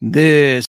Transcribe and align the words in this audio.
This 0.00 0.64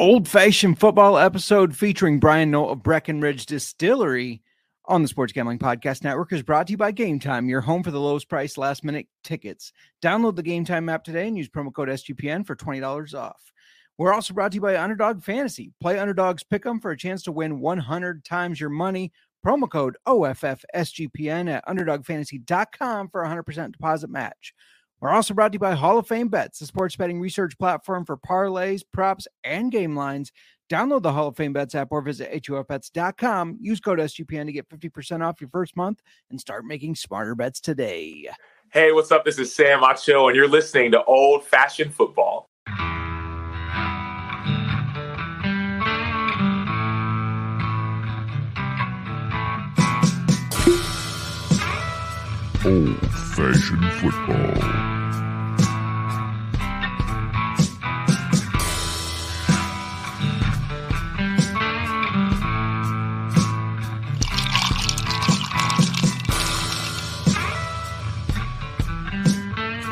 old 0.00 0.26
fashioned 0.26 0.80
football 0.80 1.16
episode 1.16 1.76
featuring 1.76 2.18
Bryan 2.18 2.50
Nolt 2.50 2.72
of 2.72 2.82
Breckenridge 2.82 3.46
Distillery 3.46 4.42
on 4.86 5.02
the 5.02 5.06
Sports 5.08 5.32
Gambling 5.32 5.60
Podcast 5.60 6.02
Network 6.02 6.32
is 6.32 6.42
brought 6.42 6.66
to 6.66 6.72
you 6.72 6.76
by 6.76 6.90
Game 6.90 7.20
Time, 7.20 7.48
your 7.48 7.60
home 7.60 7.84
for 7.84 7.92
the 7.92 8.00
lowest 8.00 8.28
price 8.28 8.58
last 8.58 8.82
minute 8.82 9.06
tickets. 9.22 9.72
Download 10.02 10.34
the 10.34 10.42
Game 10.42 10.64
Time 10.64 10.88
app 10.88 11.04
today 11.04 11.28
and 11.28 11.38
use 11.38 11.48
promo 11.48 11.72
code 11.72 11.88
SGPN 11.88 12.44
for 12.44 12.56
$20 12.56 13.14
off. 13.14 13.52
We're 13.96 14.12
also 14.12 14.34
brought 14.34 14.50
to 14.50 14.56
you 14.56 14.60
by 14.60 14.76
Underdog 14.76 15.22
Fantasy. 15.22 15.72
Play 15.80 16.00
Underdogs 16.00 16.42
Pick'em 16.42 16.82
for 16.82 16.90
a 16.90 16.98
chance 16.98 17.22
to 17.24 17.32
win 17.32 17.60
100 17.60 18.24
times 18.24 18.60
your 18.60 18.70
money. 18.70 19.12
Promo 19.46 19.70
code 19.70 19.96
OFFSGPN 20.08 21.48
at 21.48 21.64
UnderdogFantasy.com 21.66 23.08
for 23.08 23.22
100% 23.22 23.72
deposit 23.72 24.10
match. 24.10 24.52
We're 25.00 25.10
also 25.10 25.34
brought 25.34 25.52
to 25.52 25.56
you 25.56 25.60
by 25.60 25.74
Hall 25.74 25.98
of 25.98 26.06
Fame 26.06 26.28
Bets, 26.28 26.58
the 26.58 26.66
sports 26.66 26.96
betting 26.96 27.20
research 27.20 27.58
platform 27.58 28.06
for 28.06 28.16
parlays, 28.16 28.82
props, 28.92 29.28
and 29.44 29.70
game 29.70 29.94
lines. 29.94 30.32
Download 30.70 31.02
the 31.02 31.12
Hall 31.12 31.28
of 31.28 31.36
Fame 31.36 31.52
Bets 31.52 31.74
app 31.74 31.88
or 31.90 32.00
visit 32.00 32.32
HOFBets.com. 32.32 33.58
Use 33.60 33.78
code 33.78 33.98
SGPN 33.98 34.46
to 34.46 34.52
get 34.52 34.68
50% 34.68 35.24
off 35.24 35.40
your 35.40 35.50
first 35.50 35.76
month 35.76 36.00
and 36.30 36.40
start 36.40 36.64
making 36.64 36.94
smarter 36.94 37.34
bets 37.34 37.60
today. 37.60 38.28
Hey, 38.72 38.90
what's 38.90 39.12
up? 39.12 39.24
This 39.24 39.38
is 39.38 39.54
Sam 39.54 39.82
Acho, 39.82 40.28
and 40.28 40.34
you're 40.34 40.48
listening 40.48 40.90
to 40.92 41.04
Old 41.04 41.44
Fashioned 41.44 41.94
Football. 41.94 42.48
Old 52.64 53.05
Fashioned 53.36 53.92
Football. 54.00 54.34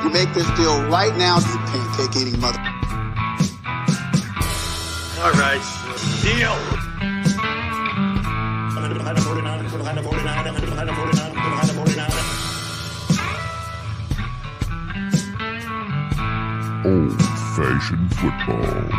You 0.03 0.11
make 0.11 0.33
this 0.33 0.49
deal 0.57 0.83
right 0.89 1.15
now, 1.19 1.37
you 1.37 1.59
pancake 1.67 2.17
eating 2.17 2.41
mother. 2.41 2.59
All 5.21 5.33
right, 5.33 5.61
deal. 6.23 6.85
Old 16.85 17.19
Fashioned 17.57 18.15
Football. 18.17 18.91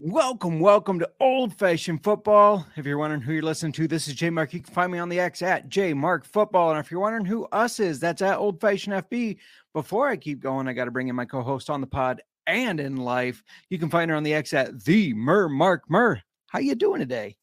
Welcome, 0.00 0.60
welcome 0.60 0.98
to 0.98 1.10
Old 1.20 1.54
Fashioned 1.58 2.02
Football. 2.02 2.66
If 2.76 2.86
you're 2.86 2.96
wondering 2.96 3.20
who 3.20 3.34
you're 3.34 3.42
listening 3.42 3.72
to, 3.72 3.86
this 3.86 4.08
is 4.08 4.14
J 4.14 4.30
Mark. 4.30 4.54
You 4.54 4.60
can 4.60 4.72
find 4.72 4.90
me 4.90 4.98
on 4.98 5.10
the 5.10 5.20
X 5.20 5.42
at 5.42 5.68
J 5.68 5.92
Mark 5.92 6.24
Football. 6.24 6.70
And 6.70 6.80
if 6.80 6.90
you're 6.90 7.00
wondering 7.00 7.26
who 7.26 7.44
us 7.52 7.80
is, 7.80 8.00
that's 8.00 8.22
at 8.22 8.38
Old 8.38 8.62
Fashioned 8.62 8.96
FB. 9.10 9.36
Before 9.74 10.08
I 10.08 10.16
keep 10.16 10.40
going, 10.40 10.68
I 10.68 10.72
got 10.72 10.86
to 10.86 10.90
bring 10.90 11.08
in 11.08 11.16
my 11.16 11.26
co 11.26 11.42
host 11.42 11.68
on 11.68 11.82
the 11.82 11.86
pod 11.86 12.22
and 12.46 12.80
in 12.80 12.96
life. 12.96 13.44
You 13.68 13.78
can 13.78 13.90
find 13.90 14.10
her 14.10 14.16
on 14.16 14.22
the 14.22 14.32
X 14.32 14.54
at 14.54 14.82
the 14.82 15.12
Mer 15.12 15.50
Mark 15.50 15.82
Mer. 15.90 16.22
How 16.46 16.60
you 16.60 16.74
doing 16.74 17.00
today? 17.00 17.36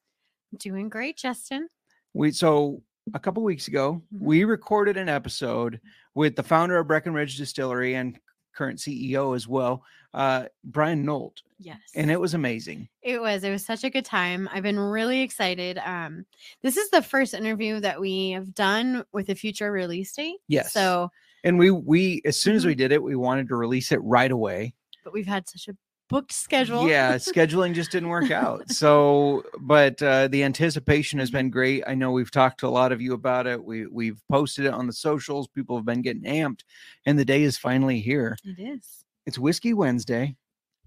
Doing 0.57 0.89
great, 0.89 1.15
Justin. 1.15 1.67
We 2.15 2.31
so 2.31 2.81
a 3.13 3.19
couple 3.19 3.43
weeks 3.43 3.67
ago 3.67 4.01
Mhm. 4.13 4.19
we 4.19 4.43
recorded 4.43 4.97
an 4.97 5.09
episode 5.09 5.79
with 6.15 6.35
the 6.35 6.43
founder 6.43 6.77
of 6.77 6.87
Breckenridge 6.87 7.37
Distillery 7.37 7.95
and 7.95 8.19
current 8.55 8.79
CEO 8.79 9.33
as 9.35 9.47
well, 9.47 9.83
uh, 10.13 10.45
Bryan 10.63 11.03
Nolt, 11.05 11.41
Yes. 11.59 11.79
and 11.95 12.11
it 12.11 12.19
was 12.19 12.33
amazing. 12.33 12.89
it 13.01 13.21
was 13.21 13.43
it 13.43 13.51
was 13.51 13.65
such 13.65 13.83
a 13.83 13.89
good 13.89 14.05
time. 14.05 14.49
I've 14.51 14.63
been 14.63 14.79
really 14.79 15.21
excited. 15.21 15.77
Um 15.79 16.25
this 16.61 16.75
is 16.77 16.89
the 16.89 17.01
first 17.01 17.33
interview 17.33 17.79
that 17.79 17.99
we 17.99 18.31
have 18.31 18.53
done 18.53 19.03
with 19.13 19.29
a 19.29 19.35
future 19.35 19.71
release 19.71 20.11
date. 20.13 20.37
Yes. 20.47 20.73
So, 20.73 21.09
And 21.43 21.57
we 21.57 21.71
we 21.71 22.21
as 22.25 22.37
soon 22.39 22.55
as 22.55 22.65
we 22.65 22.75
did 22.75 22.91
it, 22.91 23.01
we 23.01 23.15
wanted 23.15 23.47
to 23.49 23.55
release 23.55 23.91
it 23.91 23.99
right 24.03 24.31
away. 24.31 24.73
but 25.05 25.13
we've 25.13 25.27
had 25.27 25.47
such 25.47 25.67
a 25.69 25.77
booked 26.09 26.33
schedule. 26.33 26.87
Yeah, 26.87 27.15
scheduling 27.15 27.73
just 27.73 27.91
didn't 27.91 28.09
work 28.09 28.31
out. 28.31 28.69
So, 28.71 29.43
but 29.59 30.01
uh, 30.01 30.27
the 30.27 30.43
anticipation 30.43 31.19
has 31.19 31.31
been 31.31 31.49
great. 31.49 31.83
I 31.87 31.95
know 31.95 32.11
we've 32.11 32.31
talked 32.31 32.59
to 32.61 32.67
a 32.67 32.69
lot 32.69 32.91
of 32.91 33.01
you 33.01 33.13
about 33.13 33.47
it. 33.47 33.63
We 33.63 33.87
we've 33.87 34.21
posted 34.29 34.65
it 34.65 34.73
on 34.73 34.87
the 34.87 34.93
socials. 34.93 35.47
People 35.47 35.77
have 35.77 35.85
been 35.85 36.01
getting 36.01 36.23
amped, 36.23 36.61
and 37.05 37.17
the 37.17 37.25
day 37.25 37.43
is 37.43 37.57
finally 37.57 37.99
here. 37.99 38.37
It 38.43 38.59
is. 38.59 39.05
It's 39.25 39.39
Whiskey 39.39 39.73
Wednesday. 39.73 40.35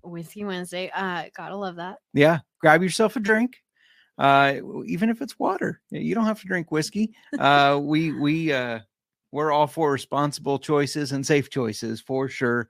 Whiskey 0.03 0.45
Wednesday. 0.45 0.91
Uh 0.95 1.25
gotta 1.35 1.57
love 1.57 1.77
that. 1.77 1.99
Yeah, 2.13 2.41
grab 2.61 2.83
yourself 2.83 3.17
a 3.17 3.21
drink. 3.21 3.57
Uh, 4.19 4.61
even 4.85 5.09
if 5.09 5.23
it's 5.23 5.39
water, 5.39 5.81
you 5.91 6.15
don't 6.15 6.27
have 6.27 6.41
to 6.41 6.47
drink 6.47 6.71
whiskey. 6.71 7.15
Uh, 7.39 7.79
we 7.81 8.13
we 8.13 8.53
uh, 8.53 8.79
we're 9.33 9.51
all 9.51 9.67
for 9.67 9.91
responsible 9.91 10.59
choices 10.59 11.13
and 11.13 11.27
safe 11.27 11.49
choices 11.49 12.01
for 12.01 12.29
sure. 12.29 12.69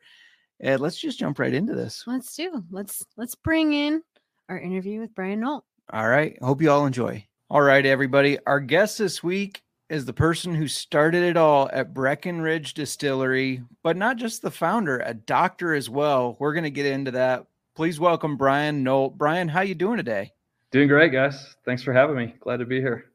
And 0.60 0.80
let's 0.80 0.98
just 1.00 1.18
jump 1.18 1.38
right 1.38 1.52
into 1.52 1.74
this. 1.74 2.04
Let's 2.06 2.34
do. 2.36 2.62
Let's 2.70 3.04
let's 3.16 3.34
bring 3.34 3.72
in 3.72 4.02
our 4.48 4.58
interview 4.58 5.00
with 5.00 5.14
Bryan 5.14 5.40
Nolt. 5.40 5.64
All 5.92 6.08
right. 6.08 6.38
Hope 6.42 6.62
you 6.62 6.70
all 6.70 6.86
enjoy. 6.86 7.26
All 7.50 7.62
right, 7.62 7.84
everybody. 7.84 8.38
Our 8.46 8.60
guest 8.60 8.98
this 8.98 9.22
week 9.22 9.62
is 9.90 10.04
the 10.04 10.12
person 10.12 10.54
who 10.54 10.66
started 10.68 11.22
it 11.22 11.36
all 11.36 11.68
at 11.72 11.92
Breckenridge 11.92 12.72
Distillery, 12.74 13.62
but 13.82 13.96
not 13.96 14.16
just 14.16 14.40
the 14.40 14.50
founder, 14.50 15.00
a 15.04 15.12
doctor 15.12 15.74
as 15.74 15.90
well. 15.90 16.36
We're 16.38 16.54
going 16.54 16.64
to 16.64 16.70
get 16.70 16.86
into 16.86 17.10
that. 17.10 17.46
Please 17.74 18.00
welcome 18.00 18.36
Bryan 18.36 18.82
Nolt. 18.82 19.18
Bryan, 19.18 19.48
how 19.48 19.60
you 19.60 19.74
doing 19.74 19.96
today? 19.98 20.32
Doing 20.70 20.88
great, 20.88 21.12
guys. 21.12 21.56
Thanks 21.66 21.82
for 21.82 21.92
having 21.92 22.16
me. 22.16 22.34
Glad 22.40 22.58
to 22.58 22.64
be 22.66 22.80
here. 22.80 23.06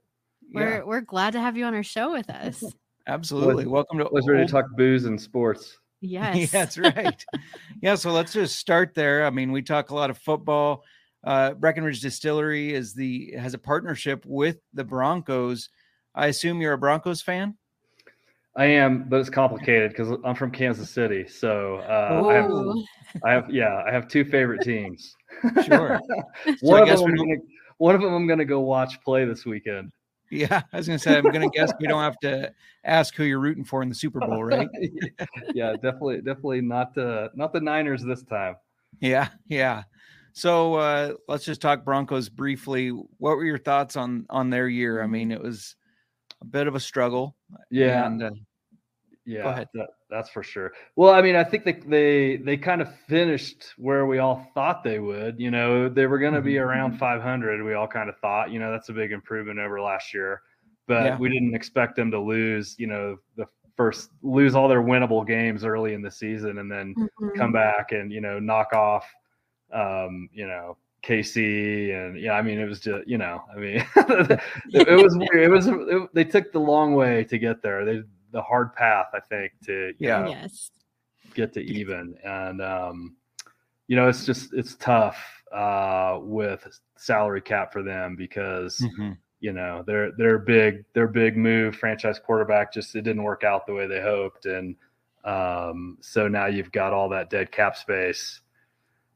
We're 0.54 0.86
we're 0.86 1.02
glad 1.02 1.34
to 1.34 1.42
have 1.42 1.58
you 1.58 1.66
on 1.66 1.74
our 1.74 1.84
show 1.84 2.12
with 2.12 2.30
us. 2.30 2.64
absolutely. 3.08 3.66
welcome 3.66 3.98
to 3.98 4.06
I 4.06 4.10
was 4.12 4.28
ready 4.28 4.42
Old- 4.42 4.50
to 4.50 4.52
talk 4.54 4.66
booze 4.78 5.06
and 5.06 5.20
sports. 5.20 5.78
Yes. 6.02 6.38
Yeah, 6.38 6.46
that's 6.46 6.78
right. 6.78 7.26
yeah, 7.82 7.96
so 7.96 8.12
let's 8.12 8.32
just 8.32 8.58
start 8.58 8.94
there. 8.94 9.26
I 9.26 9.32
mean, 9.32 9.52
we 9.52 9.64
talk 9.64 9.90
a 9.90 9.96
lot 9.96 10.12
of 10.12 10.18
football. 10.20 10.84
Uh, 11.24 11.54
Breckenridge 11.54 12.02
Distillery 12.02 12.72
is 12.72 12.94
the 12.94 13.34
has 13.36 13.56
a 13.56 13.58
partnership 13.58 14.24
with 14.26 14.58
the 14.74 14.84
Broncos. 14.84 15.70
I 16.14 16.28
assume 16.28 16.62
you're 16.62 16.74
a 16.74 16.78
Broncos 16.78 17.24
fan. 17.24 17.56
I 18.58 18.66
am, 18.66 19.06
but 19.08 19.20
it's 19.20 19.30
complicated 19.30 19.92
because 19.92 20.18
I'm 20.26 20.34
from 20.34 20.50
Kansas 20.50 20.90
City. 20.90 21.28
So 21.28 21.76
uh, 21.78 22.24
I, 22.28 22.34
have, 22.34 22.52
I 23.24 23.32
have, 23.32 23.50
yeah, 23.52 23.84
I 23.88 23.92
have 23.92 24.08
two 24.08 24.26
favorite 24.26 24.62
teams. 24.62 25.16
Sure. 25.64 26.00
one, 26.62 26.90
I 26.90 26.92
of 26.92 27.00
them 27.00 27.12
I'm 27.12 27.16
gonna, 27.16 27.36
one 27.78 27.94
of 27.94 28.02
them 28.02 28.14
I'm 28.14 28.26
going 28.26 28.40
to 28.40 28.46
go 28.46 28.62
watch 28.62 29.00
play 29.02 29.26
this 29.26 29.46
weekend. 29.46 29.92
Yeah, 30.30 30.62
I 30.74 30.78
was 30.78 30.88
gonna 30.88 31.00
say 31.00 31.18
I'm 31.18 31.24
gonna 31.24 31.50
guess 31.50 31.72
we 31.80 31.88
don't 31.88 32.02
have 32.02 32.20
to 32.20 32.54
ask 32.84 33.16
who 33.16 33.24
you're 33.24 33.40
rooting 33.40 33.64
for 33.64 33.82
in 33.82 33.90
the 33.90 33.96
Super 33.96 34.20
Bowl, 34.20 34.44
right? 34.44 34.68
yeah, 35.54 35.74
definitely, 35.74 36.18
definitely 36.18 36.62
not 36.62 36.94
the 36.94 37.32
not 37.34 37.54
the 37.54 37.62
Niners 37.62 38.04
this 38.04 38.24
time. 38.24 38.56
Yeah, 39.00 39.30
yeah. 39.48 39.84
So 40.34 40.76
uh, 40.76 41.14
let's 41.28 41.46
just 41.46 41.62
talk 41.62 41.84
Broncos 41.84 42.30
briefly. 42.30 42.90
What 42.90 43.38
were 43.38 43.46
your 43.46 43.58
thoughts 43.58 43.96
on 43.96 44.26
on 44.30 44.50
their 44.50 44.68
year? 44.68 45.02
I 45.02 45.08
mean, 45.08 45.32
it 45.32 45.42
was 45.42 45.76
a 46.42 46.46
bit 46.46 46.68
of 46.68 46.76
a 46.76 46.80
struggle. 46.80 47.36
Yeah, 47.72 48.06
and, 48.06 48.24
uh, 48.24 48.32
Yeah, 49.28 49.50
ahead. 49.50 49.68
that- 49.74 49.90
that's 50.10 50.30
for 50.30 50.42
sure. 50.42 50.72
Well, 50.96 51.14
I 51.14 51.22
mean, 51.22 51.36
I 51.36 51.44
think 51.44 51.66
they 51.66 51.74
they 51.74 52.38
they 52.38 52.56
kind 52.58 52.82
of 52.82 52.96
finished 53.08 53.74
where 53.78 54.06
we 54.06 54.20
all 54.20 54.50
thought 54.54 54.84
they 54.84 55.00
would. 55.00 55.38
You 55.40 55.52
know, 55.52 55.90
they 55.90 56.08
were 56.08 56.18
going 56.18 56.34
to 56.34 56.42
be 56.42 56.54
Mm-hmm. 56.54 56.64
around 56.70 56.98
500. 56.98 57.62
We 57.64 57.74
all 57.74 57.88
kind 57.88 58.08
of 58.10 58.18
thought. 58.20 58.52
You 58.52 58.60
know, 58.60 58.72
that's 58.72 58.88
a 58.90 58.94
big 58.94 59.12
improvement 59.12 59.60
over 59.60 59.82
last 59.82 60.14
year, 60.14 60.42
but 60.88 61.06
Yeah. 61.06 61.18
we 61.18 61.28
didn't 61.30 61.54
expect 61.56 61.98
them 61.98 62.10
to 62.12 62.20
lose. 62.20 62.76
You 62.80 62.88
know, 62.88 63.18
the 63.36 63.46
first 63.76 64.12
lose 64.24 64.56
all 64.56 64.68
their 64.70 64.82
winnable 64.82 65.28
games 65.28 65.66
early 65.66 65.94
in 65.94 66.02
the 66.02 66.10
season, 66.10 66.58
and 66.60 66.72
then 66.72 66.96
Mhm. 66.96 67.36
come 67.36 67.52
back 67.52 67.92
and 67.92 68.12
you 68.14 68.22
know 68.22 68.40
knock 68.40 68.72
off. 68.74 69.06
Um, 69.74 70.30
you 70.34 70.48
know. 70.48 70.78
KC 71.04 71.94
and 71.94 72.20
yeah, 72.20 72.34
I 72.34 72.42
mean 72.42 72.60
it 72.60 72.66
was 72.68 72.80
just 72.82 73.08
you 73.08 73.18
know, 73.18 73.44
I 73.56 73.58
mean 73.60 73.76
it, 73.96 74.40
it 74.74 75.04
was 75.04 75.16
weird. 75.32 75.44
It 75.44 75.50
was 75.50 75.68
it, 75.68 76.10
they 76.14 76.24
took 76.26 76.52
the 76.52 76.60
long 76.60 76.96
way 76.96 77.24
to 77.26 77.38
get 77.38 77.62
there. 77.62 77.86
They 77.86 78.02
the 78.32 78.42
hard 78.42 78.74
path, 78.74 79.08
I 79.14 79.20
think, 79.20 79.54
to 79.66 79.94
you 80.00 80.08
Yeah. 80.08 80.22
know, 80.24 80.30
Yes. 80.30 80.72
get 81.34 81.54
to 81.54 81.62
even. 81.62 82.16
And 82.24 82.62
um, 82.62 83.16
you 83.88 83.96
know, 83.96 84.08
it's 84.10 84.26
just 84.26 84.54
it's 84.54 84.76
tough 84.76 85.18
uh, 85.52 86.20
with 86.22 86.68
salary 86.98 87.42
cap 87.42 87.72
for 87.72 87.84
them 87.84 88.16
because 88.16 88.80
Mhm. 88.82 89.18
you 89.40 89.54
know 89.54 89.84
their 89.86 90.12
their 90.14 90.40
big 90.40 90.84
their 90.94 91.08
big 91.08 91.38
move 91.38 91.76
franchise 91.76 92.20
quarterback 92.20 92.74
just 92.74 92.96
it 92.96 93.04
didn't 93.04 93.24
work 93.24 93.44
out 93.44 93.66
the 93.66 93.74
way 93.74 93.88
they 93.88 94.02
hoped, 94.02 94.46
and 94.46 94.76
um, 95.24 95.98
so 96.02 96.28
now 96.28 96.48
you've 96.48 96.72
got 96.72 96.92
all 96.94 97.08
that 97.10 97.30
dead 97.30 97.52
cap 97.52 97.76
space 97.78 98.42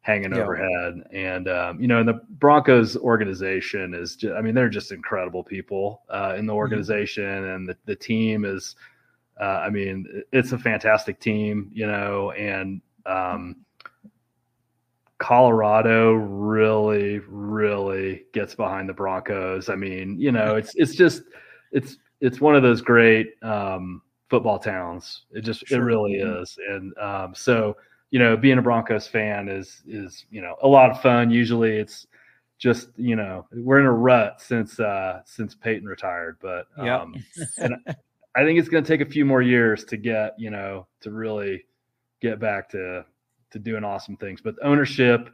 hanging 0.02 0.32
Yeah. 0.32 0.42
overhead. 0.44 1.04
And 1.12 1.48
um, 1.50 1.82
you 1.82 1.88
know, 1.88 2.00
and 2.00 2.08
the 2.08 2.22
Broncos 2.40 2.96
organization 2.98 3.94
is 3.94 4.16
just, 4.16 4.34
I 4.36 4.42
mean, 4.42 4.56
they're 4.56 4.70
just 4.70 4.92
incredible 4.92 5.44
people 5.44 6.04
uh, 6.10 6.36
in 6.38 6.46
the 6.46 6.54
organization, 6.54 7.26
and 7.26 7.68
the, 7.68 7.76
the 7.86 7.96
team 7.96 8.46
is. 8.46 8.76
Uh, 9.42 9.64
I 9.66 9.70
mean, 9.72 10.24
it's 10.32 10.52
a 10.52 10.58
fantastic 10.58 11.20
team, 11.20 11.72
you 11.74 11.88
know, 11.88 12.32
and 12.32 12.80
um, 13.08 13.56
Colorado 15.18 16.14
really, 16.14 17.20
really 17.28 18.26
gets 18.34 18.56
behind 18.56 18.88
the 18.88 18.94
Broncos. 18.94 19.68
I 19.70 19.76
mean, 19.76 20.20
you 20.20 20.32
know, 20.32 20.56
it's 20.56 20.74
it's 20.76 20.96
just 20.96 21.24
it's 21.72 21.98
it's 22.22 22.40
one 22.40 22.56
of 22.56 22.64
those 22.64 22.82
great 22.82 23.34
um, 23.44 24.02
football 24.30 24.60
towns. 24.60 25.26
It 25.32 25.42
just 25.42 25.66
Sure. 25.68 25.80
it 25.82 25.84
really 25.84 26.14
is, 26.14 26.58
and 26.70 26.98
um, 26.98 27.34
so 27.36 27.78
you 28.12 28.20
know, 28.20 28.36
being 28.36 28.58
a 28.58 28.62
Broncos 28.62 29.08
fan 29.08 29.48
is 29.48 29.82
is 29.88 30.26
you 30.30 30.42
know 30.42 30.56
a 30.62 30.68
lot 30.68 30.92
of 30.92 31.02
fun. 31.02 31.32
Usually, 31.32 31.78
it's 31.78 32.08
just 32.58 32.90
you 32.98 33.16
know 33.16 33.48
we're 33.54 33.80
in 33.80 33.86
a 33.86 33.92
rut 33.92 34.40
since 34.42 34.80
uh, 34.80 35.22
since 35.26 35.56
Peyton 35.56 35.88
retired, 35.88 36.38
but 36.42 36.68
Yep. 36.78 37.02
um, 37.02 37.16
and 37.58 37.76
I 38.36 38.44
think 38.44 38.60
it's 38.60 38.70
going 38.70 38.84
to 38.84 38.88
take 38.88 39.06
a 39.06 39.10
few 39.12 39.26
more 39.26 39.42
years 39.42 39.84
to 39.86 39.98
get 39.98 40.36
you 40.38 40.50
know 40.52 40.88
to 41.02 41.12
really 41.12 41.66
get 42.22 42.40
back 42.40 42.70
to 42.70 43.06
to 43.52 43.60
doing 43.60 43.84
awesome 43.84 44.16
things. 44.18 44.42
But 44.42 44.56
the 44.56 44.66
ownership, 44.66 45.30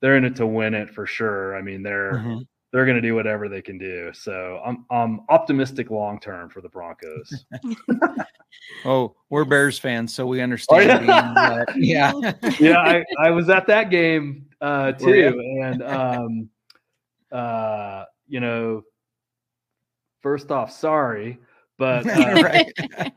they're 0.00 0.16
in 0.16 0.24
it 0.24 0.36
to 0.36 0.46
win 0.46 0.74
it 0.74 0.90
for 0.90 1.06
sure. 1.06 1.56
I 1.56 1.62
mean, 1.62 1.82
they're 1.82 2.14
Mhm. 2.14 2.46
they're 2.72 2.84
going 2.86 2.96
to 2.96 3.02
do 3.02 3.14
whatever 3.14 3.48
they 3.48 3.62
can 3.62 3.78
do. 3.78 4.10
So 4.12 4.60
I'm 4.64 4.84
I'm 4.90 5.20
optimistic 5.28 5.90
long 5.90 6.20
term 6.20 6.50
for 6.50 6.60
the 6.60 6.68
Broncos. 6.68 7.44
Oh, 8.84 9.14
we're 9.30 9.44
Bears 9.44 9.78
fans, 9.78 10.14
so 10.14 10.26
we 10.26 10.40
understand. 10.40 11.06
yeah? 11.06 11.64
being, 11.74 11.84
yeah. 11.88 12.32
yeah, 12.60 12.78
I, 12.78 13.04
I 13.18 13.30
was 13.30 13.48
at 13.48 13.66
that 13.68 13.90
game 13.90 14.46
uh, 14.60 14.92
too, 14.92 15.40
and 15.62 15.82
um, 15.82 16.48
uh, 17.30 18.04
you 18.28 18.40
know, 18.40 18.82
first 20.20 20.50
off, 20.50 20.70
sorry, 20.72 21.38
but 21.82 22.06
uh, 22.06 23.10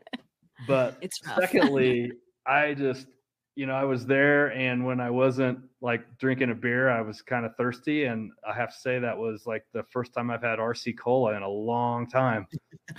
but 0.66 0.98
It's 1.00 1.24
rough. 1.24 1.38
secondly, 1.38 2.10
I 2.46 2.74
just 2.74 3.06
you 3.54 3.64
know 3.64 3.74
I 3.74 3.84
was 3.84 4.06
there, 4.06 4.48
and 4.52 4.84
when 4.84 4.98
I 4.98 5.08
wasn't 5.08 5.60
like 5.80 6.02
drinking 6.18 6.50
a 6.50 6.54
beer, 6.54 6.90
I 6.90 7.00
was 7.00 7.22
kind 7.22 7.46
of 7.46 7.54
thirsty, 7.56 8.04
and 8.06 8.32
I 8.44 8.52
have 8.54 8.74
to 8.74 8.80
say 8.80 8.98
that 8.98 9.16
was 9.16 9.46
like 9.46 9.64
the 9.72 9.84
first 9.84 10.12
time 10.12 10.32
I've 10.32 10.42
had 10.42 10.58
RC 10.58 10.98
cola 10.98 11.36
in 11.36 11.42
a 11.42 11.48
long 11.48 12.08
time. 12.08 12.48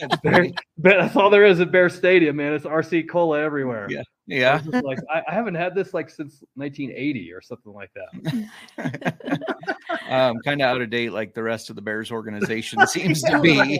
That's 0.00 0.16
Bear- 0.22 0.50
that's 0.78 1.14
all 1.14 1.30
there 1.30 1.44
is 1.44 1.60
at 1.60 1.70
Bear 1.70 1.88
Stadium, 1.88 2.36
man. 2.36 2.54
It's 2.54 2.64
RC 2.64 3.08
cola 3.08 3.40
everywhere. 3.40 3.86
Yeah. 3.88 4.02
I 4.30 4.34
Yeah. 4.34 4.54
was 4.56 4.64
just 4.66 4.84
like 4.84 4.98
I, 5.12 5.22
I 5.28 5.34
haven't 5.34 5.54
had 5.54 5.74
this 5.74 5.92
like 5.94 6.08
since 6.08 6.42
1980 6.54 7.32
or 7.32 7.40
something 7.42 7.72
like 7.72 7.90
that. 7.94 8.48
um, 10.08 10.38
kind 10.44 10.62
of 10.62 10.66
out 10.68 10.80
of 10.80 10.90
date, 10.90 11.10
like 11.12 11.34
the 11.34 11.42
rest 11.42 11.68
of 11.70 11.76
the 11.76 11.82
Bears 11.82 12.10
organization 12.10 12.86
seems 12.86 13.22
to 13.22 13.38
be. 13.40 13.78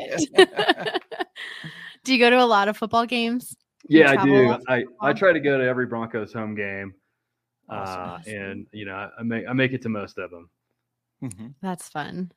Do 2.05 2.12
you 2.12 2.19
go 2.19 2.29
to 2.31 2.43
a 2.43 2.44
lot 2.44 2.69
of 2.69 2.76
football 2.76 3.06
games? 3.06 3.56
You 3.88 4.00
Yeah, 4.00 4.11
I 4.19 4.25
do. 4.25 4.56
I, 4.69 4.85
I 5.00 5.12
try 5.14 5.32
to 5.32 5.41
go 5.41 5.56
to 5.58 5.64
every 5.64 5.87
Broncos 5.87 6.32
home 6.32 6.55
game, 6.55 6.94
uh, 7.70 7.75
Awesome. 8.20 8.32
and 8.35 8.67
you 8.73 8.85
know 8.85 8.94
I- 8.94 9.11
I 9.19 9.23
make 9.23 9.44
I 9.49 9.52
make 9.55 9.73
it 9.73 9.81
to 9.82 9.88
most 9.88 10.19
of 10.19 10.31
them. 10.31 10.50
Mhm. 11.23 11.55
That's 11.62 11.88
fun. 11.88 12.32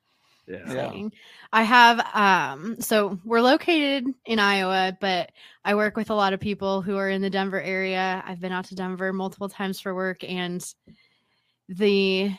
Yeah. 0.47 0.73
Yeah. 0.73 1.07
I 1.51 1.63
have 1.63 1.99
um 2.13 2.79
so 2.81 3.19
we're 3.25 3.41
located 3.41 4.05
in 4.25 4.39
Iowa, 4.39 4.97
but 4.99 5.31
I 5.65 5.75
work 5.75 5.97
with 5.97 6.09
a 6.09 6.15
lot 6.15 6.33
of 6.33 6.39
people 6.39 6.81
who 6.81 6.97
are 6.97 7.09
in 7.09 7.21
the 7.21 7.29
Denver 7.29 7.61
area. 7.61 8.23
I've 8.25 8.39
been 8.39 8.51
out 8.51 8.65
to 8.65 8.75
Denver 8.75 9.11
multiple 9.13 9.49
times 9.49 9.79
for 9.79 9.93
work 9.93 10.23
and 10.23 10.63
the 11.69 12.31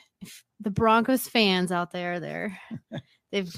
the 0.60 0.70
Broncos 0.70 1.28
fans 1.28 1.70
out 1.70 1.92
there 1.92 2.18
they're 2.18 2.58
they've 3.30 3.54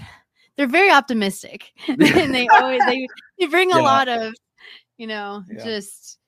they're 0.57 0.67
very 0.67 0.91
optimistic 0.91 1.71
and 1.89 2.35
they 2.35 2.49
always 2.49 2.85
they, 2.87 3.07
they 3.39 3.47
bring 3.47 3.73
a 3.73 3.77
Yeah. 3.77 3.83
lot 3.83 4.09
of 4.09 4.35
you 4.99 5.07
know 5.07 5.43
Yeah. 5.49 5.65
just 5.65 6.19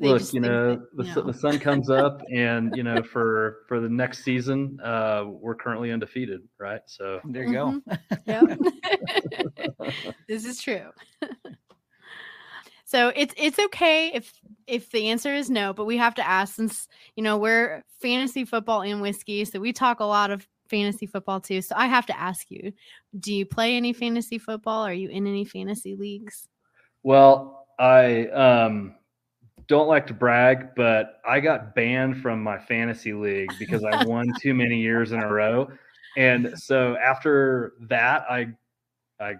they 0.00 0.08
Look, 0.08 0.32
you 0.32 0.40
know, 0.40 0.70
that, 0.70 0.96
the, 0.96 1.04
you 1.04 1.12
su- 1.14 1.20
know. 1.20 1.26
the 1.26 1.38
sun 1.38 1.58
comes 1.58 1.88
up, 1.88 2.20
and 2.32 2.74
you 2.76 2.82
know, 2.82 3.02
for 3.02 3.58
for 3.68 3.80
the 3.80 3.88
next 3.88 4.24
season, 4.24 4.78
uh, 4.82 5.24
we're 5.26 5.54
currently 5.54 5.92
undefeated, 5.92 6.42
right? 6.58 6.80
So 6.86 7.20
There 7.24 7.44
you 7.44 7.52
go. 7.52 7.80
Yep. 8.26 8.58
this 10.28 10.44
is 10.44 10.60
true. 10.60 10.86
so 12.84 13.12
it's 13.14 13.34
it's 13.36 13.58
okay 13.58 14.12
if 14.14 14.32
if 14.66 14.90
the 14.90 15.08
answer 15.08 15.34
is 15.34 15.50
no, 15.50 15.72
but 15.72 15.84
we 15.84 15.96
have 15.98 16.14
to 16.14 16.26
ask 16.26 16.54
since 16.54 16.88
you 17.16 17.22
know 17.22 17.36
we're 17.36 17.82
fantasy 18.00 18.44
football 18.44 18.82
and 18.82 19.00
whiskey, 19.00 19.44
so 19.44 19.60
we 19.60 19.72
talk 19.72 20.00
a 20.00 20.04
lot 20.04 20.30
of 20.30 20.46
fantasy 20.68 21.06
football 21.06 21.40
too. 21.40 21.60
So 21.62 21.74
I 21.76 21.86
have 21.86 22.06
to 22.06 22.18
ask 22.18 22.50
you, 22.50 22.72
do 23.20 23.32
you 23.32 23.46
play 23.46 23.76
any 23.76 23.92
fantasy 23.92 24.38
football? 24.38 24.82
Are 24.82 24.94
you 24.94 25.08
in 25.08 25.26
any 25.26 25.44
fantasy 25.44 25.94
leagues? 25.94 26.48
Well, 27.02 27.66
I 27.78 28.26
um, 28.28 28.94
don't 29.66 29.88
like 29.88 30.06
to 30.08 30.14
brag, 30.14 30.74
but 30.76 31.20
I 31.26 31.40
got 31.40 31.74
banned 31.74 32.20
from 32.20 32.42
my 32.42 32.58
fantasy 32.58 33.12
league 33.12 33.50
because 33.58 33.84
I 33.84 34.04
won 34.06 34.26
too 34.40 34.54
many 34.54 34.80
years 34.80 35.12
in 35.12 35.20
a 35.20 35.28
row. 35.32 35.68
And 36.16 36.52
so 36.58 36.96
after 36.96 37.74
that, 37.88 38.24
I, 38.30 38.48
I, 39.20 39.34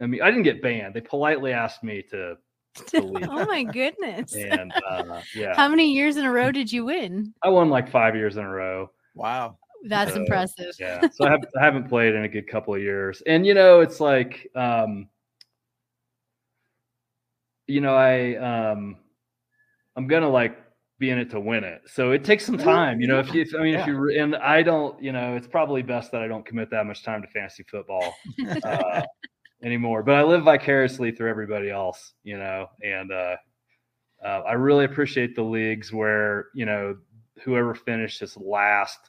I 0.00 0.06
mean, 0.06 0.22
I 0.22 0.30
didn't 0.30 0.44
get 0.44 0.62
banned. 0.62 0.94
They 0.94 1.00
politely 1.00 1.52
asked 1.52 1.82
me 1.84 2.02
to, 2.10 2.36
to 2.88 3.00
leave. 3.00 3.28
oh 3.30 3.44
my 3.46 3.64
goodness. 3.64 4.34
and 4.34 4.72
uh, 4.88 5.20
yeah, 5.34 5.54
How 5.54 5.68
many 5.68 5.92
years 5.92 6.16
in 6.16 6.24
a 6.24 6.30
row 6.32 6.50
did 6.50 6.72
you 6.72 6.84
win? 6.86 7.34
I 7.42 7.48
won 7.48 7.68
like 7.70 7.90
five 7.90 8.14
years 8.16 8.36
in 8.36 8.44
a 8.44 8.50
row. 8.50 8.90
Wow. 9.14 9.58
That's 9.84 10.14
So, 10.14 10.20
impressive. 10.20 10.72
Yeah, 10.80 11.08
so 11.12 11.26
I, 11.26 11.30
have, 11.30 11.40
I 11.60 11.64
haven't 11.64 11.88
played 11.88 12.14
in 12.14 12.24
a 12.24 12.28
good 12.28 12.48
couple 12.48 12.74
of 12.74 12.80
years, 12.82 13.22
and 13.26 13.46
you 13.46 13.54
know, 13.54 13.78
it's 13.80 14.00
like, 14.00 14.50
um, 14.56 15.08
you 17.68 17.80
know, 17.80 17.94
I, 17.94 18.34
um, 18.36 18.96
I'm 19.98 20.06
gonna 20.06 20.30
like 20.30 20.56
be 21.00 21.10
in 21.10 21.18
it 21.18 21.28
to 21.30 21.40
win 21.40 21.64
it, 21.64 21.82
so 21.86 22.12
it 22.12 22.24
takes 22.24 22.46
some 22.46 22.56
time. 22.56 23.00
You 23.00 23.08
know, 23.08 23.18
if 23.18 23.34
you, 23.34 23.42
if, 23.42 23.52
I 23.52 23.62
mean, 23.64 23.74
if 23.74 23.86
you, 23.86 24.10
and 24.16 24.36
I 24.36 24.62
don't, 24.62 25.02
you 25.02 25.10
know, 25.10 25.34
it's 25.34 25.48
probably 25.48 25.82
best 25.82 26.12
that 26.12 26.22
I 26.22 26.28
don't 26.28 26.46
commit 26.46 26.70
that 26.70 26.86
much 26.86 27.02
time 27.02 27.20
to 27.20 27.28
fantasy 27.28 27.64
football 27.68 28.14
uh, 28.62 29.02
anymore. 29.64 30.04
But 30.04 30.14
I 30.14 30.22
live 30.22 30.44
vicariously 30.44 31.10
through 31.10 31.30
everybody 31.30 31.68
else, 31.68 32.14
you 32.22 32.38
know, 32.38 32.68
and 32.80 33.10
uh, 33.10 33.36
uh, 34.24 34.42
I 34.46 34.52
really 34.52 34.84
appreciate 34.84 35.34
the 35.34 35.42
leagues 35.42 35.92
where 35.92 36.46
you 36.54 36.64
know 36.64 36.96
whoever 37.42 37.74
finishes 37.74 38.36
last 38.36 39.00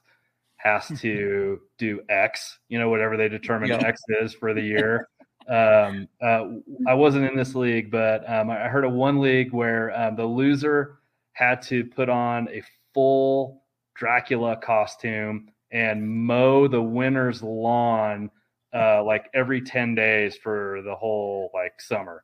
has 0.57 0.87
to 1.01 1.59
do 1.77 2.01
X, 2.09 2.57
you 2.67 2.79
know, 2.79 2.89
whatever 2.89 3.15
they 3.15 3.29
determine 3.29 3.69
Yeah. 3.69 3.85
X 3.85 4.01
is 4.21 4.33
for 4.33 4.55
the 4.55 4.61
year. 4.61 5.07
um, 5.49 6.07
uh, 6.21 6.45
I 6.87 6.93
wasn't 6.93 7.25
in 7.25 7.35
this 7.35 7.55
league, 7.55 7.89
but 7.91 8.29
um, 8.29 8.49
I 8.49 8.67
heard 8.67 8.85
of 8.85 8.93
one 8.93 9.19
league 9.19 9.51
where 9.51 9.97
um, 9.99 10.15
the 10.15 10.25
loser 10.25 10.99
had 11.33 11.61
to 11.63 11.83
put 11.85 12.09
on 12.09 12.47
a 12.49 12.61
full 12.93 13.63
Dracula 13.95 14.55
costume 14.57 15.49
and 15.71 16.07
mow 16.07 16.67
the 16.67 16.81
winner's 16.81 17.43
lawn 17.43 18.29
uh, 18.73 19.03
like 19.03 19.29
every 19.33 19.61
10 19.61 19.95
days 19.95 20.37
for 20.37 20.81
the 20.83 20.95
whole 20.95 21.49
like 21.53 21.79
summer. 21.81 22.23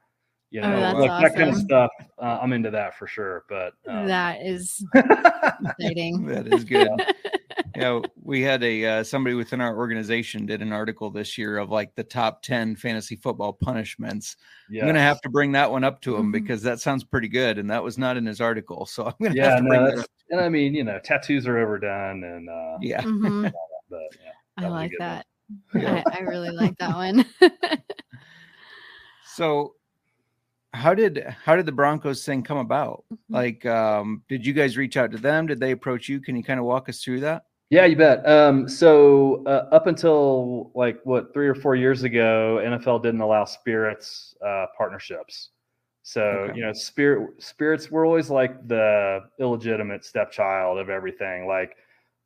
You 0.51 0.61
Oh, 0.61 0.69
know, 0.69 0.79
that's 0.79 0.95
like, 0.95 1.21
that 1.33 1.35
kind 1.35 1.49
of 1.49 1.57
stuff. 1.57 1.91
Uh, 2.21 2.39
I'm 2.41 2.53
into 2.53 2.69
that 2.71 2.95
for 2.97 3.07
sure. 3.07 3.43
But 3.49 3.73
um, 3.87 4.07
that 4.07 4.41
is 4.41 4.85
exciting. 4.95 6.25
That 6.27 6.47
is 6.47 6.63
good. 6.63 6.89
Yeah, 7.75 7.99
we 8.21 8.41
had 8.41 8.63
a 8.63 8.85
uh, 8.85 9.03
somebody 9.03 9.35
within 9.35 9.61
our 9.61 9.75
organization 9.77 10.45
did 10.45 10.61
an 10.61 10.71
article 10.71 11.09
this 11.09 11.37
year 11.37 11.57
of 11.57 11.69
like 11.69 11.93
the 11.95 12.03
top 12.03 12.41
10 12.41 12.75
fantasy 12.75 13.15
football 13.15 13.53
punishments. 13.53 14.37
I'm 14.69 14.79
going 14.81 14.95
to 14.95 15.01
have 15.01 15.21
to 15.21 15.29
bring 15.29 15.51
that 15.53 15.69
one 15.71 15.83
up 15.83 16.01
to 16.01 16.15
him 16.15 16.29
Mhm. 16.29 16.31
because 16.33 16.61
that 16.63 16.79
sounds 16.79 17.03
pretty 17.03 17.27
good 17.27 17.57
and 17.57 17.69
that 17.69 17.83
was 17.83 17.97
not 17.97 18.17
in 18.17 18.25
his 18.25 18.41
article. 18.41 18.85
So 18.85 19.05
I'm 19.05 19.13
going 19.19 19.33
to 19.33 19.37
yeah, 19.37 19.49
have 19.51 19.59
to 19.59 19.65
bring 19.67 19.83
no, 19.83 19.95
that 19.95 20.07
and 20.31 20.41
I 20.41 20.49
mean, 20.49 20.73
you 20.73 20.83
know, 20.83 20.99
tattoos 21.03 21.45
are 21.47 21.57
overdone, 21.57 22.23
and 22.23 22.49
uh, 22.49 22.77
Yeah. 22.81 23.01
Mhm. 23.01 23.51
but 23.89 23.99
yeah, 24.23 24.31
I 24.57 24.61
That 24.61 24.71
was 24.71 24.73
like 24.73 24.91
that. 24.99 25.25
Yeah. 25.75 26.03
I, 26.11 26.17
I 26.17 26.21
really 26.21 26.49
like 26.51 26.77
that 26.79 26.95
one. 26.95 27.25
So 29.35 29.75
how 30.73 30.93
did 30.93 31.23
how 31.43 31.55
did 31.55 31.65
the 31.65 31.71
Broncos 31.71 32.25
thing 32.25 32.41
come 32.43 32.57
about? 32.57 33.03
Mm-hmm. 33.13 33.33
Like 33.33 33.65
um 33.65 34.23
did 34.29 34.45
you 34.45 34.53
guys 34.53 34.77
reach 34.77 34.97
out 34.97 35.11
to 35.11 35.17
them? 35.17 35.47
Did 35.47 35.59
they 35.59 35.71
approach 35.71 36.07
you? 36.09 36.19
Can 36.21 36.35
you 36.35 36.43
kind 36.43 36.59
of 36.59 36.65
walk 36.65 36.89
us 36.89 37.03
through 37.03 37.21
that? 37.21 37.43
Yeah, 37.69 37.85
you 37.85 37.95
bet. 37.95 38.27
Um, 38.27 38.67
so 38.67 39.43
uh, 39.45 39.67
up 39.71 39.87
until 39.87 40.71
like 40.75 40.99
what 41.03 41.33
three 41.33 41.47
or 41.47 41.55
four 41.55 41.75
years 41.75 42.03
ago, 42.03 42.61
NFL 42.63 43.01
didn't 43.03 43.21
allow 43.21 43.45
spirits 43.45 44.35
uh, 44.45 44.67
partnerships. 44.77 45.49
So 46.03 46.49
Okay. 46.49 46.53
you 46.55 46.63
know, 46.63 46.73
spirit 46.73 47.41
spirits 47.41 47.89
were 47.89 48.05
always 48.05 48.29
like 48.29 48.67
the 48.67 49.21
illegitimate 49.39 50.05
stepchild 50.05 50.77
of 50.77 50.89
everything. 50.89 51.47
Like 51.47 51.75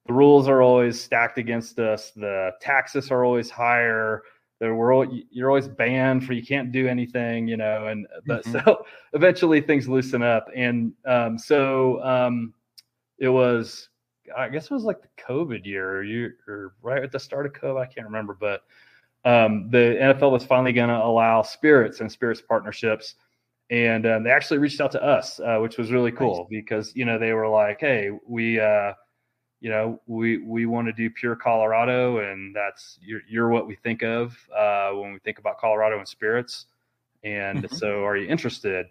the 0.07 0.13
rules 0.13 0.47
are 0.49 0.61
always 0.61 0.99
stacked 0.99 1.37
against 1.37 1.79
us. 1.79 2.11
The 2.11 2.51
taxes 2.61 3.09
are 3.11 3.23
always 3.23 3.49
higher. 3.49 4.23
There 4.59 4.75
were 4.75 5.05
you're 5.31 5.49
always 5.49 5.69
banned 5.69 6.25
for 6.25 6.33
you 6.33 6.45
can't 6.45 6.73
do 6.73 6.87
anything, 6.89 7.47
you 7.47 7.55
know. 7.55 7.87
And 7.87 8.05
but 8.25 8.45
Mhm. 8.45 8.65
so 8.65 8.83
eventually 9.13 9.61
things 9.61 9.87
loosen 9.87 10.21
up, 10.21 10.47
and 10.53 10.91
um, 11.05 11.37
so 11.37 12.03
um, 12.03 12.53
it 13.19 13.29
was 13.29 13.88
I 14.35 14.49
guess 14.49 14.65
it 14.65 14.71
was 14.71 14.83
like 14.83 15.01
the 15.01 15.09
COVID 15.27 15.65
year, 15.65 15.97
or 15.97 16.03
you 16.03 16.31
or 16.47 16.73
right 16.81 17.03
at 17.03 17.11
the 17.11 17.19
start 17.19 17.45
of 17.45 17.53
COVID. 17.53 17.81
I 17.81 17.85
can't 17.85 18.07
remember, 18.07 18.35
but 18.39 18.63
um, 19.25 19.69
the 19.69 19.97
NFL 19.99 20.31
was 20.31 20.45
finally 20.45 20.73
going 20.73 20.89
to 20.89 20.95
allow 21.03 21.41
spirits 21.41 21.99
and 21.99 22.11
spirits 22.11 22.41
partnerships, 22.41 23.15
and 23.69 24.05
um, 24.05 24.23
they 24.23 24.31
actually 24.31 24.59
reached 24.59 24.81
out 24.81 24.91
to 24.93 25.03
us, 25.03 25.39
uh, 25.39 25.57
which 25.59 25.77
was 25.77 25.91
really 25.91 26.11
cool 26.11 26.47
because 26.49 26.95
you 26.95 27.05
know 27.05 27.17
they 27.19 27.33
were 27.33 27.47
like, 27.47 27.79
"Hey, 27.81 28.11
we, 28.27 28.59
uh, 28.59 28.93
you 29.61 29.69
know, 29.69 30.01
we 30.07 30.37
we 30.37 30.65
want 30.65 30.87
to 30.87 30.93
do 30.93 31.09
pure 31.09 31.35
Colorado, 31.35 32.19
and 32.19 32.55
that's 32.55 32.97
you're, 33.01 33.21
you're 33.29 33.49
what 33.49 33.67
we 33.67 33.75
think 33.75 34.03
of 34.03 34.37
uh, 34.55 34.91
when 34.91 35.13
we 35.13 35.19
think 35.19 35.39
about 35.39 35.59
Colorado 35.59 35.97
and 35.99 36.07
spirits, 36.07 36.67
and 37.23 37.63
Mhm. 37.63 37.71
so 37.71 38.05
are 38.05 38.15
you 38.17 38.27
interested?" 38.27 38.87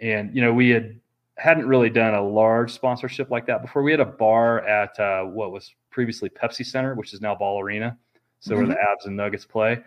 And 0.00 0.34
you 0.34 0.42
know, 0.42 0.52
we 0.52 0.70
had 0.70 1.00
hadn't 1.36 1.66
really 1.66 1.90
done 1.90 2.14
a 2.14 2.22
large 2.22 2.72
sponsorship 2.72 3.30
like 3.30 3.46
that 3.46 3.62
before. 3.62 3.82
We 3.82 3.90
had 3.90 4.00
a 4.00 4.04
bar 4.04 4.60
at 4.66 4.98
uh, 5.00 5.24
what 5.24 5.52
was 5.52 5.74
previously 5.90 6.28
Pepsi 6.28 6.64
Center, 6.64 6.94
which 6.94 7.12
is 7.14 7.20
now 7.20 7.34
Ball 7.34 7.60
Arena, 7.60 7.96
so 8.40 8.56
where 8.56 8.66
the 8.66 8.74
Avs 8.74 9.06
and 9.06 9.16
Nuggets 9.16 9.44
play, 9.44 9.82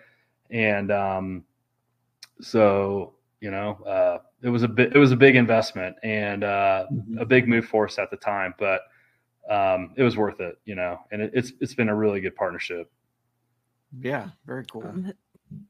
and 0.49 0.91
um, 0.91 1.43
so 2.41 3.13
you 3.41 3.51
know, 3.51 3.73
uh, 3.85 4.19
it 4.41 4.49
was 4.49 4.63
a 4.63 4.67
bit, 4.67 4.95
it 4.95 4.97
was 4.97 5.11
a 5.11 5.15
big 5.15 5.35
investment 5.35 5.95
and 6.03 6.43
uh, 6.43 6.87
Mhm. 6.91 7.21
a 7.21 7.25
big 7.25 7.47
move 7.47 7.65
for 7.65 7.85
us 7.85 7.99
at 7.99 8.09
the 8.09 8.17
time, 8.17 8.55
but 8.57 8.81
um, 9.49 9.93
it 9.95 10.03
was 10.03 10.17
worth 10.17 10.39
it, 10.39 10.57
you 10.65 10.73
know, 10.73 10.99
and 11.11 11.21
it, 11.21 11.31
it's 11.33 11.53
it's 11.59 11.75
been 11.75 11.89
a 11.89 11.95
really 11.95 12.21
good 12.21 12.35
partnership. 12.35 12.91
Yeah, 13.99 14.29
very 14.45 14.65
cool. 14.65 14.87
Um, 14.87 15.13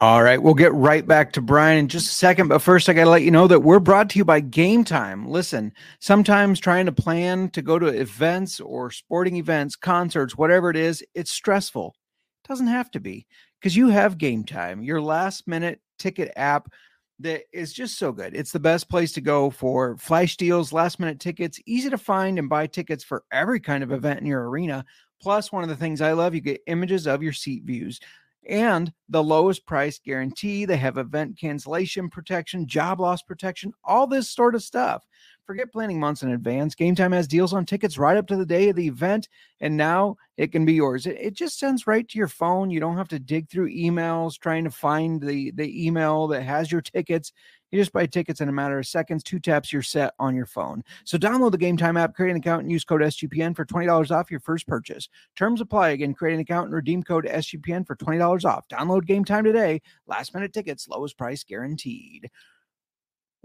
All 0.02 0.24
right, 0.24 0.42
we'll 0.42 0.54
get 0.54 0.74
right 0.74 1.06
back 1.08 1.32
to 1.34 1.42
Bryan 1.42 1.80
in 1.80 1.88
just 1.88 2.08
a 2.08 2.14
second, 2.14 2.48
but 2.48 2.60
first 2.60 2.90
I 2.90 2.94
got 2.94 3.06
to 3.06 3.10
let 3.10 3.24
you 3.24 3.32
know 3.32 3.48
that 3.48 3.62
we're 3.62 3.80
brought 3.80 4.10
to 4.12 4.18
you 4.18 4.26
by 4.26 4.40
Game 4.40 4.84
Time. 4.84 5.28
Listen, 5.28 5.72
sometimes 6.00 6.60
trying 6.60 6.86
to 6.86 6.92
plan 6.92 7.50
to 7.52 7.62
go 7.62 7.80
to 7.80 7.88
events 7.88 8.60
or 8.60 8.92
sporting 8.92 9.38
events, 9.38 9.76
concerts, 9.76 10.38
whatever 10.38 10.70
it 10.70 10.78
is, 10.78 11.04
it's 11.14 11.32
stressful. 11.32 11.96
It 12.44 12.48
doesn't 12.48 12.68
have 12.68 12.92
to 12.92 13.00
be 13.00 13.26
because 13.60 13.76
you 13.76 13.90
have 13.90 14.18
Game 14.18 14.44
Time, 14.44 14.84
your 14.84 15.02
last 15.02 15.48
minute 15.48 15.80
ticket 15.98 16.32
app 16.36 16.72
that 17.20 17.44
is 17.54 17.74
just 17.74 17.98
so 17.98 18.12
good. 18.12 18.36
It's 18.36 18.52
the 18.52 18.60
best 18.60 18.90
place 18.90 19.14
to 19.14 19.22
go 19.22 19.50
for 19.50 19.98
flash 19.98 20.38
deals, 20.38 20.74
last 20.74 21.00
minute 21.00 21.20
tickets, 21.20 21.60
easy 21.66 21.90
to 21.90 21.98
find 21.98 22.38
and 22.38 22.50
buy 22.50 22.68
tickets 22.68 23.04
for 23.04 23.24
every 23.32 23.60
kind 23.60 23.84
of 23.84 23.92
event 23.92 24.20
in 24.20 24.26
your 24.26 24.50
arena. 24.50 24.86
Plus, 25.22 25.52
one 25.52 25.64
of 25.64 25.70
the 25.70 25.76
things 25.76 26.02
I 26.02 26.12
love, 26.12 26.36
you 26.36 26.42
get 26.42 26.62
images 26.68 27.08
of 27.08 27.24
your 27.24 27.34
seat 27.34 27.64
views 27.64 28.00
and 28.48 28.92
the 29.10 29.24
lowest 29.24 29.66
price 29.66 30.00
guarantee. 30.00 30.66
They 30.66 30.78
have 30.78 30.98
event 30.98 31.38
cancellation 31.40 32.10
protection, 32.10 32.68
job 32.68 33.00
loss 33.00 33.22
protection, 33.22 33.74
all 33.84 34.08
this 34.08 34.30
sort 34.30 34.56
of 34.56 34.64
stuff. 34.64 35.04
Forget 35.46 35.72
planning 35.72 36.00
months 36.00 36.24
in 36.24 36.32
advance. 36.32 36.74
Game 36.74 36.96
Time 36.96 37.12
has 37.12 37.28
deals 37.28 37.54
on 37.54 37.66
tickets 37.66 38.00
right 38.00 38.18
up 38.18 38.26
to 38.28 38.36
the 38.36 38.48
day 38.48 38.70
of 38.70 38.76
the 38.76 38.88
event, 38.88 39.30
and 39.62 39.78
now 39.78 40.18
it 40.38 40.52
can 40.52 40.66
be 40.66 40.74
yours. 40.74 41.06
It, 41.06 41.18
it 41.20 41.34
just 41.36 41.60
sends 41.60 41.86
right 41.86 42.08
to 42.10 42.18
your 42.18 42.28
phone. 42.28 42.72
You 42.72 42.80
don't 42.80 42.98
have 42.98 43.10
to 43.10 43.20
dig 43.20 43.48
through 43.48 43.72
emails 43.72 44.40
trying 44.40 44.64
to 44.64 44.72
find 44.72 45.22
the, 45.22 45.52
the 45.52 45.86
email 45.86 46.26
that 46.30 46.42
has 46.42 46.72
your 46.72 46.82
tickets. 46.82 47.32
You 47.70 47.80
just 47.80 47.94
buy 47.94 48.08
tickets 48.08 48.42
in 48.42 48.50
a 48.50 48.52
matter 48.52 48.80
of 48.80 48.88
seconds, 48.88 49.22
two 49.24 49.40
taps, 49.40 49.72
you're 49.72 49.84
set 49.84 50.16
on 50.18 50.36
your 50.36 50.48
phone. 50.48 50.84
So 51.04 51.18
download 51.18 51.52
the 51.52 51.60
Game 51.60 51.78
Time 51.78 51.98
app, 51.98 52.16
create 52.16 52.32
an 52.32 52.38
account, 52.38 52.64
and 52.64 52.72
use 52.72 52.84
code 52.84 53.02
SGPN 53.02 53.56
for 53.56 53.66
$20 53.66 54.10
off 54.10 54.32
your 54.32 54.40
first 54.40 54.66
purchase. 54.66 55.10
Terms 55.36 55.62
apply. 55.62 55.90
Again, 55.90 56.16
create 56.16 56.34
an 56.34 56.40
account 56.40 56.66
and 56.66 56.74
redeem 56.74 57.04
code 57.04 57.26
SGPN 57.26 57.86
for 57.86 57.96
$20 57.96 58.46
off. 58.46 58.68
Download 58.68 59.06
Game 59.06 59.26
Time 59.26 59.44
today. 59.44 59.82
Last 60.08 60.34
minute 60.34 60.54
tickets, 60.54 60.88
lowest 60.88 61.18
price 61.20 61.44
guaranteed. 61.44 62.32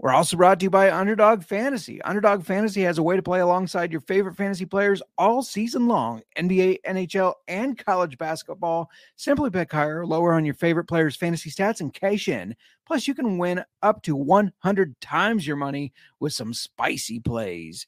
We're 0.01 0.13
also 0.13 0.35
brought 0.35 0.59
to 0.59 0.63
you 0.63 0.71
by 0.71 0.91
Underdog 0.91 1.43
Fantasy. 1.43 2.01
Underdog 2.01 2.43
Fantasy 2.43 2.81
has 2.81 2.97
a 2.97 3.03
way 3.03 3.15
to 3.17 3.21
play 3.21 3.39
alongside 3.39 3.91
your 3.91 4.01
favorite 4.01 4.35
fantasy 4.35 4.65
players 4.65 4.99
all 5.15 5.43
season 5.43 5.87
long 5.87 6.23
NBA, 6.35 6.79
NHL, 6.87 7.35
and 7.47 7.77
college 7.77 8.17
basketball. 8.17 8.89
Simply 9.15 9.51
pick 9.51 9.71
higher 9.71 9.99
or 9.99 10.07
lower 10.07 10.33
on 10.33 10.43
your 10.43 10.55
favorite 10.55 10.85
players' 10.85 11.15
fantasy 11.15 11.51
stats 11.51 11.81
and 11.81 11.93
cash 11.93 12.27
in. 12.27 12.55
Plus, 12.87 13.07
you 13.07 13.13
can 13.13 13.37
win 13.37 13.63
up 13.83 14.01
to 14.01 14.15
100 14.15 14.99
times 15.01 15.45
your 15.45 15.55
money 15.55 15.93
with 16.19 16.33
some 16.33 16.51
spicy 16.51 17.19
plays. 17.19 17.85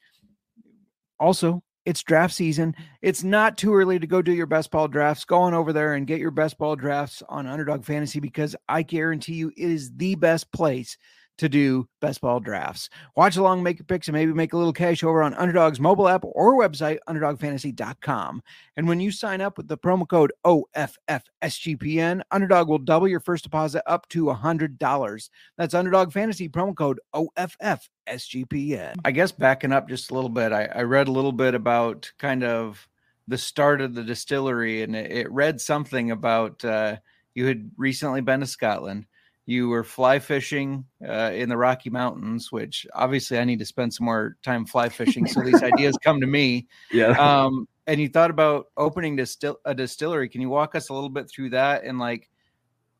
Also, 1.19 1.63
it's 1.83 2.03
draft 2.03 2.35
season. 2.35 2.75
It's 3.01 3.23
not 3.23 3.57
too 3.57 3.73
early 3.73 3.97
to 3.97 4.05
go 4.05 4.21
do 4.21 4.33
your 4.33 4.45
best 4.45 4.69
ball 4.69 4.87
drafts. 4.87 5.25
Go 5.25 5.39
on 5.39 5.55
over 5.55 5.73
there 5.73 5.95
and 5.95 6.05
get 6.05 6.19
your 6.19 6.29
best 6.29 6.59
ball 6.59 6.75
drafts 6.75 7.23
on 7.27 7.47
Underdog 7.47 7.83
Fantasy 7.83 8.19
because 8.19 8.55
I 8.69 8.83
guarantee 8.83 9.33
you 9.33 9.49
it 9.49 9.55
is 9.57 9.91
the 9.97 10.13
best 10.13 10.51
place 10.51 10.95
to 11.37 11.49
do 11.49 11.87
best 12.01 12.21
ball 12.21 12.39
drafts. 12.39 12.89
Watch 13.15 13.37
along, 13.37 13.63
make 13.63 13.79
your 13.79 13.85
picks, 13.85 14.07
and 14.07 14.13
maybe 14.15 14.33
make 14.33 14.53
a 14.53 14.57
little 14.57 14.73
cash 14.73 15.03
over 15.03 15.23
on 15.23 15.33
Underdog's 15.33 15.79
mobile 15.79 16.07
app 16.07 16.23
or 16.23 16.57
website, 16.57 16.99
underdogfantasy.com. 17.07 18.43
And 18.77 18.87
when 18.87 18.99
you 18.99 19.11
sign 19.11 19.41
up 19.41 19.57
with 19.57 19.67
the 19.67 19.77
promo 19.77 20.07
code 20.07 20.31
OFFSGPN, 20.45 22.21
Underdog 22.31 22.67
will 22.67 22.77
double 22.77 23.07
your 23.07 23.19
first 23.19 23.43
deposit 23.43 23.83
up 23.85 24.07
to 24.09 24.25
$100. 24.25 25.29
That's 25.57 25.73
Underdog 25.73 26.11
Fantasy 26.11 26.49
promo 26.49 26.75
code 26.75 26.99
OFFSGPN. 27.15 28.95
I 29.03 29.11
guess 29.11 29.31
backing 29.31 29.71
up 29.71 29.89
just 29.89 30.11
a 30.11 30.13
little 30.13 30.29
bit, 30.29 30.51
I, 30.51 30.65
I 30.65 30.83
read 30.83 31.07
a 31.07 31.11
little 31.11 31.31
bit 31.31 31.55
about 31.55 32.11
kind 32.19 32.43
of 32.43 32.87
the 33.27 33.37
start 33.37 33.81
of 33.81 33.95
the 33.95 34.03
distillery, 34.03 34.83
and 34.83 34.95
it, 34.95 35.11
it 35.11 35.31
read 35.31 35.61
something 35.61 36.11
about 36.11 36.63
uh, 36.65 36.97
you 37.33 37.45
had 37.45 37.71
recently 37.77 38.21
been 38.21 38.41
to 38.41 38.45
Scotland. 38.47 39.05
You 39.45 39.67
were 39.67 39.83
fly 39.83 40.19
fishing 40.19 40.85
uh, 41.05 41.31
in 41.33 41.49
the 41.49 41.57
Rocky 41.57 41.89
Mountains, 41.89 42.51
which 42.51 42.87
obviously 42.93 43.37
I 43.37 43.43
need 43.43 43.59
to 43.59 43.65
spend 43.65 43.93
some 43.93 44.05
more 44.05 44.37
time 44.41 44.65
fly 44.65 44.87
fishing. 44.87 45.27
So 45.27 45.41
these 45.41 45.61
ideas 45.61 45.97
come 46.03 46.21
to 46.21 46.27
me. 46.27 46.67
Yeah. 46.91 47.11
Um, 47.11 47.67
and 47.87 47.99
you 47.99 48.07
thought 48.07 48.29
about 48.29 48.67
opening 48.77 49.15
distill- 49.15 49.59
a 49.65 49.73
distillery. 49.73 50.29
Can 50.29 50.41
you 50.41 50.49
walk 50.49 50.75
us 50.75 50.89
a 50.89 50.93
little 50.93 51.09
bit 51.09 51.29
through 51.29 51.49
that 51.51 51.83
and 51.83 51.99
like 51.99 52.29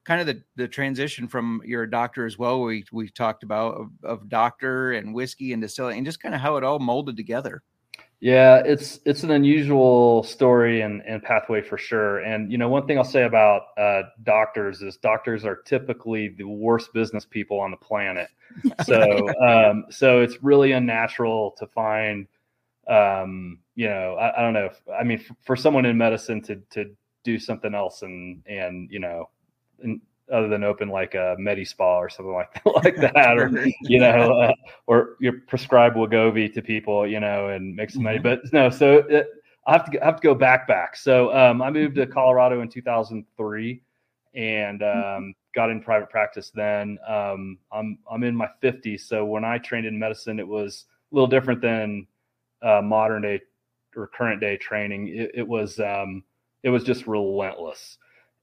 kind 0.03 0.19
of 0.19 0.27
the, 0.27 0.43
the 0.55 0.67
transition 0.67 1.27
from 1.27 1.61
you're 1.63 1.85
doctor 1.85 2.25
as 2.25 2.37
well? 2.37 2.61
We 2.61 2.85
we 2.91 3.09
talked 3.09 3.43
about 3.43 3.75
of, 3.75 3.91
of 4.03 4.29
doctor 4.29 4.93
and 4.93 5.13
whiskey 5.13 5.53
and 5.53 5.61
distilling, 5.61 5.97
and 5.97 6.05
just 6.05 6.21
kind 6.21 6.35
of 6.35 6.41
how 6.41 6.57
it 6.57 6.63
all 6.63 6.79
molded 6.79 7.15
together. 7.15 7.63
Yeah, 8.23 8.61
it's 8.65 9.01
it's 9.03 9.23
an 9.23 9.31
unusual 9.31 10.23
story 10.23 10.79
and, 10.79 11.01
and 11.01 11.21
pathway 11.21 11.61
for 11.61 11.77
sure. 11.77 12.19
And 12.19 12.49
you 12.49 12.57
know, 12.57 12.69
one 12.69 12.87
thing 12.87 12.97
I'll 12.97 13.03
say 13.03 13.23
about 13.23 13.63
uh, 13.77 14.03
doctors 14.23 14.81
is 14.81 14.95
doctors 14.95 15.43
are 15.43 15.57
typically 15.57 16.29
the 16.29 16.45
worst 16.45 16.93
business 16.93 17.25
people 17.25 17.59
on 17.59 17.69
the 17.69 17.77
planet. 17.77 18.29
So 18.85 19.29
um, 19.41 19.85
so 19.89 20.21
it's 20.21 20.41
really 20.41 20.71
unnatural 20.71 21.55
to 21.57 21.67
find, 21.67 22.27
um, 22.87 23.59
you 23.75 23.89
know, 23.89 24.15
I, 24.15 24.39
I 24.39 24.41
don't 24.41 24.53
know. 24.53 24.67
If, 24.67 24.79
I 24.97 25.03
mean, 25.03 25.19
f- 25.19 25.35
for 25.43 25.55
someone 25.57 25.85
in 25.85 25.97
medicine 25.97 26.41
to 26.43 26.55
to 26.69 26.95
do 27.25 27.37
something 27.39 27.75
else 27.75 28.03
and 28.03 28.41
and 28.45 28.89
you 28.89 28.99
know, 28.99 29.31
and 29.81 29.99
other 30.31 30.47
than 30.47 30.63
open 30.63 30.89
like 30.89 31.15
a 31.15 31.35
med 31.37 31.65
spa 31.67 31.97
or 31.97 32.09
something 32.09 32.33
like 32.33 32.65
like 32.83 32.95
that, 32.97 33.37
or 33.37 33.49
you 33.81 33.99
know, 33.99 34.39
uh, 34.39 34.53
or 34.87 35.15
you 35.19 35.33
prescribe 35.47 35.95
Wegovy 35.95 36.53
to 36.53 36.61
people, 36.61 37.07
you 37.07 37.19
know, 37.19 37.49
and 37.49 37.75
make 37.75 37.89
some 37.89 38.03
money. 38.03 38.19
But 38.19 38.41
no, 38.53 38.69
so 38.69 39.03
it, 39.09 39.27
I 39.65 39.73
have 39.73 39.89
to 39.91 40.01
I 40.01 40.05
have 40.05 40.17
to 40.17 40.27
go 40.27 40.35
back 40.35 40.67
back. 40.67 40.95
So 40.95 41.33
um, 41.35 41.61
I 41.61 41.69
moved 41.69 41.95
to 41.95 42.07
Colorado 42.07 42.61
in 42.61 42.69
2003 42.69 43.81
and 44.35 44.83
um, 44.83 45.33
got 45.53 45.69
in 45.69 45.81
private 45.81 46.09
practice. 46.09 46.51
Then 46.53 46.97
um, 47.07 47.57
I'm 47.71 47.99
I'm 48.09 48.23
in 48.23 48.35
my 48.35 48.49
50s. 48.61 49.01
So 49.01 49.25
when 49.25 49.45
I 49.45 49.57
trained 49.57 49.85
in 49.85 49.97
medicine, 49.97 50.39
it 50.39 50.47
was 50.47 50.85
a 51.11 51.15
little 51.15 51.27
different 51.27 51.61
than 51.61 52.07
uh, 52.61 52.81
modern 52.81 53.21
day 53.21 53.41
or 53.95 54.07
current 54.07 54.41
day 54.41 54.57
training. 54.57 55.09
It, 55.09 55.31
it 55.35 55.47
was 55.47 55.79
um, 55.79 56.23
it 56.63 56.69
was 56.69 56.83
just 56.83 57.07
relentless. 57.07 57.97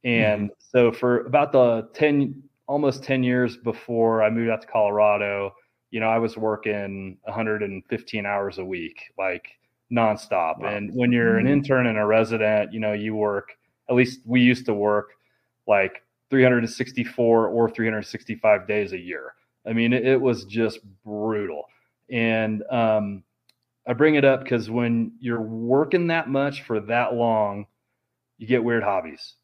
And 0.04 0.50
so 0.58 0.92
for 0.92 1.20
about 1.26 1.52
the 1.52 1.88
10 1.94 2.42
almost 2.66 3.02
10 3.02 3.22
years 3.22 3.56
before 3.56 4.22
I 4.22 4.30
moved 4.30 4.50
out 4.50 4.62
to 4.62 4.66
Colorado, 4.66 5.54
you 5.90 6.00
know, 6.00 6.06
I 6.06 6.18
was 6.18 6.36
working 6.36 7.18
115 7.24 8.26
hours 8.26 8.58
a 8.58 8.64
week, 8.64 9.02
like 9.18 9.58
nonstop. 9.92 10.60
Wow. 10.60 10.68
And 10.68 10.94
when 10.94 11.12
you're 11.12 11.36
an 11.38 11.48
intern 11.48 11.86
and 11.86 11.98
a 11.98 12.06
resident, 12.06 12.72
you 12.72 12.80
know, 12.80 12.92
you 12.92 13.14
work, 13.14 13.56
at 13.88 13.96
least 13.96 14.20
we 14.24 14.40
used 14.40 14.66
to 14.66 14.74
work 14.74 15.10
like 15.66 16.04
364 16.30 17.48
or 17.48 17.68
365 17.68 18.68
days 18.68 18.92
a 18.92 18.98
year. 18.98 19.34
I 19.66 19.72
mean, 19.72 19.92
it, 19.92 20.06
it 20.06 20.20
was 20.20 20.44
just 20.44 20.78
brutal. 21.04 21.64
And 22.08 22.62
um, 22.70 23.24
I 23.86 23.92
bring 23.92 24.14
it 24.14 24.24
up 24.24 24.42
because 24.44 24.70
when 24.70 25.12
you're 25.20 25.42
working 25.42 26.06
that 26.06 26.28
much 26.28 26.62
for 26.62 26.80
that 26.82 27.14
long, 27.14 27.66
you 28.38 28.46
get 28.46 28.62
weird 28.62 28.84
hobbies. 28.84 29.34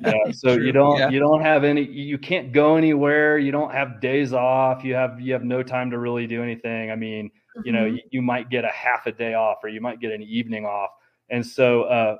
Yeah, 0.00 0.30
so 0.32 0.54
True, 0.54 0.64
you 0.64 0.72
don't 0.72 0.98
yeah. 0.98 1.08
you 1.08 1.18
don't 1.20 1.40
have 1.42 1.64
any 1.64 1.82
you 1.82 2.18
can't 2.18 2.52
go 2.52 2.76
anywhere 2.76 3.38
you 3.38 3.52
don't 3.52 3.72
have 3.72 4.00
days 4.00 4.32
off 4.32 4.84
you 4.84 4.94
have 4.94 5.20
you 5.20 5.32
have 5.32 5.44
no 5.44 5.62
time 5.62 5.90
to 5.90 5.98
really 5.98 6.26
do 6.26 6.42
anything 6.42 6.90
i 6.90 6.96
mean 6.96 7.30
you 7.62 7.72
know 7.72 7.84
Mhm. 7.84 7.94
you, 7.94 8.00
you 8.10 8.20
might 8.22 8.50
get 8.50 8.64
a 8.64 8.68
half 8.70 9.06
a 9.06 9.12
day 9.12 9.34
off 9.34 9.58
or 9.62 9.68
you 9.68 9.80
might 9.80 10.00
get 10.00 10.10
an 10.12 10.22
evening 10.22 10.66
off 10.66 10.90
and 11.30 11.46
so 11.46 11.84
uh, 11.84 12.16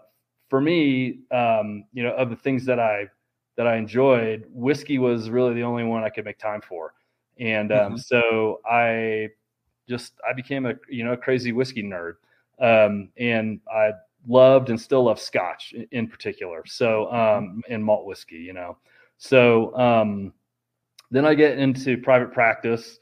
for 0.49 0.61
me 0.61 1.21
um, 1.33 1.85
you 1.93 2.03
know 2.03 2.15
of 2.15 2.31
the 2.31 2.37
things 2.37 2.65
that 2.65 2.79
i 2.79 3.07
that 3.57 3.67
i 3.67 3.77
enjoyed 3.77 4.47
whiskey 4.51 4.99
was 4.99 5.29
really 5.31 5.55
the 5.55 5.63
only 5.63 5.85
one 5.85 6.05
i 6.05 6.09
could 6.11 6.25
make 6.25 6.39
time 6.39 6.61
for 6.61 6.95
and 7.39 7.73
um, 7.73 7.97
Mhm. 7.97 7.99
so 7.99 8.61
i 8.71 9.29
just 9.89 10.15
i 10.29 10.33
became 10.33 10.67
a 10.67 10.75
you 10.89 11.05
know 11.05 11.13
a 11.13 11.17
crazy 11.17 11.53
whiskey 11.53 11.83
nerd 11.83 12.15
um, 12.61 13.11
and 13.19 13.61
i 13.73 13.91
loved 14.26 14.71
and 14.71 14.81
still 14.81 15.04
love 15.04 15.21
scotch 15.21 15.75
in, 15.90 16.09
particular 16.09 16.64
so 16.66 17.12
um, 17.12 17.62
and 17.69 17.85
malt 17.85 18.07
whiskey 18.07 18.37
you 18.37 18.52
know 18.52 18.76
so 19.19 19.76
um, 19.76 20.33
then 21.11 21.25
I 21.25 21.35
get 21.35 21.59
into 21.59 21.97
private 21.97 22.33
practice, 22.33 22.99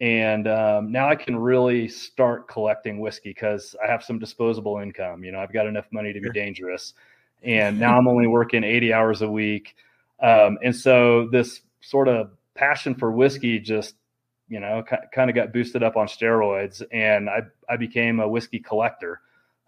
and 0.00 0.46
um, 0.46 0.92
now 0.92 1.08
I 1.08 1.16
can 1.16 1.36
really 1.36 1.88
start 1.88 2.48
collecting 2.48 3.00
whiskey 3.00 3.30
because 3.30 3.74
I 3.82 3.90
have 3.90 4.02
some 4.02 4.18
disposable 4.18 4.78
income. 4.78 5.24
You 5.24 5.32
know, 5.32 5.40
I've 5.40 5.52
got 5.52 5.66
enough 5.66 5.86
money 5.90 6.12
to 6.12 6.20
be 6.20 6.30
dangerous, 6.30 6.94
and 7.42 7.78
now 7.78 7.98
I'm 7.98 8.06
only 8.06 8.26
working 8.28 8.64
80 8.64 8.92
hours 8.92 9.22
a 9.22 9.30
week, 9.30 9.74
um, 10.20 10.58
and 10.62 10.74
so 10.74 11.28
this 11.32 11.62
sort 11.80 12.08
of 12.08 12.30
passion 12.54 12.94
for 12.94 13.12
whiskey 13.12 13.58
just 13.58 13.94
you 14.48 14.58
know 14.60 14.82
kind 15.12 15.30
of 15.30 15.36
got 15.36 15.52
boosted 15.52 15.82
up 15.82 15.96
on 15.96 16.06
steroids, 16.06 16.82
and 16.92 17.28
I 17.28 17.42
I 17.68 17.76
became 17.76 18.20
a 18.20 18.28
whiskey 18.28 18.60
collector. 18.60 19.20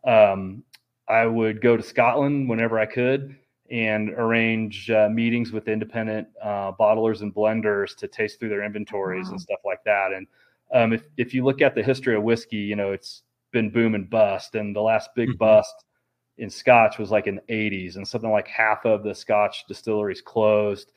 Um, 0.05 0.63
I 1.11 1.27
would 1.27 1.61
go 1.61 1.77
to 1.77 1.83
Scotland 1.83 2.49
whenever 2.49 2.79
I 2.79 2.87
could 2.87 3.37
and 3.71 4.11
arrange 4.11 4.91
uh, 4.91 5.09
meetings 5.11 5.53
with 5.53 5.69
independent 5.69 6.29
uh, 6.43 6.73
bottlers 6.73 7.23
and 7.23 7.35
blenders 7.35 7.97
to 7.97 8.09
taste 8.09 8.41
through 8.41 8.49
their 8.51 8.65
inventories 8.65 9.27
Wow. 9.27 9.33
and 9.33 9.41
stuff 9.41 9.61
like 9.65 9.85
that. 9.85 10.13
And 10.13 10.27
um, 10.73 10.93
if 10.93 11.05
if 11.17 11.35
you 11.35 11.45
look 11.45 11.63
at 11.63 11.75
the 11.75 11.83
history 11.83 12.17
of 12.17 12.23
whiskey, 12.23 12.57
you 12.59 12.77
know 12.77 12.93
it's 12.93 13.23
been 13.53 13.71
boom 13.71 13.95
and 13.95 14.09
bust, 14.11 14.55
and 14.55 14.75
the 14.75 14.81
last 14.83 15.11
big 15.17 15.29
Mhm. 15.29 15.39
bust 15.39 15.85
in 16.39 16.51
Scotch 16.51 16.99
was 16.99 17.11
like 17.11 17.27
in 17.27 17.37
the 17.37 17.55
80s, 17.55 17.97
and 17.97 18.07
something 18.07 18.31
like 18.31 18.49
half 18.49 18.85
of 18.87 19.03
the 19.03 19.15
Scotch 19.15 19.67
distilleries 19.67 20.23
closed. 20.23 20.93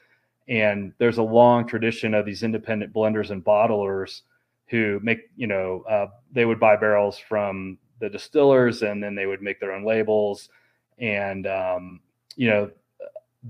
And 0.47 0.93
there's 0.99 1.17
a 1.19 1.23
long 1.23 1.67
tradition 1.67 2.13
of 2.13 2.25
these 2.25 2.43
independent 2.43 2.93
blenders 2.93 3.31
and 3.31 3.43
bottlers 3.43 4.21
who 4.67 4.99
make, 5.03 5.19
you 5.35 5.47
know, 5.47 5.83
uh, 5.89 6.07
they 6.31 6.45
would 6.45 6.59
buy 6.59 6.75
barrels 6.75 7.17
from 7.17 7.77
the 8.03 8.09
distillers 8.09 8.83
and 8.83 9.01
then 9.01 9.15
they 9.15 9.25
would 9.25 9.41
make 9.41 9.61
their 9.61 9.71
own 9.71 9.85
labels. 9.85 10.49
And, 10.99 11.47
um, 11.47 12.01
you 12.35 12.49
know, 12.49 12.69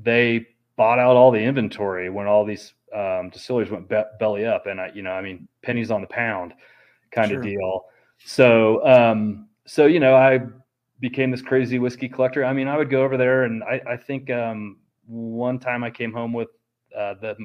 they 0.04 0.48
bought 0.76 1.00
out 1.00 1.16
all 1.16 1.32
the 1.32 1.40
inventory 1.40 2.12
when 2.12 2.28
all 2.28 2.46
these 2.46 2.74
um, 2.94 3.32
distilleries 3.32 3.72
went 3.72 3.90
be- 3.90 4.04
belly 4.20 4.46
up. 4.46 4.68
And 4.68 4.80
I, 4.80 4.92
you 4.94 5.02
know, 5.02 5.12
I 5.12 5.22
mean, 5.22 5.48
pennies 5.64 5.90
on 5.90 6.02
the 6.02 6.08
pound 6.08 6.54
kind 7.12 7.30
Sure. 7.30 7.40
of 7.40 7.44
deal. 7.44 7.86
So, 8.26 8.86
um, 8.86 9.50
so, 9.66 9.88
you 9.88 10.00
know, 10.00 10.16
I 10.16 10.42
became 11.00 11.32
this 11.32 11.42
crazy 11.42 11.80
whiskey 11.80 12.08
collector. 12.08 12.46
I 12.46 12.54
mean, 12.54 12.68
I 12.68 12.78
would 12.78 12.92
go 12.92 13.04
over 13.04 13.18
there 13.18 13.44
and 13.44 13.64
I, 13.64 13.82
I 13.88 13.98
think 13.98 14.30
um, 14.30 14.78
one 15.08 15.58
time 15.58 15.84
I 15.84 15.90
came 15.90 16.14
home 16.14 16.32
with 16.32 16.50
uh, 16.96 17.16
the 17.16 17.36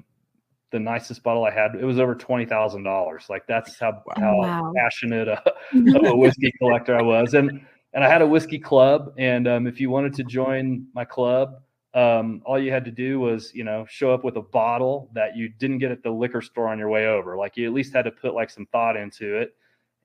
the 0.71 0.79
nicest 0.79 1.23
bottle 1.23 1.45
I 1.45 1.51
had. 1.51 1.75
It 1.75 1.85
was 1.85 1.99
over 1.99 2.15
twenty 2.15 2.45
thousand 2.45 2.83
dollars. 2.83 3.27
Like 3.29 3.47
that's 3.47 3.79
how 3.79 4.03
how 4.17 4.37
Wow. 4.39 4.73
passionate 4.77 5.29
a, 5.29 5.43
of 5.97 6.05
a 6.05 6.17
whiskey 6.17 6.53
collector 6.59 6.97
I 6.97 7.03
was. 7.03 7.35
And 7.35 7.65
and 7.95 8.05
I 8.05 8.09
had 8.09 8.23
a 8.23 8.27
whiskey 8.27 8.59
club. 8.59 9.15
And 9.19 9.49
um, 9.49 9.67
if 9.67 9.81
you 9.81 9.91
wanted 9.91 10.15
to 10.15 10.25
join 10.25 10.87
my 10.95 11.05
club, 11.05 11.61
um, 11.95 12.43
all 12.45 12.59
you 12.59 12.71
had 12.71 12.85
to 12.85 12.91
do 12.91 13.19
was 13.19 13.53
you 13.55 13.65
know 13.65 13.87
show 13.89 14.13
up 14.13 14.25
with 14.25 14.37
a 14.37 14.43
bottle 14.43 15.11
that 15.15 15.37
you 15.37 15.49
didn't 15.49 15.79
get 15.79 15.91
at 15.91 16.03
the 16.03 16.11
liquor 16.11 16.43
store 16.43 16.69
on 16.69 16.79
your 16.79 16.89
way 16.91 17.07
over. 17.07 17.37
Like 17.37 17.57
you 17.57 17.67
at 17.67 17.73
least 17.73 17.95
had 17.95 18.03
to 18.05 18.11
put 18.11 18.35
like 18.35 18.51
some 18.51 18.67
thought 18.67 18.97
into 18.97 19.37
it. 19.37 19.55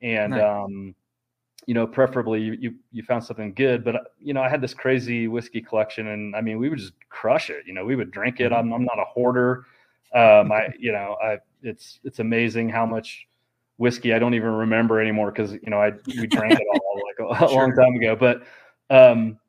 And 0.01 0.32
Nice. 0.32 0.43
um, 0.43 0.96
you 1.65 1.74
know, 1.74 1.88
preferably 1.88 2.41
you, 2.41 2.53
you 2.60 2.75
you 2.91 3.03
found 3.03 3.24
something 3.24 3.53
good. 3.53 3.84
But 3.84 3.96
uh, 3.96 4.00
you 4.20 4.34
know, 4.34 4.41
I 4.41 4.50
had 4.50 4.62
this 4.62 4.74
crazy 4.74 5.27
whiskey 5.27 5.62
collection, 5.62 6.08
and 6.08 6.36
I 6.36 6.41
mean, 6.41 6.58
we 6.58 6.70
would 6.70 6.79
just 6.79 6.93
crush 7.10 7.50
it. 7.50 7.63
You 7.65 7.74
know, 7.74 7.86
we 7.86 7.96
would 7.96 8.12
drink 8.12 8.39
it. 8.39 8.51
I'm 8.51 8.74
I'm 8.74 8.84
not 8.84 9.00
a 9.00 9.05
hoarder. 9.05 9.65
Um, 10.13 10.51
I 10.51 10.74
you 10.79 10.91
know, 10.91 11.17
I 11.24 11.39
it's 11.62 12.00
it's 12.03 12.20
amazing 12.20 12.70
how 12.70 12.86
much 12.86 13.27
whiskey 13.77 14.13
I 14.13 14.20
don't 14.20 14.34
even 14.34 14.51
remember 14.51 15.01
anymore 15.01 15.32
because 15.32 15.53
you 15.53 15.70
know 15.70 15.82
I 15.82 15.91
we 16.08 16.27
drank 16.27 16.53
it 16.53 16.67
all 16.74 17.01
like 17.29 17.41
a, 17.41 17.46
a 17.46 17.50
long 17.53 17.74
time 17.75 17.96
ago. 17.96 18.15
But 18.15 18.43
um, 18.89 19.39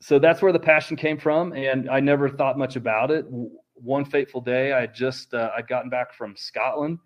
so 0.00 0.18
that's 0.18 0.42
where 0.42 0.52
the 0.52 0.58
passion 0.58 0.96
came 0.96 1.18
from, 1.18 1.52
and 1.52 1.88
I 1.90 2.00
never 2.00 2.28
thought 2.28 2.58
much 2.58 2.76
about 2.76 3.10
it. 3.10 3.26
One 3.74 4.04
fateful 4.04 4.40
day, 4.40 4.72
I 4.72 4.86
just 4.86 5.34
uh, 5.34 5.50
I'd 5.56 5.68
gotten 5.68 5.90
back 5.90 6.14
from 6.14 6.36
Scotland 6.36 6.98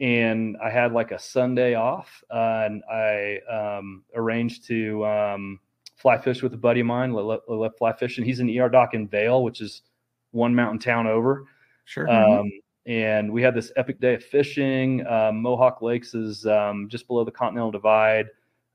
and 0.00 0.56
I 0.62 0.70
had 0.70 0.92
like 0.92 1.10
a 1.10 1.18
Sunday 1.18 1.74
off, 1.74 2.22
uh, 2.30 2.62
and 2.66 2.82
I 2.90 3.38
um, 3.50 4.04
arranged 4.14 4.66
to 4.68 5.04
um, 5.04 5.60
fly 5.96 6.18
fish 6.18 6.42
with 6.42 6.54
a 6.54 6.58
buddy 6.58 6.80
of 6.80 6.86
mine. 6.86 7.12
Let, 7.12 7.40
let 7.48 7.76
fly 7.76 7.92
fish, 7.92 8.18
and 8.18 8.26
he's 8.26 8.40
in 8.40 8.58
ER 8.58 8.68
Dock 8.68 8.94
in 8.94 9.08
Vail, 9.08 9.42
which 9.42 9.60
is 9.60 9.82
one 10.30 10.54
mountain 10.54 10.78
town 10.78 11.06
over. 11.06 11.46
Sure. 11.88 12.06
Um, 12.10 12.50
and 12.84 13.32
we 13.32 13.40
had 13.40 13.54
this 13.54 13.72
epic 13.76 13.98
day 13.98 14.14
of 14.14 14.22
fishing. 14.22 15.06
Um, 15.06 15.40
Mohawk 15.40 15.80
Lakes 15.80 16.14
is 16.14 16.44
um, 16.44 16.86
just 16.90 17.06
below 17.06 17.24
the 17.24 17.30
Continental 17.30 17.70
Divide, 17.70 18.26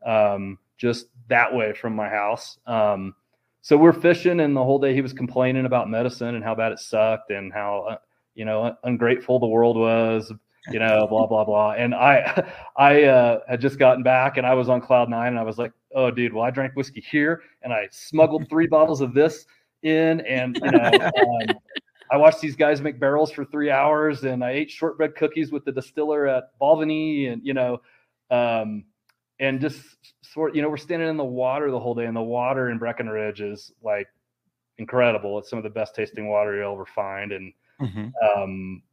um, 0.03 0.57
just 0.77 1.07
that 1.29 1.53
way 1.53 1.73
from 1.73 1.95
my 1.95 2.09
house. 2.09 2.57
Um, 2.65 3.13
so 3.61 3.77
we're 3.77 3.93
fishing, 3.93 4.39
and 4.39 4.55
the 4.55 4.63
whole 4.63 4.79
day 4.79 4.95
he 4.95 5.01
was 5.01 5.13
complaining 5.13 5.67
about 5.67 5.91
medicine 5.91 6.33
and 6.33 6.43
how 6.43 6.55
bad 6.55 6.71
it 6.71 6.79
sucked 6.79 7.29
and 7.29 7.53
how 7.53 7.85
uh, 7.91 7.97
you 8.33 8.45
know 8.45 8.75
ungrateful 8.83 9.39
the 9.39 9.47
world 9.47 9.77
was. 9.77 10.33
You 10.71 10.79
know, 10.79 11.05
blah 11.07 11.27
blah 11.27 11.45
blah. 11.45 11.73
And 11.73 11.93
I, 11.93 12.51
I 12.77 13.03
uh, 13.03 13.39
had 13.47 13.61
just 13.61 13.77
gotten 13.77 14.01
back, 14.01 14.37
and 14.37 14.47
I 14.47 14.55
was 14.55 14.69
on 14.69 14.81
cloud 14.81 15.07
nine, 15.07 15.27
and 15.27 15.39
I 15.39 15.43
was 15.43 15.59
like, 15.59 15.71
"Oh, 15.93 16.09
dude, 16.09 16.33
well, 16.33 16.43
I 16.43 16.49
drank 16.49 16.73
whiskey 16.75 17.01
here, 17.01 17.43
and 17.61 17.71
I 17.71 17.89
smuggled 17.91 18.49
three 18.49 18.65
bottles 18.65 19.01
of 19.01 19.13
this 19.13 19.45
in, 19.83 20.21
and 20.21 20.57
you 20.63 20.71
know." 20.71 20.91
I 22.11 22.17
watched 22.17 22.41
these 22.41 22.55
guys 22.55 22.81
make 22.81 22.99
barrels 22.99 23.31
for 23.31 23.45
three 23.45 23.71
hours, 23.71 24.23
and 24.23 24.43
I 24.43 24.51
ate 24.51 24.69
shortbread 24.71 25.15
cookies 25.15 25.51
with 25.51 25.65
the 25.65 25.71
distiller 25.71 26.27
at 26.27 26.57
Balvenie, 26.61 27.31
and 27.31 27.41
you 27.45 27.53
know, 27.53 27.81
um, 28.29 28.85
and 29.39 29.59
just 29.59 29.81
sort, 30.21 30.55
you 30.55 30.61
know, 30.61 30.69
we're 30.69 30.77
standing 30.77 31.09
in 31.09 31.17
the 31.17 31.23
water 31.23 31.71
the 31.71 31.79
whole 31.79 31.95
day, 31.95 32.05
and 32.05 32.15
the 32.15 32.21
water 32.21 32.69
in 32.69 32.77
Breckenridge 32.77 33.41
is 33.41 33.71
like 33.81 34.07
incredible. 34.77 35.39
It's 35.39 35.49
some 35.49 35.57
of 35.57 35.63
the 35.63 35.69
best 35.69 35.95
tasting 35.95 36.27
water 36.29 36.55
you'll 36.55 36.73
ever 36.73 36.85
find, 36.85 37.31
and 37.31 37.53
Mhm. 37.79 38.13
um, 38.35 38.83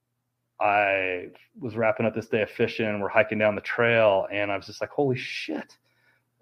I 0.61 1.29
was 1.59 1.77
wrapping 1.77 2.07
up 2.07 2.15
this 2.15 2.29
day 2.29 2.43
of 2.43 2.51
fishing, 2.51 2.87
and 2.87 3.01
we're 3.01 3.09
hiking 3.09 3.39
down 3.39 3.55
the 3.55 3.61
trail, 3.63 4.27
and 4.31 4.51
I 4.53 4.57
was 4.57 4.67
just 4.67 4.81
like, 4.81 4.91
"Holy 4.91 5.17
shit!" 5.17 5.79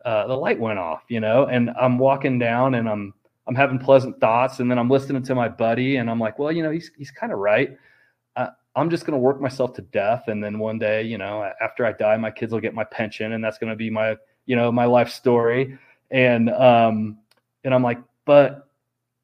Uh, 0.04 0.26
the 0.26 0.36
light 0.36 0.58
went 0.58 0.78
off, 0.78 1.04
you 1.08 1.20
know, 1.20 1.46
and 1.46 1.70
I'm 1.70 1.98
walking 1.98 2.38
down, 2.38 2.74
and 2.74 2.88
I'm 2.88 3.14
I'm 3.48 3.54
having 3.54 3.78
pleasant 3.78 4.20
thoughts, 4.20 4.60
and 4.60 4.70
then 4.70 4.78
I'm 4.78 4.90
listening 4.90 5.22
to 5.24 5.34
my 5.34 5.48
buddy, 5.48 5.96
and 5.96 6.10
I'm 6.10 6.20
like, 6.20 6.38
"Well, 6.38 6.52
you 6.52 6.62
know, 6.62 6.70
he's 6.70 6.90
he's 6.96 7.10
kind 7.10 7.32
of 7.32 7.38
right. 7.38 7.76
Uh, 8.36 8.48
I'm 8.76 8.90
just 8.90 9.06
going 9.06 9.14
to 9.14 9.18
work 9.18 9.40
myself 9.40 9.72
to 9.74 9.82
death, 9.82 10.28
and 10.28 10.44
then 10.44 10.58
one 10.58 10.78
day, 10.78 11.02
you 11.02 11.16
know, 11.18 11.50
after 11.60 11.86
I 11.86 11.92
die, 11.92 12.16
my 12.18 12.30
kids 12.30 12.52
will 12.52 12.60
get 12.60 12.74
my 12.74 12.84
pension, 12.84 13.32
and 13.32 13.42
that's 13.42 13.58
going 13.58 13.70
to 13.70 13.76
be 13.76 13.90
my 13.90 14.16
you 14.46 14.54
know 14.54 14.70
my 14.70 14.84
life 14.84 15.08
story." 15.10 15.78
And 16.10 16.50
um, 16.50 17.18
and 17.64 17.74
I'm 17.74 17.82
like, 17.82 17.98
but 18.26 18.68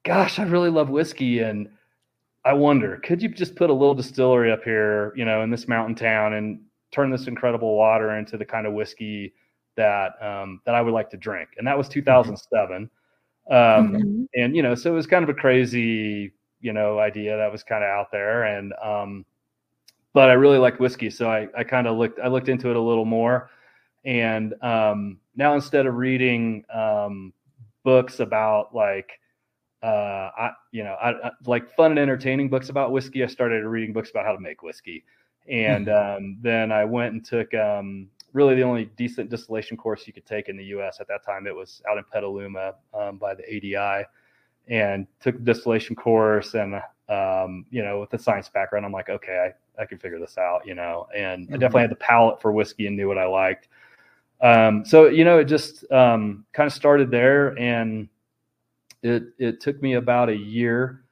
gosh, 0.04 0.38
I 0.38 0.44
really 0.44 0.70
love 0.70 0.88
whiskey, 0.88 1.40
and 1.40 1.68
I 2.46 2.54
wonder, 2.54 2.98
could 2.98 3.22
you 3.22 3.28
just 3.28 3.56
put 3.56 3.70
a 3.70 3.72
little 3.72 3.94
distillery 3.94 4.52
up 4.52 4.64
here, 4.64 5.12
you 5.16 5.24
know, 5.24 5.42
in 5.42 5.50
this 5.50 5.68
mountain 5.68 5.94
town 5.94 6.34
and 6.34 6.60
turn 6.92 7.10
this 7.10 7.26
incredible 7.26 7.76
water 7.76 8.16
into 8.16 8.36
the 8.36 8.44
kind 8.44 8.66
of 8.66 8.72
whiskey 8.72 9.34
that 9.76 10.12
um, 10.22 10.60
that 10.64 10.74
I 10.74 10.80
would 10.80 10.94
like 10.94 11.10
to 11.10 11.16
drink? 11.18 11.50
And 11.58 11.66
that 11.66 11.76
was 11.76 11.88
2007. 11.88 12.90
Um, 13.50 13.94
Mhm. 13.94 14.28
and 14.34 14.56
you 14.56 14.62
know, 14.62 14.74
so 14.74 14.92
it 14.92 14.94
was 14.94 15.06
kind 15.06 15.22
of 15.22 15.28
a 15.28 15.34
crazy, 15.34 16.32
you 16.60 16.72
know, 16.72 16.98
idea 16.98 17.36
that 17.36 17.52
was 17.52 17.62
kind 17.62 17.84
of 17.84 17.88
out 17.90 18.10
there. 18.10 18.44
And 18.44 18.72
um, 18.82 19.24
but 20.12 20.30
I 20.30 20.34
really 20.34 20.58
like 20.58 20.80
whiskey, 20.80 21.10
so 21.10 21.30
I 21.30 21.48
I 21.56 21.64
kind 21.64 21.86
of 21.86 21.96
looked 21.98 22.18
I 22.20 22.28
looked 22.28 22.48
into 22.48 22.70
it 22.70 22.76
a 22.76 22.80
little 22.80 23.04
more. 23.04 23.50
And 24.04 24.54
um, 24.62 25.18
now 25.36 25.54
instead 25.54 25.86
of 25.86 25.94
reading 25.96 26.64
um, 26.72 27.32
books 27.84 28.20
about 28.20 28.74
like 28.74 29.20
uh, 29.82 30.30
I, 30.38 30.50
you 30.72 30.82
know, 30.82 30.94
I, 30.94 31.28
I 31.28 31.30
like 31.46 31.68
fun 31.76 31.90
and 31.92 32.00
entertaining 32.00 32.48
books 32.48 32.70
about 32.70 32.90
whiskey. 32.90 33.22
I 33.22 33.26
started 33.26 33.64
reading 33.66 33.92
books 33.92 34.10
about 34.10 34.24
how 34.24 34.32
to 34.32 34.40
make 34.40 34.62
whiskey, 34.62 35.04
and 35.48 35.88
um, 35.90 36.38
then 36.40 36.72
I 36.72 36.84
went 36.86 37.12
and 37.12 37.24
took 37.24 37.52
um, 37.54 38.08
really 38.34 38.54
the 38.54 38.62
only 38.62 38.86
decent 38.96 39.30
distillation 39.30 39.76
course 39.76 40.06
you 40.06 40.12
could 40.12 40.26
take 40.26 40.48
in 40.50 40.56
the 40.56 40.64
U.S. 40.66 40.98
at 41.00 41.08
that 41.08 41.24
time. 41.24 41.46
It 41.46 41.54
was 41.54 41.80
out 41.90 41.96
in 41.96 42.04
Petaluma 42.12 42.74
um, 42.92 43.16
by 43.16 43.34
the 43.34 43.44
ADI, 43.44 44.04
and 44.68 45.06
took 45.20 45.36
the 45.36 45.44
distillation 45.44 45.96
course. 45.96 46.54
And 46.54 46.74
um, 47.08 47.64
you 47.70 47.82
know, 47.82 48.00
with 48.00 48.10
the 48.10 48.18
science 48.18 48.48
background, 48.48 48.84
I'm 48.84 48.92
like, 48.92 49.08
okay, 49.08 49.52
I, 49.78 49.82
I 49.82 49.86
can 49.86 49.98
figure 49.98 50.18
this 50.18 50.36
out, 50.36 50.66
you 50.66 50.74
know. 50.74 51.06
And 51.16 51.48
I 51.48 51.56
Mhm. 51.56 51.60
definitely 51.60 51.82
had 51.82 51.90
the 51.90 51.96
palate 51.96 52.42
for 52.42 52.52
whiskey 52.52 52.86
and 52.86 52.96
knew 52.96 53.08
what 53.08 53.18
I 53.18 53.26
liked. 53.26 53.68
Um, 54.40 54.84
so 54.84 55.06
you 55.06 55.24
know, 55.24 55.38
it 55.38 55.44
just 55.44 55.90
um, 55.92 56.44
kind 56.52 56.66
of 56.66 56.72
started 56.72 57.10
there, 57.10 57.58
and 57.58 58.08
it 59.02 59.24
it 59.38 59.60
took 59.60 59.80
me 59.80 59.94
about 59.94 60.28
a 60.28 60.36
year, 60.36 61.04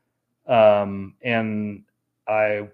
um, 0.47 1.15
and 1.23 1.85
I 2.27 2.69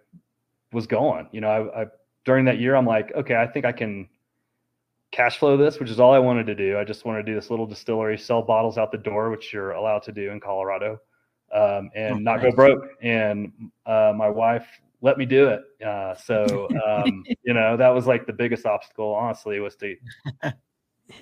was 0.73 0.87
going. 0.87 1.29
You 1.33 1.41
know, 1.43 1.49
I, 1.49 1.83
I 1.83 1.87
during 2.25 2.45
that 2.47 2.59
year, 2.61 2.77
I'm 2.77 2.87
like, 2.87 3.13
okay, 3.15 3.37
I 3.37 3.47
think 3.47 3.65
I 3.65 3.73
can 3.73 4.09
cash 5.11 5.39
flow 5.39 5.57
this, 5.57 5.81
which 5.81 5.91
is 5.91 5.99
all 6.01 6.13
I 6.13 6.19
wanted 6.19 6.47
to 6.47 6.55
do. 6.55 6.79
I 6.79 6.85
just 6.85 7.05
wanted 7.05 7.25
to 7.25 7.33
do 7.33 7.35
this 7.35 7.51
little 7.51 7.67
distillery, 7.67 8.19
sell 8.19 8.43
bottles 8.43 8.79
out 8.79 8.93
the 8.93 8.99
door, 8.99 9.31
which 9.31 9.53
you're 9.53 9.73
allowed 9.73 10.03
to 10.05 10.13
do 10.13 10.31
in 10.31 10.41
Colorado, 10.41 11.01
um, 11.55 11.91
and 11.95 12.17
Oh, 12.17 12.19
not 12.19 12.43
go 12.43 12.51
broke. 12.53 12.85
And 13.03 13.53
uh, 13.87 14.13
my 14.17 14.29
wife 14.29 14.67
let 15.01 15.17
me 15.17 15.25
do 15.27 15.49
it. 15.49 15.63
Uh, 15.87 16.15
so 16.15 16.69
um, 16.87 17.25
you 17.45 17.55
know, 17.55 17.77
that 17.77 17.89
was 17.89 18.07
like 18.07 18.27
the 18.27 18.33
biggest 18.33 18.67
obstacle, 18.67 19.15
honestly, 19.15 19.61
was 19.61 19.77
to 19.77 19.97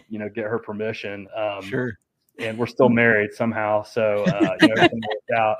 you 0.08 0.18
know 0.18 0.28
get 0.28 0.44
her 0.44 0.58
permission. 0.58 1.28
Um, 1.36 1.62
Sure. 1.62 1.92
and 2.38 2.58
we're 2.58 2.66
still 2.66 2.88
married 2.88 3.32
somehow. 3.34 3.82
So 3.82 4.24
uh, 4.24 4.56
you 4.60 4.68
know, 4.68 4.74
everything 4.74 5.00
worked 5.08 5.30
out. 5.38 5.56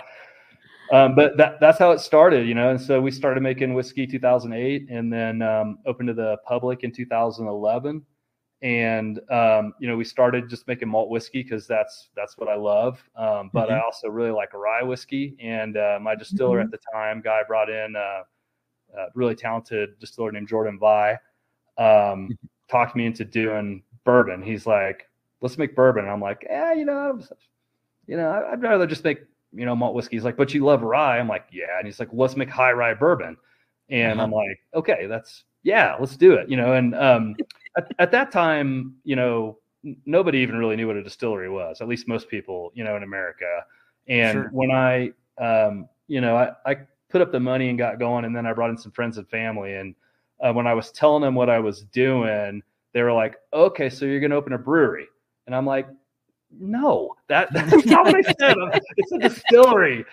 um, 0.92 1.14
but 1.14 1.36
that 1.36 1.60
that's 1.60 1.78
how 1.78 1.90
it 1.92 2.00
started, 2.00 2.46
you 2.48 2.54
know. 2.54 2.70
And 2.70 2.80
so 2.80 3.00
we 3.00 3.10
started 3.10 3.42
making 3.42 3.74
whiskey 3.74 4.06
2008, 4.06 4.88
and 4.90 5.12
then 5.12 5.42
um, 5.42 5.78
opened 5.86 6.08
to 6.08 6.14
the 6.14 6.38
public 6.46 6.82
in 6.84 6.92
2011. 6.92 8.02
And 8.62 9.20
um, 9.30 9.74
you 9.78 9.86
know, 9.88 9.96
we 9.96 10.04
started 10.04 10.48
just 10.48 10.66
making 10.66 10.88
malt 10.88 11.10
whiskey 11.10 11.42
because 11.42 11.66
that's 11.66 12.08
that's 12.16 12.38
what 12.38 12.48
I 12.48 12.54
love. 12.56 13.02
Um, 13.16 13.50
but 13.52 13.70
I 13.70 13.78
Mhm. 13.78 13.82
also 13.84 14.08
really 14.08 14.30
like 14.30 14.54
rye 14.54 14.82
whiskey. 14.82 15.36
And 15.40 15.76
uh, 15.76 15.98
my 16.00 16.14
distiller 16.14 16.60
at 16.60 16.70
the 16.70 16.78
time, 16.92 17.20
guy 17.20 17.42
brought 17.46 17.68
in 17.70 17.94
uh, 17.96 18.22
a 18.96 19.06
really 19.14 19.34
talented 19.34 19.98
distiller 19.98 20.32
named 20.32 20.48
Jordan 20.48 20.78
Via, 20.78 21.18
um, 21.78 22.32
talked 22.70 22.96
me 22.96 23.06
into 23.06 23.24
doing 23.24 23.82
bourbon. 24.04 24.42
He's 24.42 24.66
like, 24.66 25.08
"Let's 25.42 25.58
make 25.58 25.76
bourbon." 25.76 26.04
And 26.04 26.12
I'm 26.12 26.20
like, 26.22 26.46
"Yeah, 26.48 26.72
you 26.72 26.84
know, 26.86 26.98
I'm- 26.98 27.24
you 28.06 28.16
know, 28.16 28.30
I- 28.30 28.52
I'd 28.52 28.62
rather 28.62 28.86
just 28.86 29.04
make 29.04 29.20
you 29.52 29.66
know 29.66 29.76
malt 29.76 29.94
whiskey." 29.94 30.16
He's 30.16 30.24
like, 30.24 30.36
"But 30.36 30.54
you 30.54 30.64
love 30.64 30.82
rye." 30.82 31.18
I'm 31.18 31.28
like, 31.28 31.46
"Yeah." 31.52 31.78
And 31.78 31.86
he's 31.86 32.00
like, 32.00 32.08
"Let's 32.12 32.36
make 32.36 32.48
high 32.50 32.72
rye 32.72 32.94
bourbon." 32.94 33.36
And 33.90 34.20
I'm 34.20 34.32
like, 34.32 34.60
"Okay, 34.74 35.06
that's 35.06 35.44
yeah, 35.62 35.96
let's 36.00 36.16
do 36.16 36.34
it." 36.34 36.48
You 36.48 36.56
know, 36.56 36.72
and 36.74 36.94
um, 36.94 37.36
at, 37.76 37.92
at 37.98 38.10
that 38.12 38.32
time, 38.32 38.96
you 39.04 39.16
know, 39.16 39.58
nobody 40.04 40.38
even 40.38 40.56
really 40.56 40.76
knew 40.76 40.86
what 40.86 40.96
a 40.96 41.02
distillery 41.02 41.48
was. 41.48 41.80
At 41.80 41.88
least 41.88 42.08
most 42.08 42.28
people, 42.28 42.72
you 42.74 42.84
know, 42.84 42.96
in 42.96 43.02
America. 43.02 43.64
And 44.08 44.32
Sure. 44.32 44.48
when 44.52 44.70
I, 44.70 45.12
um, 45.38 45.88
you 46.08 46.20
know, 46.20 46.36
I, 46.36 46.52
I 46.70 46.76
put 47.08 47.20
up 47.20 47.32
the 47.32 47.40
money 47.40 47.68
and 47.68 47.78
got 47.78 47.98
going, 47.98 48.24
and 48.24 48.34
then 48.34 48.46
I 48.46 48.52
brought 48.52 48.70
in 48.70 48.78
some 48.78 48.92
friends 48.92 49.18
and 49.18 49.28
family. 49.28 49.74
And 49.74 49.94
uh, 50.40 50.52
when 50.52 50.66
I 50.66 50.74
was 50.74 50.90
telling 50.92 51.22
them 51.22 51.34
what 51.34 51.50
I 51.50 51.58
was 51.58 51.82
doing, 51.82 52.62
they 52.92 53.02
were 53.02 53.12
like, 53.12 53.36
"Okay, 53.52 53.90
so 53.90 54.04
you're 54.04 54.20
going 54.20 54.30
to 54.30 54.36
open 54.36 54.52
a 54.52 54.58
brewery?" 54.58 55.06
And 55.46 55.54
I'm 55.54 55.66
like, 55.66 55.88
"No, 56.50 57.14
that, 57.28 57.52
that's 57.52 57.86
not 57.86 58.06
what 58.06 58.16
I 58.16 58.22
said. 58.40 58.56
It's 58.96 59.12
a 59.12 59.18
distillery." 59.18 60.04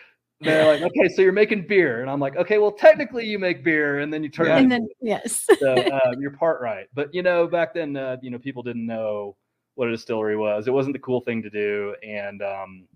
They're 0.44 0.66
like, 0.66 0.82
"Okay, 0.82 1.10
so 1.10 1.22
you're 1.22 1.32
making 1.32 1.68
beer," 1.68 2.02
and 2.02 2.10
I'm 2.10 2.20
like, 2.20 2.36
"Okay, 2.36 2.58
well, 2.58 2.72
technically 2.72 3.26
you 3.26 3.40
make 3.40 3.64
beer, 3.64 4.00
and 4.00 4.14
then 4.14 4.24
you 4.24 4.30
turn 4.30 4.48
Yeah. 4.48 4.58
it 4.58 4.64
and 4.64 4.72
then 4.72 4.88
yes. 5.02 5.46
so 5.60 5.74
uh, 5.76 6.14
you're 6.20 6.32
part 6.32 6.62
right. 6.62 6.88
But 6.94 7.14
you 7.14 7.24
know, 7.24 7.48
back 7.48 7.74
then, 7.74 7.96
uh, 7.96 8.18
you 8.22 8.30
know, 8.30 8.40
people 8.40 8.64
didn't 8.64 8.86
know 8.86 9.36
what 9.76 9.88
a 9.88 9.92
distillery 9.92 10.38
was. 10.38 10.68
It 10.68 10.72
wasn't 10.72 10.94
the 10.94 11.00
cool 11.00 11.22
thing 11.22 11.42
to 11.44 11.50
do, 11.50 11.96
and 12.04 12.42
um, 12.42 12.88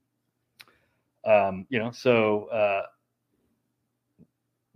um, 1.25 1.65
you 1.69 1.79
know, 1.79 1.91
so 1.91 2.45
uh, 2.45 2.83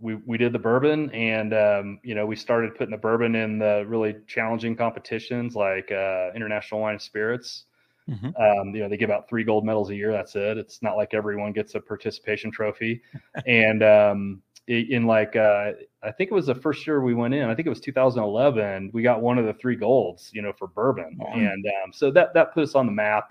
we 0.00 0.16
we 0.26 0.36
did 0.36 0.52
the 0.52 0.58
bourbon, 0.58 1.10
and 1.10 1.54
um, 1.54 2.00
you 2.02 2.14
know, 2.14 2.26
we 2.26 2.36
started 2.36 2.74
putting 2.74 2.90
the 2.90 2.96
bourbon 2.96 3.34
in 3.34 3.58
the 3.58 3.84
really 3.86 4.16
challenging 4.26 4.76
competitions 4.76 5.54
like 5.54 5.90
uh, 5.92 6.30
International 6.34 6.80
Wine 6.80 6.94
and 6.94 7.02
Spirits. 7.02 7.64
Mhm. 8.08 8.34
Um, 8.40 8.74
you 8.74 8.80
know, 8.82 8.88
they 8.88 8.96
give 8.96 9.10
out 9.10 9.28
three 9.28 9.44
gold 9.44 9.64
medals 9.64 9.90
a 9.90 9.94
year. 9.94 10.12
That's 10.12 10.34
it. 10.36 10.58
It's 10.58 10.82
not 10.82 10.96
like 10.96 11.14
everyone 11.14 11.52
gets 11.52 11.74
a 11.74 11.80
participation 11.80 12.50
trophy. 12.50 13.00
and 13.46 13.82
um, 13.82 14.42
in 14.68 15.06
like, 15.06 15.34
uh, 15.36 15.72
I 16.02 16.10
think 16.12 16.30
it 16.30 16.34
was 16.34 16.46
the 16.46 16.54
first 16.54 16.86
year 16.86 17.00
we 17.02 17.14
went 17.14 17.34
in. 17.34 17.48
I 17.48 17.54
think 17.54 17.66
it 17.66 17.70
was 17.70 17.80
2011. 17.80 18.90
We 18.92 19.02
got 19.02 19.20
one 19.20 19.38
of 19.38 19.44
the 19.46 19.54
three 19.54 19.76
golds, 19.76 20.30
you 20.32 20.42
know, 20.42 20.52
for 20.52 20.68
bourbon, 20.68 21.16
Wow. 21.18 21.32
and 21.34 21.64
um, 21.84 21.92
so 21.92 22.10
that 22.12 22.32
that 22.34 22.52
put 22.54 22.62
us 22.64 22.74
on 22.74 22.86
the 22.86 22.92
map. 22.92 23.30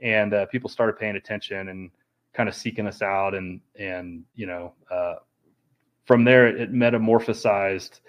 And 0.00 0.32
uh, 0.34 0.46
people 0.46 0.70
started 0.70 0.96
paying 0.98 1.16
attention 1.16 1.68
and 1.68 1.90
kind 2.32 2.48
of 2.48 2.54
seeking 2.54 2.86
us 2.86 3.02
out, 3.02 3.34
and 3.34 3.60
and 3.78 4.22
you 4.36 4.46
know, 4.46 4.74
uh, 4.90 5.16
from 6.06 6.24
there 6.24 6.46
it 6.48 6.72
metamorphosized, 6.72 8.00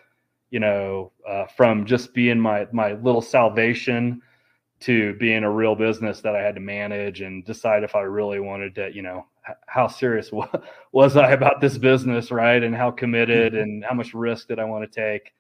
you 0.51 0.59
know, 0.59 1.11
uh, 1.27 1.45
from 1.47 1.85
just 1.85 2.13
being 2.13 2.39
my 2.39 2.67
my 2.71 2.93
little 2.93 3.21
salvation 3.21 4.21
to 4.81 5.13
being 5.15 5.43
a 5.43 5.51
real 5.51 5.75
business 5.75 6.21
that 6.21 6.35
I 6.35 6.41
had 6.41 6.55
to 6.55 6.61
manage 6.61 7.21
and 7.21 7.43
decide 7.45 7.83
if 7.83 7.95
I 7.95 8.01
really 8.01 8.39
wanted 8.39 8.75
to, 8.75 8.93
you 8.93 9.01
know, 9.01 9.25
how 9.67 9.87
serious 9.87 10.31
was 10.91 11.17
I 11.17 11.31
about 11.31 11.61
this 11.61 11.77
business, 11.77 12.31
right? 12.31 12.61
And 12.61 12.75
how 12.75 12.91
committed 12.91 13.55
and 13.55 13.83
how 13.83 13.93
much 13.93 14.13
risk 14.13 14.47
did 14.47 14.59
I 14.59 14.65
want 14.65 14.89
to 14.89 15.01
take? 15.01 15.33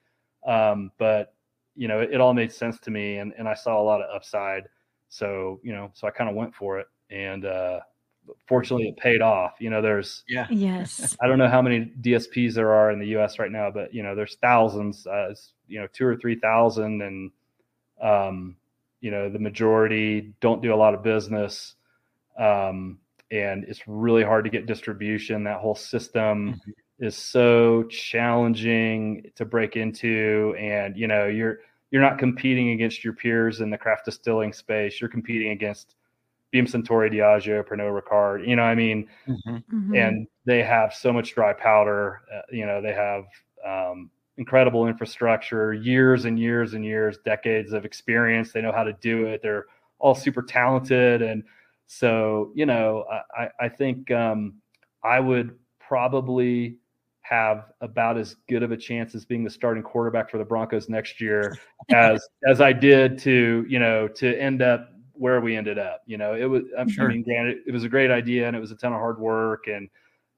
Um, 0.45 0.91
but 0.97 1.33
you 1.75 1.87
know, 1.87 2.01
it, 2.01 2.11
it 2.13 2.21
all 2.21 2.33
made 2.33 2.51
sense 2.51 2.79
to 2.81 2.91
me, 2.91 3.17
and 3.17 3.33
and 3.37 3.47
I 3.47 3.53
saw 3.53 3.81
a 3.81 3.83
lot 3.83 4.01
of 4.01 4.13
upside. 4.13 4.63
So 5.07 5.59
you 5.63 5.73
know, 5.73 5.91
so 5.93 6.07
I 6.07 6.11
kind 6.11 6.29
of 6.29 6.35
went 6.35 6.53
for 6.53 6.79
it, 6.79 6.87
and 7.09 7.45
uh, 7.45 7.79
fortunately, 8.47 8.89
it 8.89 8.97
paid 8.97 9.21
off. 9.21 9.53
You 9.59 9.69
know, 9.69 9.81
there's 9.81 10.23
yeah, 10.27 10.47
yes. 10.49 11.15
I 11.21 11.27
don't 11.27 11.37
know 11.37 11.47
how 11.47 11.61
many 11.61 11.93
DSPs 12.01 12.53
there 12.53 12.73
are 12.73 12.91
in 12.91 12.99
the 12.99 13.07
U.S. 13.07 13.39
right 13.39 13.51
now, 13.51 13.71
but 13.71 13.93
you 13.93 14.03
know, 14.03 14.15
there's 14.15 14.35
thousands. 14.41 15.07
Uh, 15.07 15.33
you 15.67 15.79
know, 15.79 15.87
two 15.93 16.05
or 16.05 16.17
three 16.17 16.35
thousand, 16.35 17.01
and 17.01 17.31
um, 18.01 18.55
you 19.01 19.11
know, 19.11 19.29
the 19.29 19.39
majority 19.39 20.33
don't 20.41 20.61
do 20.61 20.73
a 20.73 20.75
lot 20.75 20.93
of 20.93 21.03
business, 21.03 21.75
um, 22.37 22.99
and 23.31 23.63
it's 23.65 23.87
really 23.87 24.23
hard 24.23 24.43
to 24.45 24.49
get 24.49 24.65
distribution. 24.65 25.43
That 25.43 25.59
whole 25.59 25.75
system 25.75 26.59
is 26.99 27.15
so 27.15 27.83
challenging 27.83 29.31
to 29.35 29.45
break 29.45 29.75
into, 29.75 30.55
and 30.59 30.97
you 30.97 31.07
know, 31.07 31.27
you're 31.27 31.59
you're 31.91 32.01
not 32.01 32.19
competing 32.19 32.71
against 32.71 33.03
your 33.03 33.13
peers 33.13 33.61
in 33.61 33.69
the 33.69 33.77
craft 33.77 34.05
distilling 34.05 34.53
space. 34.53 34.99
You're 35.01 35.09
competing 35.09 35.51
against 35.51 35.95
Beam 36.51 36.65
Suntory, 36.65 37.11
Diageo, 37.11 37.63
Pernod 37.63 38.01
Ricard. 38.01 38.47
You 38.47 38.55
know, 38.55 38.63
I 38.63 38.75
mean, 38.75 39.07
Mhm. 39.27 39.63
Mhm. 39.71 39.95
and 39.95 40.27
they 40.45 40.63
have 40.63 40.93
so 40.93 41.13
much 41.13 41.33
dry 41.33 41.53
powder. 41.53 42.21
Uh, 42.33 42.41
you 42.51 42.65
know, 42.65 42.81
they 42.81 42.93
have 42.93 43.25
um, 43.65 44.09
incredible 44.39 44.87
infrastructure, 44.87 45.73
years 45.73 46.25
and 46.25 46.39
years 46.39 46.73
and 46.73 46.83
years, 46.83 47.19
decades 47.25 47.73
of 47.73 47.85
experience. 47.85 48.51
They 48.51 48.61
know 48.61 48.71
how 48.71 48.85
to 48.85 48.93
do 48.93 49.25
it. 49.25 49.41
They're 49.43 49.65
all 49.99 50.15
super 50.15 50.41
talented, 50.41 51.21
and 51.21 51.43
so 51.85 52.51
you 52.55 52.65
know, 52.65 53.05
I, 53.37 53.49
I- 53.59 53.69
think 53.69 54.09
um, 54.11 54.55
I 55.03 55.19
would 55.19 55.55
probably 55.79 56.77
have 57.21 57.65
about 57.81 58.17
as 58.17 58.35
good 58.47 58.63
of 58.63 58.71
a 58.71 58.77
chance 58.77 59.13
as 59.13 59.23
being 59.23 59.43
the 59.43 59.49
starting 59.51 59.83
quarterback 59.83 60.31
for 60.31 60.39
the 60.39 60.45
Broncos 60.45 60.89
next 60.89 61.21
year 61.21 61.55
as 61.93 62.27
as 62.47 62.59
I 62.61 62.73
did 62.73 63.19
to 63.19 63.65
you 63.69 63.77
know 63.77 64.07
to 64.07 64.35
end 64.41 64.63
up 64.63 64.89
where 65.13 65.41
we 65.41 65.55
ended 65.57 65.77
up. 65.77 66.01
You 66.07 66.17
know, 66.17 66.33
it 66.33 66.45
was 66.45 66.63
I'm 66.77 66.89
Sure. 66.89 67.05
I 67.05 67.13
mean, 67.13 67.23
granted, 67.23 67.57
it 67.67 67.71
was 67.73 67.83
a 67.83 67.89
great 67.89 68.09
idea 68.09 68.47
and 68.47 68.55
it 68.55 68.59
was 68.59 68.71
a 68.71 68.75
ton 68.75 68.93
of 68.93 68.99
hard 68.99 69.19
work 69.19 69.67
and 69.67 69.89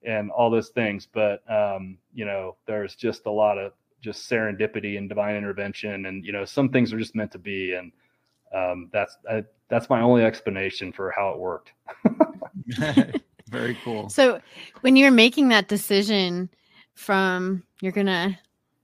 and 0.04 0.32
all 0.32 0.50
those 0.50 0.70
things, 0.70 1.08
but 1.14 1.44
um, 1.52 2.00
you 2.14 2.26
know, 2.26 2.56
there's 2.66 2.96
just 2.96 3.28
a 3.28 3.32
lot 3.32 3.60
of 3.60 3.74
just 4.02 4.30
serendipity 4.30 4.98
and 4.98 5.08
divine 5.08 5.36
intervention, 5.36 6.06
and 6.08 6.26
you 6.26 6.32
know, 6.32 6.46
some 6.46 6.70
things 6.70 6.92
are 6.94 7.00
just 7.00 7.16
meant 7.16 7.32
to 7.32 7.40
be, 7.40 7.74
and 7.74 7.92
um, 8.54 8.90
that's 8.92 9.18
I, 9.30 9.44
that's 9.70 9.90
my 9.90 10.02
only 10.02 10.24
explanation 10.24 10.92
for 10.92 11.12
how 11.16 11.30
it 11.30 11.40
worked. 11.40 11.72
Very 13.50 13.76
cool. 13.84 14.10
So 14.10 14.40
when 14.82 14.96
you're 14.96 15.12
making 15.12 15.50
that 15.50 15.68
decision 15.68 16.50
from 16.96 17.64
you're 17.82 17.92
gonna 17.92 18.38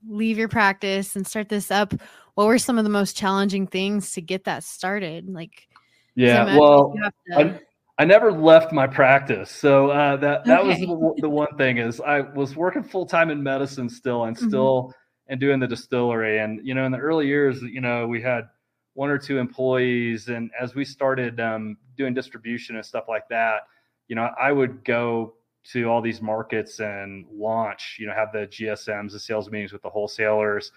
leave 0.06 0.38
your 0.38 0.48
practice 0.48 1.16
and 1.16 1.26
start 1.26 1.48
this 1.48 1.70
up, 1.70 1.94
what 2.34 2.46
were 2.46 2.58
some 2.58 2.78
of 2.78 2.84
the 2.84 2.90
most 2.90 3.16
challenging 3.16 3.66
things 3.66 4.12
to 4.12 4.20
get 4.20 4.44
that 4.44 4.62
started? 4.64 5.28
Like, 5.28 5.68
Yeah, 6.14 6.56
well, 6.56 6.92
to- 6.92 7.12
I, 7.36 7.60
I 7.98 8.04
never 8.04 8.30
left 8.30 8.72
my 8.72 8.86
practice, 8.86 9.50
so 9.50 9.90
uh, 9.90 10.16
that 10.18 10.44
that 10.46 10.60
Okay. 10.64 10.86
was 10.86 11.16
the, 11.16 11.22
the 11.22 11.28
one 11.28 11.54
thing 11.56 11.78
is 11.78 12.00
I 12.00 12.20
was 12.20 12.54
working 12.56 12.84
full 12.84 13.06
time 13.06 13.30
in 13.30 13.42
medicine 13.42 13.88
still, 13.88 14.24
and 14.24 14.36
Mhm. 14.36 14.46
still 14.48 14.94
and 15.28 15.38
doing 15.40 15.60
the 15.60 15.66
distillery, 15.66 16.38
and 16.40 16.66
you 16.66 16.74
know, 16.74 16.84
in 16.86 16.92
the 16.92 16.98
early 16.98 17.26
years, 17.26 17.62
you 17.62 17.80
know, 17.80 18.06
we 18.06 18.22
had 18.22 18.48
one 18.94 19.10
or 19.10 19.18
two 19.18 19.38
employees, 19.38 20.28
and 20.28 20.50
as 20.60 20.74
we 20.74 20.84
started 20.84 21.40
um, 21.40 21.76
doing 21.96 22.14
distribution 22.14 22.76
and 22.76 22.84
stuff 22.84 23.04
like 23.08 23.28
that, 23.28 23.62
you 24.08 24.16
know, 24.16 24.30
I 24.40 24.52
would 24.52 24.84
go 24.84 25.34
to 25.72 25.84
all 25.84 26.00
these 26.00 26.22
markets 26.22 26.80
and 26.80 27.26
launch, 27.32 27.96
you 28.00 28.06
know, 28.06 28.14
have 28.14 28.32
the 28.32 28.46
GSMs, 28.46 29.12
the 29.12 29.20
sales 29.20 29.50
meetings 29.50 29.72
with 29.72 29.82
the 29.82 29.90
wholesalers, 29.90 30.72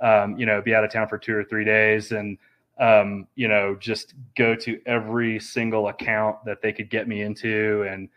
um, 0.00 0.38
you 0.38 0.46
know, 0.46 0.62
be 0.62 0.74
out 0.74 0.84
of 0.84 0.92
town 0.92 1.08
for 1.08 1.18
two 1.18 1.34
or 1.34 1.44
three 1.44 1.64
days, 1.64 2.12
and 2.12 2.38
um, 2.78 3.26
you 3.34 3.48
know, 3.48 3.74
just 3.74 4.14
go 4.36 4.54
to 4.54 4.80
every 4.86 5.40
single 5.40 5.88
account 5.88 6.44
that 6.44 6.62
they 6.62 6.72
could 6.72 6.88
get 6.90 7.08
me 7.08 7.22
into 7.22 7.82
and, 7.90 8.08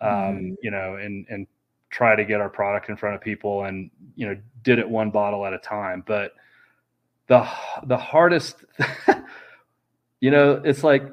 um, 0.00 0.08
Mhm. 0.10 0.56
you 0.62 0.70
know, 0.70 0.96
and, 0.96 1.26
and 1.28 1.46
try 1.96 2.14
to 2.14 2.26
get 2.26 2.42
our 2.42 2.50
product 2.50 2.90
in 2.90 2.96
front 2.96 3.14
of 3.14 3.22
people 3.22 3.64
and, 3.64 3.90
you 4.16 4.26
know, 4.28 4.36
did 4.62 4.78
it 4.78 4.86
one 4.86 5.10
bottle 5.10 5.46
at 5.46 5.54
a 5.54 5.58
time. 5.58 6.04
But 6.06 6.32
the, 7.26 7.48
the 7.84 7.96
hardest, 7.96 8.66
you 10.20 10.30
know, 10.30 10.60
it's 10.62 10.84
like 10.84 11.04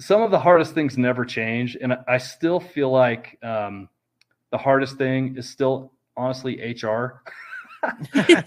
some 0.00 0.22
of 0.22 0.30
the 0.30 0.38
hardest 0.38 0.72
things 0.72 0.96
never 0.96 1.26
change. 1.26 1.76
And 1.78 1.98
I- 2.08 2.16
still 2.16 2.58
feel 2.60 2.90
like, 2.90 3.38
um, 3.42 3.90
the 4.52 4.56
hardest 4.56 4.96
thing 4.96 5.36
is 5.36 5.50
still 5.50 5.92
honestly 6.16 6.58
HR. 6.62 7.20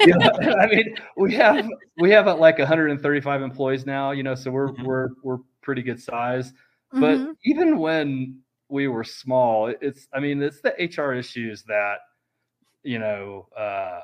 You 0.06 0.14
know, 0.18 0.32
I 0.60 0.68
mean, 0.68 0.96
we 1.16 1.34
have 1.36 1.66
we 1.98 2.12
have 2.12 2.28
uh, 2.28 2.36
like 2.36 2.58
135 2.58 3.42
employees 3.42 3.86
now, 3.86 4.12
you 4.12 4.22
know, 4.22 4.36
so 4.36 4.52
we're 4.52 4.74
Mhm. 4.74 4.84
we're 4.84 5.08
we're 5.24 5.38
pretty 5.62 5.82
good 5.82 6.02
size. 6.02 6.52
But 6.92 7.20
Mhm. 7.20 7.36
even 7.46 7.78
when 7.78 8.40
we 8.70 8.88
were 8.88 9.04
small, 9.04 9.68
it's 9.82 10.08
I 10.14 10.20
mean, 10.20 10.42
it's 10.42 10.62
the 10.62 10.74
HR 10.80 11.14
issues 11.14 11.64
that 11.64 12.00
you 12.84 13.00
know 13.00 13.48
uh, 13.58 14.02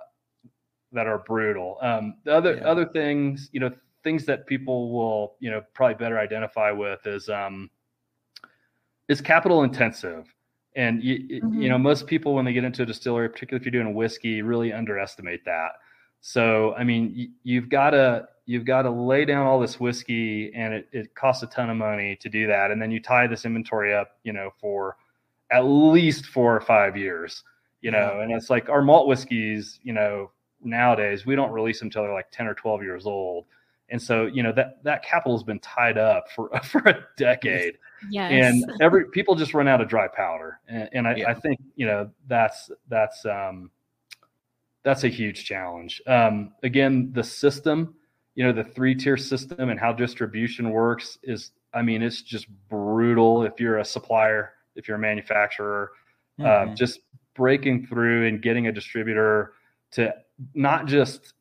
that 0.92 1.08
are 1.08 1.20
brutal. 1.20 1.78
Um, 1.82 2.16
the 2.24 2.34
other 2.36 2.58
Yeah. 2.58 2.68
other 2.68 2.86
things, 2.86 3.50
you 3.54 3.60
know, 3.60 3.72
things 4.04 4.26
that 4.26 4.48
people 4.48 4.92
will 4.92 5.36
you 5.40 5.52
know 5.52 5.62
probably 5.74 5.96
better 5.96 6.20
identify 6.20 6.72
with 6.72 7.06
is 7.08 7.30
um, 7.30 7.70
is 9.08 9.22
capital 9.22 9.64
intensive 9.64 10.26
And 10.76 11.02
you, 11.04 11.44
you 11.54 11.70
Mhm. 11.70 11.70
know, 11.70 11.78
most 11.78 12.08
people 12.08 12.34
when 12.34 12.46
they 12.46 12.54
get 12.54 12.64
into 12.66 12.84
a 12.84 12.86
distillery, 12.86 13.30
particularly 13.30 13.62
if 13.62 13.66
you're 13.72 13.84
doing 13.84 13.96
whiskey, 13.96 14.42
really 14.42 14.74
underestimate 14.74 15.46
that. 15.46 15.72
So, 16.28 16.74
I 16.74 16.84
mean, 16.84 17.14
y- 17.16 17.28
you've 17.44 17.70
got 17.70 17.92
to 17.92 18.28
you've 18.48 18.66
got 18.66 18.82
to 18.82 18.90
lay 18.90 19.26
down 19.26 19.46
all 19.46 19.60
this 19.60 19.80
whiskey, 19.80 20.52
and 20.56 20.74
it, 20.74 20.88
it 20.92 21.14
costs 21.14 21.44
a 21.44 21.48
ton 21.48 21.70
of 21.70 21.78
money 21.78 22.16
to 22.16 22.30
do 22.30 22.48
that. 22.48 22.72
And 22.72 22.82
then 22.82 22.90
you 22.90 23.00
tie 23.00 23.28
this 23.28 23.46
inventory 23.46 23.94
up, 23.94 24.18
you 24.24 24.34
know, 24.34 24.50
for 24.60 24.98
at 25.52 25.60
least 25.62 26.26
four 26.26 26.56
or 26.56 26.62
five 26.62 26.98
years, 26.98 27.44
you 27.82 27.92
know. 27.92 28.22
And 28.22 28.32
it's 28.32 28.50
like 28.50 28.70
our 28.70 28.82
malt 28.82 29.08
whiskeys, 29.08 29.80
you 29.84 29.94
know, 29.94 30.32
nowadays 30.64 31.28
we 31.28 31.36
don't 31.36 31.52
release 31.52 31.78
them 31.78 31.90
until 31.90 32.02
they're 32.02 32.12
like 32.14 32.32
ten 32.32 32.48
or 32.48 32.56
twelve 32.56 32.82
years 32.82 33.06
old. 33.06 33.46
And 33.90 34.02
so, 34.02 34.26
you 34.26 34.42
know, 34.42 34.52
that 34.54 34.84
that 34.84 35.04
capital 35.06 35.38
has 35.38 35.44
been 35.44 35.60
tied 35.60 36.00
up 36.00 36.26
for 36.36 36.50
for 36.64 36.80
a 36.88 37.06
decade 37.18 37.78
Yes. 38.10 38.32
and 38.32 38.82
every 38.82 39.06
people 39.12 39.36
just 39.36 39.54
run 39.54 39.68
out 39.68 39.80
of 39.80 39.88
dry 39.88 40.08
powder 40.08 40.60
and, 40.68 40.90
and 40.92 41.08
I, 41.08 41.16
Yeah. 41.18 41.30
I 41.30 41.34
think 41.36 41.60
you 41.76 41.86
know 41.86 42.10
that's 42.28 42.72
that's 42.90 43.26
um 43.28 43.70
that's 44.86 45.04
a 45.04 45.10
huge 45.10 45.46
challenge 45.46 46.02
um 46.08 46.54
again 46.64 47.12
the 47.14 47.24
system 47.24 47.96
you 48.36 48.46
know 48.46 48.54
the 48.54 48.64
three 48.64 48.96
tier 48.96 49.18
system 49.18 49.70
and 49.70 49.80
how 49.80 49.94
distribution 49.94 50.72
works 50.72 51.20
is 51.24 51.52
i 51.74 51.82
mean 51.84 52.04
it's 52.04 52.24
just 52.24 52.48
brutal 52.70 53.44
if 53.44 53.60
you're 53.60 53.80
a 53.80 53.86
supplier 53.86 54.54
if 54.78 54.88
you're 54.88 54.98
a 54.98 55.02
manufacturer 55.02 55.92
uh, 56.44 56.68
Mhm. 56.68 56.78
just 56.78 57.02
breaking 57.36 57.88
through 57.88 58.28
and 58.28 58.42
getting 58.42 58.68
a 58.68 58.74
distributor 58.74 59.54
to 59.92 60.14
not 60.54 60.88
just 60.88 61.34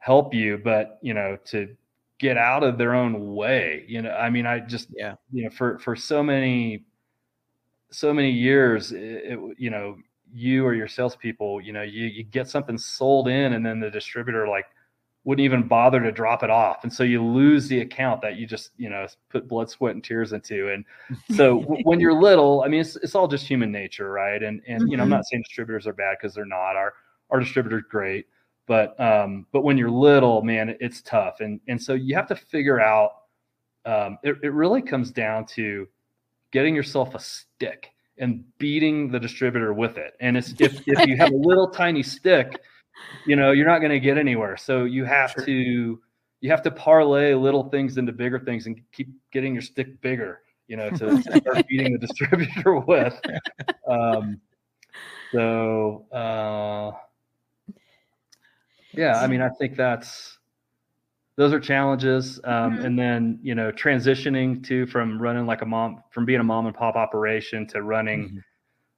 help 0.00 0.34
you 0.34 0.58
but 0.58 0.98
you 1.02 1.14
know 1.14 1.38
to 1.44 1.76
get 2.18 2.38
out 2.38 2.64
of 2.64 2.78
their 2.78 2.94
own 2.94 3.34
way 3.34 3.84
you 3.88 4.02
know 4.02 4.12
i 4.12 4.30
mean 4.30 4.46
i 4.46 4.60
just 4.60 4.88
Yeah. 4.96 5.16
you 5.32 5.44
know 5.44 5.50
for 5.50 5.78
for 5.80 5.96
so 5.96 6.22
many 6.22 6.86
so 7.90 8.14
many 8.14 8.30
years 8.30 8.92
it, 8.92 9.00
it, 9.00 9.38
you 9.58 9.70
know 9.70 9.96
you 10.34 10.64
or 10.64 10.74
your 10.74 10.88
salespeople 10.88 11.60
you 11.60 11.72
know 11.72 11.82
you 11.82 12.06
you 12.06 12.22
get 12.22 12.48
something 12.48 12.78
sold 12.78 13.28
in 13.28 13.52
and 13.54 13.64
then 13.64 13.80
the 13.80 13.90
distributor 13.90 14.48
like 14.48 14.66
wouldn't 15.24 15.44
even 15.44 15.68
bother 15.68 16.00
to 16.00 16.10
drop 16.10 16.42
it 16.42 16.50
off. 16.50 16.82
And 16.82 16.92
so 16.92 17.04
you 17.04 17.24
lose 17.24 17.68
the 17.68 17.80
account 17.80 18.20
that 18.22 18.36
you 18.36 18.46
just 18.46 18.70
you 18.76 18.90
know 18.90 19.06
put 19.30 19.46
blood 19.46 19.70
sweat 19.70 19.94
and 19.94 20.02
tears 20.02 20.32
into. 20.32 20.70
And 20.70 20.84
so 21.28 21.60
w- 21.60 21.82
when 21.84 22.00
you're 22.00 22.12
little 22.12 22.62
i 22.64 22.68
mean 22.68 22.80
it's, 22.80 22.96
it's 22.96 23.14
all 23.14 23.28
just 23.28 23.46
human 23.46 23.70
nature 23.70 24.10
right? 24.10 24.42
And 24.42 24.60
and 24.66 24.90
you 24.90 24.96
know 24.96 25.04
i'm 25.04 25.08
Mhm. 25.08 25.12
not 25.12 25.26
saying 25.26 25.42
distributors 25.42 25.86
are 25.86 25.92
bad 25.92 26.16
because 26.20 26.34
they're 26.34 26.44
not. 26.44 26.76
Our 26.76 26.94
our 27.30 27.38
distributor's 27.40 27.84
great. 27.88 28.26
But 28.66 28.98
um 29.00 29.46
but 29.52 29.62
when 29.62 29.78
you're 29.78 29.90
little 29.90 30.42
man 30.42 30.76
it's 30.80 31.02
tough. 31.02 31.40
And 31.40 31.60
and 31.68 31.80
so 31.80 31.94
you 31.94 32.14
have 32.16 32.26
to 32.28 32.36
figure 32.36 32.80
out 32.80 33.12
um 33.84 34.18
it, 34.24 34.36
it 34.42 34.52
really 34.52 34.82
comes 34.82 35.10
down 35.12 35.46
to 35.46 35.86
getting 36.50 36.74
yourself 36.74 37.14
a 37.14 37.20
stick 37.20 37.91
and 38.22 38.44
beating 38.58 39.10
the 39.10 39.20
distributor 39.20 39.74
with 39.74 39.98
it. 39.98 40.14
And 40.20 40.36
it's 40.36 40.54
if 40.58 40.80
if 40.86 41.06
you 41.08 41.16
have 41.18 41.30
a 41.30 41.36
little 41.36 41.68
tiny 41.68 42.02
stick 42.02 42.62
you 43.26 43.36
know 43.36 43.52
you're 43.52 43.66
not 43.66 43.78
going 43.80 43.90
to 43.90 44.00
get 44.00 44.18
anywhere. 44.18 44.56
So 44.56 44.84
you 44.84 45.04
have 45.04 45.32
Sure. 45.32 45.44
to 45.44 46.00
you 46.40 46.50
have 46.50 46.62
to 46.62 46.70
parlay 46.70 47.34
little 47.34 47.68
things 47.68 47.98
into 47.98 48.12
bigger 48.12 48.40
things 48.40 48.66
and 48.66 48.80
keep 48.92 49.10
getting 49.32 49.52
your 49.52 49.62
stick 49.62 50.00
bigger 50.00 50.40
you 50.68 50.76
know 50.76 50.90
to, 50.90 51.22
to 51.22 51.40
start 51.40 51.66
beating 51.68 51.92
the 51.92 51.98
distributor 51.98 52.76
with. 52.86 53.20
Um 53.88 54.40
so 55.32 56.04
uh 56.12 56.92
yeah 58.92 59.18
i 59.20 59.26
mean 59.26 59.40
i 59.40 59.48
think 59.48 59.76
that's 59.76 60.38
those 61.36 61.52
are 61.52 61.60
challenges 61.60 62.38
um, 62.44 62.78
Mhm. 62.78 62.84
and 62.84 62.98
then 62.98 63.38
you 63.42 63.54
know 63.54 63.72
transitioning 63.72 64.62
to 64.64 64.86
from 64.86 65.20
running 65.20 65.46
like 65.46 65.62
a 65.62 65.66
mom 65.66 66.02
from 66.10 66.24
being 66.24 66.40
a 66.40 66.44
mom 66.44 66.66
and 66.66 66.76
pop 66.76 66.96
operation 66.96 67.66
to 67.66 67.82
running 67.82 68.28
Mhm. 68.28 68.42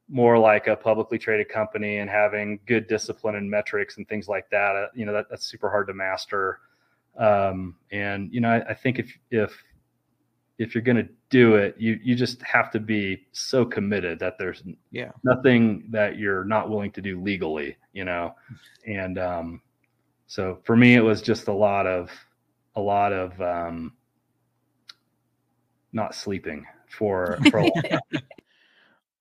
more 0.08 0.38
like 0.38 0.66
a 0.66 0.76
publicly 0.76 1.18
traded 1.18 1.48
company 1.48 1.98
and 1.98 2.10
having 2.10 2.60
good 2.66 2.86
discipline 2.86 3.36
and 3.36 3.50
metrics 3.50 3.96
and 3.96 4.08
things 4.08 4.28
like 4.28 4.48
that 4.50 4.76
uh, 4.76 4.88
you 4.94 5.06
know 5.06 5.12
that, 5.12 5.26
that's 5.30 5.46
super 5.46 5.70
hard 5.70 5.86
to 5.86 5.94
master 5.94 6.60
um, 7.18 7.76
and 7.92 8.32
you 8.32 8.40
know 8.40 8.50
I, 8.50 8.70
I 8.70 8.74
think 8.74 8.98
if 8.98 9.16
if 9.30 9.62
if 10.58 10.74
you're 10.74 10.82
going 10.82 10.96
to 10.96 11.08
do 11.30 11.54
it 11.56 11.74
you 11.78 11.98
you 12.02 12.14
just 12.14 12.42
have 12.42 12.70
to 12.72 12.80
be 12.80 13.26
so 13.32 13.64
committed 13.64 14.18
that 14.18 14.38
there's 14.38 14.62
Yeah. 14.90 15.10
nothing 15.22 15.88
that 15.90 16.18
you're 16.18 16.44
not 16.44 16.68
willing 16.68 16.90
to 16.92 17.00
do 17.00 17.20
legally 17.20 17.76
you 17.92 18.04
know 18.04 18.34
and 18.86 19.18
um 19.18 19.62
so 20.26 20.58
for 20.64 20.76
me 20.76 20.94
it 20.94 21.00
was 21.00 21.22
just 21.22 21.48
a 21.48 21.52
lot 21.52 21.86
of 21.86 22.10
a 22.76 22.80
lot 22.80 23.12
of 23.12 23.40
um 23.40 23.92
not 25.92 26.14
sleeping 26.14 26.66
for 26.88 27.38
for 27.50 27.58
a 27.58 27.62
long 27.62 27.82
time. 27.88 28.00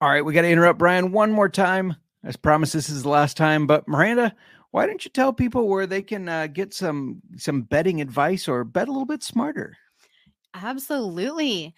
All 0.02 0.10
right, 0.10 0.26
we 0.26 0.34
got 0.34 0.42
to 0.42 0.50
interrupt 0.50 0.80
Bryan 0.80 1.14
one 1.14 1.32
more 1.32 1.48
time. 1.48 1.96
As 2.26 2.36
promised, 2.36 2.74
this 2.74 2.90
is 2.90 3.04
the 3.04 3.10
last 3.10 3.38
time. 3.38 3.68
But 3.68 3.88
Miranda, 3.88 4.36
why 4.72 4.86
don't 4.86 5.04
you 5.06 5.12
tell 5.12 5.32
people 5.32 5.68
where 5.68 5.88
they 5.88 6.02
can 6.02 6.28
uh, 6.28 6.48
get 6.48 6.74
some 6.74 7.22
some 7.38 7.62
betting 7.62 8.02
advice 8.02 8.48
or 8.48 8.64
bet 8.64 8.88
a 8.88 8.92
little 8.92 9.06
bit 9.06 9.24
smarter? 9.24 9.78
Absolutely. 10.54 11.74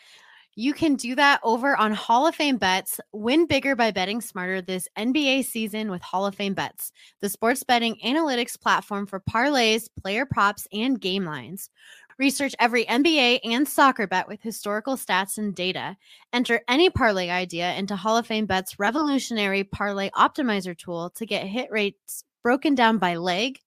You 0.58 0.74
can 0.74 0.96
do 0.96 1.16
that 1.16 1.42
over 1.44 1.76
on 1.76 1.92
Hall 1.92 2.26
of 2.28 2.34
Fame 2.34 2.56
Bets. 2.56 3.02
Win 3.12 3.46
bigger 3.46 3.76
by 3.76 3.92
betting 3.92 4.22
smarter 4.22 4.62
this 4.62 4.88
NBA 4.98 5.44
season 5.44 5.92
with 5.92 6.02
Hall 6.02 6.26
of 6.26 6.34
Fame 6.34 6.54
Bets, 6.54 6.94
the 7.20 7.28
sports 7.28 7.64
betting 7.64 7.98
analytics 8.06 8.58
platform 8.58 9.06
for 9.06 9.20
parlays, 9.20 9.90
player 10.02 10.26
props, 10.26 10.66
and 10.72 11.02
game 11.02 11.26
lines. 11.26 11.70
Research 12.18 12.56
every 12.58 12.86
NBA 12.86 13.42
and 13.44 13.68
soccer 13.68 14.08
bet 14.08 14.30
with 14.30 14.42
historical 14.42 14.96
stats 14.96 15.38
and 15.38 15.54
data. 15.54 15.98
Enter 16.32 16.62
any 16.70 16.90
parlay 16.90 17.30
idea 17.30 17.74
into 17.74 17.98
Hall 17.98 18.16
of 18.16 18.26
Fame 18.26 18.46
Bet's 18.46 18.80
revolutionary 18.80 19.66
parlay 19.66 20.10
optimizer 20.12 20.78
tool 20.78 21.10
to 21.18 21.26
get 21.26 21.46
hit 21.46 21.70
rates 21.70 22.24
broken 22.46 22.76
down 22.76 23.00
by 23.00 23.16
leg, 23.16 23.58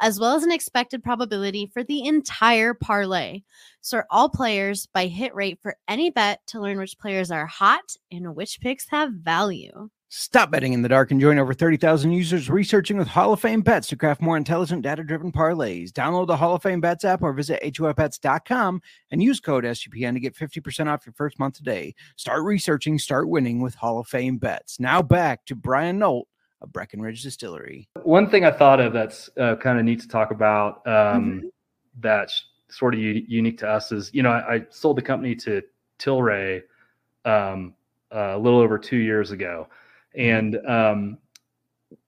as 0.00 0.20
well 0.20 0.36
as 0.36 0.44
an 0.44 0.52
expected 0.52 1.02
probability 1.02 1.66
for 1.66 1.82
the 1.82 2.06
entire 2.06 2.72
parlay. 2.72 3.42
Sort 3.80 4.06
all 4.12 4.28
players 4.28 4.86
by 4.86 5.08
hit 5.08 5.34
rate 5.34 5.58
for 5.60 5.76
any 5.88 6.08
bet 6.08 6.38
to 6.46 6.60
learn 6.60 6.78
which 6.78 7.00
players 7.00 7.32
are 7.32 7.46
hot 7.46 7.96
and 8.12 8.36
which 8.36 8.60
picks 8.60 8.88
have 8.90 9.10
value. 9.12 9.90
Stop 10.08 10.52
betting 10.52 10.72
in 10.72 10.82
the 10.82 10.88
dark 10.88 11.10
and 11.10 11.20
join 11.20 11.36
over 11.36 11.52
30,000 11.52 12.12
users 12.12 12.48
researching 12.48 12.96
with 12.96 13.08
Hall 13.08 13.32
of 13.32 13.40
Fame 13.40 13.60
bets 13.60 13.88
to 13.88 13.96
craft 13.96 14.22
more 14.22 14.36
intelligent, 14.36 14.82
data 14.82 15.02
driven 15.02 15.32
parlays. 15.32 15.90
Download 15.90 16.28
the 16.28 16.36
Hall 16.36 16.54
of 16.54 16.62
Fame 16.62 16.80
Bets 16.80 17.04
app 17.04 17.22
or 17.22 17.32
visit 17.32 17.60
HOFBets.com 17.64 18.80
and 19.10 19.20
use 19.20 19.40
code 19.40 19.64
SGPN 19.64 20.14
to 20.14 20.20
get 20.20 20.36
50% 20.36 20.86
off 20.86 21.04
your 21.04 21.12
first 21.14 21.40
month 21.40 21.56
today. 21.56 21.92
Start 22.14 22.44
researching, 22.44 23.00
start 23.00 23.28
winning 23.28 23.60
with 23.60 23.74
Hall 23.74 23.98
of 23.98 24.06
Fame 24.06 24.38
Bets. 24.38 24.78
Now 24.78 25.02
back 25.02 25.44
to 25.46 25.56
Bryan 25.56 25.98
Nolt 25.98 26.28
of 26.60 26.72
Breckenridge 26.72 27.22
Distillery. 27.22 27.88
One 28.02 28.28
thing 28.28 28.44
I 28.44 28.50
thought 28.50 28.80
of 28.80 28.92
that's 28.92 29.30
uh, 29.38 29.56
kind 29.56 29.78
of 29.78 29.84
neat 29.84 30.00
to 30.00 30.08
talk 30.08 30.30
about 30.30 30.86
um, 30.86 31.42
Mhm. 31.42 31.50
that's 32.00 32.46
sort 32.68 32.94
of 32.94 33.00
u- 33.00 33.24
unique 33.26 33.58
to 33.58 33.68
us 33.68 33.92
is, 33.92 34.12
you 34.12 34.22
know, 34.22 34.30
I, 34.30 34.54
I 34.56 34.66
sold 34.70 34.96
the 34.98 35.02
company 35.02 35.34
to 35.36 35.62
Tilray 35.98 36.62
um, 37.24 37.74
a 38.10 38.38
little 38.38 38.58
over 38.60 38.78
two 38.78 38.96
years 38.98 39.30
ago. 39.30 39.68
And, 40.14 40.56
um, 40.66 41.18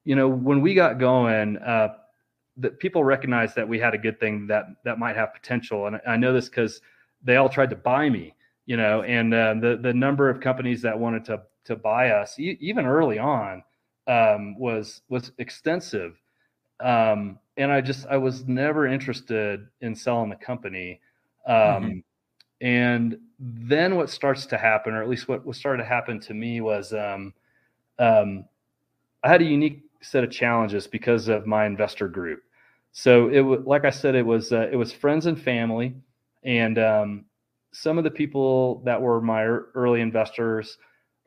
you 0.05 0.17
know, 0.17 0.29
when 0.29 0.61
we 0.61 0.75
got 0.75 0.99
going, 0.99 1.57
uh, 1.59 1.95
that 2.57 2.79
people 2.79 3.05
recognized 3.05 3.55
that 3.57 3.67
we 3.69 3.79
had 3.79 3.95
a 3.95 3.99
good 3.99 4.19
thing 4.21 4.47
that 4.49 4.67
that 4.85 4.99
might 4.99 5.17
have 5.17 5.33
potential. 5.33 5.87
And 5.87 6.01
I 6.07 6.17
know 6.17 6.33
this 6.33 6.49
because 6.49 6.81
they 7.23 7.37
all 7.37 7.49
tried 7.49 7.71
to 7.71 7.77
buy 7.77 8.11
me, 8.11 8.35
you 8.67 8.77
know, 8.77 9.03
and 9.03 9.33
uh, 9.33 9.55
the 9.55 9.79
the 9.81 9.95
number 9.95 10.29
of 10.29 10.41
companies 10.41 10.83
that 10.83 10.99
wanted 10.99 11.25
to 11.27 11.43
to 11.65 11.77
buy 11.77 12.11
us, 12.11 12.39
e- 12.39 12.59
even 12.61 12.85
early 12.87 13.19
on, 13.19 13.63
um, 14.11 14.59
was 14.59 15.03
was 15.09 15.33
extensive. 15.39 16.21
Um, 16.81 17.39
and 17.57 17.71
I 17.73 17.81
just 17.81 18.07
I 18.09 18.17
was 18.17 18.47
never 18.47 18.87
interested 18.87 19.69
in 19.83 19.95
selling 19.95 20.31
the 20.31 20.37
company. 20.37 21.01
Um, 21.47 21.57
Mhm. 21.57 22.05
And 22.63 23.19
then 23.39 23.97
what 23.97 24.11
starts 24.11 24.47
to 24.47 24.59
happen, 24.59 24.95
or 24.95 25.03
at 25.03 25.09
least 25.09 25.29
what, 25.29 25.47
what 25.47 25.57
started 25.57 25.83
to 25.83 25.89
happen 25.89 26.21
to 26.21 26.35
me, 26.35 26.61
was 26.61 26.93
um, 26.93 27.35
um, 27.99 28.45
I 29.23 29.29
had 29.29 29.43
a 29.43 29.45
unique 29.45 29.83
set 30.03 30.25
of 30.25 30.31
challenges 30.31 30.87
because 30.87 31.29
of 31.29 31.47
my 31.47 31.67
investor 31.67 32.09
group. 32.09 32.43
So 32.93 33.29
it 33.29 33.41
was 33.41 33.61
like 33.67 33.85
I 33.85 33.91
said, 33.91 34.15
it 34.15 34.27
was 34.27 34.53
uh, 34.53 34.69
it 34.73 34.77
was 34.77 34.93
friends 34.93 35.27
and 35.27 35.41
family, 35.41 35.95
and 36.45 36.79
um, 36.79 37.25
some 37.73 37.99
of 37.99 38.05
the 38.05 38.11
people 38.11 38.83
that 38.85 39.01
were 39.01 39.21
my 39.21 39.43
ear- 39.43 39.69
early 39.75 40.01
investors. 40.01 40.79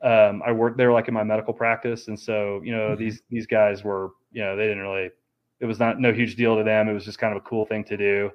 Um, 0.04 0.42
I 0.46 0.52
worked 0.52 0.76
there 0.78 0.92
like 0.92 1.08
in 1.08 1.14
my 1.14 1.24
medical 1.24 1.54
practice, 1.54 2.08
and 2.08 2.18
so 2.20 2.60
you 2.64 2.72
know 2.72 2.94
Mhm. 2.94 2.96
these 2.96 3.22
these 3.30 3.46
guys 3.46 3.84
were 3.84 4.10
you 4.32 4.42
know 4.42 4.56
they 4.56 4.64
didn't 4.64 4.82
really 4.82 5.10
it 5.60 5.66
was 5.66 5.80
not 5.80 6.00
no 6.00 6.12
huge 6.12 6.36
deal 6.36 6.56
to 6.56 6.64
them. 6.64 6.88
It 6.88 6.94
was 6.94 7.04
just 7.06 7.18
kind 7.18 7.34
of 7.36 7.42
a 7.42 7.48
cool 7.48 7.66
thing 7.66 7.84
to 7.84 7.96
do, 7.96 8.30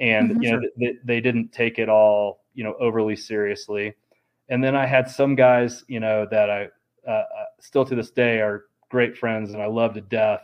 and 0.00 0.34
Mhm. 0.34 0.40
you 0.40 0.52
know 0.52 0.60
they, 0.78 0.94
they 1.04 1.20
didn't 1.20 1.52
take 1.52 1.78
it 1.78 1.88
all 1.88 2.40
you 2.54 2.64
know 2.64 2.74
overly 2.80 3.16
seriously. 3.16 3.94
And 4.48 4.62
then 4.62 4.76
I 4.76 4.86
had 4.86 5.08
some 5.10 5.34
guys 5.36 5.84
you 5.88 6.00
know 6.00 6.26
that 6.30 6.50
I 6.50 6.68
uh, 7.08 7.10
uh, 7.10 7.24
still 7.60 7.84
to 7.86 7.94
this 7.94 8.10
day 8.10 8.40
are 8.40 8.64
great 8.90 9.16
friends 9.16 9.52
and 9.54 9.62
I 9.62 9.66
love 9.66 9.94
to 9.94 10.00
death 10.00 10.42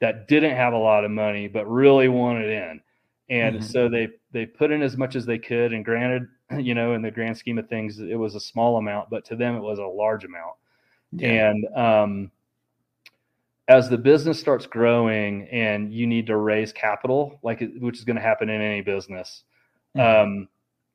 that 0.00 0.28
didn't 0.28 0.56
have 0.56 0.72
a 0.72 0.78
lot 0.78 1.04
of 1.04 1.10
money 1.10 1.48
but 1.48 1.66
really 1.66 2.08
wanted 2.08 2.50
in. 2.50 2.80
And 3.28 3.62
Mhm. 3.62 3.64
so 3.64 3.88
they 3.88 4.08
they 4.32 4.46
put 4.46 4.70
in 4.70 4.82
as 4.82 4.96
much 4.96 5.16
as 5.16 5.26
they 5.26 5.38
could 5.38 5.72
and 5.72 5.84
granted, 5.84 6.28
you 6.58 6.74
know, 6.74 6.94
in 6.94 7.02
the 7.02 7.10
grand 7.10 7.36
scheme 7.36 7.58
of 7.58 7.68
things 7.68 7.98
it 7.98 8.14
was 8.18 8.34
a 8.34 8.40
small 8.40 8.76
amount, 8.76 9.10
but 9.10 9.24
to 9.26 9.36
them 9.36 9.56
it 9.56 9.60
was 9.60 9.78
a 9.78 9.84
large 9.84 10.24
amount. 10.24 10.54
And 11.20 11.66
um, 11.76 12.30
as 13.68 13.88
the 13.88 13.98
business 13.98 14.38
starts 14.38 14.66
growing 14.66 15.48
and 15.48 15.92
you 15.92 16.06
need 16.06 16.26
to 16.28 16.36
raise 16.36 16.72
capital, 16.72 17.38
like 17.42 17.62
it- 17.62 17.80
which 17.80 17.98
is 17.98 18.04
going 18.04 18.16
to 18.16 18.22
happen 18.22 18.48
in 18.48 18.60
any 18.60 18.80
business, 18.80 19.44
Mhm. 19.96 20.00
um, 20.24 20.48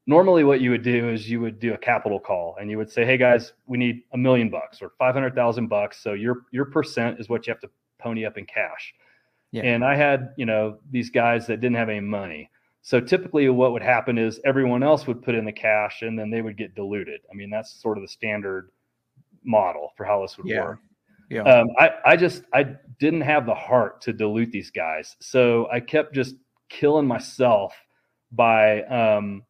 normally 0.08 0.44
what 0.46 0.62
you 0.62 0.70
would 0.72 0.84
do 0.84 1.10
is 1.10 1.30
you 1.30 1.42
would 1.42 1.60
do 1.60 1.74
a 1.74 1.78
capital 1.78 2.20
call 2.20 2.56
and 2.60 2.70
you 2.70 2.78
would 2.78 2.90
say, 2.90 3.04
"Hey 3.06 3.18
guys, 3.18 3.54
we 3.66 3.78
need 3.78 4.04
a 4.14 4.18
million 4.18 4.50
bucks 4.50 4.82
or 4.82 4.92
five 4.98 5.14
hundred 5.14 5.36
thousand 5.36 5.68
bucks. 5.68 5.98
So 6.02 6.14
your 6.14 6.44
your 6.52 6.66
percent 6.66 7.20
is 7.20 7.28
what 7.28 7.46
you 7.48 7.52
have 7.52 7.60
to 7.62 7.70
pony 7.98 8.26
up 8.26 8.38
in 8.38 8.46
cash." 8.46 8.94
Yeah. 9.52 9.64
And 9.64 9.84
I 9.84 9.96
had 9.96 10.34
you 10.38 10.46
know 10.46 10.80
these 10.92 11.10
guys 11.10 11.48
that 11.48 11.60
didn't 11.60 11.76
have 11.78 11.90
any 11.90 12.00
money. 12.02 12.50
So 12.86 13.02
typically, 13.02 13.50
what 13.50 13.72
would 13.72 13.82
happen 13.82 14.20
is 14.20 14.40
everyone 14.46 14.84
else 14.84 15.08
would 15.08 15.24
put 15.24 15.34
in 15.34 15.44
the 15.44 15.52
cash 15.52 16.04
and 16.04 16.20
then 16.20 16.30
they 16.30 16.44
would 16.44 16.56
get 16.56 16.76
diluted. 16.76 17.22
I 17.32 17.34
mean, 17.34 17.50
that's 17.50 17.82
sort 17.82 17.98
of 17.98 18.04
the 18.04 18.08
standard 18.08 18.70
model 19.44 19.92
for 19.98 20.06
how 20.06 20.22
this 20.22 20.38
would 20.38 20.48
Yeah. 20.48 20.66
work. 20.66 20.80
Yeah. 21.32 21.42
Um, 21.42 21.68
I, 21.80 21.90
I 22.06 22.16
just 22.16 22.44
I 22.54 22.76
didn't 23.00 23.22
have 23.22 23.48
the 23.48 23.56
heart 23.56 24.02
to 24.02 24.14
dilute 24.14 24.52
these 24.52 24.70
guys, 24.70 25.16
so 25.20 25.68
I 25.72 25.80
kept 25.80 26.14
just 26.14 26.36
killing 26.70 27.08
myself 27.08 27.74
by 28.32 28.84
um, 28.84 29.42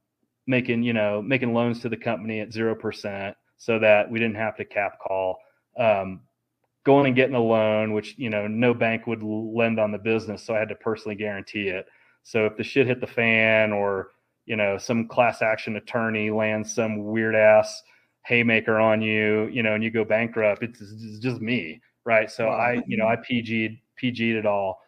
making 0.48 0.84
you 0.84 0.94
know 0.94 1.22
making 1.22 1.54
loans 1.54 1.82
to 1.82 1.90
the 1.90 1.98
company 1.98 2.40
at 2.40 2.54
zero 2.54 2.74
percent, 2.74 3.36
so 3.58 3.80
that 3.80 4.10
we 4.10 4.18
didn't 4.18 4.38
have 4.38 4.56
to 4.56 4.64
cap 4.64 4.98
call. 5.06 5.40
Um, 5.78 6.22
going 6.86 7.08
and 7.08 7.16
getting 7.18 7.36
a 7.36 7.44
loan, 7.44 7.92
which 7.92 8.18
you 8.18 8.30
know 8.30 8.48
no 8.48 8.74
bank 8.74 9.06
would 9.08 9.22
lend 9.22 9.78
on 9.78 9.92
the 9.92 9.98
business, 9.98 10.42
so 10.42 10.56
I 10.56 10.60
had 10.60 10.70
to 10.70 10.76
personally 10.76 11.16
guarantee 11.16 11.68
it. 11.68 11.86
So 12.26 12.48
if 12.48 12.58
the 12.58 12.64
shit 12.64 12.88
hit 12.88 13.00
the 13.02 13.08
fan, 13.08 13.72
or 13.72 14.10
you 14.46 14.56
know 14.56 14.78
some 14.80 15.08
class 15.08 15.42
action 15.44 15.76
attorney 15.76 16.32
lands 16.32 16.74
some 16.74 17.06
weird 17.06 17.36
ass 17.36 17.84
haymaker 18.26 18.80
on 18.80 19.02
you, 19.02 19.48
you 19.54 19.62
know, 19.62 19.76
and 19.76 19.84
you 19.84 19.92
go 19.92 20.04
bankrupt, 20.04 20.64
it's, 20.64 20.82
it's 20.82 21.20
just 21.20 21.40
me, 21.40 21.80
right? 22.06 22.30
So 22.30 22.50
I, 22.50 22.82
you 22.88 22.98
know, 22.98 23.08
I 23.08 23.18
PG'd 23.18 23.78
PG'd 24.02 24.38
it 24.38 24.46
all, 24.48 24.82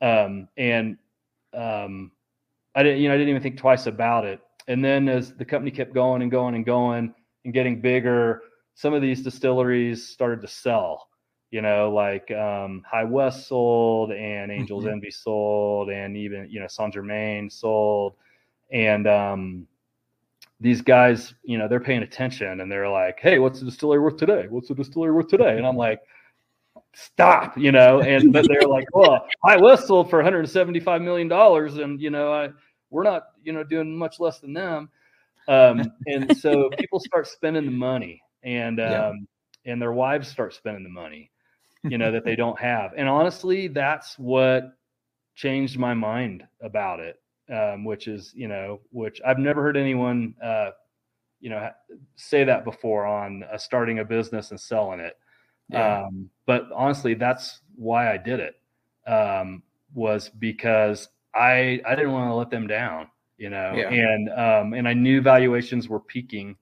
um, 0.00 0.48
and 0.56 0.96
um, 1.54 2.10
I 2.74 2.82
didn't, 2.82 3.00
you 3.00 3.08
know, 3.08 3.14
I 3.14 3.18
didn't 3.18 3.28
even 3.28 3.42
think 3.42 3.58
twice 3.58 3.86
about 3.86 4.24
it. 4.24 4.40
And 4.66 4.82
then 4.82 5.08
as 5.08 5.34
the 5.34 5.44
company 5.44 5.70
kept 5.70 5.92
going 5.92 6.22
and 6.22 6.30
going 6.30 6.54
and 6.54 6.64
going 6.64 7.14
and 7.44 7.52
getting 7.52 7.82
bigger, 7.82 8.42
some 8.74 8.94
of 8.94 9.02
these 9.02 9.22
distilleries 9.22 10.08
started 10.08 10.40
to 10.40 10.48
sell. 10.48 11.07
You 11.50 11.62
know, 11.62 11.90
like 11.92 12.30
um, 12.30 12.82
High 12.90 13.04
West 13.04 13.48
sold, 13.48 14.12
and 14.12 14.52
Angels 14.52 14.84
Mhm. 14.84 14.92
Envy 14.92 15.10
sold, 15.10 15.90
and 15.90 16.16
even 16.16 16.48
you 16.50 16.60
know 16.60 16.66
Saint 16.68 16.92
Germain 16.94 17.48
sold, 17.50 18.14
and 18.70 19.06
um, 19.06 19.66
these 20.60 20.82
guys, 20.82 21.34
you 21.44 21.58
know, 21.58 21.68
they're 21.68 21.80
paying 21.80 22.02
attention 22.02 22.60
and 22.60 22.70
they're 22.70 22.88
like, 22.88 23.18
"Hey, 23.20 23.38
what's 23.38 23.60
the 23.60 23.66
distillery 23.66 24.00
worth 24.00 24.16
today? 24.16 24.46
What's 24.50 24.68
the 24.68 24.74
distillery 24.74 25.12
worth 25.12 25.28
today?" 25.28 25.56
And 25.56 25.66
I'm 25.66 25.76
like, 25.76 26.00
"Stop," 26.94 27.56
you 27.58 27.72
know. 27.72 28.02
And 28.02 28.32
but 28.32 28.46
they're 28.48 28.68
like, 28.68 28.86
"Well, 28.94 29.26
High 29.44 29.56
West 29.56 29.86
sold 29.86 30.10
for 30.10 30.18
175 30.18 31.02
million 31.02 31.28
dollars, 31.28 31.78
and 31.78 32.00
you 32.00 32.10
know, 32.10 32.32
I 32.32 32.50
we're 32.90 33.04
not, 33.04 33.24
you 33.44 33.52
know, 33.52 33.64
doing 33.64 33.96
much 33.96 34.20
less 34.20 34.40
than 34.40 34.52
them." 34.52 34.90
Um, 35.48 35.92
and 36.06 36.30
so 36.30 36.70
people 36.78 37.00
start 37.00 37.26
spending 37.28 37.64
the 37.66 37.70
money, 37.72 38.22
and 38.42 38.80
um, 38.80 38.90
Yeah. 38.90 39.12
and 39.66 39.80
their 39.82 39.92
wives 39.92 40.28
start 40.28 40.54
spending 40.54 40.82
the 40.84 40.90
money, 40.90 41.30
you 41.84 41.98
know, 41.98 42.10
that 42.12 42.24
they 42.24 42.36
don't 42.36 42.58
have. 42.58 42.92
And 42.96 43.08
honestly, 43.08 43.68
that's 43.68 44.18
what 44.18 44.72
changed 45.34 45.78
my 45.78 45.94
mind 45.94 46.44
about 46.60 46.98
it 47.00 47.20
um, 47.52 47.84
which 47.84 48.08
is 48.08 48.32
you 48.34 48.48
know 48.48 48.80
which 48.90 49.20
i've 49.24 49.38
never 49.38 49.62
heard 49.62 49.76
anyone 49.76 50.34
uh, 50.42 50.70
you 51.40 51.48
know 51.48 51.70
say 52.16 52.44
that 52.44 52.64
before 52.64 53.06
on 53.06 53.44
uh, 53.44 53.56
starting 53.56 54.00
a 54.00 54.04
business 54.04 54.50
and 54.50 54.60
selling 54.60 55.00
it 55.00 55.16
Yeah. 55.68 56.06
um, 56.06 56.28
but 56.46 56.68
honestly 56.74 57.14
that's 57.14 57.60
why 57.76 58.12
i 58.12 58.16
did 58.16 58.40
it 58.40 58.56
um, 59.10 59.62
was 59.94 60.28
because 60.28 61.08
i 61.34 61.80
i 61.86 61.94
didn't 61.94 62.12
want 62.12 62.30
to 62.30 62.34
let 62.34 62.50
them 62.50 62.66
down 62.66 63.08
you 63.38 63.50
know 63.50 63.74
Yeah. 63.76 63.90
and 63.90 64.28
um, 64.30 64.72
and 64.74 64.88
i 64.88 64.92
knew 64.92 65.20
valuations 65.20 65.88
were 65.88 66.00
peaking 66.00 66.56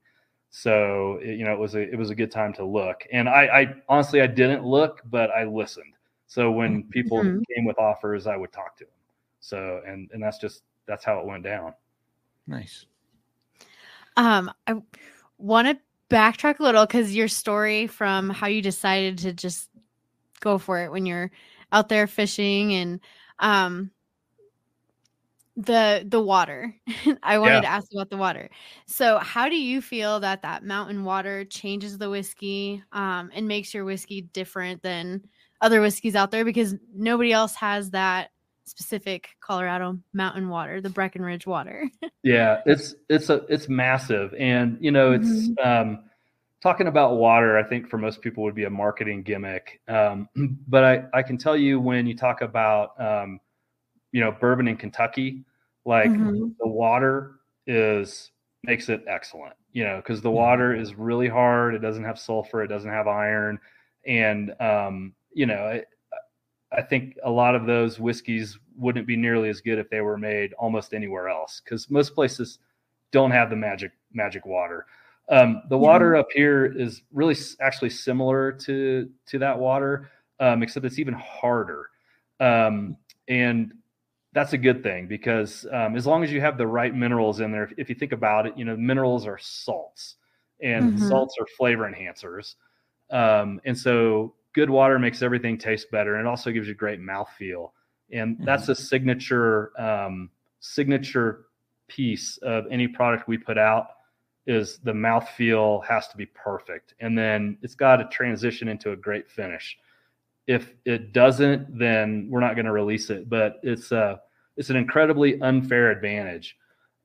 so 0.50 1.18
it- 1.22 1.38
you 1.38 1.44
know 1.44 1.52
it 1.52 1.58
was 1.58 1.74
a 1.74 1.80
it 1.80 1.96
was 1.96 2.10
a 2.10 2.14
good 2.14 2.30
time 2.30 2.52
to 2.54 2.64
look. 2.64 3.06
And 3.12 3.28
i 3.28 3.46
i 3.46 3.74
honestly 3.88 4.20
i 4.22 4.26
didn't 4.26 4.64
look 4.64 5.02
but 5.06 5.30
i 5.30 5.44
listened. 5.44 5.92
So 6.26 6.50
when 6.50 6.82
people 6.84 7.22
Mhm. 7.22 7.42
came 7.54 7.64
with 7.64 7.78
offers 7.78 8.26
i 8.26 8.36
would 8.36 8.52
talk 8.52 8.76
to 8.78 8.84
them 8.84 8.92
so 9.40 9.80
and 9.86 10.10
and 10.12 10.22
that's 10.22 10.38
just 10.38 10.62
that's 10.86 11.04
how 11.04 11.18
it 11.20 11.26
went 11.26 11.42
down. 11.44 11.74
Nice. 12.46 12.86
Um, 14.16 14.50
I 14.66 14.80
want 15.38 15.68
to 15.68 15.78
backtrack 16.14 16.58
a 16.60 16.62
little 16.62 16.86
because 16.86 17.14
your 17.14 17.28
story 17.28 17.86
from 17.86 18.30
how 18.30 18.46
you 18.46 18.62
decided 18.62 19.18
to 19.18 19.32
just 19.32 19.68
go 20.40 20.58
for 20.58 20.78
it 20.84 20.90
when 20.90 21.04
you're 21.06 21.30
out 21.72 21.88
there 21.88 22.06
fishing 22.06 22.72
and 22.74 23.00
um 23.40 23.90
the 25.56 26.04
the 26.06 26.20
water. 26.20 26.74
I 27.22 27.38
wanted 27.38 27.54
Yeah. 27.56 27.60
to 27.62 27.66
ask 27.68 27.92
about 27.92 28.10
the 28.10 28.16
water. 28.16 28.50
So, 28.86 29.18
how 29.18 29.48
do 29.48 29.56
you 29.56 29.80
feel 29.80 30.20
that 30.20 30.42
that 30.42 30.64
mountain 30.64 31.04
water 31.04 31.44
changes 31.44 31.98
the 31.98 32.10
whiskey 32.10 32.82
um 32.92 33.30
and 33.34 33.48
makes 33.48 33.72
your 33.74 33.84
whiskey 33.84 34.22
different 34.22 34.82
than 34.82 35.22
other 35.60 35.80
whiskeys 35.80 36.14
out 36.14 36.30
there 36.30 36.44
because 36.44 36.74
nobody 36.94 37.32
else 37.32 37.54
has 37.56 37.90
that 37.90 38.30
specific 38.66 39.30
Colorado 39.40 39.98
mountain 40.12 40.48
water, 40.48 40.80
the 40.80 40.90
Breckenridge 40.90 41.46
water. 41.46 41.88
Yeah, 42.22 42.60
it's 42.66 42.94
it's 43.08 43.30
a 43.30 43.44
it's 43.48 43.68
massive, 43.68 44.34
and 44.34 44.76
you 44.80 44.90
know 44.90 45.12
it's 45.12 45.50
um, 45.62 46.04
talking 46.62 46.88
about 46.88 47.16
water. 47.16 47.56
I 47.56 47.62
think 47.62 47.88
for 47.88 47.98
most 47.98 48.20
people 48.20 48.42
would 48.44 48.54
be 48.54 48.64
a 48.64 48.70
marketing 48.70 49.22
gimmick, 49.22 49.80
um, 49.88 50.28
but 50.68 50.84
I 50.84 51.04
I 51.14 51.22
can 51.22 51.38
tell 51.38 51.56
you 51.56 51.80
when 51.80 52.06
you 52.06 52.16
talk 52.16 52.42
about 52.42 53.00
um, 53.00 53.40
you 54.12 54.20
know 54.20 54.32
bourbon 54.32 54.68
in 54.68 54.76
Kentucky, 54.76 55.44
like 55.84 56.10
Mhm. 56.10 56.54
the 56.58 56.68
water 56.68 57.40
is 57.66 58.30
makes 58.62 58.88
it 58.88 59.04
excellent. 59.06 59.54
You 59.72 59.84
know 59.84 59.96
because 59.96 60.22
the 60.22 60.30
water 60.30 60.74
is 60.74 60.94
really 60.94 61.28
hard. 61.28 61.74
It 61.74 61.80
doesn't 61.80 62.04
have 62.04 62.18
sulfur. 62.18 62.62
It 62.62 62.68
doesn't 62.68 62.90
have 62.90 63.06
iron, 63.08 63.58
and 64.06 64.54
um, 64.60 65.14
you 65.32 65.46
know. 65.46 65.68
It, 65.68 65.88
I 66.72 66.82
think 66.82 67.16
a 67.22 67.30
lot 67.30 67.54
of 67.54 67.64
those 67.64 68.00
whiskeys 68.00 68.58
wouldn't 68.76 69.06
be 69.06 69.16
nearly 69.16 69.48
as 69.48 69.60
good 69.60 69.78
if 69.78 69.88
they 69.88 70.00
were 70.00 70.18
made 70.18 70.52
almost 70.54 70.94
anywhere 70.94 71.28
else 71.28 71.62
because 71.64 71.88
most 71.90 72.14
places 72.14 72.58
don't 73.12 73.30
have 73.30 73.50
the 73.50 73.56
magic 73.56 73.92
magic 74.12 74.44
water. 74.44 74.86
Um, 75.28 75.62
the 75.68 75.78
water 75.78 76.16
up 76.16 76.26
here 76.32 76.66
is 76.66 77.02
really 77.12 77.36
actually 77.60 77.90
similar 77.90 78.52
to 78.52 79.08
to 79.26 79.38
that 79.38 79.58
water, 79.58 80.10
um, 80.40 80.62
except 80.62 80.84
it's 80.84 80.98
even 80.98 81.14
harder, 81.14 81.90
um, 82.40 82.96
and 83.28 83.72
that's 84.36 84.52
a 84.52 84.58
good 84.58 84.82
thing 84.82 85.06
because 85.06 85.66
um, 85.72 85.96
as 85.96 86.06
long 86.06 86.22
as 86.22 86.30
you 86.30 86.42
have 86.42 86.58
the 86.58 86.66
right 86.66 86.94
minerals 86.94 87.40
in 87.40 87.50
there, 87.50 87.70
if, 87.78 87.88
you 87.88 87.94
think 87.94 88.12
about 88.12 88.46
it, 88.46 88.52
you 88.54 88.66
know 88.66 88.76
minerals 88.76 89.26
are 89.26 89.38
salts, 89.38 90.16
and 90.60 90.92
Mhm. 90.92 91.08
salts 91.08 91.34
are 91.40 91.46
flavor 91.56 91.90
enhancers, 91.90 92.56
um, 93.10 93.58
and 93.64 93.76
so 93.76 94.34
good 94.52 94.68
water 94.68 94.98
makes 94.98 95.22
everything 95.22 95.56
taste 95.56 95.90
better, 95.90 96.16
and 96.16 96.26
it 96.26 96.28
also 96.28 96.50
gives 96.52 96.68
you 96.68 96.74
great 96.74 97.00
mouthfeel, 97.00 97.70
and 98.12 98.36
that's 98.44 98.68
a 98.68 98.74
signature 98.74 99.72
um, 99.80 100.28
signature 100.60 101.46
piece 101.88 102.36
of 102.42 102.66
any 102.70 102.86
product 102.86 103.26
we 103.28 103.38
put 103.38 103.56
out 103.56 103.86
is 104.46 104.78
the 104.84 104.92
mouthfeel 104.92 105.82
has 105.86 106.08
to 106.08 106.16
be 106.16 106.26
perfect. 106.26 106.94
And 107.00 107.16
then 107.16 107.56
it's 107.62 107.74
got 107.74 107.96
to 107.96 108.04
transition 108.08 108.68
into 108.68 108.92
a 108.92 108.96
great 108.96 109.30
finish. 109.30 109.78
If 110.46 110.74
it 110.84 111.12
doesn't 111.12 111.78
then 111.78 112.28
we're 112.30 112.40
not 112.40 112.54
going 112.54 112.66
to 112.66 112.72
release 112.72 113.10
it 113.10 113.28
but 113.28 113.58
it's 113.64 113.90
uh 113.92 114.16
it's 114.56 114.70
an 114.70 114.76
incredibly 114.76 115.40
unfair 115.40 115.90
advantage. 115.90 116.56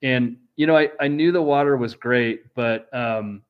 And 0.03 0.37
you 0.61 0.67
know 0.67 0.77
I, 0.77 0.89
I 0.99 1.07
knew 1.07 1.31
the 1.31 1.41
water 1.41 1.75
was 1.75 1.95
great 1.95 2.53
but 2.53 2.87
um 2.93 3.41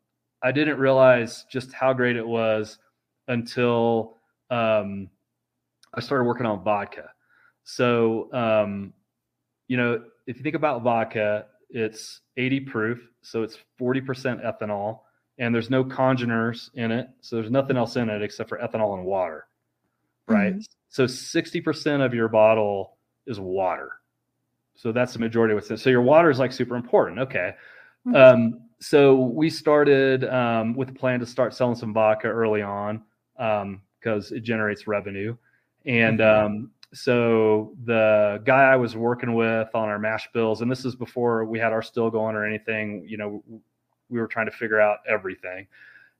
i 0.41 0.51
didn't 0.51 0.77
realize 0.77 1.45
just 1.51 1.73
how 1.73 1.91
great 1.91 2.15
it 2.15 2.25
was 2.25 2.77
until 3.27 4.17
um 4.49 5.09
i 5.93 5.99
started 5.99 6.23
working 6.23 6.45
on 6.45 6.63
vodka. 6.63 7.09
So 7.65 8.31
um 8.33 8.93
you 9.67 9.75
know 9.75 10.03
if 10.25 10.37
you 10.37 10.43
think 10.43 10.55
about 10.55 10.83
vodka 10.83 11.47
it's 11.69 12.21
80 12.37 12.61
proof 12.61 12.99
so 13.21 13.43
it's 13.43 13.57
40% 13.79 14.43
ethanol 14.45 15.01
and 15.37 15.53
there's 15.53 15.69
no 15.69 15.83
congeners 15.83 16.69
in 16.75 16.91
it 16.91 17.09
so 17.19 17.35
there's 17.35 17.51
nothing 17.51 17.77
else 17.77 17.97
in 17.97 18.09
it 18.09 18.21
except 18.21 18.47
for 18.49 18.57
ethanol 18.57 18.93
and 18.97 19.05
water 19.05 19.47
right? 20.27 20.55
So 20.89 21.05
60% 21.05 22.05
of 22.05 22.13
your 22.13 22.27
bottle 22.27 22.97
is 23.27 23.39
water 23.39 23.93
so 24.75 24.91
that's 24.91 25.13
the 25.13 25.19
majority 25.19 25.53
of 25.53 25.57
what's 25.57 25.69
in 25.69 25.77
so 25.77 25.89
your 25.89 26.01
water 26.01 26.29
is 26.29 26.39
like 26.39 26.51
super 26.51 26.75
important 26.75 27.19
okay 27.19 27.53
Mhm. 28.07 28.15
um, 28.15 28.59
so 28.79 29.15
we 29.15 29.47
started 29.47 30.23
um, 30.25 30.73
with 30.73 30.89
a 30.89 30.93
plan 30.93 31.19
to 31.19 31.25
start 31.25 31.53
selling 31.53 31.75
some 31.75 31.93
vodka 31.93 32.27
early 32.27 32.63
on 32.63 33.03
because 33.99 34.31
it 34.31 34.41
generates 34.41 34.87
revenue 34.87 35.35
and 35.85 36.19
um, 36.21 36.71
so 36.93 37.73
the 37.85 38.41
guy 38.43 38.63
I 38.63 38.75
was 38.75 38.95
working 38.95 39.33
with 39.33 39.69
on 39.73 39.87
our 39.87 39.97
mash 39.97 40.29
bills, 40.33 40.61
and 40.61 40.69
this 40.69 40.83
is 40.85 40.95
before 40.95 41.45
we 41.45 41.57
had 41.57 41.71
our 41.71 41.81
still 41.81 42.09
going 42.09 42.35
or 42.35 42.45
anything, 42.45 43.05
you 43.07 43.17
know, 43.17 43.43
we 44.09 44.19
were 44.19 44.27
trying 44.27 44.45
to 44.45 44.51
figure 44.51 44.79
out 44.79 44.99
everything. 45.07 45.67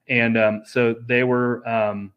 and 0.07 0.37
um, 0.37 0.61
so 0.65 0.95
they 1.05 1.23
were 1.23 1.67
um, 1.67 2.11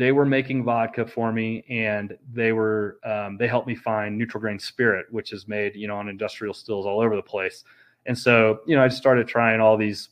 they 0.00 0.12
were 0.12 0.24
making 0.24 0.64
vodka 0.64 1.04
for 1.06 1.30
me, 1.30 1.62
and 1.68 2.16
they 2.32 2.52
were 2.52 2.96
um, 3.04 3.36
they 3.36 3.46
helped 3.46 3.68
me 3.68 3.74
find 3.74 4.16
neutral 4.16 4.40
grain 4.40 4.58
spirit, 4.58 5.04
which 5.10 5.34
is 5.34 5.46
made 5.46 5.76
you 5.76 5.86
know 5.86 5.96
on 5.96 6.08
industrial 6.08 6.54
stills 6.54 6.86
all 6.86 7.00
over 7.00 7.14
the 7.14 7.22
place. 7.22 7.64
And 8.06 8.18
so 8.18 8.60
you 8.66 8.74
know 8.74 8.82
I 8.82 8.88
just 8.88 8.96
started 8.96 9.28
trying 9.28 9.60
all 9.60 9.76
these 9.76 10.08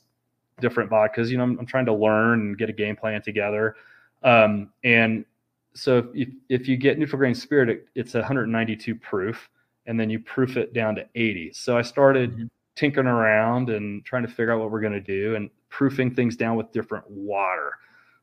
different 0.61 0.91
vodkas. 0.91 1.29
You 1.29 1.37
know 1.37 1.43
I'm, 1.43 1.57
I'm 1.57 1.65
trying 1.65 1.87
to 1.87 1.93
learn 1.93 2.39
and 2.39 2.57
get 2.57 2.69
a 2.69 2.71
game 2.71 2.95
plan 2.95 3.23
together. 3.23 3.77
Um, 4.21 4.71
and 4.83 5.25
so 5.73 6.11
if, 6.13 6.29
if 6.49 6.67
you 6.67 6.77
get 6.77 6.99
neutral 6.99 7.17
grain 7.17 7.33
spirit, 7.33 7.69
it, 7.69 7.87
it's 7.95 8.13
192 8.13 8.93
proof, 8.93 9.49
and 9.87 9.99
then 9.99 10.07
you 10.11 10.19
proof 10.19 10.55
it 10.55 10.71
down 10.71 10.93
to 10.97 11.07
80. 11.15 11.51
So 11.53 11.75
I 11.75 11.81
started 11.81 12.37
Mhm. 12.37 12.49
tinkering 12.75 13.07
around 13.07 13.71
and 13.71 14.05
trying 14.05 14.21
to 14.21 14.29
figure 14.29 14.51
out 14.53 14.59
what 14.59 14.69
we're 14.69 14.81
going 14.81 14.93
to 14.93 15.01
do 15.01 15.35
and 15.35 15.49
proofing 15.69 16.13
things 16.13 16.35
down 16.37 16.55
with 16.55 16.71
different 16.71 17.09
water. 17.09 17.73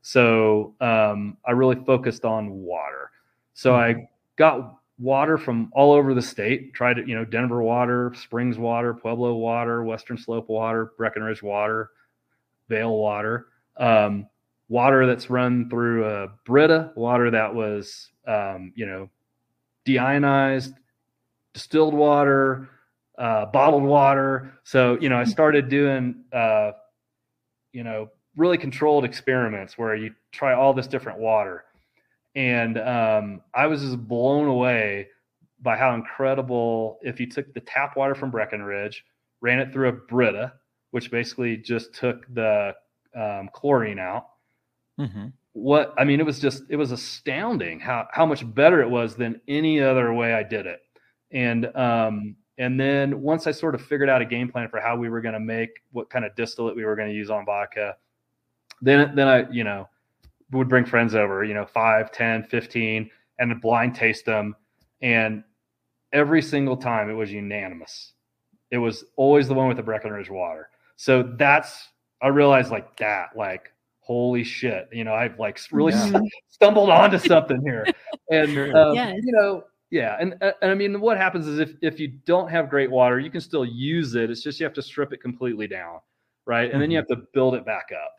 So 0.07 0.73
um, 0.79 1.35
I 1.45 1.51
really 1.51 1.75
focused 1.83 2.23
on 2.23 2.49
water. 2.49 3.11
So 3.53 3.75
I 3.75 4.07
got 4.37 4.77
water 4.97 5.37
from 5.37 5.69
all 5.73 5.91
over 5.91 6.13
the 6.13 6.21
state. 6.21 6.73
Tried 6.73 6.97
it, 6.97 7.09
you 7.09 7.13
know, 7.13 7.25
Denver 7.25 7.61
water, 7.61 8.13
Springs 8.15 8.57
water, 8.57 8.93
Pueblo 8.93 9.33
water, 9.33 9.83
Western 9.83 10.17
Slope 10.17 10.47
water, 10.47 10.93
Breckenridge 10.97 11.43
water, 11.43 11.89
Vail 12.69 12.95
water. 12.95 13.47
Um, 13.75 14.27
water 14.69 15.05
that's 15.05 15.29
run 15.29 15.69
through 15.69 16.05
a 16.05 16.29
Brita, 16.45 16.93
water 16.95 17.29
that 17.29 17.53
was, 17.53 18.07
um, 18.25 18.71
you 18.77 18.85
know, 18.85 19.09
deionized, 19.85 20.73
distilled 21.53 21.93
water, 21.93 22.69
uh, 23.17 23.47
bottled 23.47 23.83
water. 23.83 24.57
So, 24.63 24.97
you 25.01 25.09
know, 25.09 25.17
I 25.17 25.25
started 25.25 25.67
doing, 25.67 26.23
uh, 26.31 26.71
you 27.73 27.83
know, 27.83 28.07
really 28.37 28.57
controlled 28.57 29.03
experiments 29.03 29.77
where 29.77 29.95
you 29.95 30.13
try 30.31 30.53
all 30.53 30.73
this 30.73 30.87
different 30.87 31.19
water. 31.19 31.65
And 32.35 32.77
um, 32.77 33.41
I 33.53 33.65
was 33.67 33.81
just 33.81 33.97
blown 34.07 34.47
away 34.47 35.07
by 35.61 35.75
how 35.75 35.95
incredible, 35.95 36.99
if 37.01 37.19
you 37.19 37.27
took 37.29 37.51
the 37.53 37.59
tap 37.61 37.97
water 37.97 38.13
from 38.15 38.29
Breckenridge, 38.31 39.03
ran 39.41 39.59
it 39.59 39.73
through 39.73 39.89
a 39.89 39.91
Brita, 39.91 40.53
which 40.91 41.09
basically 41.11 41.57
just 41.57 41.93
took 41.95 42.31
the 42.33 42.75
um, 43.15 43.49
chlorine 43.53 43.99
out, 43.99 44.27
Mhm. 44.99 45.33
what 45.53 45.93
I 45.97 46.03
mean, 46.03 46.19
it 46.19 46.25
was 46.25 46.39
just 46.39 46.63
it 46.69 46.75
was 46.75 46.91
astounding 46.91 47.79
how 47.79 48.07
how 48.11 48.25
much 48.25 48.43
better 48.53 48.81
it 48.81 48.89
was 48.89 49.15
than 49.15 49.41
any 49.47 49.79
other 49.81 50.13
way 50.13 50.33
I 50.33 50.43
did 50.43 50.67
it. 50.67 50.81
And 51.31 51.65
um 51.75 52.35
and 52.59 52.79
then 52.79 53.21
once 53.21 53.47
I 53.47 53.51
sort 53.51 53.75
of 53.75 53.81
figured 53.81 54.09
out 54.09 54.21
a 54.21 54.25
game 54.25 54.49
plan 54.49 54.69
for 54.69 54.79
how 54.79 54.95
we 54.95 55.09
were 55.09 55.21
going 55.21 55.33
to 55.35 55.39
make 55.39 55.69
what 55.91 56.09
kind 56.09 56.25
of 56.25 56.35
distillate 56.35 56.75
we 56.75 56.85
were 56.85 56.95
going 56.95 57.09
to 57.09 57.13
use 57.13 57.29
on 57.29 57.45
vodka, 57.45 57.95
then 58.81 59.15
then 59.15 59.27
I, 59.27 59.49
you 59.49 59.63
know, 59.63 59.87
would 60.51 60.69
bring 60.69 60.85
friends 60.85 61.15
over, 61.15 61.43
you 61.43 61.53
know, 61.53 61.65
5, 61.65 62.11
10, 62.11 62.43
15 62.43 63.09
and 63.39 63.61
blind 63.61 63.95
taste 63.95 64.25
them 64.25 64.55
and 65.01 65.43
every 66.13 66.41
single 66.41 66.77
time 66.77 67.09
it 67.09 67.13
was 67.13 67.31
unanimous. 67.31 68.13
It 68.71 68.77
was 68.77 69.03
always 69.15 69.47
the 69.47 69.53
one 69.53 69.67
with 69.67 69.77
the 69.77 69.83
Breckenridge 69.83 70.29
water. 70.29 70.69
So 70.95 71.23
that's 71.37 71.89
I 72.21 72.27
realized 72.29 72.71
like 72.71 72.97
that 72.97 73.29
like 73.35 73.71
holy 73.99 74.43
shit, 74.43 74.87
you 74.91 75.03
know, 75.03 75.13
I've 75.13 75.37
like 75.39 75.59
really 75.71 75.93
Yeah. 75.93 76.19
Stumbled 76.49 76.89
onto 76.89 77.17
something 77.19 77.61
here. 77.61 77.87
And 78.29 78.49
Sure. 78.49 78.75
um, 78.75 78.93
Yes. 78.93 79.21
you 79.23 79.31
know, 79.31 79.63
yeah, 79.89 80.17
and 80.19 80.35
uh, 80.41 80.51
and 80.61 80.69
I 80.69 80.73
mean, 80.73 80.99
what 80.99 81.15
happens 81.15 81.47
is 81.47 81.59
if 81.59 81.75
if 81.81 81.97
you 81.97 82.09
don't 82.25 82.49
have 82.49 82.69
great 82.69 82.91
water, 82.91 83.21
you 83.21 83.31
can 83.31 83.39
still 83.39 83.63
use 83.63 84.15
it. 84.15 84.29
It's 84.29 84.43
just 84.43 84.59
you 84.59 84.65
have 84.65 84.73
to 84.73 84.81
strip 84.81 85.13
it 85.13 85.21
completely 85.21 85.65
down, 85.65 85.99
right? 86.45 86.69
And 86.69 86.81
then 86.81 86.91
you 86.91 86.97
have 86.97 87.07
to 87.07 87.23
build 87.33 87.55
it 87.55 87.65
back 87.65 87.91
up. 87.93 88.11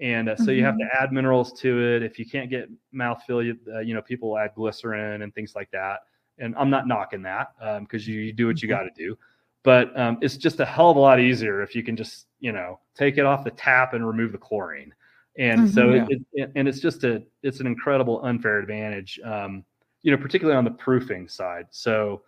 And 0.00 0.28
uh, 0.28 0.36
so 0.36 0.50
you 0.50 0.62
have 0.62 0.76
to 0.78 0.84
add 1.00 1.12
minerals 1.12 1.52
to 1.60 1.94
it. 1.94 2.02
If 2.02 2.18
you 2.18 2.26
can't 2.26 2.50
get 2.50 2.68
mouthfeel, 2.94 3.44
you, 3.44 3.58
uh, 3.74 3.80
you 3.80 3.94
know, 3.94 4.02
people 4.02 4.36
add 4.36 4.50
glycerin 4.54 5.22
and 5.22 5.34
things 5.34 5.54
like 5.54 5.70
that. 5.70 6.00
And 6.38 6.54
I'm 6.56 6.68
not 6.68 6.86
knocking 6.86 7.22
that 7.22 7.48
because 7.80 8.06
you, 8.06 8.20
you 8.20 8.32
do 8.32 8.46
what 8.46 8.60
you 8.62 8.68
got 8.68 8.82
to 8.82 8.90
do. 8.94 9.16
But 9.62 9.98
um, 9.98 10.18
it's 10.20 10.36
just 10.36 10.60
a 10.60 10.64
hell 10.66 10.90
of 10.90 10.96
a 10.96 11.00
lot 11.00 11.18
easier 11.18 11.62
if 11.62 11.74
you 11.74 11.82
can 11.82 11.96
just, 11.96 12.26
you 12.40 12.52
know, 12.52 12.78
take 12.94 13.16
it 13.18 13.24
off 13.24 13.42
the 13.42 13.50
tap 13.52 13.94
and 13.94 14.06
remove 14.06 14.32
the 14.32 14.38
chlorine. 14.38 14.92
And 15.38 15.68
so, 15.68 15.88
Mhm. 15.88 16.10
it, 16.10 16.22
it, 16.34 16.52
and 16.54 16.68
it's 16.68 16.80
just 16.80 17.04
a, 17.04 17.22
it's 17.42 17.60
an 17.60 17.66
incredible 17.66 18.22
unfair 18.24 18.58
advantage, 18.58 19.18
um, 19.24 19.64
you 20.02 20.10
know, 20.12 20.18
particularly 20.18 20.56
on 20.56 20.64
the 20.64 20.70
proofing 20.70 21.26
side. 21.28 21.66
So, 21.70 22.22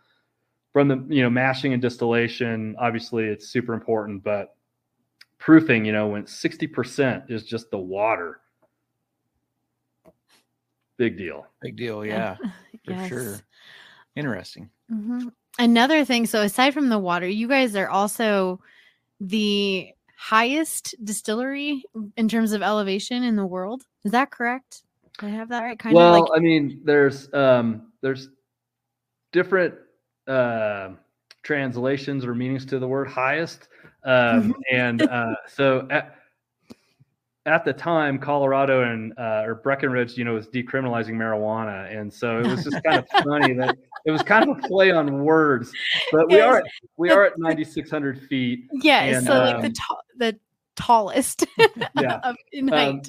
from 0.72 0.88
the 0.88 1.04
you 1.08 1.22
know 1.22 1.30
mashing 1.30 1.72
and 1.72 1.80
distillation, 1.80 2.76
obviously 2.78 3.24
it's 3.24 3.48
super 3.48 3.72
important, 3.72 4.22
but 4.22 4.54
proofing, 5.38 5.84
you 5.84 5.92
know, 5.92 6.08
when 6.08 6.24
60% 6.24 7.30
is 7.30 7.44
just 7.44 7.70
the 7.70 7.78
water, 7.78 8.40
big 10.96 11.16
deal. 11.16 11.46
Big 11.62 11.76
deal. 11.76 12.04
Yeah, 12.04 12.36
for 12.84 12.92
Yes. 12.92 13.08
sure. 13.08 13.40
Interesting. 14.16 14.68
Mhm. 14.92 15.32
Another 15.58 16.04
thing, 16.04 16.26
so 16.26 16.42
aside 16.42 16.72
from 16.74 16.88
the 16.88 16.98
water, 16.98 17.26
you 17.26 17.48
guys 17.48 17.74
are 17.76 17.88
also 17.88 18.60
the 19.20 19.92
highest 20.16 20.94
distillery 21.04 21.84
in 22.16 22.28
terms 22.28 22.52
of 22.52 22.62
elevation 22.62 23.22
in 23.22 23.36
the 23.36 23.46
world. 23.46 23.82
Is 24.04 24.12
that 24.12 24.30
correct? 24.30 24.82
Did 25.18 25.26
I 25.26 25.30
have 25.30 25.48
that 25.48 25.62
right? 25.62 25.78
Kind 25.78 25.94
well, 25.94 26.14
of 26.14 26.20
like 26.20 26.30
I 26.34 26.40
mean, 26.40 26.80
there's 26.84 27.32
um, 27.34 27.92
there's 28.00 28.28
different 29.32 29.74
uh, 30.26 30.90
translations 31.42 32.24
or 32.24 32.34
meanings 32.34 32.64
to 32.66 32.78
the 32.78 32.86
word 32.88 33.08
highest, 33.08 33.68
um, 34.08 34.54
and 34.72 35.02
uh, 35.02 35.34
so 35.46 35.86
at, 35.90 36.14
at 37.46 37.64
the 37.64 37.72
time, 37.72 38.18
Colorado 38.18 38.82
and 38.82 39.12
uh, 39.18 39.42
or 39.46 39.54
Breckenridge, 39.56 40.16
you 40.18 40.24
know, 40.24 40.34
was 40.34 40.48
decriminalizing 40.48 41.14
marijuana, 41.14 41.94
and 41.96 42.12
so 42.12 42.40
it 42.40 42.46
was 42.46 42.62
just 42.64 42.82
kind 42.84 42.98
of 42.98 43.06
funny 43.24 43.52
that 43.54 43.74
it 44.04 44.10
was 44.10 44.22
kind 44.22 44.48
of 44.48 44.58
a 44.58 44.60
play 44.66 44.90
on 44.90 45.24
words. 45.24 45.74
But 46.12 46.28
we 46.30 46.36
Yes. 46.38 46.46
are 46.46 46.58
at, 46.58 46.64
we 46.96 47.10
are 47.10 47.24
at 47.24 47.32
9,600 47.38 48.20
feet. 48.28 48.60
yeah, 48.82 49.02
and, 49.04 49.26
so 49.26 49.40
like 49.40 49.60
the 49.62 49.68
um, 49.68 49.72
the 50.18 50.38
tallest 50.76 51.46
Yeah. 51.94 52.20
of, 52.22 52.36
in 52.52 52.72
Um, 52.72 53.02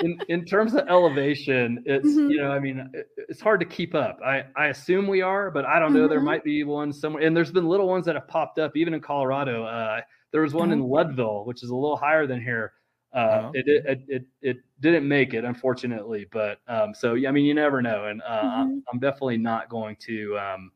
in 0.00 0.20
in 0.28 0.44
terms 0.44 0.74
of 0.74 0.88
elevation, 0.88 1.82
it's 1.86 2.08
Mhm. 2.08 2.30
you 2.30 2.40
know, 2.40 2.50
I 2.50 2.58
mean, 2.58 2.90
it, 2.94 3.08
it's 3.28 3.40
hard 3.40 3.60
to 3.60 3.66
keep 3.66 3.94
up. 3.94 4.18
I 4.24 4.44
I 4.56 4.66
assume 4.68 5.06
we 5.06 5.20
are, 5.22 5.50
but 5.50 5.64
I 5.66 5.78
don't 5.78 5.92
know. 5.92 6.08
There 6.08 6.20
Mhm. 6.20 6.24
might 6.24 6.44
be 6.44 6.64
one 6.64 6.92
somewhere, 6.92 7.22
and 7.24 7.36
there's 7.36 7.52
been 7.52 7.66
little 7.68 7.88
ones 7.88 8.06
that 8.06 8.14
have 8.14 8.26
popped 8.26 8.58
up, 8.58 8.76
even 8.76 8.94
in 8.94 9.00
Colorado. 9.00 9.64
Uh, 9.64 10.00
there 10.32 10.42
was 10.42 10.54
one 10.54 10.72
in 10.72 10.88
Leadville, 10.90 11.44
which 11.44 11.62
is 11.62 11.70
a 11.70 11.74
little 11.76 11.96
higher 11.96 12.26
than 12.26 12.40
here. 12.42 12.72
Uh, 13.12 13.42
Oh. 13.44 13.50
it, 13.54 13.68
it 13.68 14.00
it 14.08 14.26
it 14.40 14.56
didn't 14.80 15.06
make 15.06 15.34
it, 15.34 15.44
unfortunately. 15.44 16.26
But 16.32 16.60
um, 16.66 16.94
so 16.94 17.14
yeah, 17.14 17.28
I 17.28 17.32
mean, 17.32 17.44
you 17.44 17.54
never 17.54 17.82
know, 17.82 18.06
and 18.06 18.22
uh, 18.22 18.24
I'm, 18.26 18.68
Mhm. 18.68 18.82
I'm 18.92 18.98
definitely 19.00 19.38
not 19.38 19.68
going 19.68 19.96
to 20.06 20.38
um, 20.38 20.72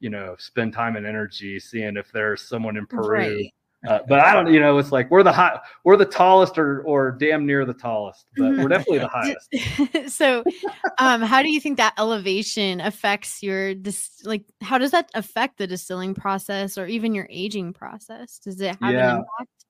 you 0.00 0.10
know, 0.10 0.36
spend 0.38 0.72
time 0.74 0.96
and 0.96 1.06
energy 1.06 1.60
seeing 1.60 1.96
if 1.96 2.12
there's 2.12 2.42
someone 2.42 2.76
in 2.76 2.86
Peru. 2.86 3.08
Right. 3.08 3.54
Uh, 3.86 3.98
but 4.08 4.20
I 4.20 4.32
don't, 4.32 4.52
you 4.52 4.60
know, 4.60 4.78
it's 4.78 4.92
like 4.92 5.10
we're 5.10 5.22
the 5.24 5.32
high, 5.32 5.58
we're 5.84 5.96
the 5.96 6.06
tallest 6.06 6.56
or 6.56 6.82
or 6.82 7.10
damn 7.12 7.44
near 7.46 7.64
the 7.64 7.74
tallest, 7.74 8.26
but 8.36 8.56
we're 8.56 8.68
definitely 8.68 9.00
the 9.00 9.08
highest. 9.12 10.12
so 10.14 10.44
um 10.98 11.22
how 11.22 11.42
do 11.42 11.50
you 11.50 11.60
think 11.60 11.78
that 11.78 11.94
elevation 11.98 12.80
affects 12.80 13.42
your 13.42 13.74
dis- 13.74 14.22
like 14.24 14.44
how 14.60 14.78
does 14.78 14.92
that 14.92 15.10
affect 15.14 15.58
the 15.58 15.66
distilling 15.66 16.14
process 16.14 16.78
or 16.78 16.86
even 16.86 17.14
your 17.14 17.26
aging 17.30 17.72
process 17.72 18.38
does 18.38 18.60
it 18.60 18.76
have 18.80 18.92
Yeah. 18.92 19.10
an 19.10 19.16
impact 19.16 19.64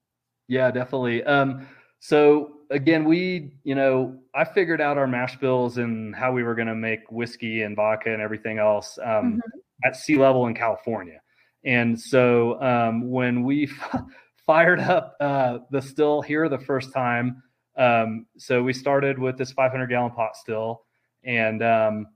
Yeah, 0.49 0.71
definitely. 0.71 1.25
Um, 1.25 1.67
so 2.01 2.57
again, 2.71 3.05
we, 3.05 3.53
you 3.65 3.75
know, 3.75 4.19
I 4.35 4.45
figured 4.45 4.81
out 4.81 4.99
our 4.99 5.07
mash 5.07 5.39
bills 5.39 5.79
and 5.79 6.15
how 6.15 6.33
we 6.33 6.43
were 6.43 6.55
going 6.55 6.69
to 6.69 6.75
make 6.75 7.11
whiskey 7.11 7.63
and 7.63 7.77
vodka 7.77 8.13
and 8.13 8.21
everything 8.21 8.59
else 8.59 8.99
um, 9.05 9.41
at 9.85 9.97
sea 9.97 10.17
level 10.17 10.47
in 10.49 10.55
California. 10.55 11.21
And 11.65 12.01
so 12.01 12.61
um, 12.61 13.11
when 13.11 13.43
we 13.45 13.71
fired 14.47 14.81
up 14.81 15.17
uh, 15.21 15.59
the 15.71 15.81
still 15.81 16.23
here 16.23 16.49
the 16.49 16.59
first 16.59 16.93
time, 16.93 17.43
um, 17.77 18.27
so 18.37 18.63
we 18.63 18.73
started 18.73 19.19
with 19.19 19.39
this 19.39 19.53
500 19.53 19.87
gallon 19.87 20.13
pot 20.13 20.37
still, 20.37 20.83
and 21.25 21.63
um, 21.63 22.07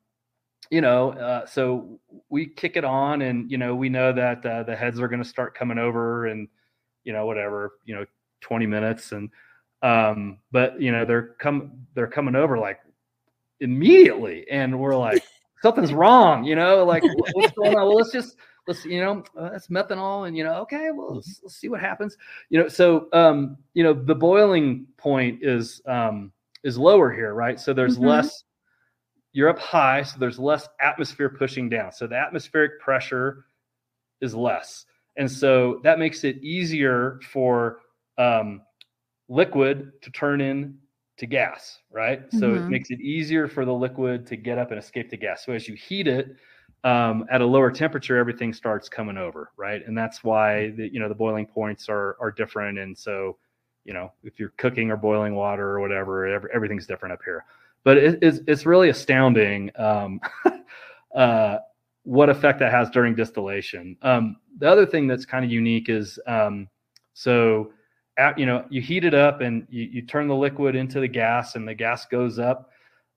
you 0.70 0.80
know, 0.80 1.12
uh, 1.12 1.46
so 1.46 1.98
we 2.28 2.46
kick 2.46 2.76
it 2.76 2.84
on, 2.84 3.22
and 3.22 3.50
you 3.50 3.56
know, 3.56 3.74
we 3.74 3.88
know 3.88 4.12
that 4.12 4.44
uh, 4.44 4.64
the 4.64 4.76
heads 4.76 5.00
are 5.00 5.08
going 5.08 5.22
to 5.22 5.28
start 5.28 5.54
coming 5.56 5.78
over, 5.78 6.26
and 6.26 6.48
you 7.04 7.12
know, 7.12 7.24
whatever, 7.24 7.78
you 7.84 7.94
know, 7.94 8.04
20 8.42 8.66
minutes, 8.66 9.12
and 9.12 9.30
um, 9.82 10.38
but 10.52 10.80
you 10.80 10.92
know, 10.92 11.04
they're 11.04 11.34
come 11.38 11.86
they're 11.94 12.06
coming 12.06 12.34
over 12.34 12.58
like 12.58 12.80
immediately, 13.60 14.46
and 14.50 14.78
we're 14.78 14.96
like, 14.96 15.22
something's 15.62 15.92
wrong, 15.92 16.44
you 16.44 16.56
know, 16.56 16.84
like 16.84 17.02
what's 17.32 17.52
going 17.52 17.76
on? 17.76 17.86
Well, 17.86 17.96
let's 17.96 18.12
just 18.12 18.36
let's 18.66 18.84
you 18.84 19.00
know, 19.00 19.22
uh, 19.38 19.50
that's 19.50 19.68
methanol, 19.68 20.26
and 20.26 20.36
you 20.36 20.44
know, 20.44 20.54
okay, 20.62 20.90
well, 20.94 21.14
let's, 21.16 21.40
let's 21.42 21.56
see 21.56 21.68
what 21.68 21.80
happens, 21.80 22.16
you 22.50 22.60
know. 22.60 22.68
So 22.68 23.08
um, 23.12 23.56
you 23.74 23.82
know, 23.82 23.92
the 23.92 24.14
boiling 24.14 24.86
point 24.96 25.42
is 25.42 25.80
um 25.86 26.32
is 26.64 26.78
lower 26.78 27.12
here, 27.12 27.34
right? 27.34 27.58
So 27.60 27.72
there's 27.72 27.96
Mhm. 27.96 28.04
less 28.04 28.44
you're 29.32 29.50
up 29.50 29.58
high, 29.58 30.02
so 30.02 30.18
there's 30.18 30.38
less 30.38 30.66
atmosphere 30.80 31.28
pushing 31.28 31.68
down. 31.68 31.92
So 31.92 32.06
the 32.06 32.16
atmospheric 32.16 32.80
pressure 32.80 33.44
is 34.22 34.34
less. 34.34 34.86
And 35.18 35.30
so 35.30 35.80
that 35.82 35.98
makes 35.98 36.24
it 36.24 36.36
easier 36.42 37.20
for 37.30 37.80
um, 38.16 38.62
liquid 39.28 39.92
to 40.02 40.10
turn 40.10 40.40
in 40.40 40.78
to 41.18 41.26
gas, 41.26 41.80
right? 41.90 42.32
So 42.32 42.54
it 42.54 42.64
Mhm. 42.64 42.70
makes 42.70 42.90
it 42.90 43.00
easier 43.00 43.46
for 43.46 43.64
the 43.66 43.74
liquid 43.74 44.26
to 44.28 44.36
get 44.36 44.58
up 44.58 44.70
and 44.70 44.78
escape 44.78 45.10
to 45.10 45.16
gas. 45.16 45.44
So 45.44 45.52
as 45.52 45.68
you 45.68 45.74
heat 45.74 46.06
it 46.06 46.36
um, 46.84 47.26
at 47.30 47.40
a 47.40 47.46
lower 47.46 47.70
temperature, 47.70 48.16
everything 48.16 48.52
starts 48.52 48.88
coming 48.88 49.16
over, 49.16 49.50
right? 49.56 49.82
And 49.86 49.96
that's 49.96 50.22
why 50.22 50.70
the, 50.70 50.88
you 50.92 51.00
know 51.00 51.08
the 51.08 51.14
boiling 51.14 51.46
points 51.46 51.88
are 51.88 52.16
are 52.20 52.30
different. 52.30 52.78
And 52.78 52.96
so, 52.96 53.36
you 53.84 53.92
know, 53.92 54.12
if 54.22 54.38
you're 54.38 54.52
cooking 54.56 54.90
or 54.90 54.96
boiling 54.96 55.34
water 55.34 55.68
or 55.68 55.80
whatever, 55.80 56.26
every, 56.26 56.50
everything's 56.54 56.86
different 56.86 57.12
up 57.12 57.20
here. 57.24 57.44
But 57.84 57.98
it, 57.98 58.18
it's 58.22 58.40
it's 58.46 58.66
really 58.66 58.88
astounding 58.88 59.70
um, 59.76 60.20
uh, 61.14 61.58
what 62.04 62.28
effect 62.28 62.60
that 62.60 62.72
has 62.72 62.88
during 62.90 63.14
distillation. 63.14 63.96
Um, 64.02 64.36
the 64.58 64.70
other 64.70 64.86
thing 64.86 65.06
that's 65.06 65.26
kind 65.26 65.44
of 65.44 65.50
unique 65.50 65.88
is 65.88 66.18
um, 66.26 66.68
so 67.14 67.72
at, 68.16 68.38
you 68.38 68.46
know 68.46 68.64
you 68.70 68.80
heat 68.80 69.04
it 69.04 69.14
up 69.14 69.40
and 69.40 69.66
you, 69.70 69.84
you 69.84 70.02
turn 70.02 70.28
the 70.28 70.34
liquid 70.34 70.76
into 70.76 71.00
the 71.00 71.08
gas 71.08 71.56
and 71.56 71.66
the 71.66 71.74
gas 71.74 72.06
goes 72.06 72.38
up 72.38 72.70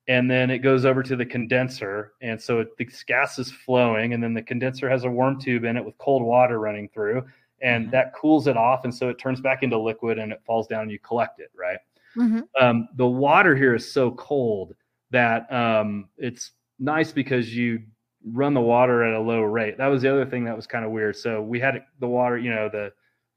and 0.10 0.30
then 0.30 0.49
it 0.49 0.57
goes 0.60 0.84
over 0.84 1.01
to 1.03 1.16
the 1.16 1.26
condenser 1.26 2.14
and 2.22 2.41
so 2.41 2.60
it, 2.60 2.76
the 2.78 2.89
gas 3.07 3.39
is 3.39 3.51
flowing 3.51 4.14
and 4.14 4.22
then 4.22 4.34
the 4.34 4.41
condenser 4.41 4.89
has 4.89 5.05
a 5.05 5.10
worm 5.10 5.39
tube 5.39 5.64
in 5.64 5.78
it 5.78 5.86
with 5.86 5.97
cold 5.99 6.24
water 6.24 6.60
running 6.60 6.89
through 6.89 7.24
and 7.62 7.88
Mhm. 7.88 7.91
that 7.91 8.14
cools 8.14 8.47
it 8.47 8.57
off 8.57 8.84
and 8.84 8.93
so 8.93 9.07
it 9.07 9.20
turns 9.20 9.39
back 9.39 9.64
into 9.64 9.78
liquid 9.78 10.18
and 10.20 10.32
it 10.34 10.41
falls 10.45 10.68
down 10.68 10.82
and 10.82 10.91
you 10.91 10.99
collect 10.99 11.39
it 11.39 11.51
right 11.55 11.80
Mhm. 12.18 12.47
um, 12.60 12.89
the 12.95 13.07
water 13.07 13.55
here 13.55 13.76
is 13.76 13.89
so 13.89 14.12
cold 14.12 14.76
that 15.12 15.51
um, 15.53 16.10
it's 16.18 16.51
nice 16.80 17.12
because 17.12 17.55
you 17.55 17.84
run 18.26 18.53
the 18.53 18.62
water 18.62 19.03
at 19.03 19.14
a 19.14 19.20
low 19.20 19.41
rate. 19.41 19.78
That 19.78 19.88
was 19.88 20.01
the 20.01 20.12
other 20.12 20.26
thing 20.26 20.43
that 20.45 20.55
was 20.55 20.68
kind 20.68 20.84
of 20.86 20.91
weird. 20.91 21.16
So 21.16 21.41
we 21.41 21.60
had 21.60 21.84
the 21.99 22.07
water, 22.07 22.38
you 22.38 22.51
know, 22.51 22.68
the 22.70 22.91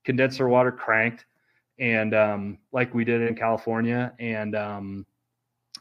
condenser 0.05 0.49
water 0.49 0.73
cranked, 0.73 1.25
and 1.79 2.15
um, 2.15 2.59
like 2.73 2.93
we 2.95 3.05
did 3.05 3.23
in 3.23 3.35
California, 3.35 4.13
and 4.19 4.57
um, 4.57 5.07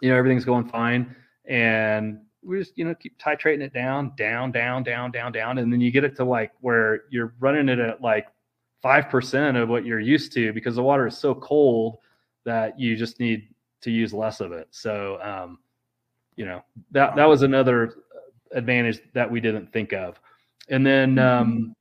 you 0.01 0.09
know 0.09 0.17
everything's 0.17 0.45
going 0.45 0.67
fine, 0.67 1.15
and 1.45 2.19
we 2.43 2.59
just 2.59 2.77
you 2.77 2.85
know 2.85 2.95
keep 2.95 3.17
titrating 3.17 3.61
it 3.61 3.73
down, 3.73 4.13
down, 4.17 4.51
down, 4.51 4.83
down, 4.83 5.11
down, 5.11 5.31
down, 5.31 5.57
and 5.59 5.71
then 5.71 5.79
you 5.79 5.91
get 5.91 6.03
it 6.03 6.15
to 6.17 6.25
like 6.25 6.51
where 6.61 7.03
you're 7.09 7.33
running 7.39 7.69
it 7.69 7.79
at 7.79 8.01
like 8.01 8.27
five 8.81 9.09
percent 9.09 9.57
of 9.57 9.69
what 9.69 9.85
you're 9.85 9.99
used 9.99 10.31
to 10.33 10.51
because 10.53 10.75
the 10.75 10.83
water 10.83 11.07
is 11.07 11.17
so 11.17 11.35
cold 11.35 11.97
that 12.45 12.79
you 12.79 12.95
just 12.95 13.19
need 13.19 13.47
to 13.81 13.91
use 13.91 14.13
less 14.13 14.39
of 14.39 14.51
it. 14.51 14.67
So, 14.71 15.19
um, 15.21 15.59
you 16.35 16.45
know, 16.45 16.63
that 16.91 17.15
that 17.15 17.25
was 17.25 17.43
another 17.43 17.95
advantage 18.51 18.99
that 19.13 19.29
we 19.29 19.39
didn't 19.39 19.71
think 19.71 19.93
of. 19.93 20.19
And 20.69 20.85
then, 20.85 21.19
um, 21.19 21.75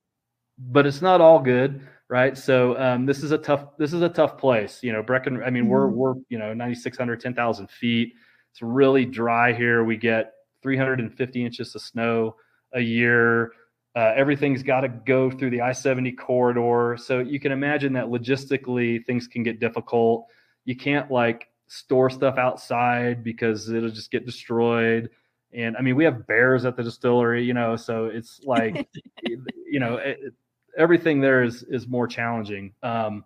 but 0.58 0.86
it's 0.86 1.02
not 1.02 1.20
all 1.20 1.38
good, 1.38 1.86
right? 2.10 2.36
So 2.36 2.76
um, 2.78 3.06
this 3.06 3.22
is 3.22 3.30
a 3.30 3.38
tough 3.38 3.76
this 3.78 3.92
is 3.94 4.02
a 4.02 4.08
tough 4.08 4.36
place. 4.36 4.80
You 4.82 4.92
know, 4.92 5.02
Brecken. 5.02 5.46
I 5.46 5.50
mean, 5.50 5.68
we're 5.68 5.88
Mhm. 5.88 5.94
we're 5.94 6.14
you 6.28 6.38
know 6.38 6.52
9,600, 6.52 7.20
10,000 7.20 7.70
feet. 7.70 8.12
It's 8.50 8.60
really 8.60 9.06
dry 9.06 9.52
here. 9.52 9.84
We 9.84 9.96
get 9.96 10.32
350 10.62 11.44
inches 11.44 11.74
of 11.74 11.80
snow 11.82 12.36
a 12.74 12.80
year. 12.80 13.52
Uh, 13.96 14.12
everything's 14.16 14.62
got 14.62 14.82
to 14.82 14.88
go 14.88 15.30
through 15.30 15.50
the 15.50 15.60
I 15.60 15.72
70 15.72 16.12
corridor. 16.12 16.96
So 16.98 17.20
you 17.20 17.40
can 17.40 17.52
imagine 17.52 17.92
that 17.94 18.06
logistically 18.06 19.04
things 19.06 19.26
can 19.26 19.42
get 19.42 19.60
difficult. 19.60 20.26
You 20.64 20.76
can't 20.76 21.10
like 21.10 21.48
store 21.68 22.10
stuff 22.10 22.36
outside 22.38 23.22
because 23.24 23.68
it'll 23.70 23.90
just 23.90 24.10
get 24.10 24.26
destroyed. 24.26 25.10
And 25.52 25.76
I 25.76 25.80
mean, 25.82 25.96
we 25.96 26.04
have 26.04 26.26
bears 26.26 26.64
at 26.64 26.76
the 26.76 26.82
distillery, 26.84 27.44
you 27.44 27.54
know, 27.54 27.74
so 27.76 28.06
it's 28.06 28.40
like, 28.44 28.88
you 29.22 29.80
know, 29.80 29.96
it- 29.96 30.34
everything 30.76 31.20
there 31.20 31.42
is 31.42 31.62
is 31.64 31.86
more 31.86 32.06
challenging. 32.06 32.72
Um, 32.82 33.24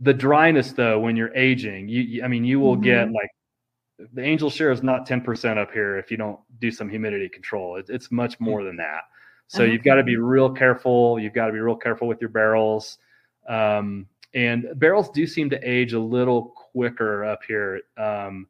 the 0.00 0.14
dryness, 0.14 0.72
though, 0.72 0.98
when 0.98 1.16
you're 1.16 1.34
aging, 1.34 1.88
you, 1.88 2.02
you 2.02 2.24
I 2.24 2.28
mean, 2.28 2.44
you 2.44 2.60
will 2.60 2.76
get 2.76 3.10
like 3.10 3.30
the 4.12 4.22
angel 4.22 4.50
share 4.50 4.70
is 4.70 4.82
not 4.82 5.08
10% 5.08 5.56
up 5.56 5.72
here 5.72 5.98
if 5.98 6.10
you 6.10 6.16
don't 6.16 6.38
do 6.58 6.70
some 6.70 6.88
humidity 6.88 7.28
control. 7.28 7.76
It, 7.76 7.86
it's 7.88 8.10
much 8.10 8.38
more 8.40 8.62
than 8.62 8.76
that. 8.76 9.02
So 9.48 9.62
you've 9.62 9.84
got 9.84 9.94
to 9.94 10.02
be 10.02 10.16
real 10.16 10.50
careful. 10.50 11.20
You've 11.20 11.32
got 11.32 11.46
to 11.46 11.52
be 11.52 11.60
real 11.60 11.76
careful 11.76 12.08
with 12.08 12.20
your 12.20 12.30
barrels. 12.30 12.98
Um, 13.48 14.06
and 14.34 14.66
barrels 14.74 15.08
do 15.10 15.26
seem 15.26 15.48
to 15.50 15.60
age 15.68 15.92
a 15.92 16.00
little 16.00 16.52
quicker 16.72 17.24
up 17.24 17.40
here, 17.46 17.82
um, 17.96 18.48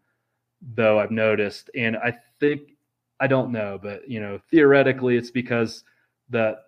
though 0.75 0.99
I've 0.99 1.11
noticed. 1.11 1.71
And 1.75 1.97
I 1.99 2.17
think 2.41 2.77
I 3.21 3.27
don't 3.27 3.53
know, 3.53 3.79
but 3.81 4.09
you 4.09 4.21
know, 4.21 4.41
theoretically, 4.51 5.17
it's 5.17 5.31
because 5.31 5.85
the 6.31 6.59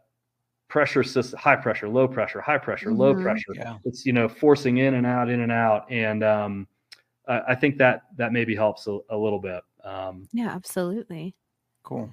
pressure 0.69 1.03
system, 1.03 1.39
high 1.39 1.57
pressure, 1.57 1.89
low 1.89 2.07
pressure, 2.07 2.41
high 2.41 2.59
pressure, 2.59 2.93
low 2.93 3.15
Mhm. 3.15 3.23
pressure. 3.23 3.55
Yeah. 3.55 3.79
It's 3.85 4.05
you 4.07 4.13
know 4.13 4.29
forcing 4.29 4.79
in 4.79 4.95
and 4.95 5.07
out, 5.07 5.29
in 5.31 5.41
and 5.41 5.51
out, 5.53 5.91
and 5.91 6.23
um, 6.23 6.69
I, 7.27 7.41
I 7.49 7.55
think 7.55 7.79
that 7.79 8.03
that 8.17 8.33
maybe 8.33 8.55
helps 8.55 8.87
a, 8.87 8.99
a 9.11 9.17
little 9.17 9.41
bit. 9.41 9.63
Um, 9.85 10.29
Yeah, 10.33 10.51
absolutely. 10.55 11.35
Cool. 11.83 12.11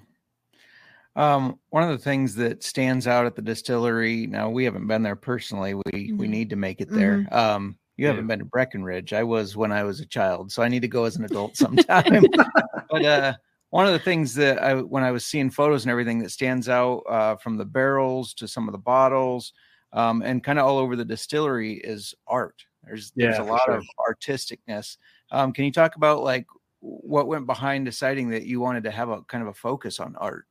Um, 1.17 1.59
one 1.69 1.83
of 1.83 1.89
the 1.89 1.97
things 2.03 2.35
that 2.35 2.61
stands 2.63 3.07
out 3.07 3.25
at 3.25 3.35
the 3.35 3.41
distillery 3.41 4.27
now, 4.27 4.49
we 4.49 4.65
haven't 4.65 4.87
been 4.87 5.01
there 5.03 5.15
personally. 5.15 5.73
We 5.73 5.83
we 5.93 6.27
Mhm. 6.27 6.29
need 6.29 6.49
to 6.49 6.55
make 6.55 6.81
it 6.81 6.89
there. 6.89 7.27
Um, 7.31 7.77
you 7.97 8.05
Yeah. 8.05 8.11
haven't 8.11 8.27
been 8.27 8.39
to 8.39 8.45
Breckenridge. 8.45 9.13
I 9.13 9.23
was 9.23 9.55
when 9.55 9.71
I 9.71 9.83
was 9.83 9.99
a 10.01 10.05
child, 10.05 10.51
so 10.51 10.61
I 10.63 10.67
need 10.67 10.81
to 10.81 10.87
go 10.89 11.05
as 11.05 11.15
an 11.15 11.23
adult 11.25 11.55
sometime. 11.55 12.23
but 12.89 13.05
uh, 13.05 13.33
one 13.75 13.85
of 13.85 13.91
the 13.91 13.99
things 13.99 14.33
that 14.35 14.63
I 14.63 14.75
when 14.75 15.03
I 15.03 15.11
was 15.11 15.25
seeing 15.25 15.49
photos 15.49 15.83
and 15.83 15.91
everything 15.91 16.19
that 16.19 16.31
stands 16.31 16.69
out 16.69 16.99
uh, 17.09 17.35
from 17.35 17.57
the 17.57 17.65
barrels 17.65 18.33
to 18.35 18.47
some 18.47 18.69
of 18.69 18.71
the 18.71 18.77
bottles, 18.77 19.51
um, 19.91 20.21
and 20.21 20.41
kind 20.41 20.57
of 20.57 20.65
all 20.65 20.77
over 20.77 20.95
the 20.95 21.03
distillery 21.03 21.73
is 21.83 22.15
art. 22.25 22.63
There's 22.85 23.11
there's 23.17 23.37
a 23.37 23.43
lot 23.43 23.63
sure. 23.65 23.73
of 23.73 23.85
artisticness. 24.09 24.95
Um, 25.29 25.51
can 25.51 25.65
you 25.65 25.73
talk 25.73 25.97
about 25.97 26.23
like 26.23 26.45
what 26.79 27.27
went 27.27 27.47
behind 27.47 27.83
deciding 27.83 28.29
that 28.29 28.45
you 28.45 28.61
wanted 28.61 28.85
to 28.85 28.91
have 28.91 29.09
a 29.09 29.23
kind 29.23 29.41
of 29.41 29.49
a 29.49 29.53
focus 29.53 29.99
on 29.99 30.15
art? 30.15 30.45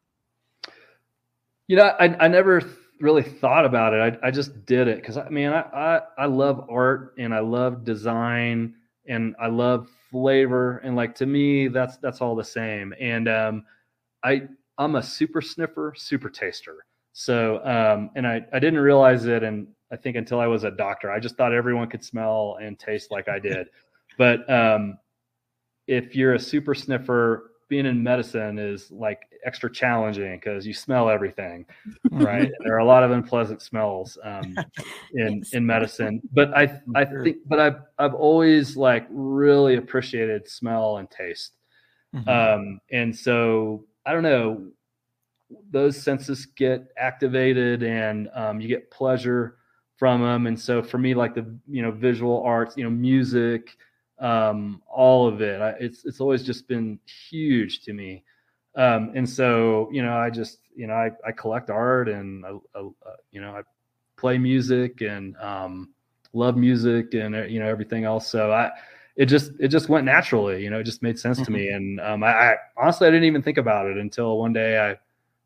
You 1.67 1.77
know, 1.77 1.85
I, 1.99 2.27
I 2.27 2.29
never 2.29 2.61
really 3.01 3.23
thought 3.23 3.65
about 3.65 3.95
it. 3.95 4.19
I, 4.23 4.29
I 4.29 4.31
just 4.31 4.67
did 4.67 4.87
it 4.87 4.97
because 4.97 5.17
I 5.17 5.31
mean, 5.31 5.49
I, 5.49 5.63
I, 5.63 6.01
I 6.19 6.27
love 6.27 6.67
art 6.69 7.15
and 7.17 7.35
I 7.35 7.41
love 7.41 7.85
design 7.85 8.75
and 9.07 9.35
I 9.41 9.47
love 9.47 9.89
flavor. 10.15 10.79
And 10.79 10.95
like, 10.95 11.17
to 11.17 11.27
me, 11.27 11.67
that's, 11.67 11.97
that's 11.97 12.21
all 12.21 12.37
the 12.37 12.45
same. 12.45 12.95
And, 13.01 13.29
um, 13.29 13.65
I, 14.23 14.43
I'm 14.79 14.95
a 14.95 15.03
super 15.03 15.43
sniffer, 15.43 15.93
super 15.97 16.31
taster. 16.31 16.87
So, 17.15 17.57
um, 17.67 18.11
and 18.15 18.25
I, 18.25 18.47
I 18.53 18.61
didn't 18.61 18.79
realize 18.79 19.27
it. 19.27 19.43
And 19.43 19.67
I 19.91 19.97
think 19.97 20.17
until 20.17 20.39
I 20.39 20.47
was 20.47 20.63
a 20.63 20.71
doctor, 20.71 21.11
I 21.11 21.19
just 21.19 21.37
thought 21.37 21.53
everyone 21.53 21.89
could 21.89 22.05
smell 22.05 22.59
and 22.63 22.79
taste 22.79 23.11
like 23.11 23.29
I 23.29 23.39
did. 23.39 23.69
But, 24.17 24.49
um, 24.49 24.97
if 25.89 26.15
you're 26.15 26.35
a 26.35 26.39
super 26.39 26.73
sniffer, 26.73 27.51
being 27.69 27.87
in 27.87 28.03
medicine 28.03 28.59
is 28.59 28.91
like 28.91 29.21
extra 29.45 29.71
challenging 29.73 30.37
because 30.39 30.67
you 30.67 30.75
smell 30.75 31.09
everything, 31.11 31.67
right? 32.11 32.51
there 32.65 32.75
are 32.75 32.79
a 32.79 32.85
lot 32.85 33.03
of 33.03 33.11
unpleasant 33.11 33.63
smells 33.63 34.19
um, 34.25 34.63
in 35.15 35.39
Yes. 35.41 35.53
in 35.53 35.65
medicine, 35.67 36.23
but 36.33 36.55
I 36.57 36.81
I 36.95 37.05
think, 37.05 37.39
but 37.47 37.61
I've 37.61 37.77
I've 37.99 38.15
always 38.15 38.77
like 38.77 39.07
really 39.11 39.77
appreciated 39.77 40.49
smell 40.49 40.99
and 40.99 41.11
taste, 41.11 41.57
Mhm. 42.15 42.29
um, 42.29 42.81
and 42.93 43.15
so 43.17 43.85
I 44.07 44.13
don't 44.13 44.23
know, 44.23 44.67
those 45.71 46.01
senses 46.03 46.47
get 46.47 46.89
activated 46.97 47.83
and 47.83 48.29
um, 48.35 48.61
you 48.61 48.69
get 48.69 48.91
pleasure 48.91 49.57
from 49.97 50.21
them, 50.23 50.47
and 50.47 50.59
so 50.59 50.83
for 50.83 50.99
me, 50.99 51.15
like 51.15 51.35
the 51.35 51.47
you 51.69 51.83
know 51.83 51.91
visual 51.93 52.43
arts, 52.45 52.77
you 52.77 52.85
know, 52.85 52.91
music 52.91 53.77
um, 54.19 54.83
all 54.89 55.27
of 55.27 55.41
it. 55.41 55.61
I, 55.61 55.71
it's 55.81 56.05
it's 56.05 56.21
always 56.21 56.43
just 56.43 56.69
been 56.69 56.99
huge 57.31 57.81
to 57.83 57.93
me, 57.93 58.25
um, 58.77 59.13
and 59.15 59.29
so 59.29 59.89
you 59.93 60.03
know 60.03 60.17
I 60.17 60.31
just 60.31 60.61
you 60.75 60.87
know 60.87 60.95
I, 60.95 61.11
I 61.27 61.33
collect 61.33 61.71
art 61.71 62.09
and 62.09 62.45
I, 62.45 62.51
I, 62.75 62.81
uh, 62.81 63.17
you 63.31 63.41
know 63.41 63.57
I 63.57 63.63
play 64.17 64.39
music 64.39 65.01
and 65.01 65.37
um, 65.37 65.91
love 66.33 66.57
music 66.57 67.15
and 67.15 67.35
uh, 67.35 67.43
you 67.45 67.61
know 67.61 67.69
everything 67.69 68.05
else. 68.05 68.29
So 68.29 68.53
I 68.53 68.71
it 69.17 69.27
just 69.27 69.53
it 69.61 69.69
just 69.69 69.89
went 69.89 70.05
naturally. 70.05 70.63
You 70.63 70.71
know, 70.71 70.81
it 70.81 70.85
just 70.85 71.03
made 71.03 71.19
sense 71.19 71.41
to 71.43 71.51
me. 71.51 71.69
And 71.69 72.01
um, 72.01 72.23
I, 72.23 72.33
I 72.33 72.57
honestly 72.77 73.07
I 73.07 73.11
didn't 73.11 73.25
even 73.25 73.43
think 73.43 73.59
about 73.59 73.87
it 73.87 73.97
until 73.97 74.39
one 74.39 74.53
day 74.53 74.79
I 74.79 74.97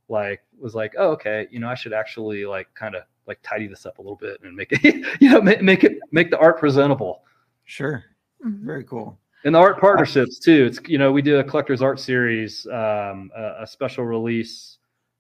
like 0.09 0.43
was 0.59 0.75
like, 0.75 0.95
oh 0.99 1.11
okay, 1.11 1.47
you 1.51 1.61
know 1.61 1.69
I 1.69 1.75
should 1.75 1.93
actually 1.93 2.47
like 2.47 2.73
kind 2.75 2.95
of 2.95 3.03
like 3.27 3.39
tidy 3.43 3.67
this 3.67 3.85
up 3.85 3.99
a 3.99 4.01
little 4.01 4.17
bit 4.17 4.41
and 4.43 4.57
make 4.57 4.73
it 4.73 4.83
you 5.21 5.31
know 5.31 5.41
make, 5.43 5.63
make 5.63 5.85
it 5.85 5.99
make 6.11 6.31
the 6.31 6.39
art 6.39 6.59
presentable. 6.59 7.23
Sure. 7.65 8.05
Mhm. 8.45 8.61
Very 8.65 8.85
cool. 8.85 9.19
And 9.45 9.55
the 9.55 9.59
art 9.59 9.81
partnerships 9.81 10.39
too. 10.39 10.67
It's 10.67 10.81
you 10.89 10.99
know 10.99 11.13
we 11.13 11.23
do 11.23 11.39
a 11.39 11.45
collector's 11.45 11.81
art 11.83 12.01
series, 12.01 12.67
um, 12.67 13.31
a, 13.37 13.63
a 13.63 13.67
special 13.67 14.05
release 14.05 14.79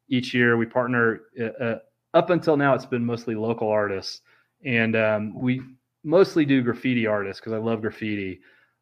each 0.08 0.34
year. 0.34 0.56
We 0.56 0.66
partner. 0.66 1.22
Uh, 1.40 1.44
uh, 1.44 1.78
up 2.14 2.30
until 2.30 2.56
now, 2.56 2.74
it's 2.74 2.86
been 2.86 3.04
mostly 3.04 3.34
local 3.34 3.68
artists, 3.68 4.22
and 4.64 4.96
um, 4.96 5.38
we 5.38 5.62
mostly 6.04 6.44
do 6.44 6.62
graffiti 6.62 7.06
artists 7.06 7.40
because 7.40 7.52
I 7.52 7.58
love 7.58 7.80
graffiti. 7.82 8.40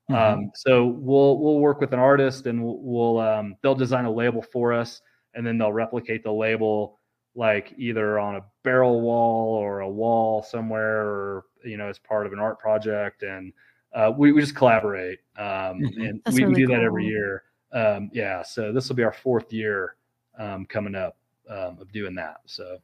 Um, 0.08 0.52
so 0.54 0.86
we'll 0.86 1.38
we'll 1.40 1.58
work 1.58 1.80
with 1.80 1.92
an 1.92 1.98
artist 1.98 2.46
and 2.46 2.62
we'll, 2.64 2.78
we'll 2.80 3.18
um, 3.20 3.56
they'll 3.62 3.74
design 3.74 4.04
a 4.04 4.10
label 4.10 4.40
for 4.40 4.72
us, 4.72 5.02
and 5.34 5.44
then 5.46 5.58
they'll 5.58 5.72
replicate 5.72 6.22
the 6.22 6.32
label 6.32 6.98
like 7.34 7.74
either 7.76 8.18
on 8.18 8.36
a 8.36 8.44
barrel 8.62 9.00
wall 9.02 9.54
or 9.56 9.80
a 9.80 9.88
wall 9.88 10.42
somewhere, 10.42 11.00
or 11.06 11.44
you 11.64 11.76
know 11.76 11.88
as 11.88 11.98
part 11.98 12.24
of 12.26 12.32
an 12.32 12.38
art 12.38 12.58
project 12.60 13.22
and 13.24 13.52
uh, 13.96 14.12
we, 14.16 14.30
we 14.30 14.42
just 14.42 14.54
collaborate, 14.54 15.20
um, 15.38 15.80
Mhm. 15.80 16.08
and 16.08 16.20
That's 16.24 16.36
we, 16.36 16.44
we 16.44 16.50
really 16.50 16.66
do 16.66 16.66
that 16.68 16.82
every 16.82 17.06
year. 17.06 17.44
Um, 17.72 18.10
yeah, 18.12 18.42
so 18.42 18.72
this 18.72 18.88
will 18.88 18.96
be 18.96 19.02
our 19.02 19.12
fourth 19.12 19.52
year 19.52 19.96
um, 20.38 20.66
coming 20.66 20.94
up 20.94 21.16
um, 21.48 21.78
of 21.80 21.90
doing 21.92 22.14
that. 22.16 22.36
So 22.44 22.78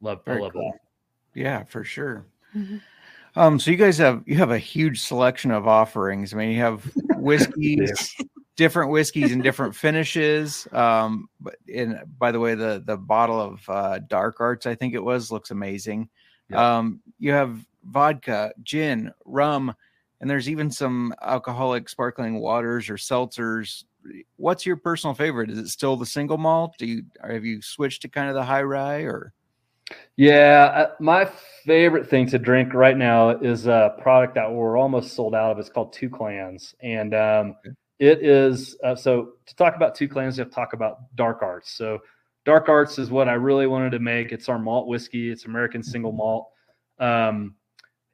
love, 0.00 0.20
I 0.26 0.34
love 0.34 0.52
cool. 0.52 0.72
that. 0.72 1.40
Yeah, 1.40 1.62
for 1.64 1.84
sure. 1.84 2.26
Mhm. 2.54 2.80
Um, 3.36 3.58
so 3.58 3.70
you 3.70 3.76
guys 3.76 3.98
have 3.98 4.22
you 4.26 4.36
have 4.36 4.50
a 4.50 4.58
huge 4.58 5.00
selection 5.00 5.50
of 5.50 5.66
offerings. 5.66 6.32
I 6.32 6.36
mean, 6.36 6.50
you 6.50 6.58
have 6.60 6.84
whiskeys, 7.16 8.14
different 8.56 8.90
whiskeys 8.90 9.32
and 9.32 9.42
different 9.42 9.74
finishes. 9.74 10.68
Um, 10.72 11.28
but 11.40 11.56
in 11.66 11.98
by 12.18 12.30
the 12.30 12.38
way, 12.38 12.54
the 12.54 12.82
the 12.86 12.96
bottle 12.96 13.40
of 13.40 13.68
uh, 13.68 13.98
Dark 14.08 14.40
Arts, 14.40 14.66
I 14.66 14.74
think 14.76 14.94
it 14.94 15.02
was, 15.02 15.32
looks 15.32 15.50
amazing. 15.50 16.08
Yeah. 16.48 16.76
Um, 16.78 17.00
you 17.18 17.32
have 17.32 17.58
vodka, 17.84 18.52
gin, 18.62 19.12
rum, 19.24 19.74
and 20.24 20.30
there's 20.30 20.48
even 20.48 20.70
some 20.70 21.14
alcoholic 21.20 21.86
sparkling 21.86 22.40
waters 22.40 22.88
or 22.88 22.94
seltzers. 22.94 23.84
What's 24.36 24.64
your 24.64 24.76
personal 24.78 25.12
favorite? 25.12 25.50
Is 25.50 25.58
it 25.58 25.68
still 25.68 25.98
the 25.98 26.06
single 26.06 26.38
malt? 26.38 26.76
Do 26.78 26.86
you 26.86 27.02
have 27.22 27.44
you 27.44 27.60
switched 27.60 28.00
to 28.02 28.08
kind 28.08 28.30
of 28.30 28.34
the 28.34 28.42
high 28.42 28.62
rye 28.62 29.02
or? 29.02 29.34
Yeah, 30.16 30.72
uh, 30.74 30.90
my 30.98 31.30
favorite 31.66 32.08
thing 32.08 32.26
to 32.28 32.38
drink 32.38 32.72
right 32.72 32.96
now 32.96 33.28
is 33.38 33.66
a 33.66 33.94
product 34.00 34.34
that 34.36 34.50
we're 34.50 34.78
almost 34.78 35.12
sold 35.12 35.34
out 35.34 35.52
of. 35.52 35.58
It's 35.58 35.68
called 35.68 35.92
Two 35.92 36.08
Clans, 36.08 36.74
and 36.80 37.12
um, 37.14 37.56
Okay. 37.60 37.74
it 37.98 38.24
is 38.24 38.78
uh, 38.82 38.96
so. 38.96 39.32
To 39.44 39.54
talk 39.56 39.76
about 39.76 39.94
Two 39.94 40.08
Clans, 40.08 40.38
you 40.38 40.44
have 40.44 40.48
to 40.48 40.54
talk 40.54 40.72
about 40.72 41.14
Dark 41.16 41.42
Arts. 41.42 41.72
So, 41.72 41.98
Dark 42.46 42.70
Arts 42.70 42.98
is 42.98 43.10
what 43.10 43.28
I 43.28 43.34
really 43.34 43.66
wanted 43.66 43.90
to 43.90 43.98
make. 43.98 44.32
It's 44.32 44.48
our 44.48 44.58
malt 44.58 44.86
whiskey. 44.86 45.30
It's 45.30 45.44
American 45.44 45.82
single 45.82 46.12
malt, 46.12 46.48
um, 46.98 47.56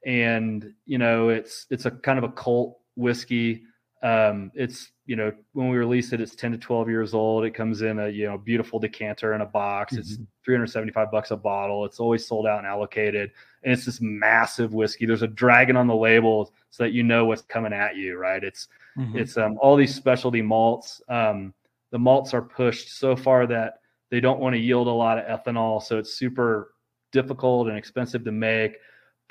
and 0.05 0.73
you 0.85 0.97
know, 0.97 1.29
it's 1.29 1.67
it's 1.69 1.85
a 1.85 1.91
kind 1.91 2.17
of 2.17 2.23
a 2.23 2.31
cult 2.31 2.79
whiskey. 2.95 3.63
Um, 4.03 4.51
it's 4.55 4.91
you 5.05 5.15
know, 5.15 5.31
when 5.53 5.69
we 5.69 5.77
release 5.77 6.13
it, 6.13 6.21
it's 6.21 6.35
ten 6.35 6.51
to 6.51 6.57
twelve 6.57 6.89
years 6.89 7.13
old. 7.13 7.45
It 7.45 7.51
comes 7.51 7.81
in 7.81 7.99
a 7.99 8.09
you 8.09 8.25
know 8.25 8.37
beautiful 8.37 8.79
decanter 8.79 9.33
in 9.33 9.41
a 9.41 9.45
box. 9.45 9.93
It's 9.93 10.17
375 10.43 11.11
bucks 11.11 11.31
a 11.31 11.37
bottle. 11.37 11.85
It's 11.85 11.99
always 11.99 12.25
sold 12.25 12.47
out 12.47 12.59
and 12.59 12.67
allocated. 12.67 13.31
And 13.63 13.71
it's 13.71 13.85
this 13.85 14.01
massive 14.01 14.73
whiskey. 14.73 15.05
There's 15.05 15.21
a 15.21 15.27
dragon 15.27 15.77
on 15.77 15.87
the 15.87 15.95
label 15.95 16.51
so 16.71 16.83
that 16.83 16.93
you 16.93 17.03
know 17.03 17.25
what's 17.25 17.43
coming 17.43 17.73
at 17.73 17.95
you, 17.95 18.17
right? 18.17 18.43
It's 18.43 18.67
it's 19.15 19.37
um, 19.37 19.57
all 19.61 19.75
these 19.75 19.93
specialty 19.93 20.41
malts. 20.41 21.01
Um, 21.07 21.53
the 21.91 21.99
malts 21.99 22.33
are 22.33 22.41
pushed 22.41 22.97
so 22.97 23.15
far 23.15 23.45
that 23.47 23.81
they 24.09 24.19
don't 24.19 24.39
want 24.39 24.55
to 24.55 24.59
yield 24.59 24.87
a 24.87 24.91
lot 24.91 25.17
of 25.17 25.25
ethanol, 25.25 25.81
so 25.81 25.97
it's 25.97 26.13
super 26.13 26.73
difficult 27.11 27.67
and 27.67 27.77
expensive 27.77 28.23
to 28.25 28.31
make. 28.31 28.77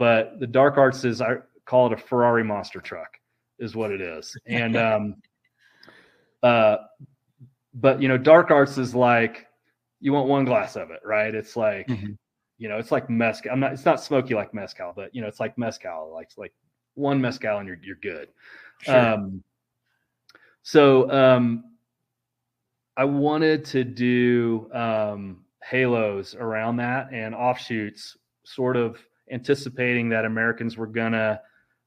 But 0.00 0.40
the 0.40 0.46
dark 0.46 0.78
arts 0.78 1.04
is 1.04 1.20
I 1.20 1.34
call 1.66 1.86
it 1.88 1.92
a 1.92 1.96
Ferrari 1.98 2.42
monster 2.42 2.80
truck, 2.80 3.18
is 3.58 3.76
what 3.76 3.90
it 3.90 4.00
is. 4.00 4.34
And 4.46 4.74
um, 4.78 5.16
uh, 6.42 6.78
but 7.74 8.00
you 8.00 8.08
know, 8.08 8.16
dark 8.16 8.50
arts 8.50 8.78
is 8.78 8.94
like 8.94 9.46
you 10.00 10.14
want 10.14 10.26
one 10.26 10.46
glass 10.46 10.74
of 10.76 10.90
it, 10.90 11.00
right? 11.04 11.34
It's 11.34 11.54
like 11.54 11.86
Mhm. 11.86 12.16
you 12.56 12.70
know, 12.70 12.78
it's 12.78 12.90
like 12.90 13.10
mezcal. 13.10 13.52
I'm 13.52 13.60
not. 13.60 13.72
It's 13.74 13.84
not 13.84 14.02
smoky 14.02 14.34
like 14.34 14.54
mezcal, 14.54 14.94
but 14.96 15.14
you 15.14 15.20
know, 15.20 15.28
it's 15.28 15.38
like 15.38 15.58
mezcal. 15.58 16.10
Like 16.14 16.30
like 16.38 16.54
one 16.94 17.20
mezcal 17.20 17.58
and 17.58 17.68
you're 17.68 17.78
you're 17.82 17.96
good. 17.96 18.28
Sure. 18.80 18.96
Um, 18.96 19.44
so 20.62 21.10
um, 21.10 21.64
I 22.96 23.04
wanted 23.04 23.66
to 23.66 23.84
do 23.84 24.70
um, 24.72 25.44
halos 25.62 26.34
around 26.34 26.76
that 26.76 27.12
and 27.12 27.34
offshoots, 27.34 28.16
sort 28.44 28.78
of 28.78 28.98
anticipating 29.30 30.08
that 30.10 30.24
Americans 30.24 30.76
were 30.76 30.86
gonna 30.86 31.40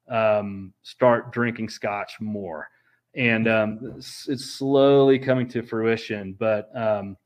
um, 0.09 0.73
start 0.81 1.31
drinking 1.31 1.69
Scotch 1.69 2.19
more, 2.19 2.67
and 3.15 3.47
um, 3.47 3.79
it's, 3.97 4.27
it's 4.27 4.45
slowly 4.45 5.19
coming 5.19 5.47
to 5.49 5.61
fruition. 5.61 6.35
But 6.37 6.69
um, 6.75 7.17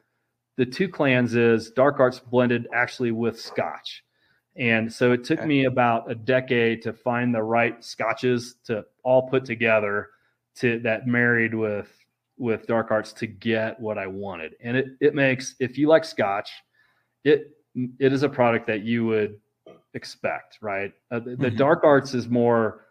the 0.58 0.66
two 0.66 0.90
clans 0.90 1.36
is 1.36 1.72
Dark 1.72 2.00
Arts 2.00 2.20
blended 2.20 2.68
actually 2.74 3.12
with 3.12 3.40
Scotch. 3.40 4.04
And 4.58 4.92
so 4.92 5.12
it 5.12 5.24
took 5.24 5.46
me 5.46 5.66
about 5.66 6.10
a 6.10 6.16
decade 6.16 6.82
to 6.82 6.92
find 6.92 7.34
the 7.34 7.44
right 7.44 7.84
scotches 7.84 8.56
to 8.66 8.86
all 9.04 9.30
put 9.30 9.46
together 9.46 10.10
to 10.56 10.80
that 10.80 11.06
married 11.06 11.54
with 11.54 11.94
with 12.40 12.68
dark 12.68 12.92
arts 12.92 13.14
to 13.14 13.28
get 13.28 13.80
what 13.80 13.98
I 13.98 14.08
wanted. 14.08 14.56
And 14.62 14.76
it 14.76 14.88
it 15.00 15.14
makes 15.14 15.56
if 15.60 15.78
you 15.78 15.88
like 15.88 16.04
scotch, 16.04 16.52
it 17.24 17.52
it 18.00 18.12
is 18.12 18.24
a 18.24 18.30
product 18.30 18.66
that 18.68 18.82
you 18.82 19.06
would 19.06 19.40
expect, 19.94 20.58
right? 20.62 20.94
Uh, 21.12 21.20
the, 21.20 21.36
the 21.36 21.52
Mhm. 21.52 21.58
dark 21.58 21.84
arts 21.84 22.14
is 22.14 22.28
more 22.28 22.86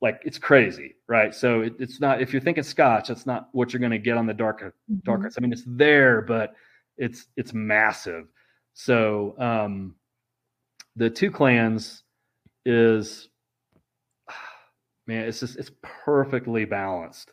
like 0.00 0.20
it's 0.24 0.38
crazy, 0.38 0.94
right? 1.08 1.34
So 1.34 1.60
it, 1.62 1.74
it's 1.78 2.00
not 2.00 2.20
if 2.20 2.32
you're 2.32 2.42
thinking 2.42 2.64
scotch, 2.64 3.08
that's 3.08 3.26
not 3.26 3.48
what 3.52 3.72
you're 3.72 3.80
going 3.80 3.92
to 3.92 3.98
get 3.98 4.16
on 4.16 4.26
the 4.26 4.34
dark 4.34 4.60
dark 5.04 5.20
Mhm. 5.20 5.24
arts. 5.24 5.36
I 5.38 5.40
mean, 5.40 5.52
it's 5.52 5.64
there, 5.66 6.22
but 6.22 6.54
it's 6.98 7.26
it's 7.36 7.52
massive. 7.54 8.28
So 8.74 9.34
um, 9.38 9.94
the 10.96 11.08
two 11.10 11.30
clans 11.30 12.04
is 12.64 13.28
man, 15.06 15.24
it's 15.26 15.40
just 15.40 15.56
it's 15.56 15.70
perfectly 15.82 16.64
balanced. 16.64 17.32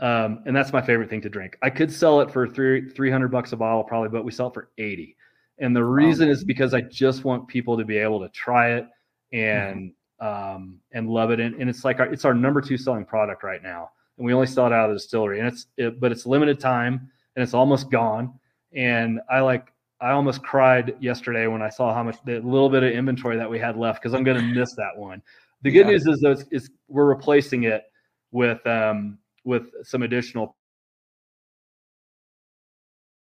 Um, 0.00 0.42
and 0.46 0.56
that's 0.56 0.72
my 0.72 0.80
favorite 0.80 1.10
thing 1.10 1.20
to 1.22 1.28
drink. 1.28 1.58
I 1.62 1.68
could 1.68 1.92
sell 1.92 2.20
it 2.22 2.30
for 2.30 2.48
three 2.48 2.88
three 2.88 3.10
hundred 3.10 3.28
bucks 3.28 3.52
a 3.52 3.56
bottle, 3.56 3.84
probably, 3.84 4.08
but 4.08 4.24
we 4.24 4.32
sell 4.32 4.48
it 4.48 4.54
for 4.54 4.70
eighty. 4.78 5.16
And 5.60 5.76
the 5.76 5.84
reason 5.84 6.28
is 6.28 6.42
because 6.42 6.72
I 6.72 6.80
just 6.80 7.24
want 7.24 7.46
people 7.46 7.76
to 7.76 7.84
be 7.84 7.98
able 7.98 8.18
to 8.20 8.28
try 8.30 8.72
it 8.72 8.88
and 9.32 9.92
um, 10.20 10.80
and 10.92 11.08
love 11.08 11.30
it. 11.30 11.40
And, 11.40 11.54
and 11.60 11.70
it's 11.70 11.84
like 11.84 12.00
our, 12.00 12.06
it's 12.12 12.24
our 12.24 12.34
number 12.34 12.60
two 12.60 12.76
selling 12.76 13.04
product 13.04 13.42
right 13.42 13.62
now, 13.62 13.90
and 14.16 14.26
we 14.26 14.32
only 14.32 14.46
sell 14.46 14.66
it 14.66 14.72
out 14.72 14.88
of 14.88 14.90
the 14.90 14.96
distillery. 14.98 15.38
And 15.38 15.48
it's 15.48 15.66
it, 15.76 16.00
but 16.00 16.12
it's 16.12 16.26
limited 16.26 16.58
time 16.60 17.10
and 17.36 17.42
it's 17.42 17.54
almost 17.54 17.90
gone. 17.90 18.32
And 18.74 19.20
I 19.30 19.40
like 19.40 19.72
I 20.00 20.12
almost 20.12 20.42
cried 20.42 20.94
yesterday 20.98 21.46
when 21.46 21.60
I 21.60 21.68
saw 21.68 21.94
how 21.94 22.02
much 22.02 22.16
the 22.24 22.40
little 22.40 22.70
bit 22.70 22.82
of 22.82 22.92
inventory 22.92 23.36
that 23.36 23.48
we 23.50 23.58
had 23.58 23.76
left 23.76 24.00
because 24.02 24.14
I'm 24.14 24.24
going 24.24 24.38
to 24.38 24.42
miss 24.42 24.74
that 24.76 24.96
one. 24.96 25.22
The 25.62 25.70
good 25.70 25.86
Yeah. 25.86 25.92
news 25.92 26.06
is 26.06 26.20
though 26.20 26.30
it's, 26.32 26.44
it's 26.50 26.70
we're 26.88 27.04
replacing 27.04 27.64
it 27.64 27.84
with 28.32 28.66
um, 28.66 29.18
with 29.44 29.64
some 29.84 30.02
additional 30.02 30.56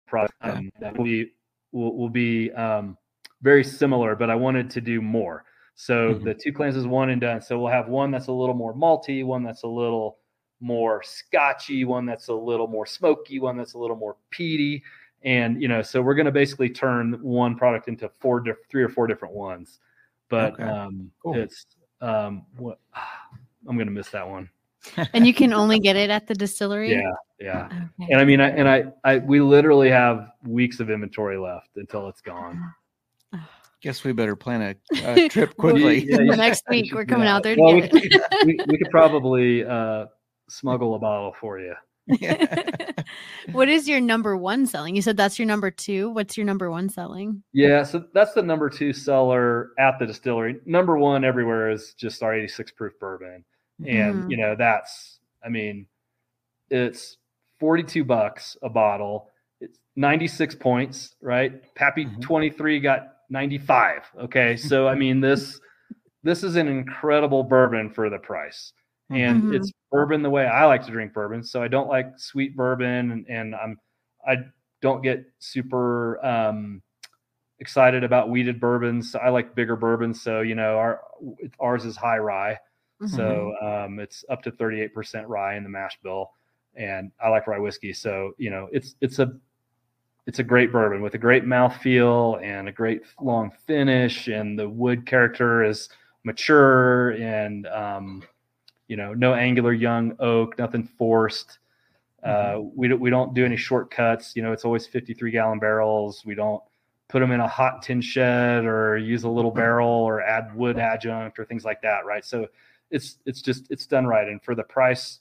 product 0.07 0.33
um, 0.41 0.71
that 0.79 0.95
will 0.97 1.05
be 1.05 1.31
will, 1.73 1.97
will 1.97 2.09
be 2.09 2.51
um, 2.53 2.97
very 3.41 3.63
similar, 3.63 4.15
but 4.15 4.29
I 4.29 4.35
wanted 4.35 4.69
to 4.69 4.81
do 4.81 5.01
more. 5.01 5.43
So 5.75 6.15
Mhm. 6.15 6.23
the 6.23 6.33
two 6.33 6.53
clans 6.53 6.75
is 6.77 6.87
one 6.87 7.09
and 7.09 7.19
done. 7.19 7.41
So 7.41 7.59
we'll 7.59 7.71
have 7.71 7.89
one 7.89 8.11
that's 8.11 8.27
a 8.27 8.31
little 8.31 8.55
more 8.55 8.73
malty, 8.73 9.25
one 9.25 9.43
that's 9.43 9.63
a 9.63 9.67
little 9.67 10.19
more 10.59 11.01
scotchy, 11.03 11.83
one 11.83 12.05
that's 12.05 12.29
a 12.29 12.33
little 12.33 12.67
more 12.67 12.85
smoky, 12.85 13.39
one 13.39 13.57
that's 13.57 13.73
a 13.73 13.77
little 13.77 13.97
more 13.97 14.15
peaty, 14.29 14.81
and 15.23 15.61
you 15.61 15.67
know, 15.67 15.81
so 15.81 16.01
we're 16.01 16.13
going 16.15 16.25
to 16.25 16.31
basically 16.31 16.69
turn 16.69 17.13
one 17.21 17.55
product 17.57 17.87
into 17.87 18.09
four, 18.19 18.39
diff- 18.39 18.65
three 18.69 18.83
or 18.83 18.89
four 18.89 19.07
different 19.07 19.33
ones. 19.33 19.79
But 20.29 20.53
Okay. 20.53 20.63
um, 20.63 21.11
Cool. 21.21 21.35
it's 21.35 21.65
um, 22.01 22.45
what 22.57 22.79
I'm 23.67 23.75
going 23.75 23.87
to 23.87 23.91
miss 23.93 24.09
that 24.11 24.27
one. 24.27 24.49
And 25.13 25.25
you 25.25 25.33
can 25.33 25.53
only 25.53 25.79
get 25.79 25.95
it 25.95 26.09
at 26.09 26.27
the 26.27 26.33
distillery. 26.33 26.91
Yeah, 26.91 27.01
yeah. 27.39 27.65
Okay. 27.65 28.11
And 28.11 28.19
I 28.19 28.25
mean, 28.25 28.41
I, 28.41 28.49
and 28.49 28.67
I, 28.67 28.85
I, 29.03 29.17
we 29.19 29.39
literally 29.39 29.89
have 29.89 30.29
weeks 30.45 30.79
of 30.79 30.89
inventory 30.89 31.37
left 31.37 31.69
until 31.77 32.07
it's 32.09 32.21
gone. 32.21 32.61
Guess 33.81 34.03
we 34.03 34.11
better 34.13 34.35
plan 34.35 34.61
a, 34.61 34.75
a 35.25 35.29
trip 35.29 35.55
quickly. 35.57 36.05
Yeah, 36.09 36.19
you- 36.21 36.35
Next 36.35 36.63
week 36.69 36.93
we're 36.93 37.05
coming 37.05 37.27
Yeah. 37.27 37.35
out 37.35 37.43
there 37.43 37.55
to 37.55 37.61
Well, 37.61 37.79
get 37.81 37.93
we, 37.93 38.09
we, 38.45 38.59
we 38.67 38.77
could 38.77 38.89
probably 38.91 39.65
uh, 39.65 40.05
smuggle 40.49 40.95
a 40.95 40.99
bottle 40.99 41.33
for 41.39 41.59
you. 41.59 41.73
what 43.53 43.69
is 43.69 43.87
your 43.87 44.01
number 44.01 44.35
one 44.35 44.65
selling? 44.65 44.95
You 44.95 45.01
said 45.01 45.15
that's 45.17 45.39
your 45.39 45.45
number 45.45 45.71
two. 45.71 46.09
What's 46.09 46.35
your 46.37 46.45
number 46.45 46.69
one 46.69 46.89
selling? 46.89 47.43
Yeah, 47.53 47.83
so 47.83 48.05
that's 48.13 48.33
the 48.33 48.43
number 48.43 48.69
two 48.69 48.93
seller 48.93 49.71
at 49.79 49.99
the 49.99 50.05
distillery. 50.05 50.59
Number 50.65 50.97
one 50.97 51.23
everywhere 51.23 51.69
is 51.71 51.93
just 51.93 52.21
our 52.23 52.33
86 52.35 52.71
proof 52.71 52.93
bourbon. 52.99 53.45
And, 53.85 54.23
Mhm. 54.23 54.29
you 54.29 54.37
know, 54.37 54.55
that's, 54.55 55.19
I 55.43 55.49
mean, 55.49 55.87
it's 56.69 57.17
42 57.59 58.03
bucks 58.03 58.57
a 58.61 58.69
bottle. 58.69 59.29
It's 59.61 59.79
96 59.95 60.55
points, 60.55 61.15
right? 61.21 61.73
Pappy 61.75 62.05
Mhm. 62.05 62.21
23 62.21 62.79
got 62.79 63.17
95. 63.29 64.03
Okay. 64.19 64.55
So, 64.57 64.87
I 64.87 64.95
mean, 64.95 65.21
this, 65.21 65.59
this 66.23 66.43
is 66.43 66.55
an 66.55 66.67
incredible 66.67 67.43
bourbon 67.43 67.89
for 67.89 68.09
the 68.09 68.19
price. 68.19 68.73
and 69.09 69.43
Mhm. 69.43 69.53
it's 69.55 69.71
bourbon 69.91 70.23
the 70.23 70.29
way 70.29 70.47
I 70.47 70.65
like 70.65 70.83
to 70.85 70.91
drink 70.91 71.13
bourbon. 71.13 71.43
So 71.43 71.61
I 71.61 71.67
don't 71.67 71.87
like 71.89 72.17
sweet 72.17 72.55
bourbon, 72.55 73.11
and, 73.11 73.27
and 73.29 73.55
I'm 73.55 73.77
I 74.27 74.37
don't 74.81 75.01
get 75.03 75.25
super 75.39 76.23
um, 76.25 76.81
excited 77.59 78.03
about 78.03 78.29
wheated 78.29 78.59
bourbons. 78.59 79.15
I 79.15 79.29
like 79.29 79.55
bigger 79.55 79.75
bourbons. 79.75 80.21
So 80.21 80.41
you 80.41 80.55
know 80.55 80.77
our 80.77 81.01
ours 81.59 81.85
is 81.85 81.95
high 81.97 82.17
rye, 82.17 82.59
so 83.07 83.55
um, 83.61 83.99
it's 83.99 84.25
up 84.29 84.41
to 84.43 84.51
38% 84.51 85.25
rye 85.27 85.55
in 85.55 85.63
the 85.63 85.69
mash 85.69 85.99
bill, 86.03 86.31
and 86.75 87.11
I 87.21 87.29
like 87.29 87.47
rye 87.47 87.59
whiskey. 87.59 87.93
So 87.93 88.33
you 88.37 88.49
know 88.49 88.69
it's 88.71 88.95
it's 89.01 89.19
a 89.19 89.33
it's 90.25 90.39
a 90.39 90.43
great 90.43 90.71
bourbon 90.71 91.01
with 91.01 91.15
a 91.15 91.17
great 91.17 91.43
mouthfeel 91.43 92.41
and 92.41 92.69
a 92.69 92.71
great 92.71 93.01
long 93.21 93.51
finish, 93.67 94.27
and 94.27 94.57
the 94.57 94.67
wood 94.67 95.05
character 95.05 95.63
is 95.63 95.89
mature 96.23 97.11
and 97.11 97.67
um, 97.67 98.23
you 98.87 98.97
know, 98.97 99.13
no 99.13 99.33
angular 99.33 99.73
young 99.73 100.15
oak, 100.19 100.57
nothing 100.57 100.83
forced. 100.83 101.59
Uh, 102.23 102.59
we 102.75 102.87
don't 102.87 103.01
we 103.01 103.09
don't 103.09 103.33
do 103.33 103.43
any 103.43 103.57
shortcuts. 103.57 104.35
You 104.35 104.43
know, 104.43 104.53
it's 104.53 104.65
always 104.65 104.85
53 104.85 105.31
gallon 105.31 105.59
barrels. 105.59 106.23
We 106.25 106.35
don't 106.35 106.61
put 107.09 107.19
them 107.19 107.31
in 107.31 107.39
a 107.39 107.47
hot 107.47 107.81
tin 107.81 108.01
shed 108.01 108.65
or 108.65 108.97
use 108.97 109.23
a 109.23 109.29
little 109.29 109.51
barrel 109.51 109.89
or 109.89 110.21
add 110.21 110.55
wood 110.55 110.77
adjunct 110.77 111.37
or 111.37 111.45
things 111.45 111.65
like 111.65 111.81
that, 111.81 112.05
right? 112.05 112.23
So 112.23 112.47
it's 112.93 113.17
it's 113.25 113.41
just 113.41 113.65
it's 113.69 113.85
done 113.85 114.05
right, 114.05 114.27
and 114.27 114.41
for 114.41 114.55
the 114.55 114.63
price, 114.63 115.19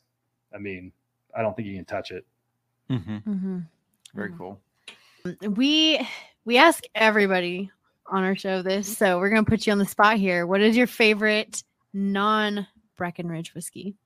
I 0.54 0.58
mean, 0.58 0.92
I 1.36 1.42
don't 1.42 1.56
think 1.56 1.66
you 1.66 1.74
can 1.74 1.84
touch 1.84 2.10
it. 2.12 2.24
Mm-hmm. 2.90 3.16
Mm-hmm. 3.16 3.58
Very 4.14 4.32
cool. 4.36 4.60
We 5.42 6.06
we 6.44 6.58
ask 6.58 6.84
everybody 6.94 7.70
on 8.06 8.22
our 8.22 8.36
show 8.36 8.62
this, 8.62 8.96
so 8.96 9.18
we're 9.18 9.30
gonna 9.30 9.44
put 9.44 9.66
you 9.66 9.72
on 9.72 9.78
the 9.78 9.86
spot 9.86 10.18
here. 10.18 10.46
What 10.46 10.60
is 10.60 10.76
your 10.76 10.86
favorite 10.86 11.64
non 11.92 12.66
Breckenridge 12.96 13.54
whiskey? 13.54 13.96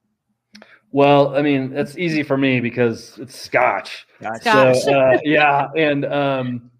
Well, 0.92 1.36
I 1.36 1.42
mean, 1.42 1.74
that's 1.74 1.98
easy 1.98 2.22
for 2.22 2.38
me 2.38 2.60
because 2.60 3.18
it's 3.18 3.34
Scotch. 3.34 4.06
Scotch. 4.40 4.78
So 4.78 4.98
uh, 4.98 5.18
yeah, 5.24 5.68
and 5.76 6.04
um, 6.06 6.70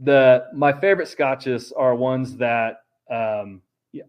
the 0.00 0.46
my 0.52 0.72
favorite 0.72 1.08
scotches 1.08 1.72
are 1.72 1.94
ones 1.94 2.36
that 2.38 2.80
um, 3.08 3.62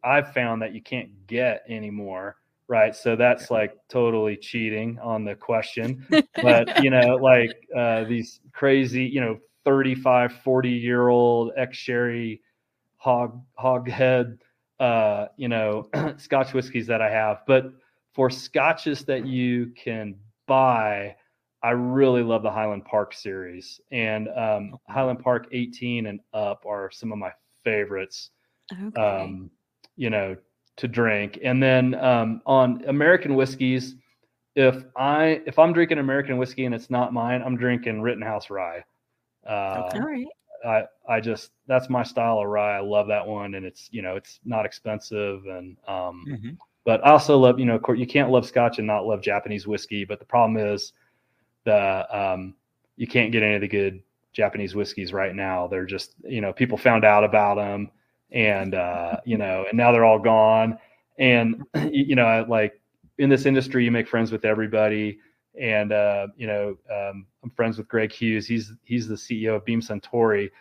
I've 0.03 0.33
found 0.33 0.61
that 0.61 0.73
you 0.73 0.81
can't 0.81 1.27
get 1.27 1.63
anymore. 1.67 2.37
Right, 2.69 2.93
so 2.93 3.15
that's 3.15 3.49
like 3.49 3.77
totally 3.87 4.35
cheating 4.35 4.99
on 5.01 5.23
the 5.23 5.35
question. 5.35 6.05
But 6.41 6.83
you 6.83 6.89
know, 6.89 7.15
like 7.15 7.51
uh, 7.75 8.03
these 8.03 8.41
crazy, 8.51 9.05
you 9.05 9.21
know, 9.21 9.39
35, 9.63 10.33
40 10.43 10.69
year 10.69 11.07
old 11.07 11.51
ex 11.57 11.77
sherry 11.77 12.41
hog 12.97 13.41
hog 13.55 13.89
head, 13.89 14.39
uh, 14.79 15.27
you 15.37 15.47
know, 15.47 15.89
Scotch 16.17 16.53
whiskeys 16.53 16.87
that 16.87 17.01
I 17.01 17.09
have. 17.09 17.43
But 17.47 17.71
for 18.13 18.29
scotches 18.29 19.05
that 19.05 19.25
you 19.25 19.71
can 19.75 20.15
buy, 20.47 21.15
I 21.63 21.71
really 21.71 22.23
love 22.23 22.43
the 22.43 22.51
Highland 22.51 22.85
Park 22.85 23.13
series, 23.13 23.79
and 23.91 24.27
um, 24.29 24.77
Highland 24.87 25.19
Park 25.19 25.47
18 25.51 26.07
and 26.07 26.19
up 26.33 26.65
are 26.65 26.89
some 26.91 27.11
of 27.11 27.17
my 27.17 27.31
favorites. 27.63 28.29
Okay. 28.71 29.01
Um, 29.01 29.49
you 29.97 30.09
know, 30.09 30.37
to 30.77 30.87
drink, 30.87 31.39
and 31.43 31.61
then 31.61 31.95
um, 31.95 32.41
on 32.45 32.83
American 32.87 33.35
whiskeys, 33.35 33.95
if 34.55 34.85
I 34.95 35.41
if 35.45 35.59
I'm 35.59 35.73
drinking 35.73 35.99
American 35.99 36.37
whiskey 36.37 36.65
and 36.65 36.75
it's 36.75 36.89
not 36.89 37.13
mine, 37.13 37.43
I'm 37.45 37.57
drinking 37.57 38.01
Rittenhouse 38.01 38.49
Rye. 38.49 38.83
Uh, 39.47 39.49
All 39.93 40.01
right. 40.01 40.27
I 40.65 40.83
I 41.07 41.21
just 41.21 41.51
that's 41.67 41.89
my 41.89 42.03
style 42.03 42.39
of 42.39 42.47
rye. 42.47 42.77
I 42.77 42.81
love 42.81 43.07
that 43.07 43.25
one, 43.27 43.55
and 43.55 43.65
it's 43.65 43.89
you 43.91 44.01
know 44.01 44.15
it's 44.15 44.39
not 44.45 44.65
expensive, 44.65 45.45
and 45.47 45.77
um, 45.87 46.27
Mm-hmm. 46.27 46.49
but 46.85 47.05
I 47.05 47.11
also 47.11 47.37
love 47.37 47.59
you 47.59 47.65
know 47.65 47.75
of 47.75 47.81
course, 47.83 47.99
you 47.99 48.07
can't 48.07 48.31
love 48.31 48.45
Scotch 48.47 48.77
and 48.79 48.87
not 48.87 49.05
love 49.05 49.21
Japanese 49.21 49.67
whiskey. 49.67 50.05
But 50.05 50.19
the 50.19 50.25
problem 50.25 50.57
is 50.57 50.93
the 51.65 52.05
um, 52.17 52.55
you 52.97 53.07
can't 53.07 53.31
get 53.31 53.43
any 53.43 53.55
of 53.55 53.61
the 53.61 53.67
good 53.67 54.01
Japanese 54.33 54.75
whiskeys 54.75 55.13
right 55.13 55.35
now. 55.35 55.67
They're 55.67 55.85
just 55.85 56.15
you 56.23 56.41
know 56.41 56.53
people 56.53 56.77
found 56.77 57.05
out 57.05 57.23
about 57.23 57.55
them, 57.57 57.91
and 58.31 58.75
uh, 58.75 59.17
you 59.25 59.37
know 59.37 59.65
and 59.67 59.77
now 59.77 59.91
they're 59.91 60.05
all 60.05 60.19
gone. 60.19 60.77
And 61.19 61.63
you 61.91 62.15
know 62.15 62.45
like 62.47 62.79
in 63.17 63.29
this 63.29 63.45
industry, 63.45 63.83
you 63.83 63.91
make 63.91 64.07
friends 64.07 64.31
with 64.31 64.45
everybody. 64.45 65.19
And 65.59 65.91
uh, 65.91 66.27
you 66.35 66.47
know, 66.47 66.77
um, 66.91 67.25
I'm 67.43 67.49
friends 67.55 67.77
with 67.77 67.87
Greg 67.87 68.11
Hughes. 68.11 68.45
He's 68.47 68.73
he's 68.83 69.07
the 69.07 69.15
CEO 69.15 69.55
of 69.55 69.65
Beam 69.65 69.81
Suntory. 69.81 70.51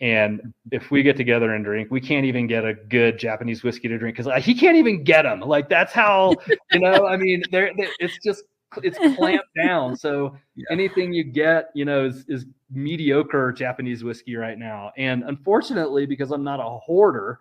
And 0.00 0.52
if 0.70 0.90
we 0.90 1.02
get 1.02 1.16
together 1.16 1.54
and 1.54 1.64
drink, 1.64 1.90
we 1.90 2.00
can't 2.00 2.26
even 2.26 2.46
get 2.46 2.64
a 2.64 2.74
good 2.74 3.18
Japanese 3.18 3.62
whiskey 3.62 3.88
to 3.88 3.96
drink 3.96 4.16
because 4.16 4.44
he 4.44 4.54
can't 4.54 4.76
even 4.76 5.02
get 5.02 5.22
them. 5.22 5.40
Like 5.40 5.68
that's 5.68 5.92
how 5.92 6.34
you 6.72 6.80
know. 6.80 7.06
I 7.06 7.16
mean, 7.16 7.42
they're, 7.50 7.72
they 7.76 7.88
it's 7.98 8.18
just 8.22 8.44
it's 8.82 8.98
clamped 9.16 9.46
down. 9.56 9.96
So 9.96 10.36
Yeah. 10.56 10.64
anything 10.70 11.12
you 11.12 11.24
get, 11.24 11.70
you 11.74 11.84
know, 11.84 12.04
is 12.06 12.24
is 12.28 12.46
mediocre 12.70 13.52
Japanese 13.52 14.02
whiskey 14.04 14.36
right 14.36 14.58
now. 14.58 14.90
And 14.96 15.22
unfortunately, 15.24 16.06
because 16.06 16.30
I'm 16.32 16.42
not 16.44 16.60
a 16.60 16.78
hoarder, 16.80 17.38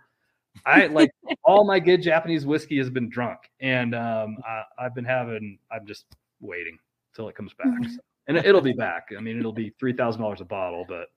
I 0.66 0.86
like 0.88 1.12
all 1.44 1.66
my 1.66 1.80
good 1.80 2.02
Japanese 2.02 2.46
whiskey 2.46 2.78
has 2.78 2.90
been 2.90 3.10
drunk, 3.10 3.40
and 3.60 3.96
um, 3.96 4.38
I, 4.48 4.64
I've 4.78 4.94
been 4.96 5.06
having. 5.06 5.58
I'm 5.72 5.86
just 5.88 6.06
waiting 6.42 6.78
till 7.16 7.28
it 7.30 7.36
comes 7.36 7.54
back. 7.54 7.74
So- 7.90 7.98
and 8.28 8.38
it, 8.38 8.46
it'll 8.46 8.62
be 8.62 8.74
back. 8.74 9.10
I 9.18 9.22
mean, 9.22 9.38
it'll 9.40 9.52
be 9.54 9.72
three 9.80 9.94
thousand 9.94 10.22
dollars 10.22 10.42
a 10.42 10.46
bottle, 10.46 10.86
but 10.88 11.08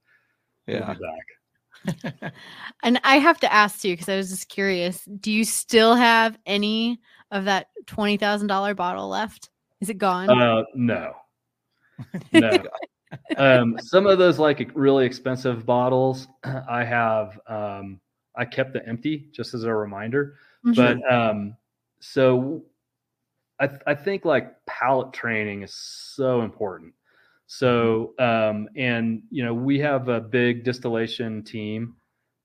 it'll 0.66 0.80
Yeah. 0.88 0.94
be 0.94 1.00
back. 1.00 2.32
And 2.82 2.98
I 3.04 3.16
have 3.18 3.38
to 3.40 3.52
ask 3.52 3.84
you 3.84 3.92
because 3.92 4.08
I 4.08 4.16
was 4.16 4.30
just 4.30 4.48
curious. 4.48 5.04
Do 5.04 5.30
you 5.30 5.44
still 5.44 5.94
have 5.94 6.38
any 6.46 6.98
of 7.30 7.44
that 7.44 7.68
twenty 7.86 8.16
thousand 8.16 8.48
dollar 8.48 8.74
bottle 8.74 9.08
left? 9.08 9.50
Is 9.80 9.90
it 9.90 9.98
gone? 9.98 10.30
Uh, 10.30 10.64
no, 10.74 11.14
no. 12.32 12.62
um, 13.36 13.78
some 13.78 14.06
of 14.06 14.18
those 14.18 14.38
like 14.38 14.70
really 14.74 15.06
expensive 15.06 15.66
bottles, 15.66 16.28
I 16.68 16.84
have. 16.84 17.38
Um, 17.46 18.00
I 18.36 18.44
kept 18.44 18.72
the 18.74 18.86
empty 18.86 19.28
just 19.32 19.54
as 19.54 19.64
a 19.64 19.74
reminder. 19.74 20.34
Mhm. 20.64 20.74
But 20.76 21.12
um, 21.12 21.56
so 22.00 22.64
I, 23.58 23.66
th- 23.66 23.80
I 23.86 23.94
think 23.94 24.24
like 24.24 24.54
palate 24.66 25.12
training 25.12 25.62
is 25.62 25.72
so 25.74 26.42
important. 26.42 26.92
So 27.46 28.14
um, 28.18 28.68
and 28.76 29.22
you 29.30 29.44
know 29.44 29.54
we 29.54 29.78
have 29.80 30.08
a 30.08 30.20
big 30.20 30.64
distillation 30.64 31.42
team, 31.42 31.96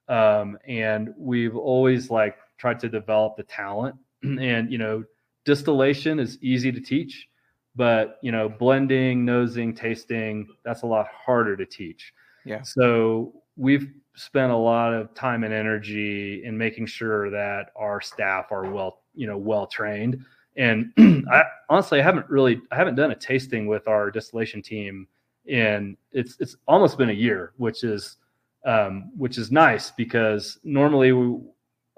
um, 0.08 0.58
and 0.68 1.14
we've 1.18 1.56
always 1.56 2.10
like 2.10 2.38
tried 2.58 2.80
to 2.82 2.90
develop 2.90 3.36
the 3.36 3.44
talent. 3.44 3.96
and 4.24 4.72
you 4.72 4.78
know 4.78 5.04
distillation 5.46 6.20
is 6.20 6.38
easy 6.42 6.72
to 6.72 6.80
teach, 6.80 7.28
but 7.76 8.20
you 8.22 8.32
know 8.32 8.50
blending, 8.50 9.26
nosing, 9.26 9.74
tasting 9.74 10.48
that's 10.64 10.84
a 10.84 10.88
lot 10.88 11.08
harder 11.08 11.56
to 11.58 11.66
teach. 11.66 12.14
Yeah. 12.46 12.62
So 12.64 13.34
we've 13.58 13.92
spent 14.16 14.52
a 14.52 14.56
lot 14.56 14.94
of 14.94 15.14
time 15.14 15.44
and 15.44 15.54
energy 15.54 16.44
in 16.44 16.58
making 16.58 16.86
sure 16.86 17.30
that 17.30 17.72
our 17.76 18.02
staff 18.02 18.52
are 18.52 18.70
well, 18.70 19.02
you 19.16 19.28
know, 19.28 19.38
well 19.38 19.68
trained. 19.68 20.24
And 20.58 20.92
I 21.32 21.44
honestly 21.70 22.00
I 22.00 22.04
haven't 22.04 22.30
really 22.30 22.62
I 22.72 22.76
haven't 22.76 22.96
done 22.96 23.12
a 23.12 23.16
tasting 23.16 23.68
with 23.68 23.88
our 23.88 24.12
distillation 24.12 24.62
team 24.62 25.08
in 25.46 25.98
it's 26.12 26.38
it's 26.40 26.56
almost 26.68 26.98
been 26.98 27.10
a 27.10 27.14
year, 27.14 27.54
which 27.58 27.84
is 27.84 28.18
um, 28.66 29.12
which 29.18 29.38
is 29.38 29.52
nice 29.52 29.92
because 29.92 30.60
normally 30.64 31.12
we 31.14 31.40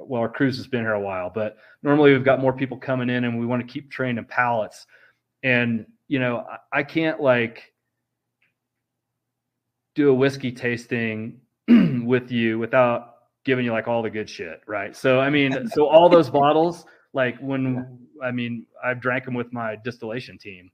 well 0.07 0.21
our 0.21 0.29
cruise 0.29 0.57
has 0.57 0.67
been 0.67 0.81
here 0.81 0.93
a 0.93 0.99
while, 0.99 1.31
but 1.33 1.57
normally 1.81 2.11
we've 2.13 2.25
got 2.25 2.39
more 2.39 2.53
people 2.53 2.77
coming 2.77 3.09
in 3.09 3.23
and 3.23 3.39
we 3.39 3.45
want 3.45 3.65
to 3.65 3.71
keep 3.71 3.91
training 3.91 4.25
palates. 4.25 4.85
And 5.43 5.85
you 6.07 6.19
know, 6.19 6.45
I, 6.71 6.79
I 6.79 6.83
can't 6.83 7.19
like 7.21 7.73
do 9.95 10.09
a 10.09 10.13
whiskey 10.13 10.51
tasting 10.51 11.41
with 11.67 12.31
you 12.31 12.59
without 12.59 13.15
giving 13.45 13.65
you 13.65 13.71
like 13.71 13.87
all 13.87 14.01
the 14.01 14.09
good 14.09 14.29
shit, 14.29 14.61
right? 14.67 14.95
So 14.95 15.19
I 15.19 15.29
mean, 15.29 15.67
so 15.69 15.87
all 15.87 16.09
those 16.09 16.29
bottles, 16.29 16.85
like 17.13 17.37
when 17.39 17.99
I 18.23 18.31
mean, 18.31 18.65
I've 18.83 19.01
drank 19.01 19.25
them 19.25 19.33
with 19.33 19.51
my 19.51 19.75
distillation 19.83 20.37
team. 20.37 20.71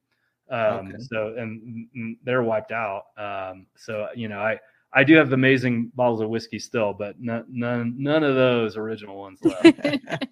Um, 0.51 0.87
Okay. 0.87 0.97
so 1.11 1.35
and 1.37 1.87
mm, 1.95 2.17
they're 2.23 2.43
wiped 2.43 2.71
out. 2.71 3.03
Um, 3.17 3.67
so 3.75 4.07
you 4.15 4.27
know, 4.27 4.39
I 4.39 4.59
I 4.93 5.03
do 5.03 5.15
have 5.15 5.31
amazing 5.33 5.91
bottles 5.95 6.21
of 6.21 6.29
whiskey 6.29 6.57
still, 6.59 6.93
but 6.93 7.19
none 7.19 7.45
none 7.49 7.93
none 7.97 8.23
of 8.23 8.35
those 8.35 8.75
original 8.77 9.17
ones 9.19 9.39
left. 9.43 9.63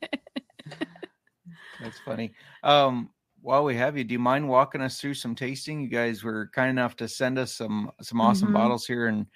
That's 1.82 2.00
funny. 2.06 2.34
Um, 2.64 3.10
while 3.42 3.64
we 3.64 3.76
have 3.76 3.98
you, 3.98 4.04
do 4.04 4.14
you 4.14 4.20
mind 4.20 4.48
walking 4.50 4.82
us 4.82 5.00
through 5.00 5.14
some 5.14 5.36
tasting? 5.36 5.82
You 5.82 5.88
guys 5.90 6.24
were 6.24 6.50
kind 6.54 6.70
enough 6.72 6.96
to 6.98 7.08
send 7.08 7.38
us 7.38 7.54
some 7.54 7.92
some 8.02 8.20
awesome 8.20 8.50
Mhm. 8.50 8.54
bottles 8.54 8.88
here, 8.88 9.08
and 9.08 9.28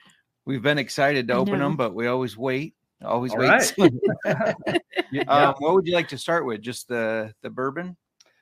we've 0.45 0.63
been 0.63 0.80
excited 0.80 1.28
to 1.28 1.34
I 1.36 1.38
open 1.38 1.59
know. 1.59 1.65
them, 1.65 1.78
but 1.78 1.93
we 1.93 2.07
always 2.07 2.36
wait. 2.38 2.76
Always 3.03 3.32
All 3.32 3.39
wait. 3.39 3.47
right. 3.49 3.74
yeah. 5.11 5.24
um, 5.28 5.55
what 5.59 5.74
would 5.76 5.86
you 5.88 5.93
like 5.93 6.07
to 6.09 6.17
start 6.17 6.45
with? 6.45 6.61
Just 6.61 6.88
the 6.88 7.34
the 7.41 7.49
bourbon? 7.49 7.95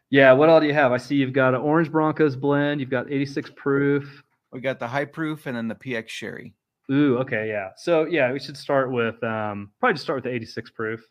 yeah. 0.09 0.31
What 0.31 0.49
all 0.49 0.59
do 0.61 0.67
you 0.67 0.73
have? 0.73 0.91
I 0.93 0.97
see 0.97 1.15
you've 1.15 1.33
got 1.33 1.53
an 1.53 1.61
Orange 1.61 1.91
Broncos 1.91 2.35
blend. 2.35 2.79
You've 2.81 2.89
got 2.89 3.11
86 3.11 3.51
proof. 3.55 4.23
We 4.51 4.59
got 4.61 4.79
the 4.79 4.87
high 4.87 5.05
proof 5.05 5.45
and 5.45 5.55
then 5.55 5.67
the 5.67 5.75
PX 5.75 6.09
Sherry. 6.09 6.55
Ooh, 6.91 7.17
okay, 7.19 7.47
yeah. 7.47 7.69
So 7.75 8.05
yeah, 8.05 8.31
we 8.31 8.39
should 8.39 8.57
start 8.57 8.91
with 8.91 9.21
um, 9.23 9.71
probably 9.79 9.93
just 9.93 10.03
start 10.03 10.17
with 10.17 10.23
the 10.23 10.33
86 10.33 10.71
proof. 10.71 11.07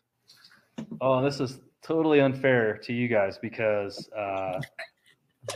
Oh, 1.01 1.23
this 1.23 1.39
is 1.39 1.59
totally 1.81 2.19
unfair 2.19 2.77
to 2.77 2.93
you 2.93 3.07
guys 3.07 3.37
because 3.37 4.09
uh, 4.11 4.59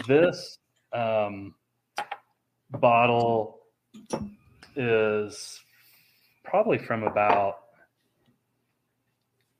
this 0.07 0.59
um, 0.93 1.53
bottle 2.71 3.59
is 4.75 5.59
probably 6.43 6.77
from 6.77 7.03
about 7.03 7.59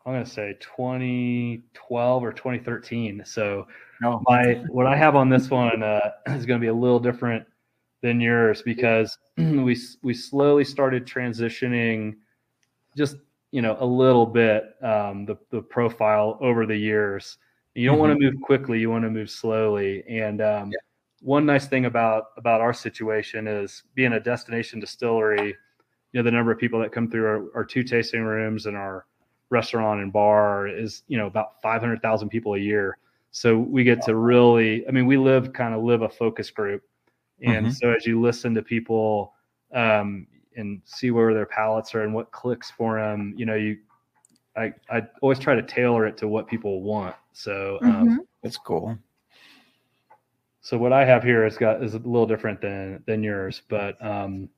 I'm 0.06 0.14
going 0.14 0.26
to 0.26 0.30
say 0.30 0.58
2012 0.60 2.24
or 2.24 2.34
2013. 2.34 3.24
So 3.26 3.68
No. 4.02 4.22
my 4.28 4.62
what 4.68 4.86
I 4.86 4.98
have 4.98 5.16
on 5.16 5.30
this 5.30 5.50
one 5.50 5.82
uh, 5.82 6.12
is 6.28 6.46
going 6.46 6.60
to 6.60 6.64
be 6.64 6.68
a 6.68 6.74
little 6.74 7.00
different 7.00 7.46
than 8.04 8.22
yours 8.22 8.62
because 8.62 9.18
we 9.38 9.76
we 10.04 10.14
slowly 10.14 10.64
started 10.64 11.08
transitioning 11.08 12.14
just 12.96 13.16
you 13.52 13.62
know 13.64 13.76
a 13.80 13.86
little 13.86 14.28
bit 14.28 14.76
um, 14.84 15.26
the 15.26 15.36
the 15.50 15.62
profile 15.62 16.38
over 16.42 16.68
the 16.68 16.78
years 16.78 17.38
You 17.76 17.88
don't 17.90 17.98
want 18.00 18.14
to 18.14 18.20
move 18.20 18.36
quickly; 18.44 18.80
you 18.80 18.92
want 18.92 19.04
to 19.04 19.10
move 19.10 19.30
slowly. 19.32 20.04
And 20.08 20.42
um, 20.42 20.70
Yeah. 20.72 20.78
one 21.22 21.46
nice 21.46 21.66
thing 21.68 21.86
about 21.86 22.26
about 22.38 22.62
our 22.62 22.74
situation 22.74 23.48
is 23.48 23.84
being 23.96 24.14
a 24.14 24.20
destination 24.20 24.80
distillery. 24.80 25.56
You 26.12 26.20
know, 26.20 26.24
the 26.24 26.32
number 26.32 26.52
of 26.52 26.60
people 26.60 26.80
that 26.82 26.92
come 26.92 27.10
through 27.10 27.26
our, 27.26 27.40
our 27.56 27.66
two 27.66 27.82
tasting 27.84 28.22
rooms 28.24 28.68
and 28.68 28.78
our 28.78 29.06
restaurant 29.50 30.02
and 30.02 30.14
bar 30.14 30.68
is 30.68 31.02
you 31.08 31.18
know 31.18 31.26
about 31.28 31.62
five 31.64 31.82
hundred 31.82 32.02
thousand 32.02 32.30
people 32.30 32.54
a 32.54 32.60
year. 32.60 32.98
So 33.32 33.58
we 33.58 33.84
get 33.84 34.04
to 34.04 34.14
really, 34.16 34.88
I 34.88 34.92
mean, 34.92 35.08
we 35.08 35.18
live 35.18 35.54
kind 35.54 35.74
of 35.74 35.82
live 35.84 36.04
a 36.04 36.10
focus 36.10 36.52
group, 36.52 36.84
and 37.42 37.68
Mhm. 37.68 37.76
so 37.76 37.92
as 37.92 38.06
you 38.06 38.22
listen 38.22 38.54
to 38.56 38.62
people 38.62 39.34
um, 39.74 40.28
and 40.56 40.82
see 40.86 41.12
where 41.12 41.34
their 41.34 41.46
palates 41.46 41.96
are 41.96 42.04
and 42.04 42.14
what 42.14 42.32
clicks 42.32 42.70
for 42.72 43.00
them, 43.00 43.34
you 43.36 43.46
know, 43.46 43.56
you, 43.56 43.78
I, 44.56 44.74
I 44.90 45.02
always 45.22 45.40
try 45.40 45.56
to 45.56 45.64
tailor 45.64 46.06
it 46.06 46.16
to 46.18 46.28
what 46.28 46.48
people 46.48 46.82
want. 46.82 47.16
So, 47.34 47.80
um, 47.84 48.08
Mhm. 48.08 48.18
That's 48.44 48.58
cool. 48.58 48.98
so 50.62 50.78
what 50.78 50.94
I 50.94 51.06
have 51.06 51.24
here 51.24 51.46
is 51.46 51.58
got 51.58 51.84
is 51.84 51.94
a 51.94 51.98
little 51.98 52.28
different 52.28 52.62
than 52.62 53.04
than 53.06 53.24
yours, 53.24 53.62
but 53.68 54.04
um, 54.06 54.50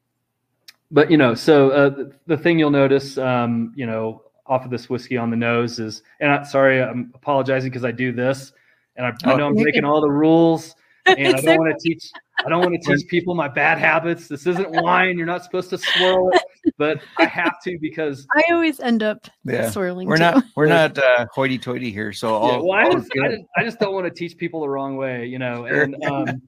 but 0.91 1.09
you 1.09 1.17
know, 1.17 1.33
so 1.33 1.71
uh, 1.71 1.89
the, 1.89 2.11
the 2.27 2.37
thing 2.37 2.59
you'll 2.59 2.69
notice, 2.69 3.17
um, 3.17 3.73
you 3.75 3.85
know, 3.85 4.23
off 4.45 4.65
of 4.65 4.71
this 4.71 4.89
whiskey 4.89 5.17
on 5.17 5.29
the 5.29 5.35
nose 5.35 5.79
is, 5.79 6.03
and 6.19 6.31
I, 6.31 6.43
sorry, 6.43 6.81
I'm 6.81 7.11
apologizing 7.15 7.71
because 7.71 7.83
I 7.83 7.91
do 7.91 8.11
this, 8.11 8.53
and 8.95 9.05
I, 9.07 9.09
I 9.23 9.33
Oh. 9.33 9.37
know 9.37 9.47
I'm 9.47 9.55
breaking 9.55 9.83
all 9.85 10.01
the 10.01 10.09
rules, 10.11 10.75
and 11.07 11.35
I 11.35 11.41
don't 11.41 11.57
want 11.57 11.77
to 11.77 11.87
teach, 11.87 12.11
I 12.45 12.49
don't 12.49 12.63
want 12.63 12.81
to 12.81 12.95
teach 12.95 13.07
people 13.07 13.35
my 13.35 13.47
bad 13.47 13.77
habits. 13.77 14.27
This 14.27 14.45
isn't 14.47 14.69
wine. 14.83 15.17
You're 15.17 15.27
not 15.27 15.43
supposed 15.43 15.69
to 15.71 15.77
swirl 15.77 16.31
it, 16.31 16.41
but 16.77 16.99
I 17.17 17.27
have 17.27 17.61
to 17.63 17.77
because 17.79 18.27
I 18.35 18.43
always 18.51 18.79
end 18.79 19.03
up 19.03 19.27
Yeah. 19.43 19.69
swirling. 19.69 20.07
We're 20.07 20.17
too. 20.17 20.23
not 20.23 20.43
we're 20.55 20.67
not 20.67 20.97
uh, 20.97 21.27
hoity-toity 21.33 21.91
here. 21.91 22.13
So 22.13 22.45
Yeah, 22.45 22.57
well, 22.57 22.71
I, 22.73 22.83
all 22.83 22.93
just, 22.93 23.11
I, 23.23 23.29
just, 23.29 23.43
I 23.57 23.63
just 23.63 23.79
don't 23.79 23.93
want 23.93 24.05
to 24.05 24.11
teach 24.11 24.37
people 24.37 24.61
the 24.61 24.69
wrong 24.69 24.97
way, 24.97 25.25
you 25.25 25.39
know. 25.39 25.67
Sure. 25.67 25.83
And 25.83 26.03
um, 26.05 26.41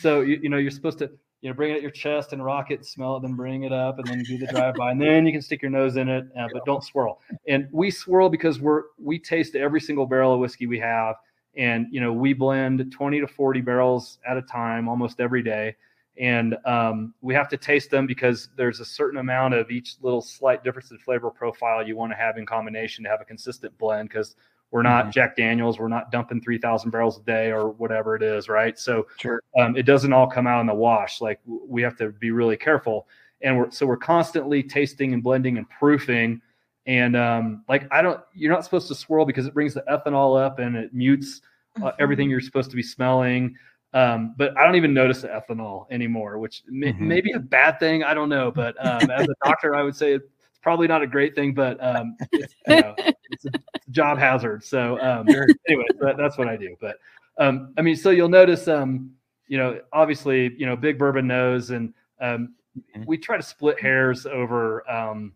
so 0.00 0.20
you, 0.20 0.38
you 0.42 0.48
know, 0.48 0.56
you're 0.58 0.70
supposed 0.70 0.98
to 0.98 1.10
you 1.40 1.50
know 1.50 1.54
bring 1.54 1.72
it 1.72 1.76
at 1.76 1.82
your 1.82 1.90
chest 1.90 2.32
and 2.32 2.44
rock 2.44 2.70
it, 2.70 2.86
smell 2.86 3.16
it, 3.16 3.22
then 3.22 3.34
bring 3.34 3.64
it 3.64 3.72
up, 3.72 3.98
and 3.98 4.08
then 4.08 4.22
do 4.22 4.38
the 4.38 4.46
drive 4.46 4.76
by, 4.76 4.92
and 4.92 5.02
then 5.02 5.26
you 5.26 5.32
can 5.32 5.42
stick 5.42 5.60
your 5.60 5.70
nose 5.72 5.96
in 5.96 6.08
it, 6.08 6.24
uh, 6.38 6.46
but 6.52 6.64
don't 6.64 6.84
swirl. 6.84 7.20
And 7.48 7.66
we 7.72 7.90
swirl 7.90 8.28
because 8.28 8.60
we're 8.60 8.84
we 8.96 9.18
taste 9.18 9.56
every 9.56 9.80
single 9.80 10.06
barrel 10.06 10.34
of 10.34 10.40
whiskey 10.40 10.66
we 10.68 10.78
have, 10.78 11.16
and 11.56 11.86
you 11.90 12.00
know 12.00 12.12
we 12.12 12.32
blend 12.32 12.90
20 12.92 13.20
to 13.20 13.26
40 13.26 13.60
barrels 13.60 14.18
at 14.26 14.36
a 14.36 14.42
time 14.42 14.88
almost 14.88 15.20
every 15.20 15.42
day. 15.42 15.76
And 16.18 16.56
um, 16.66 17.14
we 17.22 17.32
have 17.34 17.48
to 17.48 17.56
taste 17.56 17.90
them 17.90 18.06
because 18.06 18.50
there's 18.54 18.80
a 18.80 18.84
certain 18.84 19.18
amount 19.18 19.54
of 19.54 19.70
each 19.70 19.96
little 20.02 20.20
slight 20.20 20.62
difference 20.62 20.90
in 20.90 20.98
flavor 20.98 21.30
profile 21.30 21.86
you 21.86 21.96
want 21.96 22.12
to 22.12 22.16
have 22.16 22.36
in 22.36 22.44
combination 22.44 23.02
to 23.04 23.10
have 23.10 23.22
a 23.22 23.24
consistent 23.24 23.76
blend. 23.78 24.10
Because 24.10 24.36
we're 24.72 24.82
not 24.82 25.10
Jack 25.10 25.36
Daniels. 25.36 25.78
We're 25.78 25.88
not 25.88 26.10
dumping 26.10 26.40
3,000 26.40 26.90
barrels 26.90 27.18
a 27.18 27.22
day 27.22 27.52
or 27.52 27.68
whatever 27.68 28.16
it 28.16 28.22
is, 28.22 28.48
right? 28.48 28.78
So 28.78 29.06
Sure. 29.18 29.42
um, 29.58 29.76
it 29.76 29.84
doesn't 29.84 30.12
all 30.12 30.26
come 30.26 30.46
out 30.46 30.60
in 30.62 30.66
the 30.66 30.74
wash. 30.74 31.20
Like 31.20 31.40
we 31.46 31.82
have 31.82 31.96
to 31.98 32.08
be 32.08 32.30
really 32.30 32.56
careful. 32.56 33.06
And 33.42 33.58
we're, 33.58 33.70
so 33.70 33.84
we're 33.84 33.98
constantly 33.98 34.62
tasting 34.62 35.12
and 35.12 35.22
blending 35.22 35.58
and 35.58 35.68
proofing. 35.68 36.40
And 36.86 37.16
um, 37.16 37.64
like, 37.68 37.86
I 37.92 38.02
don't, 38.02 38.20
you're 38.34 38.52
not 38.52 38.64
supposed 38.64 38.88
to 38.88 38.94
swirl 38.94 39.24
because 39.24 39.46
it 39.46 39.54
brings 39.54 39.74
the 39.74 39.82
ethanol 39.90 40.40
up 40.42 40.58
and 40.58 40.76
it 40.76 40.92
mutes 40.92 41.40
uh, 41.80 41.86
Mhm. 41.86 41.94
everything 42.00 42.30
you're 42.30 42.40
supposed 42.40 42.70
to 42.70 42.76
be 42.76 42.82
smelling. 42.82 43.56
Um, 43.94 44.34
but 44.36 44.56
I 44.58 44.64
don't 44.64 44.74
even 44.74 44.94
notice 44.94 45.22
the 45.22 45.28
ethanol 45.28 45.86
anymore, 45.90 46.38
which 46.38 46.62
may, 46.66 46.92
Mhm. 46.92 46.98
may 46.98 47.20
be 47.20 47.32
a 47.32 47.38
bad 47.38 47.78
thing. 47.78 48.02
I 48.02 48.14
don't 48.14 48.28
know. 48.28 48.50
But 48.50 48.74
um, 48.84 49.10
as 49.10 49.28
a 49.28 49.34
doctor, 49.44 49.74
I 49.74 49.82
would 49.82 49.94
say 49.94 50.12
it's 50.14 50.28
probably 50.60 50.88
not 50.88 51.02
a 51.02 51.06
great 51.06 51.34
thing, 51.34 51.54
but 51.54 51.82
um, 51.84 52.16
it's, 52.32 52.54
you 52.66 52.76
know, 52.76 52.96
it's 53.30 53.44
a 53.44 53.50
job 53.90 54.18
hazard. 54.18 54.64
So 54.64 55.00
um, 55.00 55.28
anyway, 55.68 55.88
that, 56.00 56.16
that's 56.16 56.38
what 56.38 56.48
I 56.48 56.56
do. 56.56 56.74
But 56.80 56.96
um, 57.38 57.74
I 57.76 57.82
mean, 57.82 57.96
so 57.96 58.10
you'll 58.10 58.28
notice, 58.28 58.66
um, 58.68 59.10
you 59.46 59.58
know, 59.58 59.80
obviously, 59.92 60.54
you 60.56 60.66
know, 60.66 60.76
big 60.76 60.98
bourbon 60.98 61.26
nose, 61.26 61.70
and 61.70 61.92
um, 62.20 62.54
Mhm. 62.96 63.04
we 63.06 63.18
try 63.18 63.36
to 63.36 63.42
split 63.42 63.78
hairs 63.78 64.24
over 64.24 64.88
um, 64.90 65.34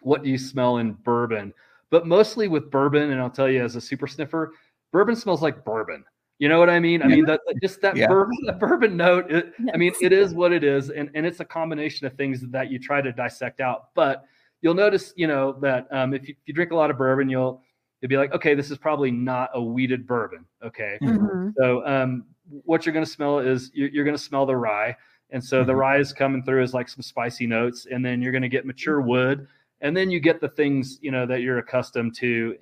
what 0.00 0.22
do 0.22 0.30
you 0.30 0.38
smell 0.38 0.78
in 0.78 0.92
bourbon, 0.92 1.52
but 1.90 2.06
mostly 2.06 2.48
with 2.48 2.70
bourbon. 2.70 3.10
And 3.10 3.20
I'll 3.20 3.30
tell 3.30 3.48
you, 3.50 3.62
as 3.64 3.76
a 3.76 3.80
super 3.80 4.06
sniffer, 4.06 4.52
bourbon 4.92 5.16
smells 5.16 5.42
like 5.42 5.64
bourbon. 5.64 6.04
You 6.38 6.48
know 6.48 6.60
what 6.60 6.70
I 6.70 6.78
mean? 6.78 7.02
I 7.02 7.08
mean 7.08 7.24
that 7.24 7.40
that- 7.46 7.60
just 7.60 7.80
that 7.80 7.96
Yeah. 7.96 8.06
bourbon, 8.06 8.36
that 8.46 8.60
bourbon 8.60 8.96
note. 8.96 9.30
It, 9.30 9.52
I 9.74 9.76
mean, 9.76 9.92
it 10.00 10.12
is 10.12 10.34
what 10.34 10.52
it 10.52 10.62
is, 10.62 10.90
and 10.90 11.10
and 11.14 11.26
it's 11.26 11.40
a 11.40 11.44
combination 11.44 12.06
of 12.06 12.12
things 12.14 12.42
that 12.50 12.70
you 12.70 12.78
try 12.78 13.00
to 13.00 13.10
dissect 13.12 13.60
out. 13.60 13.92
But 13.94 14.24
you'll 14.60 14.74
notice, 14.74 15.12
you 15.16 15.26
know, 15.26 15.52
that 15.60 15.88
um, 15.90 16.14
if 16.14 16.28
you, 16.28 16.34
if 16.40 16.46
you 16.46 16.54
drink 16.54 16.70
a 16.70 16.76
lot 16.76 16.90
of 16.90 16.98
bourbon, 16.98 17.28
you'll 17.28 17.62
you'll 18.00 18.08
be 18.08 18.16
like, 18.16 18.32
okay, 18.32 18.54
this 18.54 18.70
is 18.70 18.78
probably 18.78 19.10
not 19.10 19.50
a 19.54 19.60
wheated 19.62 20.06
bourbon. 20.06 20.44
Okay, 20.64 20.98
Mhm. 21.02 21.54
so 21.56 21.84
um, 21.84 22.24
what 22.64 22.86
you're 22.86 22.92
going 22.92 23.04
to 23.04 23.10
smell 23.10 23.40
is 23.40 23.72
you're, 23.74 23.88
you're 23.88 24.04
going 24.04 24.16
to 24.16 24.22
smell 24.22 24.46
the 24.46 24.56
rye, 24.56 24.96
and 25.30 25.42
so 25.42 25.64
the 25.64 25.72
Mhm. 25.72 25.76
rye 25.78 25.98
is 25.98 26.12
coming 26.12 26.44
through 26.44 26.62
as 26.62 26.72
like 26.72 26.88
some 26.88 27.02
spicy 27.02 27.48
notes, 27.48 27.86
and 27.90 28.04
then 28.04 28.22
you're 28.22 28.32
going 28.32 28.42
to 28.42 28.48
get 28.48 28.64
mature 28.64 29.00
wood, 29.00 29.48
and 29.80 29.96
then 29.96 30.10
you 30.10 30.20
get 30.20 30.40
the 30.40 30.48
things 30.48 30.98
you 31.02 31.10
know 31.10 31.26
that 31.26 31.40
you're 31.42 31.58
accustomed 31.58 32.14
to 32.16 32.56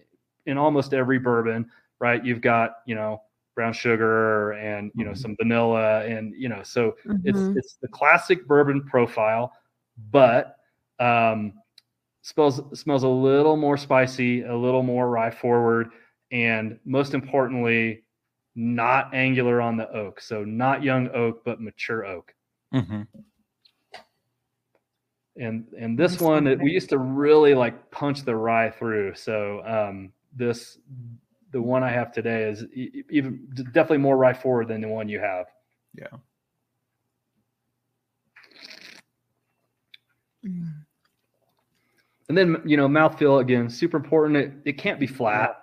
in 0.46 0.58
almost 0.58 0.94
every 0.94 1.18
bourbon, 1.18 1.70
right? 2.00 2.24
You've 2.24 2.40
got 2.40 2.76
you 2.86 2.94
know 2.94 3.22
brown 3.54 3.72
sugar 3.72 4.52
and 4.52 4.92
you 4.96 5.04
know 5.04 5.12
Mhm. 5.12 5.16
some 5.16 5.36
vanilla, 5.36 6.04
and 6.06 6.34
you 6.36 6.48
know 6.48 6.62
so 6.62 6.96
it's 7.24 7.38
Mhm. 7.38 7.56
it's 7.56 7.76
the 7.80 7.88
classic 7.88 8.46
bourbon 8.46 8.82
profile, 8.84 9.52
but 10.10 10.56
um, 10.98 11.54
smells 12.22 12.60
smells 12.78 13.02
a 13.02 13.08
little 13.08 13.56
more 13.56 13.76
spicy, 13.76 14.42
a 14.42 14.54
little 14.56 14.82
more 14.82 15.08
rye 15.08 15.30
forward, 15.30 15.90
and 16.32 16.78
most 16.84 17.14
importantly, 17.14 18.04
not 18.54 19.14
angular 19.14 19.60
on 19.60 19.76
the 19.76 19.90
oak. 19.92 20.20
So 20.20 20.44
not 20.44 20.82
young 20.82 21.08
oak, 21.14 21.42
but 21.44 21.60
mature 21.60 22.04
oak. 22.04 22.34
Mhm. 22.72 23.06
And 25.38 25.66
and 25.78 25.98
this 25.98 26.12
Nice 26.12 26.20
one, 26.20 26.44
one, 26.44 26.46
it- 26.46 26.60
we 26.60 26.70
used 26.70 26.88
to 26.90 26.98
really 26.98 27.54
like 27.54 27.90
punch 27.90 28.22
the 28.22 28.34
rye 28.34 28.70
through. 28.70 29.14
So 29.14 29.62
um, 29.66 30.12
this 30.34 30.78
the 31.52 31.60
one 31.60 31.82
I 31.82 31.90
have 31.90 32.12
today 32.12 32.44
is 32.44 32.64
even 32.74 33.46
definitely 33.72 33.98
more 33.98 34.16
rye 34.16 34.32
forward 34.34 34.68
than 34.68 34.80
the 34.80 34.88
one 34.88 35.08
you 35.08 35.20
have. 35.20 35.46
Mm. 40.44 40.72
And 42.28 42.36
then 42.38 42.62
you 42.64 42.76
know, 42.76 42.88
mouthfeel 42.88 43.40
again, 43.40 43.68
super 43.70 43.96
important. 43.96 44.36
It, 44.36 44.52
it 44.64 44.78
can't 44.78 44.98
be 44.98 45.06
flat. 45.06 45.62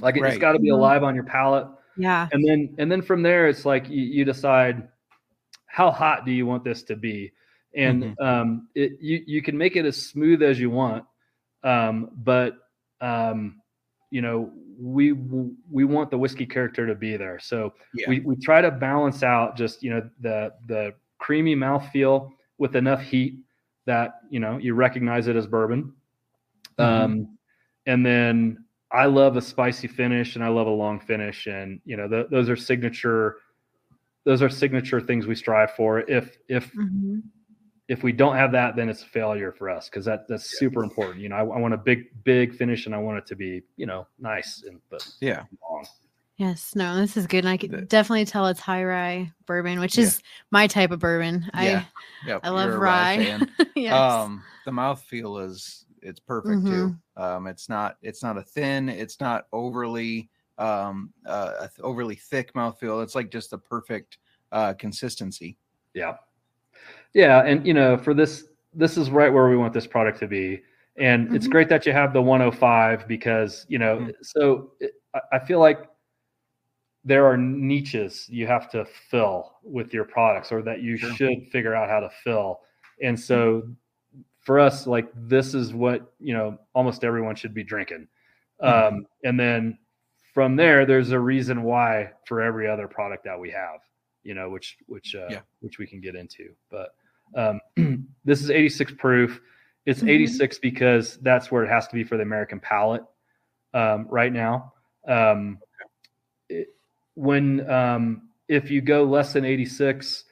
Like 0.00 0.16
it, 0.16 0.22
right. 0.22 0.40
got 0.40 0.52
to 0.52 0.58
be 0.58 0.70
Mhm. 0.70 0.74
alive 0.74 1.02
on 1.02 1.14
your 1.14 1.24
palate. 1.24 1.68
Yeah. 1.96 2.28
And 2.32 2.44
then 2.46 2.74
and 2.78 2.90
then 2.90 3.02
from 3.02 3.22
there, 3.22 3.48
it's 3.48 3.64
like 3.64 3.88
you, 3.88 4.02
you 4.02 4.24
decide 4.24 4.88
how 5.66 5.90
hot 5.90 6.24
do 6.24 6.32
you 6.32 6.46
want 6.46 6.64
this 6.64 6.82
to 6.84 6.96
be, 6.96 7.32
and 7.74 8.16
um, 8.20 8.68
it, 8.74 8.92
you 9.00 9.22
you 9.26 9.42
can 9.42 9.56
make 9.56 9.76
it 9.76 9.84
as 9.84 9.96
smooth 9.96 10.42
as 10.42 10.58
you 10.58 10.70
want, 10.70 11.04
um, 11.64 12.10
but 12.16 12.54
um, 13.00 13.60
you 14.10 14.20
know 14.22 14.52
we 14.78 15.12
we 15.70 15.84
want 15.84 16.10
the 16.10 16.18
whiskey 16.18 16.46
character 16.46 16.86
to 16.86 16.94
be 16.94 17.16
there. 17.16 17.38
So 17.40 17.72
Yeah. 17.94 18.08
we, 18.08 18.20
we 18.20 18.36
try 18.36 18.60
to 18.60 18.70
balance 18.70 19.22
out 19.22 19.56
just 19.56 19.82
you 19.82 19.90
know 19.90 20.08
the 20.20 20.52
the 20.66 20.94
creamy 21.18 21.54
mouthfeel 21.56 22.30
with 22.58 22.76
enough 22.76 23.00
heat 23.00 23.38
that 23.86 24.20
you 24.30 24.40
know 24.40 24.58
you 24.58 24.74
recognize 24.74 25.28
it 25.28 25.36
as 25.36 25.46
bourbon. 25.46 25.94
Mhm. 26.78 26.84
Um, 26.84 27.38
and 27.86 28.04
then 28.04 28.64
I 28.90 29.06
love 29.06 29.36
a 29.36 29.40
spicy 29.42 29.88
finish 29.88 30.36
and 30.36 30.44
I 30.44 30.48
love 30.48 30.66
a 30.66 30.70
long 30.70 31.00
finish, 31.00 31.46
and 31.46 31.80
you 31.84 31.96
know 31.96 32.08
th- 32.08 32.26
those 32.30 32.48
are 32.48 32.56
signature. 32.56 33.36
Those 34.24 34.40
are 34.40 34.48
signature 34.48 35.00
things 35.00 35.26
we 35.26 35.34
strive 35.34 35.72
for. 35.74 36.00
If 36.00 36.36
if 36.48 36.72
Mhm. 36.74 37.22
If 37.92 38.02
we 38.02 38.12
don't 38.12 38.36
have 38.36 38.52
that, 38.52 38.74
then 38.76 38.88
it's 38.88 39.02
a 39.02 39.06
failure 39.06 39.52
for 39.52 39.68
us 39.68 39.88
because 39.88 40.04
that 40.06 40.26
that's 40.28 40.58
super 40.58 40.82
important. 40.82 41.20
You 41.20 41.28
know, 41.28 41.36
I, 41.36 41.40
I 41.40 41.58
want 41.64 41.74
a 41.74 41.82
big 41.90 41.98
big 42.24 42.54
finish 42.54 42.86
and 42.86 42.94
I 42.94 42.98
want 42.98 43.18
it 43.18 43.26
to 43.26 43.36
be 43.36 43.62
you 43.76 43.86
know 43.86 44.06
nice 44.18 44.64
and 44.66 44.80
but 44.90 45.06
Yeah. 45.20 45.44
long. 45.70 45.84
Yes, 46.38 46.74
no, 46.74 46.96
this 46.96 47.16
is 47.16 47.26
good. 47.26 47.44
And 47.44 47.48
I 47.50 47.56
can 47.58 47.70
The- 47.70 47.82
definitely 47.82 48.24
tell 48.24 48.46
it's 48.46 48.58
high 48.58 48.82
rye 48.84 49.30
bourbon, 49.46 49.78
which 49.78 49.96
Yeah. 49.98 50.04
is 50.04 50.22
my 50.50 50.66
type 50.66 50.90
of 50.90 50.98
bourbon. 50.98 51.48
Yeah. 51.54 51.84
Yep. 52.26 52.40
I 52.42 52.48
I 52.48 52.50
love 52.50 52.68
you're 52.70 52.76
a 52.76 52.80
rye. 52.80 53.16
fan. 53.24 53.50
yes. 53.76 53.92
Um, 53.92 54.42
the 54.64 54.70
mouthfeel 54.72 55.44
is 55.46 55.84
it's 56.00 56.18
perfect 56.18 56.64
too. 56.66 56.96
Mm-hmm. 57.16 57.22
Um, 57.22 57.46
it's 57.46 57.68
not 57.68 57.98
it's 58.02 58.22
not 58.22 58.38
a 58.38 58.42
thin, 58.42 58.88
it's 58.88 59.20
not 59.20 59.46
overly 59.52 60.30
um 60.58 61.12
uh 61.26 61.66
a 61.66 61.82
overly 61.82 62.16
thick 62.16 62.54
mouthfeel. 62.54 63.02
It's 63.02 63.14
like 63.14 63.30
just 63.30 63.50
the 63.50 63.58
perfect 63.58 64.18
uh 64.50 64.72
consistency. 64.74 65.58
Yeah. 65.94 66.14
Yeah. 67.14 67.42
And, 67.44 67.66
you 67.66 67.74
know, 67.74 67.96
for 67.96 68.14
this, 68.14 68.48
this 68.74 68.96
is 68.96 69.10
right 69.10 69.32
where 69.32 69.48
we 69.48 69.56
want 69.56 69.72
this 69.74 69.86
product 69.86 70.18
to 70.20 70.26
be. 70.26 70.62
And 70.96 71.34
it's 71.34 71.46
Mhm. 71.46 71.50
great 71.50 71.68
that 71.70 71.86
you 71.86 71.92
have 71.92 72.12
the 72.12 72.22
105 72.22 73.06
because, 73.08 73.64
you 73.68 73.78
know, 73.78 73.98
Mhm. 73.98 74.14
so 74.22 74.72
it, 74.80 74.92
I- 75.32 75.38
feel 75.38 75.58
like 75.60 75.88
there 77.04 77.26
are 77.26 77.36
niches 77.36 78.28
you 78.30 78.46
have 78.46 78.70
to 78.70 78.84
fill 78.84 79.58
with 79.62 79.92
your 79.92 80.04
products 80.04 80.52
or 80.52 80.62
that 80.62 80.80
you 80.82 80.96
Sure. 80.96 81.10
should 81.14 81.48
figure 81.48 81.74
out 81.74 81.88
how 81.88 82.00
to 82.00 82.08
fill. 82.10 82.60
And 83.02 83.18
so 83.18 83.68
for 84.40 84.58
us, 84.60 84.86
like 84.86 85.08
this 85.14 85.54
is 85.54 85.74
what, 85.74 86.12
you 86.20 86.32
know, 86.34 86.58
almost 86.74 87.04
everyone 87.04 87.34
should 87.34 87.54
be 87.54 87.64
drinking. 87.64 88.08
Mhm. 88.62 88.68
Um, 88.68 89.06
and 89.24 89.38
then 89.38 89.78
from 90.32 90.56
there, 90.56 90.86
there's 90.86 91.10
a 91.10 91.18
reason 91.20 91.62
why 91.62 92.12
for 92.26 92.40
every 92.40 92.68
other 92.68 92.86
product 92.88 93.24
that 93.24 93.38
we 93.38 93.50
have, 93.50 93.80
you 94.22 94.34
know, 94.34 94.48
which 94.48 94.78
which 94.86 95.14
uh, 95.14 95.26
Yeah. 95.30 95.40
which 95.60 95.78
we 95.78 95.86
can 95.86 96.00
get 96.00 96.14
into. 96.14 96.54
But 96.70 96.94
um, 97.34 97.60
this 98.24 98.42
is 98.42 98.50
86 98.50 98.92
proof. 98.98 99.40
It's 99.86 100.02
Mhm. 100.02 100.08
86 100.10 100.58
because 100.58 101.16
that's 101.18 101.50
where 101.50 101.64
it 101.64 101.68
has 101.68 101.88
to 101.88 101.94
be 101.94 102.04
for 102.04 102.16
the 102.16 102.22
American 102.22 102.60
palate 102.60 103.02
um, 103.74 104.06
right 104.08 104.32
now. 104.32 104.72
Um, 105.06 105.58
it- 106.48 106.68
when 107.14 107.68
um, 107.70 108.30
if 108.48 108.70
you 108.70 108.80
go 108.80 109.04
less 109.04 109.32
than 109.34 109.44
86, 109.44 110.24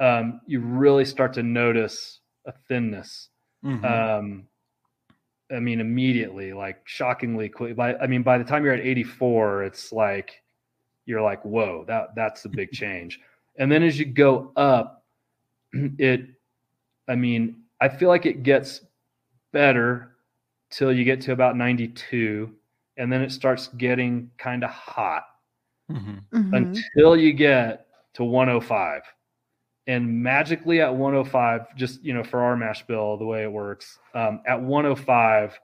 um, 0.00 0.40
you 0.46 0.60
really 0.60 1.04
start 1.04 1.32
to 1.34 1.42
notice 1.42 2.20
a 2.46 2.52
thinness. 2.68 3.28
Mhm. 3.64 3.84
Um, 3.84 4.48
I 5.50 5.60
mean, 5.60 5.80
immediately, 5.80 6.52
like 6.54 6.80
shockingly 6.88 7.48
quick. 7.50 7.76
By 7.76 7.94
I 7.96 8.06
mean, 8.06 8.22
by 8.22 8.38
the 8.38 8.44
time 8.44 8.64
you're 8.64 8.72
at 8.72 8.80
84, 8.80 9.64
it's 9.64 9.92
like 9.92 10.42
you're 11.04 11.20
like, 11.20 11.44
whoa, 11.44 11.84
that 11.88 12.14
that's 12.14 12.44
a 12.46 12.48
big 12.48 12.70
change. 12.72 13.20
And 13.58 13.70
then 13.70 13.82
as 13.82 13.98
you 13.98 14.06
go 14.06 14.52
up, 14.56 15.04
it, 15.72 16.26
I 17.08 17.16
mean, 17.16 17.56
I 17.80 17.88
feel 17.88 18.08
like 18.08 18.26
it 18.26 18.42
gets 18.42 18.82
better 19.52 20.16
till 20.70 20.92
you 20.92 21.04
get 21.04 21.20
to 21.22 21.32
about 21.32 21.56
92, 21.56 22.50
and 22.96 23.12
then 23.12 23.22
it 23.22 23.32
starts 23.32 23.68
getting 23.68 24.30
kind 24.38 24.64
of 24.64 24.70
hot 24.70 25.24
Mhm. 25.90 26.22
Mhm. 26.32 26.52
until 26.94 27.16
you 27.16 27.32
get 27.32 27.86
to 28.14 28.24
105 28.24 29.02
and 29.88 30.22
magically 30.22 30.80
at 30.80 30.94
105 30.94 31.74
just 31.76 32.02
you 32.04 32.14
know 32.14 32.22
for 32.22 32.40
our 32.40 32.56
mash 32.56 32.86
bill 32.86 33.16
the 33.16 33.24
way 33.24 33.42
it 33.42 33.50
works 33.50 33.98
um, 34.14 34.40
at 34.46 34.60
105 34.60 35.58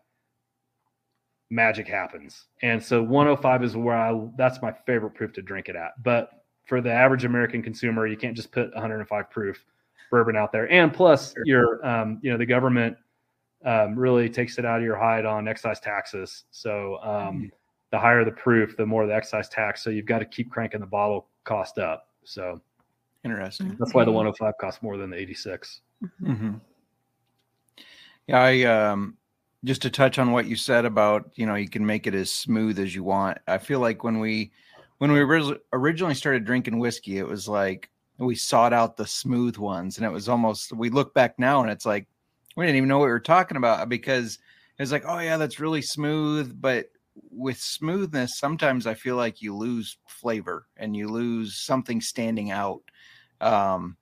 magic 1.51 1.87
happens 1.87 2.47
and 2.63 2.83
so 2.83 3.03
105 3.03 3.63
is 3.63 3.77
where 3.77 3.97
i 3.97 4.29
that's 4.37 4.61
my 4.61 4.73
favorite 4.87 5.15
proof 5.15 5.33
to 5.33 5.41
drink 5.41 5.69
it 5.69 5.77
at 5.77 5.93
but 6.03 6.45
for 6.67 6.81
the 6.81 6.93
average 6.93 7.25
american 7.25 7.63
consumer 7.63 8.07
you 8.07 8.17
can't 8.17 8.35
just 8.37 8.51
put 8.51 8.73
105 8.75 9.31
proof 9.31 9.65
bourbon 10.11 10.37
out 10.37 10.53
there 10.53 10.71
and 10.73 10.93
plus 10.93 11.35
your 11.45 11.85
um, 11.87 12.19
you 12.23 12.31
know 12.31 12.39
the 12.39 12.47
government 12.47 12.97
um, 13.65 13.99
really 13.99 14.29
takes 14.29 14.59
it 14.59 14.65
out 14.65 14.79
of 14.79 14.85
your 14.85 14.97
hide 14.97 15.25
on 15.25 15.49
excise 15.49 15.81
taxes 15.81 16.45
so 16.51 16.99
um, 17.03 17.51
the 17.91 17.99
higher 17.99 18.25
the 18.25 18.31
proof, 18.31 18.77
the 18.77 18.87
more 18.87 19.07
the 19.07 19.15
excise 19.15 19.49
tax. 19.49 19.83
So 19.83 19.91
you've 19.91 20.07
got 20.07 20.19
to 20.19 20.25
keep 20.25 20.51
cranking 20.51 20.81
the 20.81 20.87
bottle 20.87 21.29
cost 21.45 21.79
up. 21.79 22.09
So 22.25 22.61
Interesting. 23.25 23.77
that's 23.79 23.95
why 23.95 24.05
the 24.05 24.13
105 24.13 24.55
costs 24.61 24.83
more 24.83 24.97
than 24.97 25.11
the 25.11 25.17
86. 25.17 25.81
Mm-hmm. 26.23 26.55
Yeah, 28.27 28.41
I 28.41 28.63
um 28.65 29.17
just 29.65 29.83
to 29.83 29.91
touch 29.91 30.19
on 30.19 30.31
what 30.33 30.47
you 30.47 30.55
said 30.55 30.85
about 30.85 31.31
you 31.35 31.47
know 31.47 31.55
you 31.55 31.69
can 31.69 31.85
make 31.85 32.07
it 32.07 32.15
as 32.15 32.31
smooth 32.31 32.79
as 32.79 32.95
you 32.95 33.03
want. 33.03 33.39
I 33.49 33.57
feel 33.57 33.81
like 33.81 34.05
when 34.05 34.21
we 34.21 34.53
when 34.99 35.11
we 35.13 35.21
originally 35.73 36.15
started 36.15 36.45
drinking 36.45 36.79
whiskey, 36.79 37.19
it 37.19 37.27
was 37.27 37.49
like 37.49 37.89
we 38.19 38.35
sought 38.35 38.73
out 38.73 38.97
the 38.97 39.07
smooth 39.07 39.57
ones, 39.57 39.97
and 39.97 40.07
it 40.07 40.11
was 40.11 40.29
almost 40.29 40.73
we 40.73 40.91
look 40.91 41.15
back 41.15 41.39
now 41.39 41.63
and 41.63 41.71
it's 41.71 41.87
like 41.87 42.09
we 42.57 42.65
didn't 42.67 42.77
even 42.77 42.89
know 42.89 42.99
what 42.99 43.07
we 43.07 43.11
were 43.11 43.21
talking 43.21 43.57
about 43.57 43.89
because 43.89 44.39
it's 44.79 44.93
like 44.93 45.05
oh 45.07 45.19
yeah 45.19 45.37
that's 45.37 45.61
really 45.61 45.83
smooth, 45.83 46.61
but 46.61 46.91
with 47.31 47.59
smoothness 47.59 48.39
sometimes 48.39 48.87
I 48.87 48.95
feel 48.95 49.17
like 49.17 49.43
you 49.43 49.55
lose 49.57 49.99
flavor 50.09 50.67
and 50.77 50.97
you 50.97 51.09
lose 51.09 51.57
something 51.57 52.01
standing 52.01 52.51
out. 52.51 52.83
Um, 53.41 53.97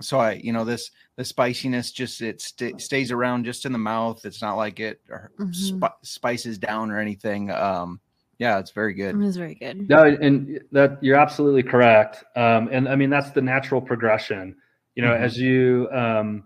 so 0.00 0.18
I 0.18 0.32
you 0.32 0.52
know 0.52 0.64
this 0.64 0.90
the 1.16 1.24
spiciness 1.24 1.90
just 1.92 2.20
it 2.20 2.40
st- 2.42 2.80
stays 2.82 3.10
around 3.10 3.44
just 3.44 3.64
in 3.64 3.72
the 3.72 3.78
mouth. 3.78 4.24
It's 4.26 4.42
not 4.42 4.56
like 4.56 4.78
it 4.80 5.00
uh, 5.12 5.28
Mhm. 5.38 5.54
spi- 5.54 5.96
spices 6.02 6.58
down 6.58 6.90
or 6.90 6.98
anything. 7.00 7.50
Um, 7.50 8.00
yeah, 8.38 8.58
it's 8.58 8.70
very 8.70 8.94
It 8.94 8.94
good. 8.94 9.16
was 9.16 9.36
very 9.36 9.54
good. 9.54 9.88
No, 9.88 10.04
and 10.04 10.60
that 10.72 10.98
you're 11.02 11.16
absolutely 11.16 11.62
correct. 11.62 12.24
Um, 12.34 12.68
and 12.72 12.88
I 12.88 12.96
mean, 12.96 13.10
that's 13.10 13.30
the 13.30 13.42
natural 13.42 13.80
progression, 13.80 14.56
you 14.94 15.02
know, 15.02 15.12
Mhm. 15.12 15.22
as 15.22 15.38
you 15.38 15.88
um, 15.92 16.44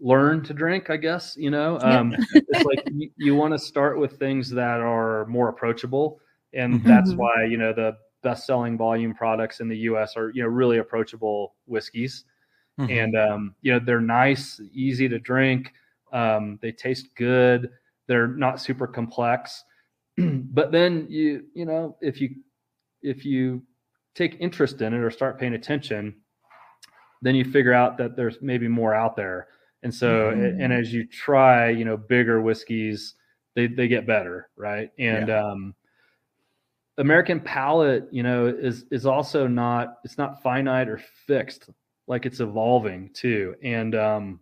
learn 0.00 0.42
to 0.44 0.54
drink, 0.54 0.90
I 0.90 0.96
guess, 0.98 1.36
you 1.36 1.50
know, 1.50 1.78
um, 1.80 2.14
it's 2.48 2.64
like 2.64 2.80
you, 2.90 3.10
you 3.16 3.34
want 3.34 3.54
to 3.54 3.58
start 3.58 3.98
with 3.98 4.18
things 4.18 4.50
that 4.50 4.80
are 4.80 5.24
more 5.26 5.48
approachable. 5.48 6.20
And 6.54 6.74
Mhm. 6.74 6.86
that's 6.86 7.14
why, 7.16 7.44
you 7.48 7.56
know, 7.56 7.72
the 7.72 7.96
best 8.22 8.46
selling 8.46 8.76
volume 8.76 9.14
products 9.14 9.60
in 9.60 9.68
the 9.68 9.76
US 9.78 10.16
are, 10.16 10.30
you 10.34 10.42
know, 10.42 10.48
really 10.48 10.78
approachable 10.78 11.54
whiskeys. 11.66 12.24
Mhm. 12.78 12.90
and 12.90 13.16
um, 13.16 13.54
you 13.62 13.72
know 13.72 13.78
they're 13.84 14.00
nice, 14.00 14.60
easy 14.72 15.08
to 15.08 15.18
drink. 15.18 15.72
Um, 16.12 16.58
they 16.62 16.72
taste 16.72 17.14
good. 17.16 17.70
They're 18.06 18.28
not 18.28 18.60
super 18.60 18.86
complex. 18.86 19.64
but 20.52 20.72
then 20.72 21.06
you 21.08 21.44
you 21.54 21.64
know 21.64 21.96
if 22.00 22.20
you 22.20 22.30
if 23.02 23.24
you 23.24 23.62
take 24.14 24.36
interest 24.40 24.80
in 24.82 24.92
it 24.92 24.98
or 24.98 25.10
start 25.10 25.38
paying 25.38 25.54
attention, 25.54 26.14
then 27.22 27.34
you 27.34 27.44
figure 27.44 27.72
out 27.72 27.96
that 27.98 28.16
there's 28.16 28.38
maybe 28.42 28.68
more 28.68 28.94
out 28.94 29.16
there. 29.16 29.48
And 29.82 29.94
so 29.94 30.30
a- 30.30 30.62
and 30.62 30.72
as 30.72 30.92
you 30.92 31.06
try, 31.06 31.70
you 31.70 31.84
know, 31.84 31.96
bigger 31.96 32.40
whiskeys, 32.40 33.14
they 33.54 33.66
they 33.66 33.88
get 33.88 34.06
better, 34.06 34.48
right? 34.56 34.90
And 34.98 35.30
um 35.30 35.74
American 36.98 37.40
palate, 37.40 38.06
you 38.12 38.22
know, 38.22 38.46
is 38.46 38.84
is 38.90 39.06
also 39.06 39.46
not 39.46 39.98
it's 40.04 40.18
not 40.18 40.42
finite 40.42 40.88
or 40.88 40.98
fixed 41.26 41.70
like 42.06 42.26
it's 42.26 42.40
evolving 42.40 43.10
too 43.14 43.54
and 43.62 43.94
um 43.94 44.40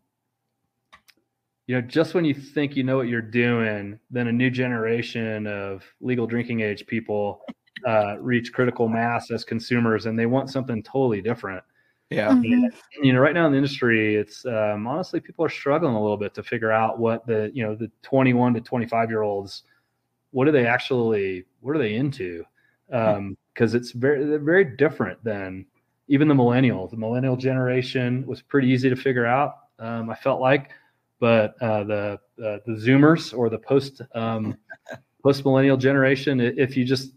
you 1.71 1.77
know 1.77 1.83
just 1.83 2.15
when 2.15 2.25
you 2.25 2.35
think 2.35 2.75
you 2.75 2.83
know 2.83 2.97
what 2.97 3.07
you're 3.07 3.23
doing 3.23 3.97
then 4.11 4.27
a 4.27 4.33
new 4.33 4.51
generation 4.51 5.47
of 5.47 5.85
legal 6.01 6.27
drinking 6.27 6.63
age 6.63 6.85
people 6.89 7.43
uh, 7.87 8.19
reach 8.19 8.53
critical 8.53 8.89
mass 8.89 9.31
as 9.31 9.45
consumers 9.45 10.07
and 10.07 10.19
they 10.19 10.27
want 10.27 10.51
something 10.51 10.83
totally 10.83 11.23
different. 11.23 11.63
Yeah, 12.11 12.33
Mhm. 12.33 12.73
you 13.05 13.13
know 13.13 13.21
right 13.21 13.35
now 13.35 13.47
in 13.47 13.53
the 13.53 13.59
industry 13.59 14.17
it's 14.17 14.45
um, 14.47 14.89
honestly 14.89 15.21
people 15.21 15.45
are 15.45 15.49
struggling 15.49 15.95
a 15.95 16.03
little 16.03 16.17
bit 16.17 16.35
to 16.35 16.43
figure 16.43 16.73
out 16.73 16.99
what 16.99 17.25
the 17.25 17.53
you 17.55 17.63
know 17.63 17.77
the 17.77 17.89
21 18.03 18.55
to 18.55 18.61
25 18.61 19.09
year 19.09 19.23
olds 19.23 19.63
what 20.33 20.49
are 20.49 20.53
they 20.53 20.67
actually 20.67 21.45
what 21.61 21.77
are 21.77 21.79
they 21.79 21.95
into? 21.95 22.45
Because 22.89 23.75
it's 23.75 23.93
very 23.93 24.25
they're 24.25 24.41
very 24.41 24.65
different 24.65 25.23
than 25.23 25.67
even 26.09 26.27
the 26.27 26.35
millennials. 26.35 26.91
The 26.91 26.97
millennial 26.97 27.37
generation 27.37 28.27
was 28.27 28.43
pretty 28.43 28.69
easy 28.71 28.91
to 28.91 28.97
figure 28.97 29.25
out. 29.25 29.55
Um, 29.79 30.11
i 30.11 30.17
felt 30.17 30.41
like 30.41 30.73
but 31.21 31.55
uh, 31.63 31.85
the 31.85 32.19
uh, 32.45 32.59
the 32.67 32.73
zoomers 32.73 33.37
or 33.37 33.49
the 33.49 33.59
post 33.59 34.03
um, 34.15 34.57
post 35.23 35.45
millennial 35.45 35.77
generation 35.77 36.41
if 36.41 36.77
you 36.77 36.85
just 36.85 37.13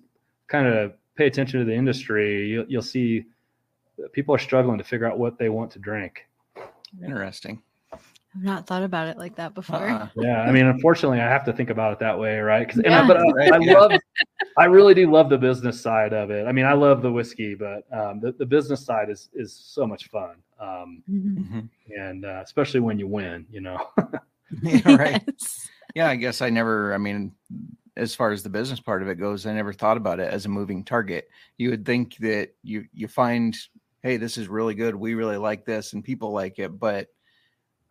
kind 0.48 0.68
of 0.68 0.94
pay 1.16 1.26
attention 1.28 1.60
to 1.60 1.66
the 1.66 1.74
industry 1.74 2.48
you, 2.50 2.66
you'll 2.68 2.82
see 2.82 3.24
people 4.12 4.36
are 4.36 4.40
struggling 4.40 4.78
to 4.78 4.84
figure 4.84 5.06
out 5.10 5.18
what 5.18 5.38
they 5.38 5.50
want 5.50 5.72
to 5.72 5.80
drink 5.80 6.28
interesting. 7.06 7.62
I've 8.36 8.42
not 8.44 8.66
thought 8.66 8.82
about 8.84 9.08
it 9.08 9.18
like 9.18 9.36
that 9.36 9.54
before. 9.54 9.78
Uh-uh. 9.78 10.08
yeah 10.16 10.42
i 10.42 10.52
mean 10.52 10.66
unfortunately 10.66 11.20
i 11.22 11.28
have 11.30 11.46
to 11.46 11.54
think 11.54 11.70
about 11.70 11.94
it 11.94 12.00
that 12.00 12.18
way 12.20 12.40
right 12.40 12.68
'Cause- 12.68 12.80
and 12.84 12.94
I, 12.94 13.02
Yeah. 13.02 13.08
but 13.08 13.18
I, 13.18 13.24
Right, 13.32 13.54
I 13.54 13.58
love 13.58 13.92
i 14.58 14.66
really 14.66 14.94
do 14.96 15.10
love 15.12 15.30
the 15.30 15.38
business 15.38 15.80
side 15.80 16.14
of 16.14 16.30
it 16.32 16.46
i 16.48 16.52
mean 16.52 16.66
i 16.66 16.74
love 16.74 17.02
the 17.02 17.12
whiskey 17.12 17.56
but 17.56 17.86
um, 17.94 18.20
the, 18.20 18.32
the 18.34 18.46
business 18.46 18.84
side 18.84 19.10
is 19.10 19.30
is 19.34 19.54
so 19.54 19.86
much 19.88 20.10
fun 20.10 20.36
um, 20.64 21.04
Mhm. 21.10 21.38
Mhm. 21.38 21.70
and 21.98 22.26
uh, 22.26 22.42
especially 22.44 22.80
when 22.80 22.98
you 22.98 23.08
win 23.08 23.46
you 23.52 23.62
know 23.62 23.78
Yeah, 24.62 24.96
right. 24.96 25.24
Yes. 25.28 25.70
Yeah, 25.96 26.10
I 26.10 26.16
guess 26.16 26.42
I 26.42 26.50
never. 26.50 26.94
I 26.94 26.98
mean, 26.98 27.34
as 27.98 28.14
far 28.16 28.32
as 28.32 28.44
the 28.44 28.50
business 28.50 28.80
part 28.80 29.02
of 29.02 29.08
it 29.10 29.16
goes, 29.16 29.46
I 29.46 29.54
never 29.54 29.74
thought 29.74 29.98
about 29.98 30.20
it 30.20 30.32
as 30.32 30.46
a 30.46 30.50
moving 30.50 30.84
target. 30.84 31.28
You 31.58 31.70
would 31.72 31.86
think 31.86 32.18
that 32.18 32.50
you 32.64 32.86
you 32.94 33.08
find, 33.08 33.56
hey, 34.04 34.18
this 34.18 34.38
is 34.38 34.48
really 34.48 34.76
good. 34.76 34.96
We 34.96 35.16
really 35.16 35.38
like 35.38 35.66
this, 35.66 35.94
and 35.94 36.04
people 36.04 36.32
like 36.32 36.60
it. 36.60 36.80
But 36.80 37.08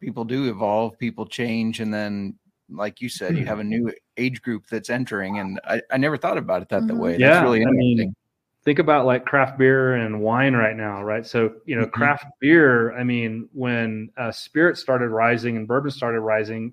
people 0.01 0.25
do 0.25 0.49
evolve, 0.51 0.99
people 0.99 1.27
change, 1.27 1.81
and 1.81 1.93
then, 1.93 2.39
like 2.71 3.01
you 3.01 3.09
said, 3.09 3.37
you 3.37 3.45
have 3.47 3.61
a 3.61 3.65
new 3.65 3.93
age 4.17 4.41
group 4.43 4.67
that's 4.69 4.91
entering. 4.91 5.39
And 5.41 5.61
I, 5.65 5.81
I 5.91 5.97
never 5.97 6.17
thought 6.17 6.39
about 6.39 6.63
it 6.63 6.69
that 6.71 6.87
the 6.87 6.95
Mhm. 6.95 6.99
way. 6.99 7.17
Yeah, 7.19 7.31
That's 7.31 7.43
really 7.45 7.63
I 7.65 7.71
mean, 7.71 7.99
interesting. 7.99 8.15
Think 8.65 8.79
about 8.79 9.07
like 9.07 9.25
craft 9.25 9.59
beer 9.59 9.95
and 9.95 10.21
wine 10.21 10.55
right 10.55 10.77
now, 10.77 11.03
right? 11.03 11.27
So, 11.27 11.55
you 11.67 11.77
know, 11.77 11.87
Mhm. 11.87 11.93
craft 11.93 12.27
beer, 12.41 12.93
I 12.97 13.03
mean, 13.03 13.49
when 13.53 14.11
uh, 14.17 14.31
spirit 14.31 14.77
started 14.79 15.09
rising 15.09 15.57
and 15.57 15.67
bourbon 15.67 15.91
started 15.91 16.21
rising, 16.21 16.73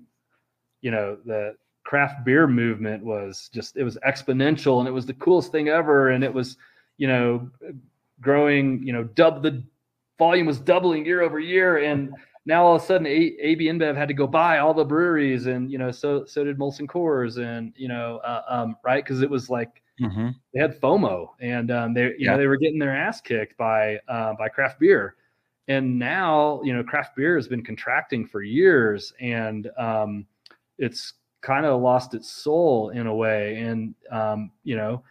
you 0.82 0.90
know, 0.90 1.16
the 1.24 1.56
craft 1.84 2.24
beer 2.24 2.46
movement 2.46 3.04
was 3.04 3.50
just, 3.52 3.76
it 3.76 3.82
was 3.84 3.98
exponential 4.06 4.78
and 4.78 4.88
it 4.88 4.92
was 4.92 5.06
the 5.06 5.14
coolest 5.14 5.50
thing 5.50 5.68
ever. 5.68 6.10
And 6.10 6.22
it 6.22 6.32
was, 6.32 6.56
you 6.96 7.08
know, 7.08 7.50
growing, 8.20 8.82
you 8.86 8.92
know, 8.92 9.04
dub 9.04 9.42
the 9.42 9.62
volume 10.18 10.46
was 10.46 10.60
doubling 10.60 11.04
year 11.04 11.22
over 11.22 11.40
year. 11.40 11.78
And 11.78 12.12
now 12.46 12.64
all 12.64 12.76
of 12.76 12.82
a 12.82 12.84
sudden 12.86 13.06
A- 13.06 13.36
AB 13.40 13.66
InBev 13.66 13.96
had 13.96 14.08
to 14.08 14.14
go 14.14 14.26
buy 14.26 14.58
all 14.58 14.74
the 14.74 14.84
breweries 14.84 15.46
and, 15.46 15.70
you 15.70 15.78
know, 15.78 15.90
so, 15.90 16.24
so 16.24 16.44
did 16.44 16.58
Molson 16.58 16.86
Coors 16.86 17.38
and, 17.38 17.72
you 17.76 17.88
know, 17.88 18.18
uh, 18.24 18.42
um, 18.48 18.76
right. 18.84 19.04
Cause 19.04 19.20
it 19.22 19.30
was 19.30 19.50
like, 19.50 19.82
Mhm. 20.00 20.34
they 20.52 20.60
had 20.60 20.80
FOMO 20.80 21.28
and 21.40 21.70
um, 21.70 21.94
they 21.94 22.06
you 22.06 22.14
Yeah. 22.18 22.32
know 22.32 22.38
they 22.38 22.46
were 22.46 22.56
getting 22.56 22.78
their 22.78 22.96
ass 22.96 23.20
kicked 23.20 23.56
by 23.56 23.98
uh, 24.08 24.34
by 24.34 24.48
craft 24.48 24.80
beer, 24.80 25.16
and 25.68 25.98
now 25.98 26.60
you 26.62 26.72
know 26.72 26.82
craft 26.82 27.14
beer 27.14 27.36
has 27.36 27.46
been 27.46 27.62
contracting 27.62 28.26
for 28.26 28.42
years 28.42 29.12
and 29.20 29.70
um, 29.78 30.26
it's 30.78 31.14
kind 31.40 31.66
of 31.66 31.80
lost 31.80 32.14
its 32.14 32.30
soul 32.30 32.90
in 32.90 33.06
a 33.06 33.14
way, 33.14 33.58
and 33.58 33.94
um, 34.10 34.50
you 34.64 34.76
know 34.76 35.04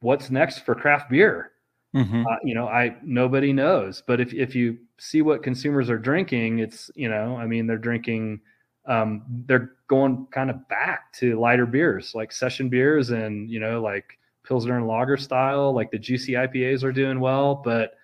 what's 0.00 0.30
next 0.30 0.60
for 0.60 0.74
craft 0.74 1.10
beer? 1.10 1.52
Mhm. 1.98 2.24
Uh, 2.30 2.36
you 2.44 2.54
know, 2.54 2.68
I 2.68 2.96
nobody 3.02 3.52
knows. 3.52 4.02
But 4.06 4.20
if 4.20 4.32
if 4.34 4.54
you 4.54 4.78
see 4.98 5.22
what 5.22 5.42
consumers 5.42 5.90
are 5.90 5.98
drinking, 5.98 6.60
it's 6.60 6.90
you 6.94 7.08
know, 7.08 7.36
I 7.36 7.46
mean, 7.46 7.66
they're 7.66 7.78
drinking, 7.78 8.40
um, 8.86 9.22
they're 9.46 9.72
going 9.88 10.26
kind 10.30 10.50
of 10.50 10.68
back 10.68 11.12
to 11.14 11.38
lighter 11.40 11.66
beers 11.66 12.14
like 12.14 12.32
session 12.32 12.68
beers 12.68 13.10
and 13.10 13.50
you 13.50 13.60
know, 13.60 13.80
like 13.82 14.18
pilsner 14.44 14.76
and 14.76 14.86
lager 14.86 15.16
style. 15.16 15.72
Like 15.74 15.90
the 15.90 15.98
juicy 15.98 16.32
IPAs 16.34 16.84
are 16.84 16.92
doing 16.92 17.20
well, 17.20 17.56
but 17.56 17.94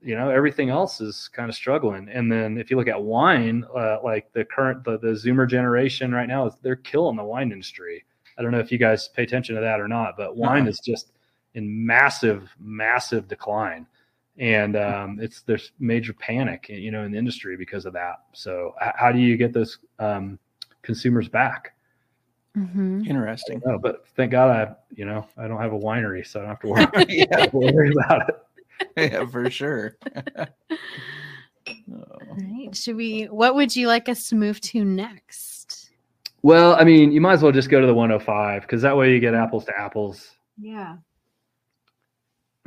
you 0.00 0.14
know, 0.16 0.30
everything 0.30 0.70
else 0.70 1.00
is 1.00 1.28
kind 1.28 1.48
of 1.48 1.54
struggling. 1.56 2.08
And 2.08 2.30
then 2.30 2.56
if 2.58 2.70
you 2.70 2.76
look 2.76 2.88
at 2.88 3.02
wine, 3.02 3.64
uh, 3.76 3.98
like 4.04 4.32
the 4.32 4.44
current 4.44 4.84
the 4.84 4.98
the 4.98 5.08
Zoomer 5.08 5.48
generation 5.48 6.12
right 6.12 6.28
now, 6.28 6.46
is 6.46 6.54
they're 6.62 6.76
killing 6.76 7.16
the 7.16 7.24
wine 7.24 7.52
industry. 7.52 8.04
I 8.38 8.42
don't 8.42 8.52
know 8.52 8.60
if 8.60 8.70
you 8.72 8.78
guys 8.78 9.08
pay 9.08 9.24
attention 9.24 9.56
to 9.56 9.60
that 9.60 9.80
or 9.80 9.88
not, 9.88 10.16
but 10.16 10.36
wine 10.36 10.66
Uh-uh. 10.66 10.68
is 10.68 10.78
just 10.80 11.12
in 11.58 11.86
massive, 11.86 12.54
massive 12.58 13.28
decline, 13.28 13.86
and 14.38 14.76
um, 14.76 15.18
it's 15.20 15.42
there's 15.42 15.72
major 15.80 16.12
panic, 16.14 16.68
you 16.68 16.90
know, 16.90 17.02
in 17.02 17.12
the 17.12 17.18
industry 17.18 17.56
because 17.56 17.84
of 17.84 17.92
that. 17.94 18.20
So, 18.32 18.74
how 18.78 19.10
do 19.12 19.18
you 19.18 19.36
get 19.36 19.52
those 19.52 19.78
um, 19.98 20.38
consumers 20.82 21.28
back? 21.28 21.74
Mhm. 22.56 23.06
Interesting. 23.06 23.60
No, 23.66 23.78
but 23.78 24.06
thank 24.16 24.30
God 24.30 24.50
I, 24.50 24.74
you 24.94 25.04
know, 25.04 25.26
I 25.36 25.48
don't 25.48 25.60
have 25.60 25.72
a 25.72 25.78
winery, 25.78 26.26
so 26.26 26.40
I 26.40 26.42
don't 26.42 26.50
have 26.50 26.60
to 26.60 26.68
worry, 26.68 27.06
yeah, 27.08 27.48
worry 27.52 27.92
about 27.92 28.28
it. 28.28 29.12
yeah, 29.12 29.26
for 29.26 29.50
sure. 29.50 29.96
Oh. 30.06 30.44
All 31.92 32.36
right. 32.36 32.74
Should 32.74 32.96
we? 32.96 33.24
What 33.24 33.54
would 33.56 33.74
you 33.76 33.88
like 33.88 34.08
us 34.08 34.28
to 34.30 34.36
move 34.36 34.60
to 34.62 34.84
next? 34.84 35.90
Well, 36.42 36.74
I 36.76 36.84
mean, 36.84 37.10
you 37.12 37.20
might 37.20 37.34
as 37.34 37.42
well 37.42 37.52
just 37.52 37.68
go 37.68 37.80
to 37.80 37.86
the 37.86 37.92
105 37.94 38.62
because 38.62 38.80
that 38.82 38.96
way 38.96 39.12
you 39.12 39.20
get 39.20 39.34
apples 39.34 39.64
to 39.66 39.78
apples. 39.78 40.30
Yeah. 40.56 40.96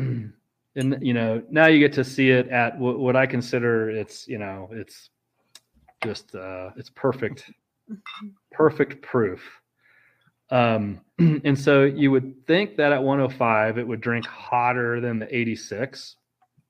and 0.75 0.97
you 1.01 1.13
know 1.13 1.41
now 1.49 1.67
you 1.67 1.79
get 1.79 1.93
to 1.93 2.03
see 2.03 2.29
it 2.29 2.47
at 2.49 2.77
what, 2.79 2.99
what 2.99 3.15
i 3.15 3.25
consider 3.25 3.89
it's 3.89 4.27
you 4.27 4.37
know 4.37 4.69
it's 4.71 5.09
just 6.03 6.33
uh 6.35 6.69
it's 6.77 6.89
perfect 6.89 7.51
perfect 8.51 9.01
proof. 9.01 9.41
Um 10.49 11.01
and 11.19 11.57
so 11.57 11.83
you 11.83 12.11
would 12.11 12.45
think 12.47 12.75
that 12.77 12.91
at 12.91 13.01
105 13.03 13.77
it 13.77 13.87
would 13.87 14.01
drink 14.01 14.25
hotter 14.25 14.99
than 15.01 15.19
the 15.19 15.35
86 15.35 16.15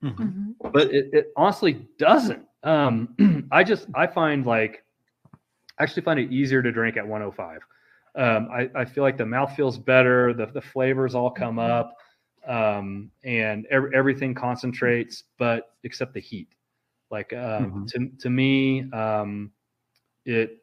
Mhm. 0.04 0.16
Mhm. 0.18 0.72
but 0.74 0.92
it, 0.92 1.10
it 1.14 1.32
honestly 1.38 1.88
doesn't. 2.00 2.44
Um 2.64 3.48
i 3.52 3.64
just 3.64 3.88
i 3.96 4.08
find 4.08 4.46
like 4.46 4.84
I 5.80 5.84
actually 5.84 6.02
find 6.04 6.20
it 6.20 6.32
easier 6.32 6.62
to 6.62 6.72
drink 6.72 6.98
at 6.98 7.08
105 7.08 7.60
um 8.16 8.50
i, 8.52 8.70
I 8.76 8.86
feel 8.86 9.04
like 9.04 9.18
the 9.18 9.26
mouth 9.26 9.56
feels 9.56 9.78
better 9.78 10.34
the, 10.34 10.48
the 10.48 10.62
flavors 10.62 11.16
all 11.16 11.32
come 11.32 11.60
up 11.60 11.96
um 12.48 13.12
and 13.24 13.66
ev- 13.68 13.92
everything 13.94 14.34
concentrates 14.34 15.24
but 15.38 15.76
except 15.84 16.14
the 16.14 16.20
heat. 16.20 16.50
Like 17.10 17.34
um 17.34 17.86
to, 17.88 18.10
to 18.20 18.30
me 18.30 18.90
um 18.92 19.52
it 20.26 20.58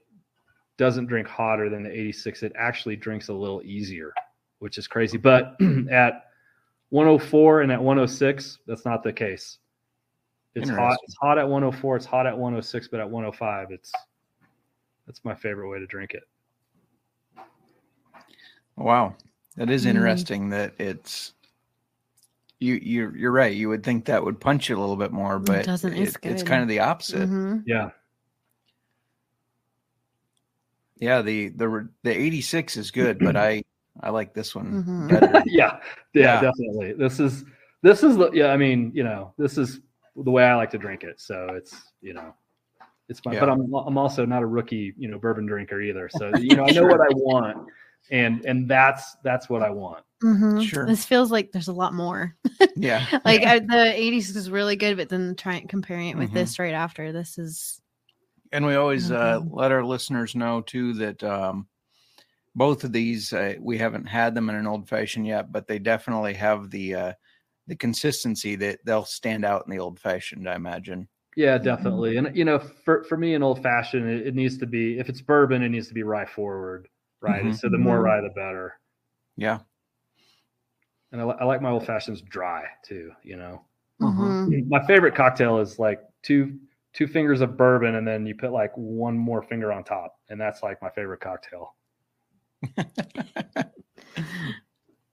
doesn't 0.77 1.07
drink 1.07 1.27
hotter 1.27 1.69
than 1.69 1.83
the 1.83 1.91
86 1.91 2.43
it 2.43 2.53
actually 2.57 2.97
drinks 2.97 3.29
a 3.29 3.33
little 3.35 3.63
easier 3.65 4.13
which 4.61 4.77
is 4.79 4.87
crazy. 4.89 5.19
But 5.19 5.57
at 5.91 6.25
104 6.91 7.63
and 7.63 7.71
at 7.73 7.79
106 7.81 8.59
that's 8.67 8.85
not 8.85 9.03
the 9.03 9.13
case. 9.13 9.59
It's 10.55 10.69
hot 10.77 10.99
it's 11.05 11.17
hot 11.21 11.39
at 11.39 11.49
104 11.49 11.97
it's 11.97 12.07
hot 12.07 12.27
at 12.27 12.33
106 12.37 12.89
but 12.89 12.99
at 13.01 13.09
105 13.09 13.71
it's 13.71 13.93
that's 15.07 15.25
my 15.25 15.35
favorite 15.35 15.69
way 15.69 15.79
to 15.79 15.87
drink 15.87 16.15
it. 16.15 16.25
Wow, 18.77 19.17
that 19.57 19.71
is 19.71 19.85
Mhm. 19.85 19.91
interesting. 19.91 20.49
That 20.51 20.75
it's 20.79 21.35
you. 22.61 22.75
You. 22.75 23.13
You're 23.17 23.33
right. 23.33 23.55
You 23.55 23.69
would 23.69 23.83
think 23.85 24.07
that 24.07 24.25
would 24.25 24.41
punch 24.41 24.69
you 24.69 24.79
a 24.79 24.81
little 24.81 24.97
bit 24.97 25.13
more, 25.13 25.37
It 25.37 25.45
but 25.45 25.65
doesn't. 25.67 25.93
It's 25.95 26.17
it's 26.23 26.43
kind 26.43 26.63
of 26.63 26.69
the 26.69 26.81
opposite. 26.81 27.29
Mhm. 27.29 27.63
yeah 27.67 27.91
Yeah, 30.97 31.23
the 31.23 31.49
the 31.51 31.89
the 32.03 32.11
86 32.11 32.77
is 32.77 32.91
good, 32.91 33.19
but 33.19 33.37
I 33.49 33.63
I 34.01 34.11
like 34.11 34.35
this 34.35 34.55
one 34.55 34.85
Mhm. 34.85 35.43
yeah, 35.47 35.79
yeah, 36.15 36.23
Yeah. 36.23 36.41
definitely. 36.41 36.93
This 36.93 37.21
is 37.21 37.45
this 37.83 38.03
is 38.03 38.17
the 38.17 38.31
yeah. 38.33 38.49
I 38.49 38.57
mean, 38.57 38.91
you 38.95 39.05
know, 39.05 39.33
this 39.39 39.59
is 39.59 39.81
the 40.17 40.31
way 40.31 40.45
I 40.45 40.55
like 40.57 40.71
to 40.71 40.79
drink 40.79 41.05
it. 41.05 41.21
So 41.21 41.51
it's 41.55 41.93
you 42.01 42.13
know, 42.15 42.35
it's 43.09 43.21
fine. 43.21 43.39
But 43.39 43.49
I'm 43.49 43.73
I'm 43.75 43.97
also 43.99 44.25
not 44.27 44.43
a 44.43 44.47
rookie, 44.47 44.95
you 44.99 45.09
know, 45.09 45.19
bourbon 45.19 45.47
drinker 45.47 45.81
either. 45.81 46.09
So 46.09 46.29
you 46.35 46.57
know, 46.57 46.65
I 46.65 46.71
know 46.73 46.83
what 46.85 47.01
I 47.01 47.09
want, 47.11 47.69
and 48.11 48.45
and 48.45 48.69
that's 48.69 49.17
that's 49.23 49.49
what 49.49 49.63
I 49.63 49.71
want. 49.71 50.05
Mhm. 50.23 50.63
Sure. 50.63 50.87
This 50.87 51.05
feels 51.05 51.31
like 51.31 51.53
there's 51.53 51.69
a 51.69 51.73
lot 51.73 51.95
more. 51.95 52.37
Yeah, 52.77 53.07
like 53.25 53.43
I, 53.45 53.59
the 53.59 53.93
80s 53.95 54.37
is 54.37 54.51
really 54.51 54.77
good, 54.77 54.97
but 54.97 55.09
then 55.09 55.35
trying 55.37 55.67
comparing 55.67 56.09
it 56.11 56.17
with 56.17 56.31
Mhm. 56.31 56.35
this 56.35 56.59
right 56.59 56.75
after, 56.75 57.11
this 57.13 57.39
is 57.39 57.81
and 58.53 58.65
we 58.67 58.77
always 58.77 59.11
uh, 59.11 59.41
Mhm. 59.41 59.49
let 59.51 59.73
our 59.73 59.85
listeners 59.85 60.35
know 60.35 60.61
too 60.63 60.93
that 60.95 61.23
um, 61.25 61.69
both 62.55 62.85
of 62.85 62.93
these 62.93 63.33
uh, 63.33 63.55
we 63.61 63.79
haven't 63.79 64.07
had 64.07 64.35
them 64.35 64.51
in 64.51 64.57
an 64.57 64.67
old 64.67 64.89
fashioned 64.89 65.27
yet, 65.27 65.53
but 65.53 65.67
they 65.69 65.79
definitely 65.79 66.35
have 66.35 66.71
the 66.71 66.95
uh, 66.95 67.13
the 67.67 67.77
consistency 67.77 68.57
that 68.57 68.81
they'll 68.85 69.05
stand 69.05 69.45
out 69.45 69.65
in 69.67 69.71
the 69.73 69.79
old 69.81 70.01
fashioned. 70.01 70.49
I 70.49 70.55
imagine. 70.57 71.09
Yeah, 71.37 71.59
definitely. 71.59 72.17
And 72.17 72.35
you 72.37 72.45
know, 72.45 72.59
for 72.59 73.05
for 73.05 73.17
me, 73.17 73.35
an 73.35 73.43
old 73.43 73.63
fashioned, 73.63 74.09
it, 74.09 74.29
it 74.29 74.35
needs 74.35 74.59
to 74.59 74.67
be 74.67 74.99
if 74.99 75.09
it's 75.09 75.21
bourbon, 75.23 75.63
it 75.63 75.71
needs 75.71 75.89
to 75.89 75.95
be 75.95 76.03
rye 76.05 76.27
forward, 76.27 76.89
right? 77.21 77.45
Mhm. 77.45 77.55
So 77.55 77.69
the 77.69 77.79
more 77.79 77.99
Mhm. 77.99 78.03
rye, 78.05 78.21
the 78.21 78.31
better. 78.31 78.75
Yeah. 79.37 79.61
And 81.13 81.21
I, 81.21 81.25
I 81.25 81.45
like 81.45 81.63
my 81.63 81.71
old 81.71 81.87
fashions 81.87 82.21
dry 82.23 82.65
too. 82.85 83.13
You 83.23 83.37
know, 83.37 83.63
Mhm. 84.01 84.69
my 84.69 84.85
favorite 84.87 85.15
cocktail 85.15 85.59
is 85.59 85.79
like 85.79 86.01
two 86.23 86.59
two 86.95 87.07
fingers 87.07 87.41
of 87.41 87.57
bourbon 87.57 87.95
and 87.97 88.07
then 88.07 88.27
you 88.27 88.35
put 88.35 88.51
like 88.53 88.73
one 88.75 89.17
more 89.17 89.43
finger 89.43 89.71
on 89.73 89.85
top 89.85 90.19
and 90.31 90.41
that's 90.41 90.63
like 90.63 90.81
my 90.83 90.89
favorite 90.91 91.21
cocktail 91.21 91.75
I 92.77 92.83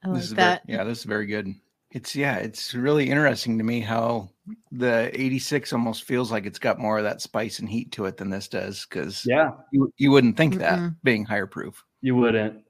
like 0.05 0.15
this 0.15 0.25
is 0.25 0.31
very- 0.31 0.47
that. 0.49 0.61
yeah, 0.67 0.83
this 0.83 0.99
is 0.99 1.03
very 1.03 1.25
good. 1.25 1.53
It's 1.91 2.15
yeah, 2.15 2.37
it's 2.37 2.73
really 2.73 3.09
interesting 3.09 3.57
to 3.57 3.63
me 3.63 3.79
how 3.81 4.29
the 4.71 5.09
86 5.19 5.71
almost 5.73 6.03
feels 6.03 6.31
like 6.31 6.45
it's 6.45 6.59
got 6.59 6.79
more 6.79 6.97
of 6.97 7.03
that 7.05 7.21
spice 7.21 7.59
and 7.59 7.69
heat 7.69 7.91
to 7.93 8.05
it 8.05 8.17
than 8.17 8.29
this 8.29 8.47
does 8.47 8.85
because 8.89 9.23
yeah 9.25 9.51
you, 9.71 9.91
you 9.97 10.11
wouldn't 10.11 10.35
think 10.37 10.55
that 10.57 10.77
Mm-mm. 10.79 10.95
being 11.03 11.23
higher 11.25 11.47
proof. 11.47 11.83
you 12.01 12.15
wouldn't 12.15 12.63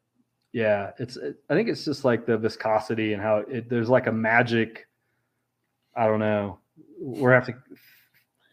yeah 0.56 0.91
it's 0.99 1.18
it, 1.18 1.36
i 1.49 1.53
think 1.53 1.68
it's 1.68 1.84
just 1.84 2.06
like 2.06 2.26
the 2.26 2.38
viscosity 2.38 3.12
and 3.12 3.22
how 3.22 3.39
it, 3.39 3.70
there's 3.70 3.89
like 3.89 4.08
a 4.08 4.12
magic 4.12 4.88
i 5.97 6.05
don't 6.08 6.20
know 6.21 6.58
we're 6.97 7.34
have 7.34 7.46
to 7.46 7.54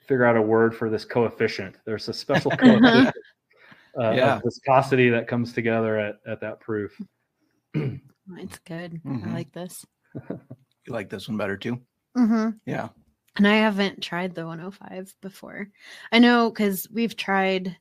figure 0.08 0.24
out 0.24 0.36
a 0.36 0.42
word 0.42 0.74
for 0.74 0.90
this 0.90 1.04
coefficient 1.04 1.76
there's 1.86 2.08
a 2.08 2.12
special 2.12 2.50
coefficient 2.56 3.14
uh, 4.00 4.10
Yeah. 4.16 4.36
of 4.36 4.42
viscosity 4.42 5.10
that 5.10 5.28
comes 5.28 5.52
together 5.52 5.96
at, 5.96 6.16
at 6.26 6.40
that 6.40 6.58
proof 6.60 7.00
It's 8.38 8.58
good. 8.60 9.00
Mhm. 9.04 9.28
I 9.28 9.32
like 9.32 9.52
this. 9.52 9.84
You 10.14 10.38
like 10.88 11.08
this 11.10 11.28
one 11.28 11.36
better 11.36 11.56
too? 11.56 11.80
hmm 12.16 12.50
Yeah. 12.66 12.88
And 13.36 13.46
I 13.46 13.56
haven't 13.56 14.02
tried 14.02 14.34
the 14.34 14.46
105 14.46 15.14
before. 15.20 15.68
I 16.12 16.18
know 16.18 16.50
because 16.50 16.88
we've 16.92 17.16
tried 17.16 17.76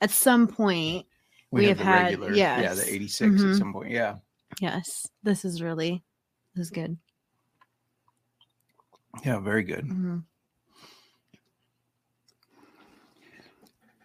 at 0.00 0.10
some 0.10 0.48
point. 0.48 1.06
We 1.50 1.66
had 1.66 1.76
have 1.76 1.78
the 1.78 1.84
had- 1.84 2.02
regular, 2.04 2.32
yeah, 2.32 2.60
yes. 2.60 2.84
the 2.84 2.92
86 2.94 3.30
Mhm. 3.42 3.50
at 3.52 3.56
some 3.58 3.72
point. 3.72 3.90
Yeah. 3.90 4.16
Yes, 4.60 5.06
this 5.22 5.44
is 5.44 5.62
really 5.62 6.02
this 6.54 6.66
is 6.66 6.70
good. 6.70 6.96
Yeah, 9.24 9.38
very 9.40 9.62
good. 9.62 9.84
Mhm. 9.86 10.24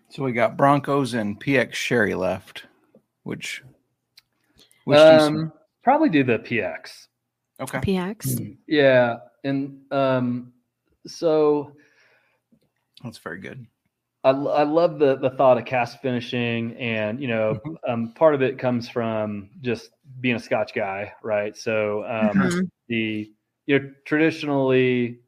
So 0.09 0.23
we 0.23 0.33
got 0.33 0.57
Broncos 0.57 1.13
and 1.13 1.39
PX 1.39 1.73
Sherry 1.73 2.13
left, 2.15 2.65
which 3.23 3.63
which 4.83 4.97
do 4.97 5.03
um, 5.03 5.53
probably 5.83 6.09
do 6.09 6.23
the 6.23 6.39
px 6.39 7.07
okay. 7.61 7.77
PX. 7.79 8.57
yeah 8.67 9.17
and 9.43 9.79
um 9.91 10.51
so 11.07 11.75
That's 13.03 13.17
very 13.19 13.39
good. 13.39 13.65
I, 14.23 14.29
I 14.31 14.63
love 14.63 14.99
the 14.99 15.15
the 15.17 15.31
thought 15.31 15.57
of 15.57 15.65
cask 15.65 15.99
finishing, 16.01 16.75
and 16.77 17.19
you 17.19 17.27
know, 17.27 17.59
um, 17.87 18.13
part 18.15 18.35
of 18.35 18.41
it 18.41 18.59
comes 18.59 18.87
from 18.87 19.49
just 19.61 19.91
being 20.19 20.35
a 20.35 20.39
Scotch 20.39 20.73
guy, 20.75 21.13
right? 21.23 21.55
So 21.57 22.03
um, 22.05 22.37
Mhm. 22.39 22.69
the 22.87 23.31
you 23.65 23.79
know 23.79 23.91
traditionally, 24.05 25.19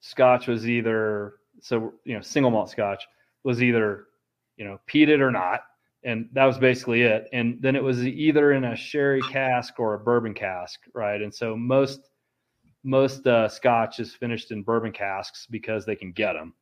Scotch 0.00 0.48
was 0.48 0.68
either 0.68 1.34
so 1.60 1.94
you 2.04 2.14
know 2.16 2.20
single 2.22 2.50
malt 2.50 2.70
Scotch 2.70 3.06
was 3.44 3.62
either 3.62 4.06
you 4.56 4.64
know 4.64 4.80
peated 4.88 5.20
or 5.20 5.30
not, 5.30 5.62
and 6.04 6.28
that 6.32 6.44
was 6.44 6.58
basically 6.58 7.02
it. 7.02 7.28
And 7.32 7.62
then 7.62 7.76
it 7.76 7.82
was 7.84 8.04
either 8.06 8.52
in 8.52 8.64
a 8.64 8.76
sherry 8.76 9.22
cask 9.22 9.78
or 9.78 9.94
a 9.94 9.98
bourbon 10.00 10.34
cask, 10.34 10.80
right? 10.94 11.20
And 11.22 11.32
so 11.32 11.56
most 11.56 12.10
most 12.84 13.26
uh, 13.28 13.48
Scotch 13.48 14.00
is 14.00 14.12
finished 14.14 14.50
in 14.50 14.62
bourbon 14.64 14.92
casks 14.92 15.46
because 15.48 15.86
they 15.86 15.94
can 15.96 16.12
get 16.12 16.32
them 16.32 16.54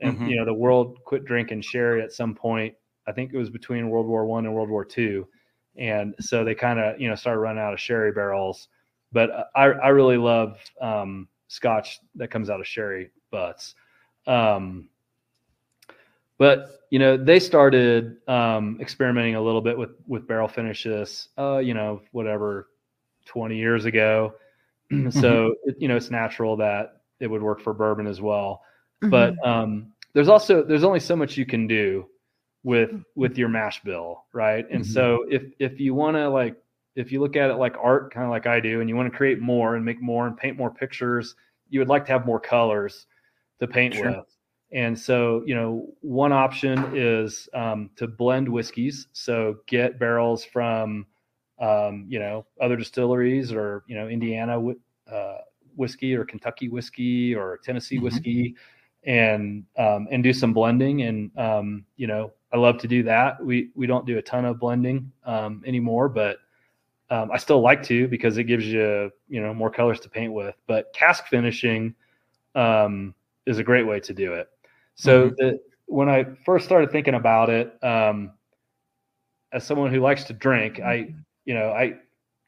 and 0.00 0.18
Mhm. 0.18 0.28
you 0.28 0.36
know 0.36 0.44
the 0.44 0.54
world 0.54 0.98
quit 1.04 1.24
drinking 1.24 1.60
sherry 1.60 2.02
at 2.02 2.12
some 2.12 2.34
point 2.34 2.74
i 3.06 3.12
think 3.12 3.32
it 3.32 3.38
was 3.38 3.50
between 3.50 3.90
world 3.90 4.06
war 4.06 4.24
one 4.26 4.46
and 4.46 4.54
world 4.54 4.68
war 4.70 4.84
two 4.84 5.26
and 5.76 6.14
so 6.20 6.44
they 6.44 6.54
kind 6.54 6.78
of 6.78 7.00
you 7.00 7.08
know 7.08 7.14
started 7.14 7.40
running 7.40 7.62
out 7.62 7.72
of 7.72 7.80
sherry 7.80 8.12
barrels 8.12 8.68
but 9.12 9.30
uh, 9.30 9.44
I 9.54 9.64
I 9.66 9.88
really 9.88 10.16
love 10.16 10.58
um, 10.80 11.28
Scotch 11.48 11.98
that 12.14 12.28
comes 12.30 12.48
out 12.50 12.60
of 12.60 12.66
sherry 12.66 13.10
butts. 13.30 13.74
Um, 14.26 14.88
but 16.38 16.80
you 16.90 16.98
know 16.98 17.16
they 17.16 17.38
started 17.38 18.16
um, 18.28 18.78
experimenting 18.80 19.34
a 19.34 19.40
little 19.42 19.60
bit 19.60 19.76
with 19.76 19.90
with 20.06 20.26
barrel 20.26 20.48
finishes. 20.48 21.28
Uh, 21.38 21.58
you 21.58 21.74
know 21.74 22.02
whatever, 22.12 22.68
twenty 23.24 23.56
years 23.56 23.84
ago. 23.84 24.34
so 25.10 25.54
it, 25.64 25.76
you 25.78 25.88
know 25.88 25.96
it's 25.96 26.10
natural 26.10 26.56
that 26.56 27.02
it 27.20 27.26
would 27.26 27.42
work 27.42 27.60
for 27.60 27.72
bourbon 27.74 28.06
as 28.06 28.20
well. 28.20 28.62
But 29.02 29.34
um, 29.44 29.92
there's 30.12 30.28
also 30.28 30.62
there's 30.62 30.84
only 30.84 31.00
so 31.00 31.16
much 31.16 31.36
you 31.36 31.46
can 31.46 31.66
do 31.66 32.06
with 32.62 32.90
with 33.14 33.38
your 33.38 33.48
mash 33.48 33.82
bill, 33.82 34.24
right? 34.32 34.66
And 34.70 34.84
so 34.86 35.24
if 35.28 35.42
if 35.58 35.80
you 35.80 35.94
want 35.94 36.16
to 36.16 36.28
like 36.28 36.56
if 36.96 37.12
you 37.12 37.20
look 37.20 37.36
at 37.36 37.50
it 37.50 37.54
like 37.54 37.76
art, 37.80 38.12
kind 38.12 38.24
of 38.24 38.30
like 38.30 38.46
I 38.46 38.60
do, 38.60 38.80
and 38.80 38.88
you 38.88 38.96
want 38.96 39.10
to 39.10 39.16
create 39.16 39.40
more 39.40 39.76
and 39.76 39.84
make 39.84 40.02
more 40.02 40.26
and 40.26 40.36
paint 40.36 40.56
more 40.58 40.70
pictures, 40.70 41.34
you 41.68 41.78
would 41.80 41.88
like 41.88 42.04
to 42.06 42.12
have 42.12 42.26
more 42.26 42.40
colors 42.40 43.06
to 43.60 43.66
paint 43.66 43.94
Sure. 43.94 44.10
with. 44.10 44.26
And 44.72 44.98
so, 44.98 45.42
you 45.46 45.54
know, 45.54 45.92
one 46.00 46.32
option 46.32 46.96
is 46.96 47.48
um, 47.54 47.90
to 47.96 48.06
blend 48.06 48.48
whiskeys. 48.48 49.08
So 49.12 49.56
get 49.66 49.98
barrels 49.98 50.44
from, 50.44 51.06
um, 51.60 52.06
you 52.08 52.18
know, 52.20 52.46
other 52.60 52.76
distilleries 52.76 53.52
or, 53.52 53.82
you 53.88 53.96
know, 53.96 54.08
Indiana 54.08 54.60
uh, 55.10 55.38
whiskey 55.74 56.14
or 56.14 56.24
Kentucky 56.24 56.68
whiskey 56.68 57.34
or 57.34 57.58
Tennessee 57.64 57.98
Mhm. 57.98 58.02
whiskey 58.02 58.54
and, 59.04 59.64
um, 59.78 60.08
and 60.10 60.22
do 60.22 60.32
some 60.32 60.52
blending. 60.52 61.02
And, 61.02 61.36
um, 61.38 61.84
you 61.96 62.06
know, 62.06 62.32
I 62.52 62.56
love 62.56 62.78
to 62.78 62.88
do 62.88 63.02
that. 63.04 63.44
We, 63.44 63.70
we 63.74 63.86
don't 63.86 64.06
do 64.06 64.18
a 64.18 64.22
ton 64.22 64.44
of 64.44 64.58
blending 64.58 65.10
um, 65.24 65.62
anymore, 65.66 66.08
but 66.08 66.38
um, 67.10 67.30
I 67.32 67.38
still 67.38 67.60
like 67.60 67.82
to 67.84 68.08
because 68.08 68.38
it 68.38 68.44
gives 68.44 68.66
you, 68.66 69.10
you 69.28 69.40
know, 69.40 69.52
more 69.54 69.70
colors 69.70 70.00
to 70.00 70.08
paint 70.08 70.32
with. 70.32 70.54
But 70.66 70.92
cask 70.92 71.26
finishing 71.26 71.94
um, 72.54 73.14
is 73.46 73.58
a 73.58 73.64
great 73.64 73.86
way 73.86 74.00
to 74.00 74.12
do 74.12 74.34
it. 74.34 74.48
So 74.94 75.30
the, 75.30 75.60
when 75.86 76.08
I 76.08 76.24
first 76.44 76.66
started 76.66 76.92
thinking 76.92 77.14
about 77.14 77.50
it, 77.50 77.76
um, 77.82 78.32
as 79.52 79.66
someone 79.66 79.92
who 79.92 80.00
likes 80.00 80.24
to 80.24 80.32
drink, 80.32 80.78
I, 80.78 81.14
you 81.44 81.54
know, 81.54 81.70
I 81.70 81.94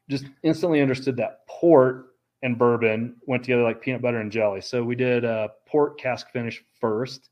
just 0.09 0.25
instantly 0.43 0.81
understood 0.81 1.17
that 1.17 1.45
port 1.47 2.12
and 2.43 2.57
bourbon 2.57 3.15
went 3.25 3.43
together 3.43 3.63
like 3.63 3.81
peanut 3.81 4.01
butter 4.01 4.19
and 4.19 4.31
jelly. 4.31 4.61
So 4.61 4.83
we 4.83 4.95
did 4.95 5.23
a 5.23 5.49
port 5.65 5.97
cask 5.99 6.29
finish 6.31 6.63
1st 6.79 7.29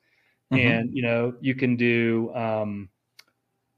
Mhm. 0.52 0.60
and 0.60 0.96
you 0.96 1.04
know 1.04 1.34
you 1.40 1.54
can 1.54 1.76
do 1.76 2.32
um, 2.34 2.90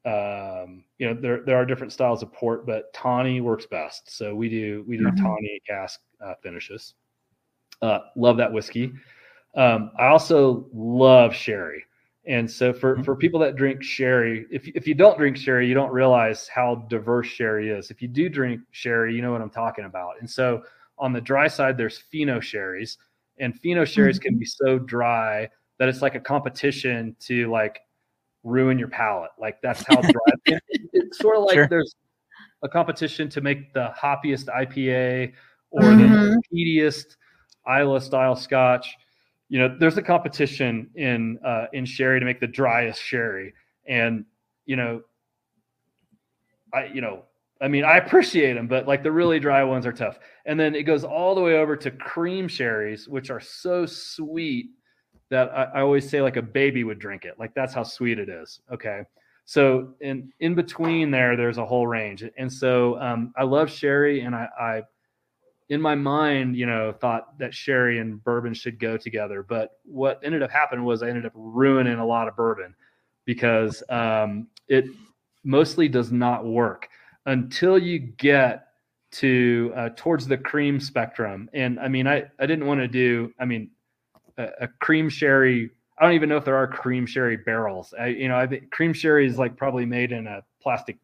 um, 0.05 0.83
you 0.97 1.07
know 1.07 1.13
there 1.13 1.41
there 1.45 1.57
are 1.57 1.65
different 1.65 1.91
styles 1.91 2.23
of 2.23 2.31
port, 2.31 2.65
but 2.65 2.93
tawny 2.93 3.41
works 3.41 3.65
best. 3.65 4.09
So 4.15 4.33
we 4.35 4.47
do 4.49 4.85
we 4.87 4.97
do 4.97 5.05
Mhm. 5.05 5.17
tawny 5.17 5.59
cask 5.67 5.99
uh, 6.23 6.35
finishes. 6.41 6.93
Uh, 7.81 7.99
love 8.15 8.37
that 8.37 8.51
whiskey. 8.51 8.93
Um, 9.55 9.91
I 9.99 10.07
also 10.07 10.67
love 10.73 11.35
sherry. 11.35 11.83
And 12.25 12.49
so 12.49 12.71
for, 12.71 12.95
Mhm. 12.97 13.05
for 13.05 13.15
people 13.17 13.39
that 13.41 13.55
drink 13.57 13.83
sherry, 13.83 14.45
if, 14.49 14.65
if 14.69 14.87
you 14.87 14.93
don't 14.93 15.17
drink 15.17 15.35
sherry, 15.35 15.67
you 15.67 15.73
don't 15.73 15.91
realize 15.91 16.47
how 16.47 16.75
diverse 16.89 17.27
sherry 17.27 17.69
is. 17.69 17.91
If 17.91 18.01
you 18.01 18.07
do 18.07 18.29
drink 18.29 18.61
sherry, 18.71 19.13
you 19.13 19.21
know 19.21 19.31
what 19.33 19.41
I'm 19.41 19.49
talking 19.49 19.83
about. 19.85 20.13
And 20.21 20.29
so 20.29 20.63
on 20.97 21.13
the 21.13 21.21
dry 21.21 21.47
side, 21.47 21.77
there's 21.77 21.97
fino 21.97 22.39
sherries, 22.39 22.97
and 23.39 23.59
fino 23.59 23.83
sherries 23.85 24.19
can 24.19 24.37
be 24.37 24.45
so 24.45 24.77
dry 24.79 25.49
that 25.79 25.89
it's 25.89 26.01
like 26.01 26.15
a 26.15 26.19
competition 26.19 27.15
to 27.19 27.49
like 27.51 27.79
ruin 28.43 28.77
your 28.77 28.87
palate. 28.89 29.31
Like 29.39 29.61
that's 29.61 29.83
how 29.83 30.01
dry 30.01 30.33
it- 30.45 30.63
it's 30.93 31.19
sort 31.19 31.37
of 31.37 31.43
like 31.43 31.55
Sure. 31.55 31.67
there's 31.67 31.95
a 32.63 32.69
competition 32.69 33.29
to 33.29 33.41
make 33.41 33.73
the 33.73 33.91
hoppiest 33.99 34.47
IPA 34.49 35.33
or 35.71 35.81
Mhm. 35.93 35.97
the 36.31 36.41
peatiest 36.53 37.17
Islay 37.67 37.99
style 37.99 38.35
scotch. 38.35 38.95
You 39.49 39.59
know, 39.59 39.75
there's 39.79 39.97
a 39.97 40.01
competition 40.01 40.89
in 40.95 41.39
uh, 41.45 41.67
in 41.73 41.85
sherry 41.85 42.19
to 42.19 42.25
make 42.25 42.39
the 42.39 42.47
driest 42.47 43.01
sherry, 43.01 43.53
and 43.87 44.25
you 44.65 44.75
know, 44.75 45.01
I 46.73 46.85
you 46.85 47.01
know, 47.01 47.23
I 47.63 47.69
mean, 47.69 47.85
I 47.85 47.95
appreciate 47.95 48.55
them, 48.55 48.67
but 48.67 48.87
like 48.89 49.03
the 49.03 49.11
really 49.11 49.39
dry 49.39 49.63
ones 49.63 49.85
are 49.85 49.93
tough. 49.93 50.19
And 50.45 50.59
then 50.59 50.75
it 50.75 50.83
goes 50.83 51.05
all 51.05 51.33
the 51.33 51.41
way 51.41 51.55
over 51.55 51.77
to 51.77 51.91
cream 51.91 52.49
sherries, 52.49 53.07
which 53.07 53.29
are 53.29 53.39
so 53.39 53.85
sweet 53.85 54.71
that 55.29 55.49
I, 55.49 55.63
I 55.75 55.81
always 55.81 56.09
say 56.09 56.21
like 56.21 56.35
a 56.35 56.41
baby 56.41 56.83
would 56.83 56.99
drink 56.99 57.23
it. 57.23 57.35
Like 57.39 57.53
that's 57.55 57.73
how 57.73 57.83
sweet 57.83 58.19
it 58.19 58.27
is. 58.27 58.59
Okay. 58.69 59.03
So 59.45 59.93
in 60.01 60.33
in 60.41 60.55
between 60.55 61.09
there, 61.09 61.37
there's 61.37 61.57
a 61.57 61.65
whole 61.65 61.87
range. 61.87 62.25
And 62.37 62.51
so 62.51 62.99
um, 62.99 63.33
I 63.37 63.43
love 63.43 63.71
sherry, 63.71 64.21
and 64.21 64.35
I, 64.35 64.47
I 64.59 64.81
in 65.69 65.81
my 65.81 65.95
mind, 65.95 66.57
you 66.57 66.65
know, 66.65 66.91
thought 66.91 67.37
that 67.39 67.53
sherry 67.53 67.99
and 67.99 68.21
bourbon 68.23 68.53
should 68.53 68.77
go 68.77 68.97
together. 68.97 69.41
But 69.41 69.79
what 69.85 70.19
ended 70.21 70.43
up 70.43 70.51
happening 70.51 70.83
was 70.83 71.01
I 71.01 71.09
ended 71.09 71.25
up 71.25 71.31
ruining 71.33 71.99
a 71.99 72.05
lot 72.05 72.27
of 72.27 72.35
bourbon 72.35 72.75
because 73.25 73.83
um, 73.89 74.47
it 74.67 74.85
mostly 75.45 75.87
does 75.87 76.11
not 76.11 76.45
work 76.45 76.89
until 77.25 77.77
you 77.77 77.99
get 77.99 78.67
to 79.11 79.71
uh, 79.75 79.89
towards 79.95 80.27
the 80.27 80.37
cream 80.37 80.79
spectrum. 80.79 81.49
And 81.53 81.79
I 81.79 81.87
mean, 81.87 82.07
I 82.07 82.23
I 82.39 82.45
didn't 82.45 82.65
want 82.65 82.79
to 82.79 82.87
do. 82.87 83.31
I 83.39 83.45
mean, 83.45 83.69
a, 84.37 84.49
a 84.61 84.67
cream 84.79 85.09
sherry. 85.09 85.69
I 85.99 86.05
don't 86.05 86.15
even 86.15 86.29
know 86.29 86.37
if 86.37 86.45
there 86.45 86.55
are 86.55 86.67
cream 86.67 87.05
sherry 87.05 87.37
barrels. 87.37 87.93
I, 87.99 88.07
you 88.07 88.27
know, 88.27 88.35
I 88.35 88.47
think 88.47 88.71
cream 88.71 88.93
sherry 88.93 89.27
is 89.27 89.37
like 89.37 89.55
probably 89.55 89.85
made 89.85 90.11
in 90.11 90.25
a 90.25 90.41
plastic 90.61 90.97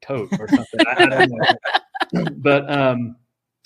tote 0.00 0.28
or 0.38 0.48
something. 0.48 0.80
I, 0.86 1.02
I 1.02 1.06
don't 1.06 1.30
know. 1.30 2.24
but 2.36 2.70
um, 2.70 3.16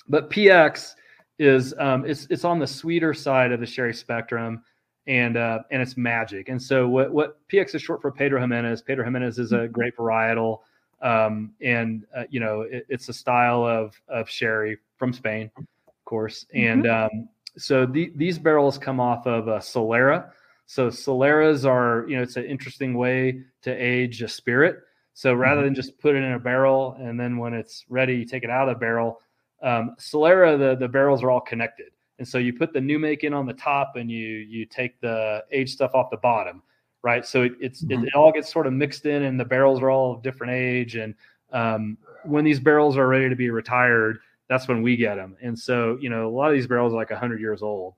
but 0.07 0.29
PX 0.29 0.93
is 1.39 1.73
um, 1.77 2.05
it's 2.05 2.27
it's 2.29 2.43
on 2.43 2.59
the 2.59 2.67
sweeter 2.67 3.13
side 3.13 3.51
of 3.51 3.59
the 3.59 3.65
sherry 3.65 3.93
spectrum, 3.93 4.63
and 5.07 5.37
uh, 5.37 5.59
and 5.71 5.81
it's 5.81 5.97
magic. 5.97 6.49
And 6.49 6.61
so 6.61 6.87
what 6.87 7.13
what 7.13 7.37
PX 7.49 7.75
is 7.75 7.81
short 7.81 8.01
for 8.01 8.11
Pedro 8.11 8.41
Ximénez. 8.41 8.83
Pedro 8.83 9.05
Ximénez 9.05 9.39
is 9.39 9.51
a 9.51 9.67
great 9.67 9.95
varietal, 9.95 10.59
um, 11.05 11.53
and 11.61 12.05
uh, 12.15 12.23
you 12.29 12.39
know 12.39 12.61
it, 12.61 12.85
it's 12.89 13.07
a 13.09 13.13
style 13.13 13.63
of 13.63 13.95
of 14.09 14.29
sherry 14.29 14.77
from 14.97 15.13
Spain, 15.13 15.51
of 15.57 15.65
course. 16.05 16.45
And 16.53 16.87
um, 16.87 17.29
so 17.57 17.85
the, 17.85 18.11
these 18.15 18.39
barrels 18.39 18.77
come 18.77 18.99
off 18.99 19.27
of 19.27 19.47
a 19.47 19.59
Solera. 19.59 20.31
So 20.65 20.89
Soleras 20.89 21.63
are 21.63 22.05
you 22.09 22.17
know 22.17 22.23
it's 22.23 22.37
an 22.37 22.45
interesting 22.45 22.95
way 22.95 23.41
to 23.61 23.71
age 23.71 24.21
a 24.23 24.27
spirit. 24.27 24.79
So 25.13 25.33
rather 25.33 25.63
than 25.63 25.73
just 25.73 25.97
put 25.99 26.15
it 26.15 26.23
in 26.23 26.33
a 26.33 26.39
barrel 26.39 26.97
and 26.99 27.17
then 27.17 27.37
when 27.37 27.53
it's 27.53 27.85
ready, 27.87 28.15
you 28.15 28.25
take 28.25 28.43
it 28.43 28.49
out 28.49 28.67
of 28.67 28.75
the 28.75 28.79
barrel. 28.79 29.21
Um, 29.63 29.95
Solera, 29.97 30.59
the, 30.59 30.75
the 30.75 30.89
barrels 30.89 31.23
are 31.23 31.31
all 31.31 31.39
connected. 31.39 31.87
And 32.19 32.27
so 32.27 32.37
you 32.37 32.51
put 32.51 32.73
the 32.73 32.81
new 32.81 32.99
make 32.99 33.23
in 33.23 33.33
on 33.33 33.45
the 33.45 33.53
top 33.53 33.93
and 33.95 34.11
you 34.11 34.27
you 34.27 34.65
take 34.65 34.99
the 34.99 35.43
aged 35.51 35.71
stuff 35.71 35.91
off 35.93 36.09
the 36.09 36.17
bottom, 36.17 36.63
right? 37.05 37.23
So 37.23 37.43
it, 37.43 37.53
it's 37.61 37.83
it, 37.83 37.89
Mhm. 37.89 38.07
it 38.07 38.15
all 38.15 38.31
gets 38.31 38.51
sort 38.51 38.65
of 38.65 38.73
mixed 38.73 39.05
in 39.05 39.23
and 39.23 39.39
the 39.39 39.45
barrels 39.45 39.79
are 39.79 39.91
all 39.91 40.11
of 40.15 40.23
different 40.23 40.53
age. 40.53 40.95
And 40.95 41.13
um, 41.53 41.97
when 42.23 42.43
these 42.43 42.59
barrels 42.59 42.97
are 42.97 43.07
ready 43.07 43.29
to 43.29 43.35
be 43.35 43.51
retired, 43.51 44.17
that's 44.49 44.67
when 44.67 44.81
we 44.81 44.97
get 44.97 45.15
them. 45.15 45.37
And 45.39 45.57
so, 45.57 45.97
you 46.01 46.09
know, 46.09 46.27
a 46.27 46.33
lot 46.33 46.49
of 46.49 46.55
these 46.55 46.65
barrels 46.65 46.93
are 46.93 46.95
like 46.97 47.11
100 47.11 47.39
years 47.39 47.61
old. 47.61 47.93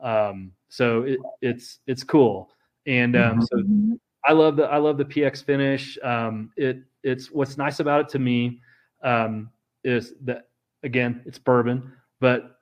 Um, 0.00 0.52
so 0.68 1.02
it, 1.02 1.18
it's 1.40 1.80
it's 1.88 2.04
cool. 2.04 2.50
And 2.86 3.16
um, 3.16 3.42
so 3.42 3.62
I 4.24 4.32
love 4.32 4.54
the 4.56 4.64
I 4.64 4.76
love 4.76 4.96
the 4.96 5.04
PX 5.04 5.44
finish. 5.44 5.98
Um, 6.02 6.52
it 6.56 6.78
it's 7.02 7.32
what's 7.32 7.58
nice 7.58 7.80
about 7.80 8.00
it 8.02 8.08
to 8.10 8.20
me 8.20 8.60
um, 9.02 9.50
is 9.82 10.14
that 10.22 10.48
again 10.84 11.20
it's 11.26 11.38
bourbon, 11.38 11.92
but 12.20 12.60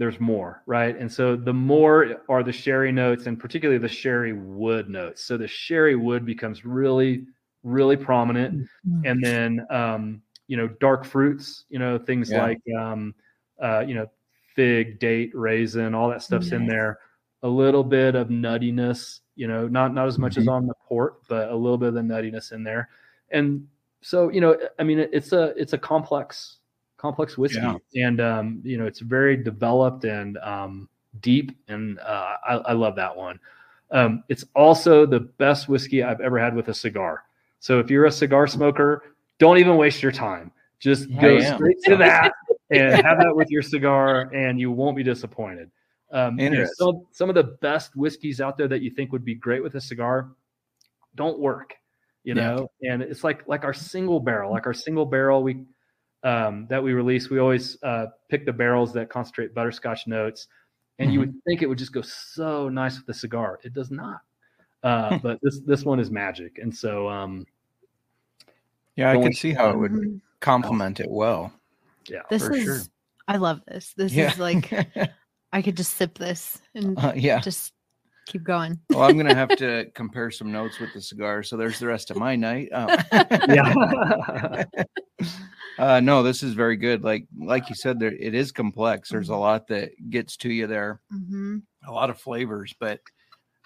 there's 0.00 0.18
more, 0.18 0.62
right? 0.64 0.96
And 0.96 1.12
so 1.12 1.36
the 1.36 1.52
more 1.52 2.22
are 2.30 2.42
the 2.42 2.52
sherry 2.52 2.90
notes, 2.90 3.26
and 3.26 3.38
particularly 3.38 3.78
the 3.78 3.86
sherry 3.86 4.32
wood 4.32 4.88
notes. 4.88 5.22
So 5.22 5.36
the 5.36 5.46
sherry 5.46 5.94
wood 5.94 6.24
becomes 6.24 6.64
really 6.64 7.26
really 7.62 7.98
prominent, 7.98 8.66
and 9.04 9.22
then 9.22 9.66
um, 9.68 10.22
you 10.48 10.56
know 10.56 10.68
dark 10.80 11.04
fruits, 11.04 11.66
you 11.68 11.78
know 11.78 11.98
things 11.98 12.30
Yeah. 12.30 12.42
like 12.42 12.62
um, 12.78 13.14
uh, 13.62 13.80
you 13.86 13.94
know 13.94 14.06
fig, 14.56 14.98
date, 14.98 15.32
raisin, 15.34 15.94
all 15.94 16.08
that 16.08 16.22
stuff's 16.22 16.52
in 16.52 16.66
there. 16.66 16.98
A 17.42 17.48
little 17.48 17.84
bit 17.84 18.14
of 18.14 18.28
nuttiness, 18.28 19.20
you 19.36 19.48
know, 19.48 19.68
not 19.68 19.92
not 19.92 20.06
as 20.08 20.18
much 20.18 20.38
as 20.38 20.48
on 20.48 20.66
the 20.66 20.74
port, 20.88 21.20
but 21.28 21.50
a 21.50 21.54
little 21.54 21.76
bit 21.76 21.88
of 21.88 21.94
the 21.94 22.00
nuttiness 22.00 22.52
in 22.52 22.64
there. 22.64 22.88
And 23.30 23.68
so, 24.00 24.30
you 24.30 24.40
know, 24.40 24.56
I 24.78 24.82
mean, 24.82 24.98
it's 24.98 25.32
a 25.32 25.52
it's 25.60 25.74
a 25.74 25.78
complex 25.78 26.59
complex 27.00 27.38
whiskey, 27.38 27.60
Yeah. 27.60 28.06
and 28.06 28.20
um, 28.20 28.60
you 28.64 28.76
know, 28.76 28.86
it's 28.86 29.00
very 29.00 29.36
developed 29.36 30.04
and 30.04 30.36
um, 30.38 30.88
deep, 31.20 31.56
and 31.68 31.98
uh, 32.00 32.36
I, 32.46 32.54
I 32.56 32.72
love 32.74 32.96
that 32.96 33.16
one. 33.16 33.40
Um, 33.90 34.22
it's 34.28 34.44
also 34.54 35.06
the 35.06 35.20
best 35.20 35.68
whiskey 35.68 36.02
I've 36.02 36.20
ever 36.20 36.38
had 36.38 36.54
with 36.54 36.68
a 36.68 36.74
cigar. 36.74 37.24
So 37.58 37.80
if 37.80 37.90
you're 37.90 38.06
a 38.06 38.12
cigar 38.12 38.46
smoker, 38.46 39.02
don't 39.38 39.58
even 39.58 39.76
waste 39.76 40.02
your 40.02 40.12
time. 40.12 40.52
Just 40.78 41.08
I 41.10 41.20
go 41.20 41.38
am. 41.38 41.56
straight 41.56 41.76
to 41.84 41.96
that 41.96 42.32
and 42.70 42.94
have 42.94 43.18
that 43.18 43.34
with 43.34 43.50
your 43.50 43.62
cigar, 43.62 44.30
and 44.34 44.60
you 44.60 44.70
won't 44.70 44.96
be 44.96 45.02
disappointed. 45.02 45.70
Um, 46.12 46.38
you 46.38 46.50
know, 46.50 46.66
some, 46.74 47.06
some 47.12 47.28
of 47.28 47.34
the 47.34 47.56
best 47.60 47.94
whiskeys 47.96 48.40
out 48.40 48.56
there 48.58 48.68
that 48.68 48.82
you 48.82 48.90
think 48.90 49.12
would 49.12 49.24
be 49.24 49.34
great 49.34 49.62
with 49.62 49.74
a 49.76 49.80
cigar 49.80 50.30
don't 51.14 51.38
work, 51.38 51.74
you 52.24 52.34
Yeah. 52.34 52.54
know. 52.54 52.70
And 52.82 53.02
it's 53.02 53.24
like 53.24 53.46
like 53.48 53.64
our 53.64 53.74
single 53.74 54.20
barrel, 54.20 54.50
like 54.52 54.66
our 54.66 54.74
single 54.74 55.06
barrel. 55.06 55.42
We 55.42 55.64
um, 56.22 56.66
that 56.68 56.82
we 56.82 56.92
release, 56.92 57.30
we 57.30 57.38
always 57.38 57.76
uh, 57.82 58.06
pick 58.28 58.44
the 58.46 58.52
barrels 58.52 58.92
that 58.92 59.08
concentrate 59.10 59.54
butterscotch 59.54 60.06
notes, 60.06 60.46
and 60.98 61.12
you 61.12 61.18
would 61.20 61.34
think 61.46 61.62
it 61.62 61.66
would 61.66 61.78
just 61.78 61.92
go 61.92 62.02
so 62.02 62.68
nice 62.68 62.96
with 62.96 63.06
the 63.06 63.14
cigar. 63.14 63.58
It 63.64 63.72
does 63.72 63.90
not. 63.90 64.20
Uh, 64.82 65.18
but 65.22 65.38
this 65.42 65.60
this 65.66 65.84
one 65.84 65.98
is 66.00 66.10
magic, 66.10 66.58
and 66.58 66.74
so 66.74 67.08
um, 67.08 67.46
Yeah, 68.96 69.10
I 69.12 69.16
can 69.16 69.32
see 69.32 69.52
how 69.52 69.70
it 69.70 69.78
would 69.78 69.92
Mhm. 69.92 70.20
complement 70.40 71.00
it 71.00 71.10
well. 71.10 71.52
yeah, 72.08 72.22
This 72.30 72.42
for 72.46 72.54
is 72.54 72.64
sure. 72.64 72.80
I 73.28 73.36
love 73.36 73.62
this. 73.66 73.94
This 73.94 74.12
Yeah. 74.12 74.30
is 74.32 74.38
like 74.38 74.70
I 75.52 75.62
could 75.62 75.76
just 75.76 75.94
sip 75.96 76.18
this 76.18 76.58
and 76.74 76.98
Uh, 76.98 77.12
yeah. 77.16 77.40
just 77.40 77.72
keep 78.26 78.42
going. 78.44 78.78
Well, 78.90 79.02
I'm 79.02 79.16
gonna 79.16 79.34
have 79.34 79.56
to 79.56 79.86
compare 79.94 80.30
some 80.30 80.52
notes 80.52 80.78
with 80.80 80.92
the 80.92 81.00
cigar. 81.00 81.42
So 81.42 81.56
there's 81.56 81.78
the 81.78 81.86
rest 81.86 82.10
of 82.10 82.16
my 82.16 82.36
night. 82.36 82.68
Um, 82.72 82.88
yeah. 83.48 84.64
Uh, 85.78 86.00
no, 86.00 86.22
this 86.22 86.42
is 86.42 86.54
very 86.54 86.76
good. 86.76 87.02
Like 87.02 87.26
like 87.38 87.68
you 87.68 87.74
said, 87.74 87.98
there 87.98 88.12
it 88.12 88.34
is 88.34 88.52
complex. 88.52 89.10
There's 89.10 89.28
a 89.28 89.36
lot 89.36 89.68
that 89.68 89.90
gets 90.10 90.36
to 90.38 90.50
you 90.50 90.66
there. 90.66 91.00
hmm 91.10 91.58
A 91.86 91.92
lot 91.92 92.10
of 92.10 92.18
flavors, 92.18 92.74
but 92.78 93.00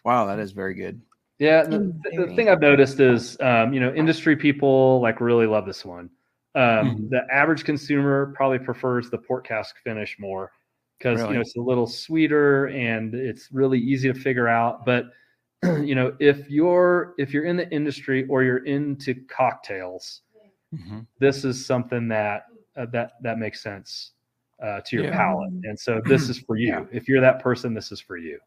wow, 0.04 0.26
that 0.26 0.38
is 0.38 0.52
very 0.52 0.74
good. 0.74 1.00
Yeah, 1.38 1.62
the, 1.64 1.78
Mm, 1.78 2.28
the 2.28 2.36
thing 2.36 2.48
I've 2.48 2.60
noticed 2.60 3.00
is, 3.00 3.36
um, 3.40 3.72
you 3.72 3.80
know, 3.80 3.92
industry 3.92 4.36
people 4.36 5.00
like 5.00 5.20
really 5.20 5.46
love 5.46 5.66
this 5.66 5.84
one. 5.84 6.08
Um, 6.54 6.62
Mhm. 6.62 7.10
The 7.10 7.22
average 7.32 7.64
consumer 7.64 8.32
probably 8.36 8.60
prefers 8.60 9.10
the 9.10 9.18
port 9.18 9.44
cask 9.44 9.76
finish 9.82 10.16
more 10.20 10.52
because 10.98 11.20
you 11.20 11.34
know 11.34 11.40
it's 11.40 11.56
a 11.56 11.60
little 11.60 11.88
sweeter 11.88 12.66
and 12.68 13.14
it's 13.14 13.50
really 13.50 13.80
easy 13.80 14.12
to 14.12 14.18
figure 14.18 14.46
out. 14.46 14.86
But 14.86 15.06
you 15.64 15.96
know, 15.96 16.14
if 16.20 16.48
you're 16.48 17.14
if 17.18 17.32
you're 17.32 17.44
in 17.44 17.56
the 17.56 17.68
industry 17.70 18.26
or 18.28 18.44
you're 18.44 18.64
into 18.64 19.14
cocktails, 19.26 20.22
Mhm. 20.74 21.06
this 21.18 21.44
is 21.44 21.64
something 21.64 22.08
that 22.08 22.44
uh, 22.76 22.86
that 22.86 23.12
that 23.22 23.38
makes 23.38 23.62
sense 23.62 24.12
uh, 24.62 24.80
to 24.86 24.96
your 24.96 25.04
Yeah. 25.06 25.16
palate, 25.16 25.52
and 25.64 25.78
so 25.78 26.00
this 26.06 26.28
is 26.28 26.38
for 26.40 26.56
you. 26.56 26.68
Yeah. 26.68 26.84
If 26.92 27.08
you're 27.08 27.20
that 27.20 27.40
person, 27.42 27.74
this 27.74 27.92
is 27.92 28.00
for 28.00 28.16
you. 28.16 28.38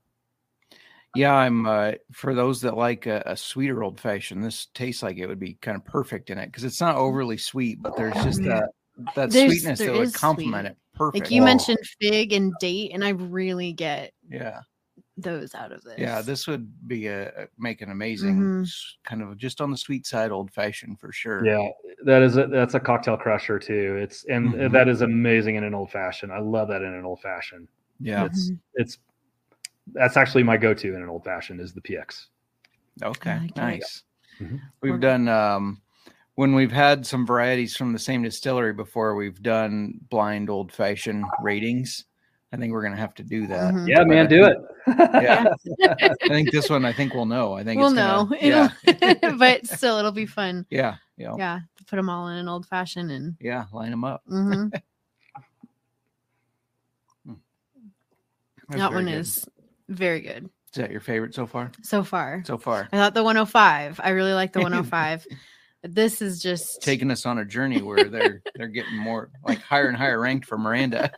Yeah, 1.15 1.33
I'm 1.33 1.65
uh, 1.65 1.93
for 2.11 2.35
those 2.35 2.61
that 2.61 2.75
like 2.77 3.05
a, 3.07 3.23
a 3.25 3.35
sweeter 3.37 3.81
old 3.83 3.99
fashioned. 3.99 4.43
This 4.43 4.67
tastes 4.73 5.01
like 5.01 5.17
it 5.17 5.25
would 5.27 5.39
be 5.39 5.55
kind 5.61 5.75
of 5.77 5.83
perfect 5.85 6.29
in 6.29 6.37
it 6.37 6.47
because 6.47 6.63
it's 6.63 6.81
not 6.81 6.95
overly 6.95 7.37
sweet, 7.37 7.81
but 7.81 7.95
there's 7.97 8.13
just 8.23 8.43
that 8.43 8.69
that 9.15 9.29
There's- 9.31 9.51
sweetness 9.51 9.79
that 9.79 9.93
would 9.93 10.13
complement 10.13 10.67
sweet. 10.67 10.71
it 10.71 10.77
perfect. 10.95 11.25
Like 11.25 11.31
you 11.31 11.41
Wow. 11.41 11.45
mentioned 11.47 11.77
fig 12.01 12.33
and 12.33 12.53
date, 12.59 12.91
and 12.93 13.03
I 13.03 13.09
really 13.09 13.71
get 13.73 14.11
yeah, 14.29 14.61
those 15.17 15.55
out 15.55 15.71
of 15.71 15.81
this. 15.83 15.95
yeah, 15.97 16.21
this 16.21 16.45
would 16.47 16.71
be 16.87 17.07
a 17.07 17.29
a- 17.29 17.47
make 17.57 17.81
an 17.81 17.89
amazing 17.91 18.39
Mhm. 18.39 18.69
kind 19.03 19.21
of 19.23 19.35
just 19.37 19.61
on 19.61 19.71
the 19.71 19.77
sweet 19.77 20.05
side 20.05 20.31
old 20.31 20.51
fashioned 20.51 20.99
for 20.99 21.11
sure. 21.11 21.43
Yeah, 21.45 21.69
that 22.05 22.21
is 22.21 22.37
a, 22.37 22.45
that's 22.47 22.75
a 22.75 22.79
cocktail 22.79 23.17
crusher 23.17 23.57
too. 23.59 23.97
It's 23.99 24.23
and 24.25 24.53
Mhm. 24.53 24.71
that 24.71 24.87
is 24.87 25.01
amazing 25.01 25.55
in 25.55 25.63
an 25.63 25.73
old 25.73 25.91
fashioned. 25.91 26.31
I 26.31 26.39
love 26.39 26.67
that 26.69 26.81
in 26.83 26.93
an 26.93 27.03
old 27.03 27.21
fashioned. 27.21 27.67
yeah. 27.99 28.25
It's 28.25 28.51
it's 28.75 28.97
that's 29.93 30.17
actually 30.17 30.43
my 30.43 30.57
go 30.57 30.73
to 30.73 30.95
in 30.95 31.01
an 31.01 31.09
old 31.09 31.23
fashioned 31.23 31.61
is 31.61 31.73
the 31.73 31.81
PX. 31.81 32.27
Okay, 33.01 33.39
like 33.39 33.49
it. 33.51 33.57
nice. 33.57 34.03
Mhm. 34.39 34.59
We've 34.81 34.99
done 34.99 35.27
um 35.27 35.81
when 36.35 36.53
we've 36.53 36.71
had 36.71 37.05
some 37.07 37.25
varieties 37.25 37.75
from 37.75 37.93
the 37.93 37.97
same 37.99 38.21
distillery 38.21 38.73
before. 38.73 39.15
We've 39.15 39.41
done 39.41 39.99
blind 40.09 40.49
old 40.51 40.71
fashioned 40.71 41.25
ratings. 41.41 42.05
I 42.53 42.57
think 42.57 42.71
we're 42.71 42.81
gonna 42.83 42.95
have 42.95 43.13
to 43.15 43.23
do 43.23 43.45
that. 43.47 43.73
Mhm. 43.73 43.87
Yeah, 43.89 43.97
But 43.99 44.07
man, 44.07 44.25
I 44.25 44.29
do 44.29 44.45
it. 44.45 44.57
Yeah. 45.21 45.53
I 46.21 46.27
think 46.29 46.51
this 46.51 46.69
one. 46.69 46.85
I 46.85 46.93
think 46.93 47.13
we'll 47.13 47.25
know. 47.25 47.53
I 47.53 47.63
think 47.63 47.79
we'll 47.79 47.89
it's 47.89 47.97
gonna, 47.97 48.29
know. 48.29 48.37
Yeah, 48.41 48.69
but 49.37 49.67
still, 49.67 49.97
it'll 49.97 50.11
be 50.13 50.25
fun. 50.25 50.65
yeah, 50.69 50.95
yeah, 51.17 51.27
yeah, 51.31 51.35
Yeah, 51.37 51.59
put 51.87 51.97
them 51.97 52.09
all 52.09 52.29
in 52.29 52.37
an 52.37 52.47
old 52.47 52.65
fashioned 52.65 53.11
and 53.11 53.35
yeah, 53.41 53.65
Line 53.73 53.91
them 53.91 54.03
up. 54.05 54.23
mhm. 54.29 54.71
That 58.69 58.91
one 58.93 59.05
good. 59.05 59.13
is 59.13 59.45
very 59.87 60.19
good 60.19 60.45
Is 60.45 60.75
that 60.75 60.91
your 60.91 60.99
favorite 60.99 61.33
so 61.33 61.45
far? 61.45 61.71
so 61.83 62.03
far. 62.03 62.43
So 62.45 62.57
far, 62.57 62.87
I 62.91 62.97
thought 62.97 63.13
the 63.13 63.23
105. 63.23 63.99
I 64.03 64.09
really 64.09 64.33
like 64.33 64.51
the 64.53 64.59
105. 64.61 65.25
This 65.83 66.21
is 66.21 66.41
just 66.41 66.81
taking 66.81 67.09
us 67.11 67.25
on 67.25 67.37
a 67.37 67.45
journey 67.45 67.81
where 67.81 68.05
they're 68.05 68.41
they're 68.55 68.67
getting 68.67 68.97
more 68.97 69.29
like 69.45 69.59
higher 69.61 69.87
and 69.87 69.95
higher 69.97 70.19
ranked 70.19 70.45
for 70.47 70.57
Miranda. 70.57 71.11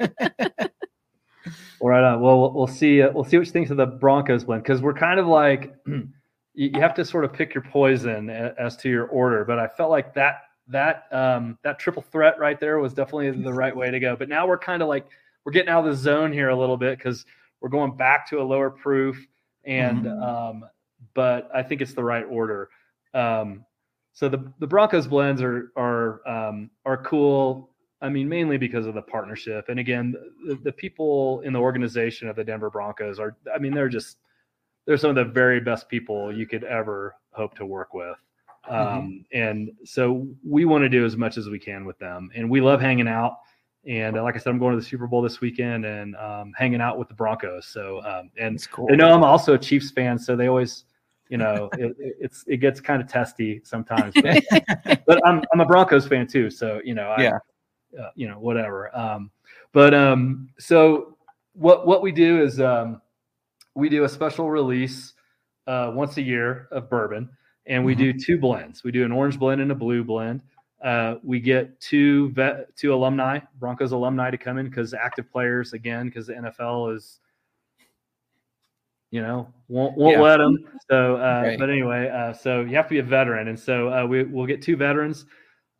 All 1.79 1.89
right, 1.89 2.03
on. 2.03 2.21
Well, 2.21 2.51
we'll- 2.53 2.67
see. 2.67 3.01
Uh, 3.01 3.11
we'll 3.11 3.23
see 3.23 3.37
what 3.37 3.45
you 3.47 3.51
think 3.51 3.69
of 3.69 3.77
the 3.77 3.85
Broncos 3.85 4.43
blend 4.43 4.63
because 4.63 4.81
we're 4.81 4.93
kind 4.93 5.19
of 5.19 5.27
like 5.27 5.73
you, 6.53 6.71
have 6.75 6.93
to 6.95 7.05
sort 7.05 7.23
of 7.25 7.33
pick 7.33 7.53
your 7.53 7.63
poison 7.63 8.29
as 8.29 8.75
to 8.77 8.89
your 8.89 9.05
order. 9.07 9.45
But 9.45 9.59
I 9.59 9.67
felt 9.67 9.89
like 9.89 10.13
that 10.15 10.41
that 10.67 11.05
um, 11.11 11.57
that 11.63 11.79
triple 11.79 12.01
threat 12.03 12.37
right 12.39 12.59
there 12.59 12.79
was 12.79 12.93
definitely 12.93 13.31
the 13.43 13.53
right 13.53 13.75
way 13.75 13.89
to 13.91 13.99
go. 13.99 14.15
But 14.15 14.29
now 14.29 14.47
we're 14.47 14.57
kind 14.57 14.81
of 14.81 14.87
like 14.87 15.07
we're 15.45 15.51
getting 15.53 15.69
out 15.69 15.85
of 15.85 15.91
the 15.91 15.95
zone 15.97 16.31
here 16.33 16.49
a 16.49 16.55
little 16.55 16.77
bit 16.77 16.97
because 16.97 17.25
we're 17.61 17.69
going 17.69 17.95
back 17.97 18.29
to 18.29 18.41
a 18.41 18.43
lower 18.43 18.69
proof, 18.69 19.25
and 19.63 20.05
Mhm. 20.05 20.23
um, 20.23 20.65
but 21.13 21.49
I 21.53 21.63
think 21.63 21.81
it's 21.81 21.93
the 21.93 22.03
right 22.03 22.25
order. 22.29 22.69
Um, 23.13 23.65
so 24.13 24.27
the 24.29 24.51
the 24.59 24.67
Broncos 24.67 25.07
blends 25.07 25.41
are 25.41 25.71
are 25.77 26.27
um, 26.27 26.69
are 26.85 26.97
cool. 26.97 27.68
I 28.01 28.09
mean, 28.09 28.29
mainly 28.29 28.57
because 28.57 28.85
of 28.85 28.93
the 28.93 29.01
partnership. 29.01 29.67
And 29.69 29.79
again, 29.79 30.15
the, 30.47 30.55
the 30.55 30.71
people 30.71 31.41
in 31.41 31.51
the 31.53 31.59
organization 31.59 32.29
of 32.29 32.35
the 32.35 32.43
Denver 32.43 32.69
Broncos 32.69 33.19
are, 33.19 33.35
I 33.53 33.59
mean, 33.59 33.73
they're 33.73 33.89
just, 33.89 34.17
they're 34.85 34.97
some 34.97 35.09
of 35.09 35.15
the 35.17 35.25
very 35.25 35.59
best 35.59 35.89
people 35.89 36.33
you 36.33 36.47
could 36.47 36.63
ever 36.63 37.15
hope 37.31 37.55
to 37.55 37.65
work 37.65 37.93
with. 37.93 38.15
Um, 38.69 39.25
And 39.33 39.71
so 39.83 40.27
we 40.47 40.65
want 40.65 40.83
to 40.83 40.89
do 40.89 41.05
as 41.05 41.17
much 41.17 41.37
as 41.37 41.49
we 41.49 41.59
can 41.59 41.85
with 41.85 41.97
them. 41.99 42.29
And 42.35 42.49
we 42.49 42.61
love 42.61 42.79
hanging 42.79 43.07
out. 43.07 43.39
And 43.85 44.17
uh, 44.17 44.23
like 44.23 44.35
I 44.35 44.37
said, 44.39 44.49
I'm 44.51 44.59
going 44.59 44.75
to 44.75 44.79
the 44.81 44.85
Super 44.87 45.07
Bowl 45.07 45.21
this 45.21 45.41
weekend 45.41 45.85
and 45.85 46.15
um, 46.17 46.53
hanging 46.55 46.81
out 46.81 46.97
with 46.99 47.07
the 47.07 47.13
Broncos. 47.15 47.65
So, 47.65 48.01
um, 48.05 48.29
and 48.37 48.55
It's 48.55 48.67
cool. 48.67 48.87
they 48.87 48.95
know 48.95 49.13
I'm 49.13 49.23
also 49.23 49.53
a 49.55 49.57
Chiefs 49.57 49.91
fan. 49.91 50.17
So 50.19 50.35
they 50.35 50.47
always, 50.47 50.83
you 51.29 51.37
know, 51.37 51.69
it, 51.77 51.95
it- 51.99 52.15
it's, 52.19 52.43
it 52.47 52.57
gets 52.57 52.79
kind 52.79 53.01
of 53.01 53.07
testy 53.09 53.61
sometimes. 53.63 54.13
But, 54.23 55.05
but 55.05 55.27
I'm, 55.27 55.43
I'm 55.53 55.59
a 55.61 55.65
Broncos 55.65 56.07
fan 56.07 56.27
too. 56.27 56.49
So, 56.49 56.79
you 56.83 56.93
know, 56.93 57.09
I, 57.09 57.23
Yeah. 57.23 57.39
Uh, 57.97 58.09
you 58.15 58.27
know, 58.27 58.39
whatever. 58.39 58.95
Um, 58.95 59.31
but 59.71 59.93
um, 59.93 60.49
so 60.59 61.17
what 61.53 61.87
what 61.87 62.01
we 62.01 62.11
do 62.11 62.41
is 62.41 62.59
um, 62.59 63.01
we 63.75 63.89
do 63.89 64.03
a 64.03 64.09
special 64.09 64.49
release 64.49 65.13
uh, 65.67 65.91
once 65.93 66.17
a 66.17 66.21
year 66.21 66.67
of 66.71 66.89
bourbon, 66.89 67.29
and 67.65 67.83
we 67.83 67.95
do 67.95 68.13
two 68.13 68.37
blends. 68.37 68.83
We 68.83 68.91
do 68.91 69.05
an 69.05 69.11
orange 69.11 69.37
blend 69.39 69.61
and 69.61 69.71
a 69.71 69.75
blue 69.75 70.03
blend. 70.03 70.43
Uh, 70.83 71.15
we 71.23 71.39
get 71.39 71.79
two 71.81 72.29
vet, 72.31 72.75
two 72.75 72.93
alumni, 72.93 73.39
Broncos 73.59 73.91
alumni, 73.91 74.31
to 74.31 74.37
come 74.37 74.57
in 74.57 74.67
because 74.67 74.93
active 74.93 75.29
players 75.31 75.73
again, 75.73 76.07
because 76.07 76.27
the 76.27 76.33
NFL 76.33 76.95
is, 76.95 77.19
you 79.11 79.21
know, 79.21 79.51
won't 79.67 79.97
won't 79.97 80.13
Yeah. 80.15 80.21
let 80.21 80.37
them. 80.37 80.57
So, 80.89 81.17
uh, 81.17 81.43
Right. 81.45 81.59
but 81.59 81.69
anyway, 81.69 82.09
uh, 82.09 82.33
so 82.33 82.61
you 82.61 82.75
have 82.77 82.85
to 82.85 82.91
be 82.91 82.99
a 82.99 83.03
veteran, 83.03 83.49
and 83.49 83.59
so 83.59 83.91
uh, 83.91 84.05
we 84.05 84.23
we'll 84.23 84.45
get 84.47 84.61
two 84.61 84.77
veterans 84.77 85.25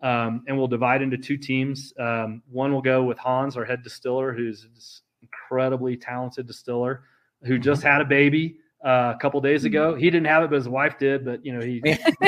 um, 0.02 0.44
and 0.48 0.58
we'll 0.58 0.68
divide 0.68 1.02
into 1.02 1.18
two 1.18 1.38
teams. 1.38 1.94
Um, 2.00 2.42
one 2.50 2.74
will 2.74 2.82
go 2.82 3.04
with 3.04 3.18
Hans, 3.18 3.58
our 3.58 3.66
head 3.66 3.84
distiller, 3.84 4.34
who's 4.34 4.66
this 4.74 5.02
incredibly 5.22 5.98
talented 5.98 6.48
distiller, 6.48 7.04
who 7.44 7.54
Mm-hmm. 7.56 7.64
just 7.64 7.84
had 7.84 8.02
a 8.02 8.06
baby 8.06 8.58
uh, 8.86 9.14
a 9.16 9.20
couple 9.22 9.40
days 9.42 9.66
ago. 9.66 9.96
He 9.96 10.10
didn't 10.10 10.28
have 10.28 10.44
it, 10.44 10.50
but 10.50 10.56
his 10.58 10.70
wife 10.70 10.98
did. 10.98 11.26
But 11.26 11.46
you 11.46 11.54
know, 11.54 11.62
he, 11.66 11.82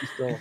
he 0.00 0.06
still 0.14 0.40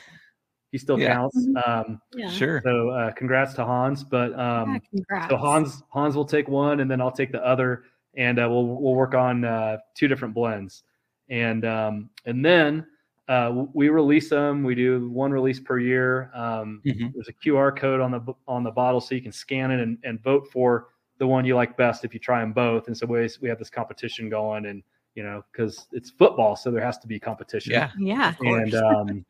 he 0.72 0.78
still 0.78 1.00
Yeah. 1.00 1.14
counts. 1.14 1.48
Um, 1.66 2.02
yeah. 2.16 2.30
sure. 2.30 2.62
so 2.64 2.90
uh, 2.90 3.12
congrats 3.14 3.54
to 3.56 3.66
Hans. 3.66 4.04
But 4.04 4.38
um, 4.40 4.82
congrats. 4.92 5.30
so 5.30 5.38
Hans 5.38 5.84
Hans 5.90 6.16
will 6.16 6.26
take 6.26 6.48
one, 6.48 6.80
and 6.80 6.90
then 6.90 7.02
I'll 7.02 7.12
take 7.12 7.32
the 7.32 7.46
other, 7.46 7.84
and 8.16 8.40
uh, 8.40 8.48
we'll 8.50 8.66
we'll 8.68 8.96
work 8.96 9.14
on 9.16 9.44
uh, 9.46 9.78
two 9.96 10.08
different 10.08 10.34
blends, 10.34 10.84
and 11.30 11.66
um, 11.66 12.10
and 12.26 12.44
then 12.44 12.86
uh, 13.28 13.66
we 13.74 13.90
release 13.90 14.30
them. 14.30 14.64
We 14.64 14.76
do 14.76 15.10
one 15.10 15.32
release 15.32 15.60
per 15.60 15.80
year. 15.80 16.30
Um, 16.34 16.82
Mhm. 16.86 17.12
There's 17.14 17.28
a 17.28 17.34
QR 17.34 17.72
code 17.76 18.00
on 18.02 18.12
the 18.12 18.22
on 18.48 18.64
the 18.64 18.72
bottle, 18.72 19.02
so 19.02 19.16
you 19.16 19.22
can 19.22 19.32
scan 19.32 19.72
it 19.72 19.80
and, 19.80 19.98
and 20.04 20.22
vote 20.22 20.48
for 20.52 20.90
the 21.18 21.26
one 21.26 21.46
you 21.46 21.56
like 21.56 21.76
best 21.78 22.04
if 22.06 22.14
you 22.14 22.20
try 22.20 22.42
them 22.42 22.54
both. 22.54 22.88
And 22.88 22.96
so 22.98 23.06
we 23.08 23.28
we 23.42 23.50
have 23.50 23.58
this 23.58 23.70
competition 23.70 24.30
going, 24.30 24.66
and 24.68 24.84
you 25.16 25.24
know 25.24 25.44
because 25.52 25.88
it's 25.92 26.10
football, 26.12 26.56
so 26.56 26.70
there 26.72 26.84
has 26.84 26.98
to 27.00 27.08
be 27.08 27.20
competition 27.20 27.72
Yeah. 27.72 27.90
yeah. 27.98 28.34
and 28.42 28.76
um, 28.76 29.26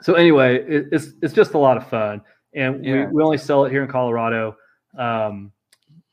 so 0.00 0.14
anyway, 0.14 0.56
it, 0.64 0.86
it's 0.92 1.08
it's 1.20 1.34
just 1.34 1.52
a 1.54 1.58
lot 1.58 1.76
of 1.76 1.86
fun, 1.88 2.22
and 2.54 2.82
Yeah. 2.84 3.06
we, 3.06 3.12
we 3.16 3.22
only 3.22 3.38
sell 3.38 3.64
it 3.66 3.70
here 3.70 3.82
in 3.82 3.88
Colorado, 3.90 4.56
um, 4.96 5.52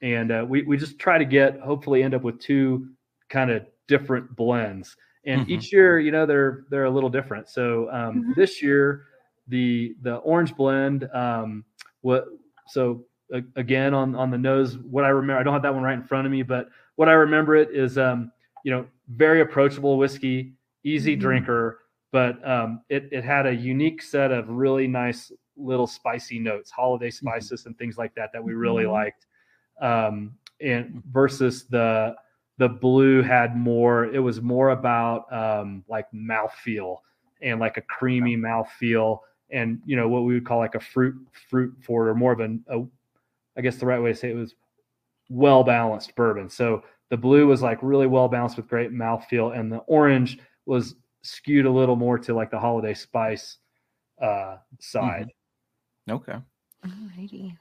and 0.02 0.32
uh, 0.32 0.46
we 0.48 0.64
we 0.64 0.76
just 0.78 1.00
try 1.00 1.18
to 1.18 1.26
get 1.26 1.60
hopefully 1.62 2.04
end 2.04 2.14
up 2.14 2.24
with 2.24 2.40
two 2.40 2.90
kind 3.30 3.50
of 3.50 3.66
different 3.88 4.36
blends, 4.36 4.98
and 5.28 5.42
Mhm. 5.42 5.50
each 5.50 5.72
year 5.72 6.00
you 6.00 6.12
know 6.12 6.26
they're 6.26 6.64
they're 6.70 6.86
a 6.86 6.90
little 6.90 7.10
different. 7.10 7.48
So 7.50 7.92
um, 7.92 8.26
Mhm. 8.30 8.36
this 8.36 8.62
year, 8.64 9.06
the 9.48 9.96
the 10.02 10.16
orange 10.18 10.56
blend, 10.56 11.08
um, 11.14 11.64
what 12.02 12.26
so 12.68 13.06
a- 13.32 13.44
again 13.56 13.94
on 13.94 14.16
on 14.16 14.32
the 14.32 14.38
nose, 14.38 14.78
what 14.80 15.04
I 15.06 15.10
remember, 15.10 15.40
I 15.40 15.44
don't 15.44 15.54
have 15.54 15.62
that 15.64 15.74
one 15.74 15.84
right 15.84 15.98
in 15.98 16.04
front 16.04 16.26
of 16.26 16.32
me, 16.32 16.42
but 16.44 16.70
what 16.96 17.08
I 17.10 17.14
remember 17.14 17.56
it 17.56 17.70
is 17.72 17.98
um, 18.00 18.32
you 18.64 18.72
know 18.72 18.88
very 19.10 19.42
approachable 19.42 19.98
whiskey, 19.98 20.54
easy 20.84 21.16
Mhm. 21.16 21.20
drinker 21.22 21.80
but 22.14 22.40
um, 22.50 22.82
it, 22.90 23.10
it 23.12 23.26
had 23.26 23.46
a 23.46 23.54
unique 23.54 24.02
set 24.02 24.32
of 24.32 24.48
really 24.50 24.88
nice 24.88 25.30
little 25.58 25.86
spicy 25.86 26.40
notes, 26.40 26.72
holiday 26.72 27.12
spices 27.12 27.66
and 27.66 27.78
things 27.78 27.98
like 27.98 28.16
that 28.16 28.32
that 28.32 28.42
we 28.42 28.54
really 28.54 28.86
Mhm. 28.86 28.92
liked. 28.94 29.26
Um, 29.82 30.38
and 30.62 31.04
versus 31.12 31.66
the 31.66 32.16
the 32.58 32.70
blue 32.70 33.22
had 33.22 33.56
more. 33.56 34.06
It 34.06 34.20
was 34.20 34.42
more 34.42 34.70
about 34.70 35.32
um, 35.32 35.84
like 35.88 36.08
mouthfeel 36.14 36.98
and 37.42 37.60
like 37.60 37.78
a 37.78 37.82
creamy 37.82 38.36
mouthfeel, 38.36 39.20
and 39.52 39.80
you 39.86 39.96
know 39.96 40.08
what 40.08 40.22
we 40.22 40.34
would 40.34 40.46
call 40.46 40.58
like 40.58 40.76
a 40.76 40.80
fruit 40.80 41.16
fruit 41.50 41.76
forward 41.82 42.10
or 42.10 42.16
more 42.16 42.32
of 42.32 42.40
an 42.40 42.64
a, 42.68 42.84
I 43.58 43.62
guess 43.62 43.78
the 43.78 43.86
right 43.86 44.02
way 44.02 44.12
to 44.12 44.18
say 44.18 44.32
it 44.32 44.36
was 44.36 44.56
well 45.30 45.64
balanced 45.64 46.16
bourbon. 46.16 46.50
So 46.50 46.84
the 47.10 47.18
blue 47.18 47.48
was 47.48 47.62
like 47.62 47.80
really 47.82 48.08
well 48.08 48.28
balanced 48.28 48.58
with 48.58 48.68
great 48.68 48.92
mouthfeel, 48.92 49.58
and 49.58 49.72
the 49.72 49.78
orange 49.80 50.40
was 50.66 50.96
skewed 51.22 51.66
a 51.66 51.72
little 51.72 51.96
more 51.96 52.18
to 52.20 52.34
like 52.34 52.52
the 52.52 52.60
holiday 52.60 52.94
spice 52.94 53.58
uh, 54.22 54.58
side. 54.80 55.32
Okay. 56.10 56.38
Alrighty. 56.86 57.56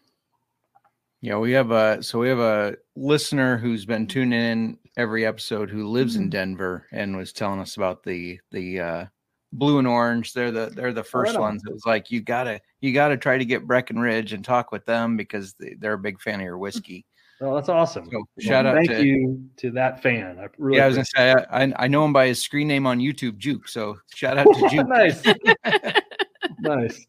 Yeah, 1.26 1.38
we 1.38 1.50
have 1.54 1.72
a 1.72 2.00
so 2.04 2.20
we 2.20 2.28
have 2.28 2.38
a 2.38 2.76
listener 2.94 3.56
who's 3.58 3.84
been 3.84 4.06
tuning 4.06 4.40
in 4.40 4.78
every 4.96 5.26
episode 5.26 5.68
who 5.68 5.88
lives 5.88 6.14
in 6.14 6.28
Mhm. 6.28 6.30
Denver 6.30 6.86
and 6.92 7.16
was 7.16 7.32
telling 7.32 7.58
us 7.58 7.76
about 7.76 8.04
the 8.04 8.38
the 8.52 8.78
uh 8.78 9.06
blue 9.52 9.80
and 9.80 9.88
orange. 9.88 10.34
They're 10.34 10.52
the 10.52 10.66
they're 10.66 10.92
the 10.92 11.02
first 11.02 11.34
on. 11.34 11.40
ones. 11.40 11.62
It 11.66 11.72
was 11.72 11.84
like 11.84 12.12
you 12.12 12.20
gotta 12.20 12.60
you 12.80 12.92
gotta 12.92 13.16
try 13.16 13.38
to 13.38 13.44
get 13.44 13.66
Breckenridge 13.66 14.34
and 14.34 14.44
talk 14.44 14.70
with 14.70 14.86
them 14.86 15.16
because 15.16 15.54
they, 15.54 15.74
they're 15.76 15.94
a 15.94 15.98
big 15.98 16.20
fan 16.20 16.36
of 16.38 16.42
your 16.46 16.58
whiskey. 16.58 17.04
Oh, 17.40 17.56
that's 17.56 17.68
awesome. 17.68 18.04
So 18.04 18.18
Well, 18.18 18.26
shout 18.38 18.64
out 18.64 18.76
thank 18.76 18.90
to 18.90 19.04
you 19.04 19.50
to 19.56 19.72
that 19.72 20.00
fan. 20.04 20.38
I 20.38 20.46
really 20.58 20.78
yeah, 20.78 20.84
I 20.84 20.86
was 20.86 20.94
gonna 20.96 21.06
say 21.06 21.32
I, 21.50 21.64
I 21.64 21.72
I 21.76 21.88
know 21.88 22.04
him 22.04 22.12
by 22.12 22.28
his 22.28 22.40
screen 22.40 22.68
name 22.68 22.86
on 22.86 23.00
YouTube, 23.00 23.36
Juke. 23.36 23.66
So 23.66 23.98
shout 24.14 24.38
out 24.38 24.46
to. 24.54 24.68
Juke. 24.70 24.86
nice, 24.86 25.24
nice. 26.60 27.04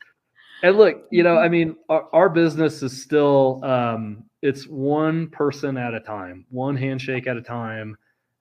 And 0.64 0.78
look, 0.78 1.06
you 1.12 1.24
know, 1.24 1.38
I 1.38 1.50
mean, 1.50 1.76
our, 1.90 2.08
our 2.14 2.30
business 2.30 2.82
is 2.82 3.04
still 3.04 3.64
um, 3.64 4.24
it's 4.42 4.68
one 4.68 5.30
person 5.30 5.78
at 5.78 5.94
a 5.94 6.00
time, 6.00 6.46
one 6.50 6.76
handshake 6.76 7.28
at 7.28 7.38
a 7.38 7.42
time, 7.42 7.98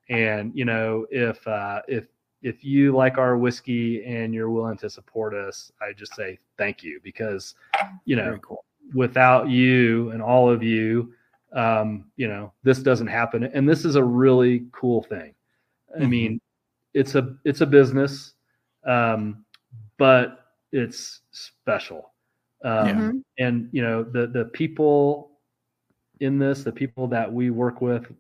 and 0.09 0.53
you 0.55 0.65
know, 0.65 1.07
if 1.11 1.47
uh, 1.47 1.83
if 1.89 2.07
if 2.43 2.65
you 2.65 2.95
like 2.95 3.19
our 3.19 3.37
whiskey 3.37 4.05
and 4.05 4.33
you're 4.33 4.51
willing 4.51 4.79
to 4.79 4.89
support 4.89 5.35
us, 5.35 5.71
I 5.81 5.93
just 5.93 6.15
say 6.15 6.39
thank 6.57 6.83
you 6.83 7.01
because 7.03 7.55
you 8.07 8.17
know 8.17 8.39
cool. 8.43 8.65
without 8.95 9.49
you 9.51 10.11
and 10.11 10.23
all 10.23 10.49
of 10.49 10.63
you, 10.63 11.13
um, 11.53 12.07
you 12.17 12.29
know, 12.29 12.53
this 12.63 12.79
doesn't 12.79 13.09
happen. 13.09 13.45
And 13.45 13.69
this 13.69 13.85
is 13.85 13.97
a 13.97 14.03
really 14.05 14.67
cool 14.73 15.03
thing. 15.03 15.35
I 15.95 16.05
Mhm. 16.05 16.09
mean, 16.09 16.41
it's 16.95 17.15
a 17.15 17.37
it's 17.45 17.61
a 17.61 17.67
business, 17.67 18.35
um, 18.87 19.45
but 19.99 20.46
it's 20.73 21.21
special. 21.31 22.13
Um, 22.65 23.23
Yeah. 23.39 23.47
And 23.47 23.69
you 23.73 23.83
know, 23.83 24.03
the 24.03 24.27
the 24.27 24.47
people 24.47 25.33
in 26.21 26.39
this, 26.39 26.65
the 26.65 26.73
people 26.73 27.07
that 27.09 27.31
we 27.31 27.51
work 27.51 27.81
with, 27.83 28.11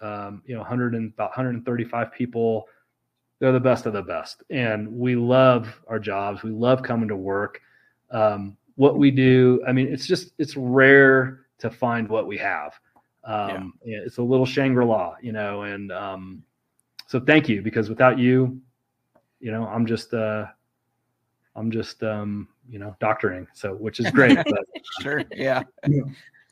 um, 0.00 0.42
you 0.46 0.54
know, 0.54 0.60
100 0.60 0.94
and 0.94 1.12
about 1.12 1.30
135 1.30 2.12
people, 2.12 2.68
they're 3.40 3.52
the 3.52 3.58
best 3.60 3.86
of 3.86 3.92
the 3.92 4.02
best, 4.02 4.42
and 4.50 4.90
we 4.92 5.16
love 5.16 5.80
our 5.88 5.98
jobs. 5.98 6.42
We 6.42 6.50
love 6.50 6.82
coming 6.82 7.08
to 7.08 7.16
work. 7.16 7.60
Um, 8.10 8.56
what 8.76 8.98
we 8.98 9.10
do, 9.10 9.62
I 9.66 9.72
mean, 9.72 9.88
it's 9.88 10.06
just 10.06 10.32
it's 10.38 10.56
rare 10.56 11.46
to 11.58 11.70
find 11.70 12.08
what 12.08 12.26
we 12.26 12.36
have. 12.38 12.78
Um, 13.24 13.74
yeah, 13.84 13.98
It's 14.06 14.18
a 14.18 14.22
little 14.22 14.46
Shangri 14.46 14.84
La, 14.84 15.14
you 15.20 15.32
know, 15.32 15.62
and 15.62 15.92
um, 15.92 16.42
so 17.06 17.20
thank 17.20 17.48
you 17.48 17.60
because 17.62 17.88
without 17.88 18.18
you, 18.18 18.60
you 19.40 19.50
know, 19.50 19.66
I'm 19.66 19.84
just 19.86 20.14
uh, 20.14 20.46
I'm 21.56 21.70
just 21.70 22.02
um, 22.02 22.48
you 22.68 22.78
know 22.78 22.96
doctoring, 23.00 23.46
so 23.54 23.74
which 23.74 24.00
is 24.00 24.10
great. 24.10 24.36
but 24.36 24.64
Sure. 25.02 25.22
Yeah. 25.32 25.62
Yeah. 25.88 26.02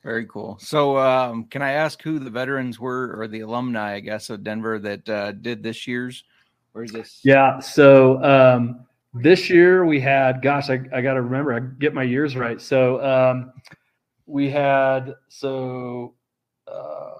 Very 0.05 0.27
cool. 0.27 0.57
So, 0.61 0.97
um, 0.97 1.45
can 1.47 1.61
I 1.61 1.73
ask 1.73 2.01
who 2.03 2.19
the 2.19 2.31
veterans 2.31 2.79
were, 2.79 3.15
or 3.19 3.27
the 3.27 3.41
alumni, 3.41 3.95
I 3.95 4.01
guess, 4.01 4.31
of 4.31 4.45
Denver 4.45 4.79
that 4.79 5.09
uh, 5.09 5.33
did 5.33 5.62
this 5.62 5.87
year's? 5.87 6.25
Or 6.73 6.85
is 6.85 6.93
this? 6.93 7.20
Yeah. 7.25 7.59
So 7.59 8.23
um, 8.23 8.87
this 9.12 9.51
year 9.51 9.85
we 9.85 10.01
had, 10.01 10.41
gosh, 10.41 10.70
I, 10.70 10.81
I 10.95 11.01
got 11.01 11.15
to 11.15 11.23
remember, 11.23 11.53
I 11.53 11.61
get 11.61 11.95
my 11.95 12.05
years 12.05 12.37
right. 12.37 12.61
So 12.61 13.05
um, 13.05 13.53
we 14.27 14.49
had, 14.49 15.15
so, 15.29 16.15
uh, 16.66 17.15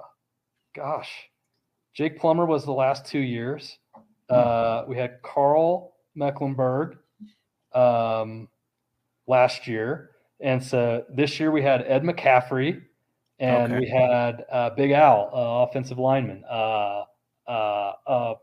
gosh, 0.75 1.11
Jake 1.95 2.19
Plummer 2.19 2.47
was 2.47 2.65
the 2.65 2.73
last 2.73 3.07
two 3.07 3.19
years. 3.19 3.79
Uh, 4.31 4.85
we 4.87 4.97
had 4.97 5.21
Karl 5.23 5.97
Mecklenburg 6.15 6.97
um, 7.79 8.49
last 9.27 9.67
year. 9.67 10.11
And 10.41 10.63
so 10.63 11.05
this 11.09 11.39
year 11.41 11.51
we 11.51 11.63
had 11.63 11.83
Ed 11.87 12.03
McCaffrey 12.03 12.83
and 13.41 13.73
Okay. 13.73 13.81
we 13.81 13.89
had 13.89 14.45
uh, 14.51 14.71
Big 14.71 14.91
Al, 14.93 15.31
uh, 15.33 15.67
offensive 15.69 15.99
lineman. 15.99 16.45
Uh, 16.49 17.05
uh, 17.49 17.93
uh, 18.07 18.35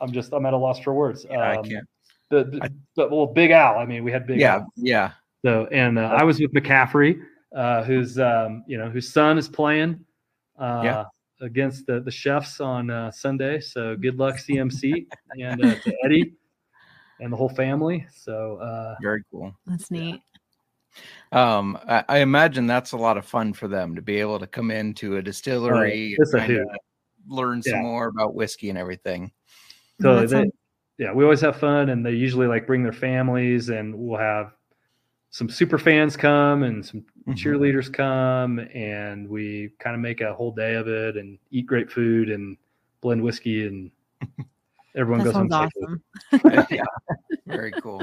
I'm 0.00 0.12
just 0.12 0.32
I'm 0.32 0.46
at 0.46 0.52
a 0.54 0.56
loss 0.56 0.78
for 0.80 0.94
words. 0.94 1.26
Yeah, 1.28 1.38
I 1.38 1.56
Um, 1.56 1.64
can't. 1.64 1.88
The, 2.30 2.44
the, 2.44 2.60
I- 2.62 2.68
the- 2.96 3.08
well, 3.08 3.26
Big 3.26 3.50
Al. 3.50 3.78
I 3.78 3.84
mean, 3.86 4.04
we 4.04 4.12
had 4.12 4.26
Big 4.26 4.40
Yeah. 4.40 4.56
Al. 4.56 4.72
Yeah. 4.76 5.12
So 5.44 5.66
and 5.72 5.98
uh, 5.98 6.16
I 6.18 6.24
was 6.24 6.40
with 6.40 6.52
McCaffrey, 6.52 7.20
uh, 7.54 7.82
who's 7.84 8.18
um, 8.18 8.64
you 8.66 8.76
know 8.78 8.90
whose 8.90 9.12
son 9.12 9.38
is 9.38 9.48
playing 9.48 10.04
uh, 10.58 10.80
Yeah. 10.84 11.04
against 11.40 11.86
the 11.86 12.00
the 12.00 12.10
Chiefs 12.10 12.60
on 12.60 12.90
uh, 12.90 13.10
Sunday. 13.12 13.60
So 13.60 13.96
good 13.96 14.18
luck 14.18 14.36
CMC 14.36 15.06
and 15.40 15.64
uh, 15.64 15.74
to 15.76 15.96
Eddie 16.04 16.34
and 17.20 17.32
the 17.32 17.36
whole 17.36 17.48
family. 17.48 18.06
So 18.14 18.56
uh, 18.56 18.96
Very 19.00 19.22
cool. 19.30 19.54
That's 19.66 19.90
neat. 19.90 20.20
Um, 21.32 21.78
I, 21.88 22.04
I 22.08 22.18
imagine 22.18 22.66
that's 22.66 22.92
a 22.92 22.96
lot 22.96 23.16
of 23.18 23.26
fun 23.26 23.52
for 23.52 23.68
them 23.68 23.94
to 23.94 24.02
be 24.02 24.18
able 24.18 24.38
to 24.38 24.46
come 24.46 24.70
into 24.70 25.16
a 25.16 25.22
distillery 25.22 26.16
it's 26.18 26.32
a 26.34 26.38
and 26.38 26.46
kinda 26.48 26.64
learn 27.28 27.62
some 27.62 27.74
Yeah. 27.74 27.82
more 27.82 28.06
about 28.08 28.34
whiskey 28.34 28.70
and 28.70 28.78
everything. 28.78 29.30
So 30.00 30.16
That 30.20 30.28
they, 30.28 30.34
sounds- 30.36 30.52
yeah, 30.96 31.12
we 31.12 31.24
always 31.24 31.40
have 31.42 31.56
fun, 31.56 31.90
and 31.90 32.04
they 32.04 32.12
usually 32.12 32.46
like 32.46 32.66
bring 32.66 32.82
their 32.82 32.92
families, 32.92 33.68
and 33.68 33.94
we'll 33.94 34.18
have 34.18 34.52
some 35.30 35.48
super 35.50 35.76
fans 35.78 36.16
come 36.16 36.62
and 36.62 36.84
some 36.84 37.04
Mhm. 37.28 37.34
cheerleaders 37.36 37.92
come, 37.92 38.58
and 38.72 39.28
we 39.28 39.70
kind 39.78 39.94
of 39.94 40.00
make 40.00 40.22
a 40.22 40.32
whole 40.34 40.50
day 40.52 40.74
of 40.76 40.88
it, 40.88 41.16
and 41.18 41.38
eat 41.50 41.66
great 41.66 41.90
food 41.92 42.30
and 42.30 42.56
blend 43.02 43.22
whiskey, 43.22 43.66
and 43.66 43.90
everyone 44.98 45.20
That 45.20 45.24
goes 45.24 45.34
home. 45.34 45.50
sounds 45.50 45.70
awesome. 46.32 46.66
yeah. 46.70 46.84
Very 47.46 47.72
cool. 47.72 48.02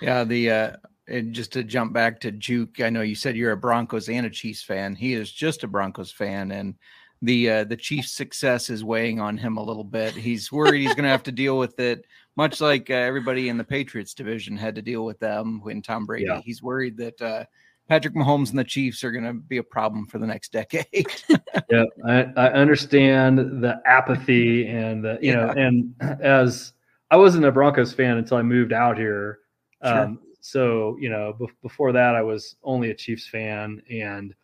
Yeah. 0.00 0.24
The 0.24 0.50
uh, 0.50 0.72
and 1.08 1.32
just 1.32 1.52
to 1.52 1.62
jump 1.62 1.92
back 1.92 2.20
to 2.20 2.32
Juke, 2.32 2.80
I 2.80 2.90
know 2.90 3.02
you 3.02 3.14
said 3.14 3.36
you're 3.36 3.52
a 3.52 3.56
Broncos 3.56 4.08
and 4.08 4.26
a 4.26 4.30
Chiefs 4.30 4.62
fan. 4.62 4.94
He 4.96 5.12
is 5.14 5.30
just 5.30 5.62
a 5.62 5.68
Broncos 5.68 6.10
fan, 6.10 6.50
and 6.50 6.74
the 7.22 7.48
uh, 7.50 7.64
the 7.64 7.76
Chiefs' 7.76 8.12
success 8.12 8.70
is 8.70 8.82
weighing 8.82 9.20
on 9.20 9.38
him 9.38 9.56
a 9.56 9.62
little 9.62 9.84
bit. 9.84 10.14
He's 10.14 10.50
worried 10.50 10.80
he's 10.80 10.94
going 10.94 11.04
to 11.04 11.10
have 11.10 11.22
to 11.24 11.32
deal 11.32 11.58
with 11.58 11.78
it, 11.78 12.06
much 12.36 12.60
like 12.60 12.90
uh, 12.90 12.94
everybody 12.94 13.48
in 13.48 13.56
the 13.56 13.64
Patriots 13.64 14.14
division 14.14 14.56
had 14.56 14.74
to 14.74 14.82
deal 14.82 15.04
with 15.04 15.18
them 15.20 15.60
when 15.62 15.80
Tom 15.80 16.06
Brady. 16.06 16.26
Yeah. 16.26 16.40
He's 16.44 16.62
worried 16.62 16.96
that 16.96 17.22
uh, 17.22 17.44
Patrick 17.88 18.14
Mahomes 18.14 18.50
and 18.50 18.58
the 18.58 18.64
Chiefs 18.64 19.04
are 19.04 19.12
going 19.12 19.24
to 19.24 19.32
be 19.32 19.58
a 19.58 19.62
problem 19.62 20.06
for 20.06 20.18
the 20.18 20.26
next 20.26 20.52
decade. 20.52 21.06
yeah, 21.70 21.84
I, 22.04 22.26
I 22.36 22.48
understand 22.52 23.38
the 23.38 23.80
apathy 23.86 24.66
and 24.66 25.04
the 25.04 25.18
you 25.20 25.34
know, 25.34 25.50
and 25.50 25.94
as 26.20 26.72
I 27.10 27.16
wasn't 27.16 27.44
a 27.44 27.52
Broncos 27.52 27.92
fan 27.92 28.16
until 28.16 28.38
I 28.38 28.42
moved 28.42 28.72
out 28.72 28.96
here. 28.96 29.40
Sure. 29.84 30.00
Um, 30.00 30.20
so 30.40 30.96
you 31.00 31.10
know, 31.10 31.36
bef- 31.38 31.50
before 31.62 31.92
that, 31.92 32.14
I 32.14 32.22
was 32.22 32.56
only 32.64 32.90
a 32.90 32.94
Chiefs 32.94 33.28
fan, 33.28 33.82
and 33.90 34.34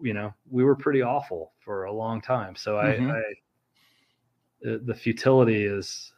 you 0.00 0.14
know, 0.14 0.32
we 0.50 0.64
were 0.64 0.76
pretty 0.76 1.02
awful 1.02 1.52
for 1.60 1.84
a 1.84 1.92
long 1.92 2.20
time. 2.20 2.56
So. 2.56 2.76
I, 2.76 2.94
I 2.94 3.22
the, 4.64 4.78
the 4.78 4.94
futility 4.94 5.64
is 5.64 6.12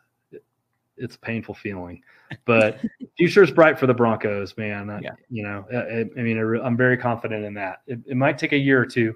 it's 0.97 1.17
a 1.17 1.19
painful 1.19 1.55
feeling, 1.55 2.03
but 2.45 2.81
future 3.17 3.43
is 3.43 3.51
bright 3.51 3.79
for 3.79 3.87
the 3.87 3.95
Broncos, 3.95 4.57
man. 4.57 4.91
I- 4.91 5.01
Yeah. 5.01 5.11
You 5.31 5.43
know, 5.43 5.65
I, 5.73 6.19
I 6.19 6.23
mean, 6.23 6.39
I 6.39 6.43
re- 6.43 6.61
I'm 6.63 6.77
very 6.77 6.97
confident 6.97 7.45
in 7.45 7.55
that. 7.55 7.83
It, 7.87 8.01
it 8.07 8.17
might 8.17 8.39
take 8.39 8.53
a 8.53 8.59
year 8.59 8.81
or 8.81 8.87
two, 8.87 9.15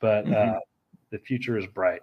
but 0.00 0.24
Mhm. 0.26 0.56
uh, 0.56 0.60
the 1.10 1.18
future 1.18 1.56
is 1.58 1.66
bright. 1.66 2.00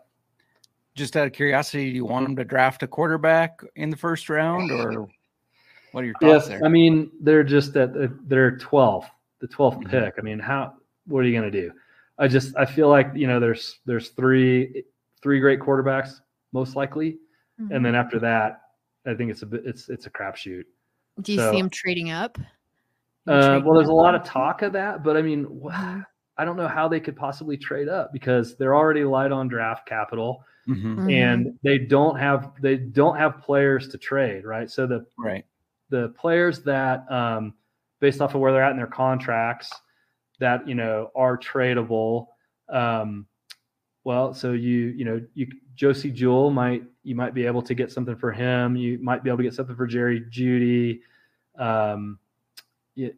just 0.94 1.16
out 1.16 1.26
of 1.26 1.32
curiosity, 1.32 1.90
do 1.90 1.96
you 1.96 2.04
want 2.06 2.26
them 2.26 2.36
to 2.36 2.44
draft 2.44 2.84
a 2.84 2.88
quarterback 2.88 3.62
in 3.78 3.90
the 3.90 3.96
first 3.96 4.30
round, 4.30 4.70
or 4.72 5.08
what 5.94 6.02
are 6.04 6.06
your 6.06 6.14
thoughts 6.16 6.24
Yes, 6.24 6.48
there? 6.50 6.66
I 6.66 6.68
mean 6.68 7.10
they're 7.22 7.46
just 7.46 7.76
at 7.78 7.94
the- 7.94 8.14
they're 8.28 8.58
12th, 8.58 9.08
the 9.40 9.48
12th 9.48 9.78
Mhm. 9.84 9.90
pick. 9.90 10.16
I 10.18 10.22
mean, 10.22 10.38
how 10.38 10.74
what 11.08 11.20
are 11.24 11.28
you 11.28 11.32
going 11.40 11.50
to 11.50 11.62
do? 11.62 11.72
I 12.18 12.28
just 12.28 12.56
I 12.58 12.66
feel 12.66 12.90
like 12.90 13.10
you 13.16 13.26
know 13.26 13.40
there's 13.40 13.80
there's 13.86 14.10
three 14.10 14.84
three 15.24 15.40
great 15.40 15.60
quarterbacks 15.62 16.20
most 16.52 16.76
likely, 16.76 17.18
Mm-hmm. 17.60 17.74
and 17.74 17.86
then 17.86 17.96
after 17.96 18.20
that, 18.20 18.61
I 19.06 19.14
think 19.14 19.32
it's 19.32 19.42
a 19.42 19.46
bit 19.46 19.64
it's 19.66 19.90
it's 19.90 20.06
a 20.06 20.10
crapshoot. 20.10 20.64
Do 21.22 21.34
you 21.34 21.40
so- 21.40 21.52
see 21.52 21.58
him 21.60 21.70
trading 21.70 22.12
up? 22.12 22.38
Uh, 23.28 23.62
well, 23.64 23.76
there's 23.76 23.90
a 23.90 23.94
lot 23.94 24.16
of 24.16 24.24
talk 24.24 24.64
of 24.64 24.74
that, 24.74 25.04
but 25.04 25.16
I 25.16 25.22
mean, 25.22 25.44
wh- 25.64 26.02
I 26.38 26.44
don't 26.46 26.58
know 26.58 26.68
how 26.68 26.88
they 26.88 27.00
could 27.00 27.16
possibly 27.16 27.56
trade 27.56 27.88
up 27.88 28.12
because 28.12 28.58
they're 28.58 28.76
already 28.76 29.04
light 29.04 29.32
on 29.32 29.48
draft 29.48 29.88
capital, 29.88 30.44
Mhm. 30.68 30.96
Mhm. 30.96 31.12
and 31.12 31.60
they 31.62 31.78
don't 31.78 32.18
have 32.18 32.54
they 32.62 32.78
don't 32.78 33.16
have 33.18 33.40
players 33.42 33.90
to 33.90 33.98
trade, 34.00 34.44
right? 34.44 34.70
So 34.72 34.88
the 34.88 35.06
Right. 35.20 35.46
the 35.90 36.10
players 36.18 36.64
that 36.64 37.10
um, 37.12 37.54
based 38.00 38.22
off 38.22 38.34
of 38.34 38.42
where 38.42 38.52
they're 38.52 38.64
at 38.64 38.72
in 38.72 38.78
their 38.78 38.88
contracts 38.88 39.72
that 40.40 40.68
you 40.68 40.74
know 40.74 41.12
are 41.16 41.38
tradable. 41.38 42.28
Um, 42.70 43.28
well, 44.04 44.34
so 44.34 44.52
you 44.54 44.88
you 44.96 45.06
know 45.06 45.22
you 45.34 45.48
Josey 45.76 46.12
Jewell 46.12 46.52
might 46.52 46.84
you 47.04 47.16
might 47.16 47.34
be 47.34 47.46
able 47.46 47.62
to 47.62 47.74
get 47.74 47.92
something 47.92 48.16
for 48.16 48.32
him. 48.32 48.76
You 48.76 49.00
might 49.00 49.24
be 49.24 49.30
able 49.30 49.38
to 49.38 49.44
get 49.44 49.54
something 49.54 49.76
for 49.76 49.88
Jerry 49.88 50.22
Jeudy. 50.30 51.02
Um, 51.58 52.20
yeah, 52.96 53.10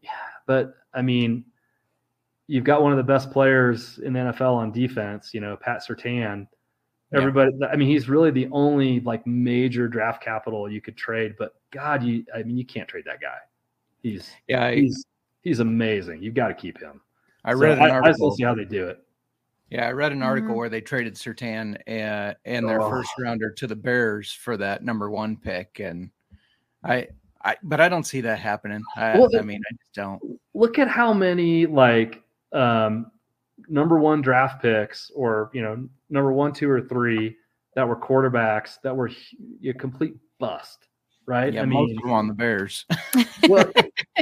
but 0.45 0.75
I 0.93 1.01
mean, 1.01 1.45
you've 2.47 2.63
got 2.63 2.81
one 2.81 2.91
of 2.91 2.97
the 2.97 3.03
best 3.03 3.31
players 3.31 3.99
in 3.99 4.13
the 4.13 4.19
NFL 4.19 4.55
on 4.55 4.71
defense. 4.71 5.33
You 5.33 5.41
know, 5.41 5.55
Pat 5.55 5.83
Surtain. 5.87 6.47
Yeah. 7.11 7.19
Everybody, 7.19 7.51
I 7.71 7.75
mean, 7.75 7.87
he's 7.87 8.09
really 8.09 8.31
the 8.31 8.49
only 8.51 8.99
like 9.01 9.25
major 9.27 9.87
draft 9.87 10.23
capital 10.23 10.69
you 10.69 10.81
could 10.81 10.97
trade. 10.97 11.35
But 11.37 11.53
God, 11.69 12.01
you, 12.03 12.25
I 12.33 12.41
mean, 12.41 12.57
you 12.57 12.65
can't 12.65 12.87
trade 12.87 13.05
that 13.05 13.21
guy. 13.21 13.37
He's 14.01 14.31
Yeah, 14.47 14.65
I, 14.65 14.75
he's 14.75 15.05
he's 15.43 15.59
amazing. 15.59 16.23
You've 16.23 16.33
got 16.33 16.47
to 16.47 16.53
keep 16.55 16.79
him. 16.79 17.01
I 17.45 17.51
So 17.53 17.59
read 17.59 17.77
an 17.77 17.83
I, 17.83 17.87
I 17.87 17.89
article. 17.91 18.29
don't 18.29 18.37
see 18.37 18.43
how 18.43 18.55
they 18.55 18.65
do 18.65 18.87
it. 18.87 19.03
Yeah, 19.73 19.87
I 19.87 19.91
read 19.91 20.11
an 20.11 20.21
article 20.21 20.53
Mhm. 20.53 20.57
where 20.57 20.69
they 20.69 20.81
traded 20.81 21.15
Surtain 21.15 21.75
uh, 21.87 22.35
and 22.45 22.69
their 22.69 22.79
Oh. 22.79 22.91
first 22.91 23.09
rounder 23.17 23.49
to 23.49 23.65
the 23.65 23.75
Bears 23.75 24.31
for 24.31 24.55
that 24.57 24.83
number 24.83 25.09
one 25.09 25.35
pick, 25.35 25.79
and 25.79 26.11
I, 26.83 27.07
I, 27.43 27.57
but 27.63 27.81
I 27.81 27.89
don't 27.89 28.03
see 28.03 28.21
that 28.21 28.37
happening. 28.37 28.83
I, 28.95 29.17
Well, 29.17 29.35
I 29.35 29.41
mean, 29.41 29.61
I 29.67 29.73
just 29.73 29.93
don't. 29.95 30.21
look 30.53 30.77
at 30.77 30.87
how 30.87 31.11
many 31.11 31.65
like 31.65 32.21
um, 32.51 33.11
number 33.67 33.97
one 33.97 34.21
draft 34.21 34.61
picks 34.61 35.09
or 35.15 35.49
you 35.53 35.63
know 35.63 35.89
number 36.11 36.31
one 36.31 36.53
two 36.53 36.69
or 36.69 36.79
three 36.81 37.35
that 37.73 37.87
were 37.87 37.95
quarterbacks 37.95 38.79
that 38.83 38.95
were 38.95 39.09
a 39.65 39.73
complete 39.73 40.13
bust 40.39 40.87
right 41.25 41.53
Yeah, 41.53 41.61
i 41.61 41.65
most 41.65 41.89
mean 41.89 41.97
of 41.97 42.03
them 42.03 42.11
on 42.11 42.27
the 42.27 42.33
Bears. 42.33 42.85
well 43.47 43.71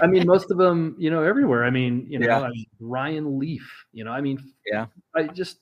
i 0.02 0.08
mean 0.08 0.26
most 0.34 0.52
of 0.52 0.58
them 0.58 0.96
you 1.00 1.10
know 1.10 1.24
everywhere 1.24 1.64
i 1.66 1.70
mean 1.70 2.06
you 2.10 2.20
know 2.20 2.28
Yeah. 2.28 2.42
I 2.42 2.50
mean, 2.50 2.66
ryan 2.80 3.40
leaf 3.40 3.86
you 3.94 4.04
know 4.04 4.12
i 4.12 4.22
mean 4.22 4.38
Yeah. 4.66 4.86
i 5.16 5.24
just 5.24 5.60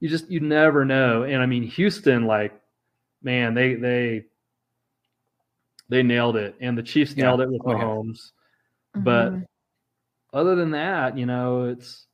you 0.00 0.08
just 0.08 0.30
you 0.30 0.40
never 0.40 0.84
know 0.84 1.22
and 1.24 1.42
i 1.42 1.46
mean 1.46 1.62
houston 1.62 2.26
like 2.26 2.52
man 3.22 3.54
they 3.54 3.74
they 3.74 4.24
they 5.88 6.02
nailed 6.02 6.36
it 6.36 6.56
and 6.60 6.76
the 6.76 6.82
chiefs 6.82 7.14
Yeah. 7.16 7.24
nailed 7.26 7.40
it 7.42 7.50
with 7.50 7.62
Oh, 7.64 7.70
yeah. 7.72 7.78
mahomes 7.84 8.32
but 8.96 9.32
Mhm. 9.32 9.44
other 10.32 10.54
than 10.54 10.70
that, 10.72 11.16
you 11.18 11.24
know, 11.26 11.64
it's 11.64 12.06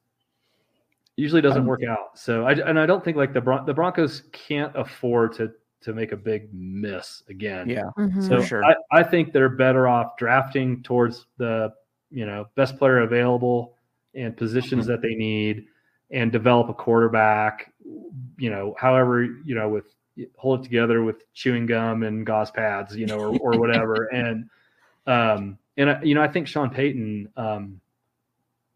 usually 1.16 1.40
doesn't 1.40 1.62
Um, 1.62 1.66
work 1.66 1.82
out. 1.84 2.18
So 2.18 2.44
I 2.44 2.52
and 2.52 2.78
I 2.78 2.86
don't 2.86 3.04
think 3.04 3.16
like 3.16 3.32
the 3.32 3.40
Bron- 3.40 3.66
the 3.66 3.74
Broncos 3.74 4.22
can't 4.32 4.72
afford 4.76 5.32
to 5.34 5.52
to 5.82 5.92
make 5.92 6.12
a 6.12 6.16
big 6.16 6.52
miss 6.52 7.22
again. 7.28 7.68
yeah, 7.68 7.90
Mhm. 7.98 8.22
So 8.28 8.40
for 8.40 8.46
sure. 8.46 8.64
I, 8.64 8.74
I 8.90 9.02
think 9.02 9.32
they're 9.32 9.48
better 9.48 9.86
off 9.88 10.16
drafting 10.16 10.82
towards 10.82 11.26
the 11.38 11.72
you 12.10 12.26
know 12.26 12.46
best 12.54 12.76
player 12.78 13.00
available 13.00 13.76
and 14.14 14.36
positions 14.36 14.84
Mm-hmm. 14.84 14.92
that 14.92 15.02
they 15.02 15.14
need 15.14 15.66
and 16.10 16.30
develop 16.30 16.68
a 16.68 16.74
quarterback. 16.74 17.72
You 18.38 18.50
know, 18.50 18.74
however 18.78 19.24
you 19.24 19.54
know 19.54 19.68
with 19.68 19.86
hold 20.36 20.60
it 20.60 20.64
together 20.64 21.02
with 21.02 21.24
chewing 21.32 21.64
gum 21.66 22.02
and 22.02 22.26
gauze 22.26 22.50
pads, 22.50 22.94
you 22.94 23.06
know, 23.06 23.18
or, 23.18 23.38
or 23.54 23.58
whatever. 23.60 24.04
and 24.12 24.48
um 25.06 25.58
and 25.78 25.90
I, 25.90 26.02
you 26.02 26.14
know 26.14 26.22
I 26.22 26.28
think 26.28 26.46
Sean 26.48 26.70
Payton. 26.70 27.28
Um, 27.36 27.80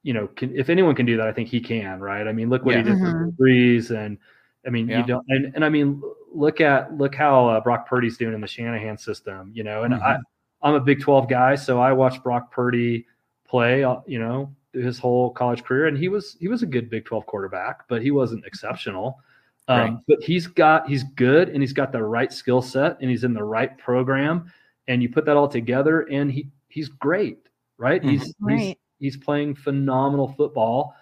you 0.03 0.12
know, 0.12 0.28
can, 0.28 0.57
if 0.57 0.70
anyone 0.70 0.95
can 0.95 1.05
do 1.05 1.16
that, 1.16 1.27
I 1.27 1.33
think 1.33 1.49
he 1.49 1.59
can, 1.61 1.99
right? 1.99 2.28
I 2.28 2.33
mean, 2.33 2.49
look 2.49 2.65
what 2.65 2.77
Yeah. 2.77 2.85
he 2.85 2.91
did 2.91 2.99
for 3.01 3.33
Brees, 3.33 3.91
and 3.91 4.19
I 4.65 4.70
mean, 4.70 4.89
Yeah. 4.89 5.01
you 5.01 5.05
don't, 5.05 5.27
and, 5.28 5.53
and 5.57 5.65
I 5.65 5.69
mean, 5.69 6.01
look 6.37 6.61
at 6.61 6.97
look 6.97 7.15
how 7.15 7.49
uh, 7.49 7.61
Brock 7.61 7.89
Purdy's 7.89 8.17
doing 8.17 8.35
in 8.35 8.41
the 8.41 8.47
Shanahan 8.47 8.99
system, 8.99 9.51
you 9.55 9.65
know. 9.65 9.83
And 9.85 9.95
I, 9.95 10.15
Mhm. 10.17 10.23
I'm 10.63 10.75
a 10.75 10.81
Big 10.81 11.01
12 11.01 11.29
guy, 11.29 11.55
so 11.55 11.79
I 11.81 11.93
watched 11.93 12.23
Brock 12.23 12.51
Purdy 12.51 13.07
play, 13.47 13.85
uh, 13.85 13.97
you 14.07 14.19
know, 14.19 14.55
his 14.73 14.99
whole 14.99 15.31
college 15.31 15.63
career, 15.65 15.87
and 15.87 15.97
he 15.97 16.09
was 16.09 16.37
he 16.41 16.49
was 16.49 16.63
a 16.63 16.67
good 16.67 16.91
Big 16.91 17.05
12 17.05 17.27
quarterback, 17.27 17.87
but 17.89 18.03
he 18.03 18.11
wasn't 18.11 18.45
exceptional. 18.45 19.21
Um, 19.69 19.79
Right. 19.79 19.97
But 20.09 20.23
he's 20.23 20.47
got 20.47 20.89
he's 20.89 21.03
good, 21.03 21.49
and 21.49 21.63
he's 21.63 21.73
got 21.73 21.93
the 21.93 22.03
right 22.03 22.33
skill 22.33 22.63
set, 22.63 22.99
and 23.01 23.11
he's 23.11 23.25
in 23.25 23.35
the 23.35 23.43
right 23.45 23.77
program, 23.79 24.51
and 24.89 25.03
you 25.03 25.09
put 25.09 25.25
that 25.27 25.37
all 25.37 25.49
together, 25.49 26.03
and 26.03 26.31
he 26.31 26.49
he's 26.69 26.89
great, 26.89 27.49
right? 27.79 28.03
Mhm. 28.03 28.11
He's 28.11 28.25
he's 28.27 28.35
Right. 28.41 28.79
he's 29.01 29.17
playing 29.17 29.55
phenomenal 29.57 30.29
football 30.29 30.95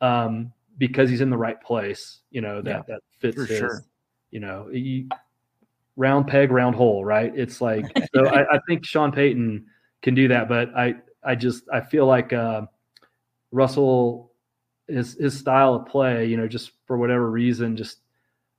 um, 0.00 0.52
because 0.78 1.10
he's 1.10 1.20
in 1.20 1.30
the 1.30 1.36
right 1.38 1.60
place. 1.60 2.20
You 2.30 2.40
know 2.42 2.62
that 2.62 2.86
that 2.86 3.00
fits 3.18 3.36
for 3.36 3.44
his. 3.44 3.58
sure. 3.58 3.82
You 4.30 4.40
know, 4.40 4.68
he, 4.72 5.08
round 5.96 6.26
peg, 6.26 6.50
round 6.50 6.76
hole, 6.76 7.04
right? 7.04 7.32
It's 7.36 7.60
like 7.60 7.86
so. 8.14 8.26
I, 8.26 8.56
I 8.56 8.60
think 8.66 8.84
Sean 8.84 9.12
Payton 9.12 9.66
can 10.02 10.14
do 10.14 10.28
that, 10.28 10.48
but 10.48 10.74
I 10.76 10.96
I 11.22 11.34
just 11.34 11.64
I 11.72 11.80
feel 11.80 12.06
like 12.06 12.32
uh, 12.32 12.62
Russell 13.52 14.32
his 14.88 15.14
his 15.14 15.38
style 15.38 15.74
of 15.74 15.86
play, 15.86 16.26
you 16.26 16.36
know, 16.36 16.48
just 16.48 16.72
for 16.86 16.96
whatever 16.96 17.30
reason, 17.30 17.76
just 17.76 17.98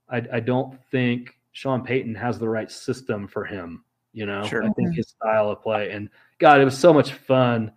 I 0.10 0.24
I 0.34 0.40
don't 0.40 0.78
think 0.92 1.38
Sean 1.52 1.84
Payton 1.84 2.16
has 2.16 2.40
the 2.40 2.50
right 2.50 2.72
system 2.72 3.28
for 3.28 3.44
him. 3.46 3.84
You 4.14 4.26
know, 4.26 4.44
Sure. 4.46 4.64
I 4.64 4.70
think 4.72 4.96
his 4.96 5.10
style 5.10 5.50
of 5.50 5.62
play 5.62 5.92
and 5.92 6.10
God, 6.40 6.60
it 6.60 6.66
was 6.66 6.78
so 6.78 6.94
much 6.94 7.14
fun 7.14 7.72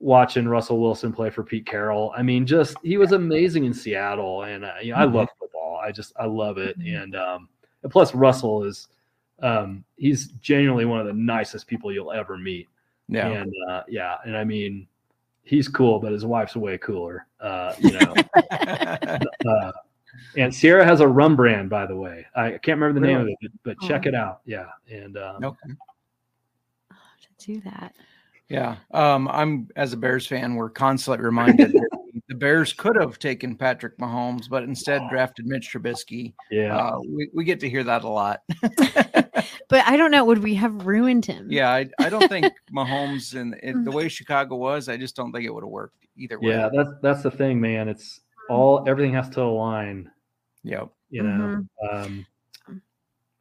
watching 0.00 0.48
Russell 0.48 0.80
Wilson 0.80 1.12
play 1.12 1.30
for 1.30 1.42
Pete 1.44 1.64
Carroll. 1.64 2.12
I 2.16 2.22
mean, 2.22 2.46
just 2.46 2.76
he 2.82 2.98
was 2.98 3.12
amazing 3.12 3.64
in 3.64 3.72
Seattle, 3.72 4.42
and 4.42 4.64
uh, 4.64 4.72
you 4.82 4.92
know, 4.92 4.98
I 4.98 5.04
love 5.04 5.28
football. 5.38 5.51
I 5.82 5.92
just 5.92 6.12
I 6.18 6.26
love 6.26 6.58
it, 6.58 6.76
and 6.76 7.16
um, 7.16 7.48
and 7.82 7.90
plus 7.90 8.14
Russell 8.14 8.64
is 8.64 8.88
um, 9.40 9.84
he's 9.96 10.28
genuinely 10.40 10.84
one 10.84 11.00
of 11.00 11.06
the 11.06 11.12
nicest 11.12 11.66
people 11.66 11.92
you'll 11.92 12.12
ever 12.12 12.38
meet, 12.38 12.68
Yeah, 13.08 13.28
and 13.28 13.52
uh, 13.68 13.82
yeah, 13.88 14.16
and 14.24 14.36
I 14.36 14.44
mean, 14.44 14.86
he's 15.42 15.68
cool, 15.68 15.98
but 15.98 16.12
his 16.12 16.24
wife's 16.24 16.56
way 16.56 16.78
cooler, 16.78 17.26
uh, 17.40 17.74
you 17.80 17.92
know. 17.92 18.14
uh, 19.46 19.72
and 20.36 20.54
Sierra 20.54 20.84
has 20.84 21.00
a 21.00 21.08
rum 21.08 21.36
brand, 21.36 21.70
by 21.70 21.86
the 21.86 21.96
way. 21.96 22.26
I 22.36 22.50
can't 22.52 22.78
remember 22.78 23.00
the 23.00 23.06
name 23.06 23.18
of 23.20 23.28
it, 23.28 23.36
but, 23.40 23.50
but 23.64 23.80
check 23.88 24.02
Oh. 24.06 24.08
it 24.08 24.14
out. 24.14 24.40
Yeah, 24.44 24.66
and 24.90 25.16
um, 25.16 25.44
okay. 25.44 25.70
to 26.90 27.46
do 27.46 27.60
that. 27.62 27.94
Yeah. 28.48 28.76
Um, 28.92 29.28
I'm 29.28 29.68
as 29.76 29.92
a 29.94 29.96
Bears 29.96 30.26
fan, 30.26 30.54
we're 30.54 30.68
constantly 30.70 31.24
reminded 31.24 31.72
that 31.72 31.88
the 32.32 32.38
Bears 32.38 32.72
could 32.72 32.96
have 32.96 33.18
taken 33.18 33.56
Patrick 33.56 33.98
Mahomes, 33.98 34.48
but 34.48 34.62
instead 34.62 35.02
drafted 35.10 35.46
Mitch 35.46 35.70
Trubisky. 35.72 36.32
yeah, 36.50 36.76
Uh, 36.76 36.98
we, 37.06 37.28
we 37.34 37.44
get 37.44 37.60
to 37.60 37.68
hear 37.68 37.84
that 37.84 38.04
a 38.04 38.08
lot. 38.08 38.40
But 39.68 39.86
I 39.86 39.96
don't 39.96 40.10
know. 40.10 40.24
Would 40.26 40.42
we 40.42 40.54
have 40.56 40.84
ruined 40.86 41.24
him? 41.24 41.46
yeah, 41.50 41.70
I, 41.70 41.88
I 41.98 42.10
don't 42.10 42.28
think 42.28 42.52
Mahomes 42.76 43.34
and 43.40 43.54
it, 43.62 43.74
the 43.84 43.90
way 43.90 44.06
Chicago 44.08 44.56
was, 44.56 44.86
I 44.88 44.98
just 44.98 45.16
don't 45.16 45.32
think 45.32 45.46
it 45.46 45.50
would 45.54 45.62
have 45.64 45.70
worked 45.70 45.96
either 46.16 46.38
way. 46.38 46.50
yeah. 46.50 46.68
That's 46.74 46.90
that's 47.02 47.22
the 47.22 47.30
thing, 47.30 47.58
man. 47.58 47.88
It's 47.88 48.20
all 48.50 48.84
everything 48.86 49.14
has 49.14 49.30
to 49.30 49.40
align. 49.42 50.10
Yep. 50.64 50.90
You 51.08 51.22
know, 51.22 51.64
um, 51.90 52.26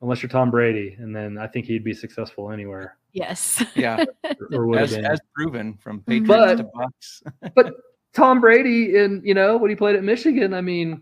unless 0.02 0.22
you're 0.24 0.30
Tom 0.30 0.52
Brady, 0.52 0.96
and 1.00 1.14
then 1.14 1.38
I 1.38 1.48
think 1.48 1.66
he'd 1.66 1.84
be 1.84 1.94
successful 1.94 2.50
anywhere. 2.52 2.96
Yes. 3.12 3.62
Yeah. 3.76 4.06
Or, 4.54 4.66
or 4.72 4.80
as, 4.80 4.94
as 4.94 5.20
proven 5.36 5.74
from 5.84 6.00
Mhm. 6.02 6.06
Patriots 6.06 6.28
But- 6.28 6.56
to 6.56 6.64
Bucks. 6.74 7.24
but 7.56 7.74
Tom 8.14 8.42
Brady 8.42 8.98
in 8.98 9.22
you 9.24 9.34
know 9.34 9.58
when 9.58 9.70
he 9.70 9.76
played 9.76 9.96
at 9.96 10.04
Michigan, 10.04 10.54
I 10.54 10.62
mean, 10.62 11.02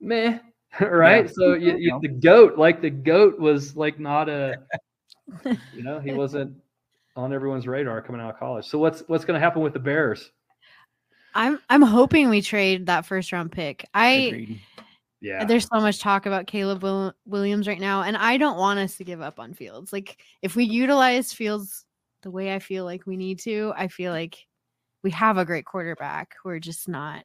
meh, 0.00 0.38
right? 0.80 1.26
Yeah. 1.26 1.32
So 1.32 1.54
you, 1.54 1.76
you, 1.76 1.98
the 2.02 2.08
goat, 2.08 2.58
like 2.58 2.80
the 2.80 2.90
goat, 2.90 3.38
was 3.38 3.76
like 3.76 3.98
not 3.98 4.28
a, 4.28 4.56
you 5.44 5.82
know, 5.82 6.00
he 6.00 6.12
wasn't 6.12 6.56
on 7.16 7.32
everyone's 7.32 7.66
radar 7.66 8.00
coming 8.02 8.20
out 8.20 8.30
of 8.30 8.38
college. 8.38 8.66
So 8.66 8.78
what's 8.78 9.00
what's 9.06 9.24
going 9.24 9.38
to 9.38 9.44
happen 9.44 9.62
with 9.62 9.72
the 9.72 9.80
Bears? 9.80 10.30
I'm 11.34 11.60
I'm 11.68 11.82
hoping 11.82 12.28
we 12.28 12.42
trade 12.42 12.86
that 12.86 13.06
first 13.06 13.32
round 13.32 13.52
pick. 13.52 13.86
I 13.94 14.10
Agreed. 14.10 14.60
Yeah, 15.22 15.44
there's 15.44 15.68
so 15.70 15.80
much 15.80 16.00
talk 16.00 16.24
about 16.24 16.46
Caleb 16.46 16.82
Will- 16.82 17.12
Williams 17.26 17.68
right 17.68 17.78
now, 17.78 18.02
and 18.02 18.16
I 18.16 18.38
don't 18.38 18.56
want 18.56 18.78
us 18.78 18.96
to 18.96 19.04
give 19.04 19.20
up 19.20 19.38
on 19.38 19.52
Fields. 19.52 19.92
Like 19.92 20.18
if 20.40 20.56
we 20.56 20.64
utilize 20.64 21.32
Fields 21.32 21.84
the 22.22 22.30
way 22.30 22.54
I 22.54 22.58
feel 22.58 22.84
like 22.84 23.06
we 23.06 23.18
need 23.18 23.38
to, 23.40 23.72
I 23.76 23.88
feel 23.88 24.12
like 24.12 24.46
we 25.02 25.10
have 25.12 25.38
a 25.38 25.44
great 25.44 25.64
quarterback. 25.64 26.34
We're 26.44 26.58
just 26.58 26.88
not. 26.88 27.24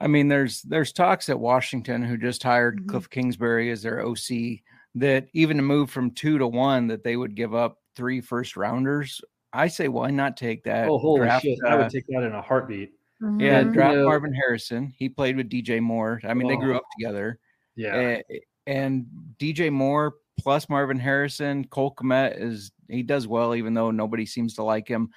I 0.00 0.06
mean, 0.08 0.28
there's 0.28 0.62
there's 0.62 0.92
talks 0.92 1.28
at 1.28 1.38
Washington 1.38 2.02
who 2.02 2.16
just 2.16 2.42
hired 2.42 2.80
Mhm. 2.82 2.88
Cliff 2.88 3.10
Kingsbury 3.10 3.70
as 3.70 3.82
their 3.82 4.00
OC 4.04 4.62
that 4.96 5.28
even 5.32 5.56
to 5.58 5.62
move 5.62 5.90
from 5.90 6.10
two 6.10 6.38
to 6.38 6.46
one 6.46 6.88
that 6.88 7.04
they 7.04 7.16
would 7.16 7.34
give 7.34 7.54
up 7.54 7.78
three 7.96 8.20
first 8.20 8.56
rounders. 8.56 9.20
I 9.52 9.68
say 9.68 9.88
why 9.88 10.10
not 10.10 10.36
take 10.36 10.64
that? 10.64 10.88
oh 10.88 10.98
holy 10.98 11.20
draft, 11.20 11.44
shit, 11.44 11.58
I 11.66 11.72
uh, 11.74 11.78
would 11.78 11.90
take 11.90 12.06
that 12.08 12.22
in 12.24 12.32
a 12.32 12.42
heartbeat. 12.42 12.92
yeah, 13.38 13.62
Mhm. 13.62 13.72
draft 13.74 13.94
You 13.96 14.04
Marvin 14.04 14.34
Harrison. 14.34 14.92
He 14.96 15.08
played 15.08 15.36
with 15.36 15.48
DJ 15.48 15.78
Moore. 15.80 16.20
I 16.24 16.34
mean, 16.34 16.48
they 16.48 16.56
grew 16.56 16.74
Oh. 16.74 16.78
up 16.78 16.84
together. 16.98 17.38
Yeah, 17.76 17.94
A- 17.94 18.40
and 18.66 19.06
DJ 19.38 19.70
Moore 19.70 20.14
plus 20.38 20.68
Marvin 20.68 20.98
Harrison, 20.98 21.64
Cole 21.66 21.94
Kmet 21.94 22.40
is 22.40 22.72
he 22.88 23.02
does 23.04 23.28
well, 23.28 23.54
even 23.54 23.74
though 23.74 23.90
nobody 23.92 24.26
seems 24.26 24.54
to 24.54 24.62
like 24.64 24.88
him. 24.88 25.10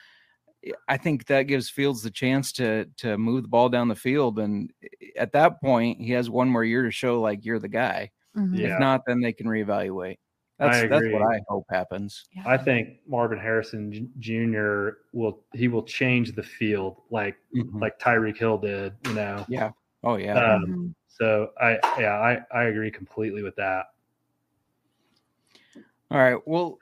I 0.87 0.97
think 0.97 1.25
that 1.27 1.43
gives 1.43 1.69
Fields 1.69 2.01
the 2.01 2.11
chance 2.11 2.51
to 2.53 2.85
to 2.97 3.17
move 3.17 3.43
the 3.43 3.47
ball 3.47 3.69
down 3.69 3.87
the 3.87 3.95
field, 3.95 4.39
and 4.39 4.71
at 5.17 5.31
that 5.33 5.61
point, 5.61 6.01
he 6.01 6.11
has 6.13 6.29
one 6.29 6.49
more 6.49 6.63
year 6.63 6.83
to 6.83 6.91
show 6.91 7.21
like 7.21 7.45
you're 7.45 7.59
the 7.59 7.67
guy. 7.67 8.11
Mhm. 8.35 8.57
Yeah. 8.59 8.73
If 8.73 8.79
not, 8.79 9.01
then 9.05 9.21
they 9.21 9.33
can 9.33 9.47
reevaluate. 9.47 10.17
That's 10.57 10.77
I 10.77 10.87
that's 10.87 11.05
what 11.11 11.21
I 11.21 11.41
hope 11.47 11.65
happens. 11.69 12.25
Yeah. 12.33 12.43
I 12.45 12.57
think 12.57 12.99
Marvin 13.07 13.37
Harrison 13.39 14.09
Jr. 14.19 14.97
will 15.13 15.41
he 15.53 15.67
will 15.67 15.83
change 15.83 16.33
the 16.33 16.43
field 16.43 17.01
like 17.09 17.35
Mhm. 17.53 17.81
like 17.81 17.99
Tyreek 17.99 18.37
Hill 18.37 18.57
did. 18.57 18.93
You 19.05 19.13
know. 19.13 19.45
Yeah. 19.49 19.71
Oh 20.03 20.15
yeah. 20.15 20.33
Um, 20.33 20.65
Mhm. 20.65 20.95
So 21.07 21.51
I 21.59 21.79
yeah 21.99 22.19
I 22.19 22.45
I 22.51 22.63
agree 22.65 22.91
completely 22.91 23.43
with 23.43 23.55
that. 23.57 23.87
All 26.11 26.19
right. 26.19 26.39
Well, 26.45 26.77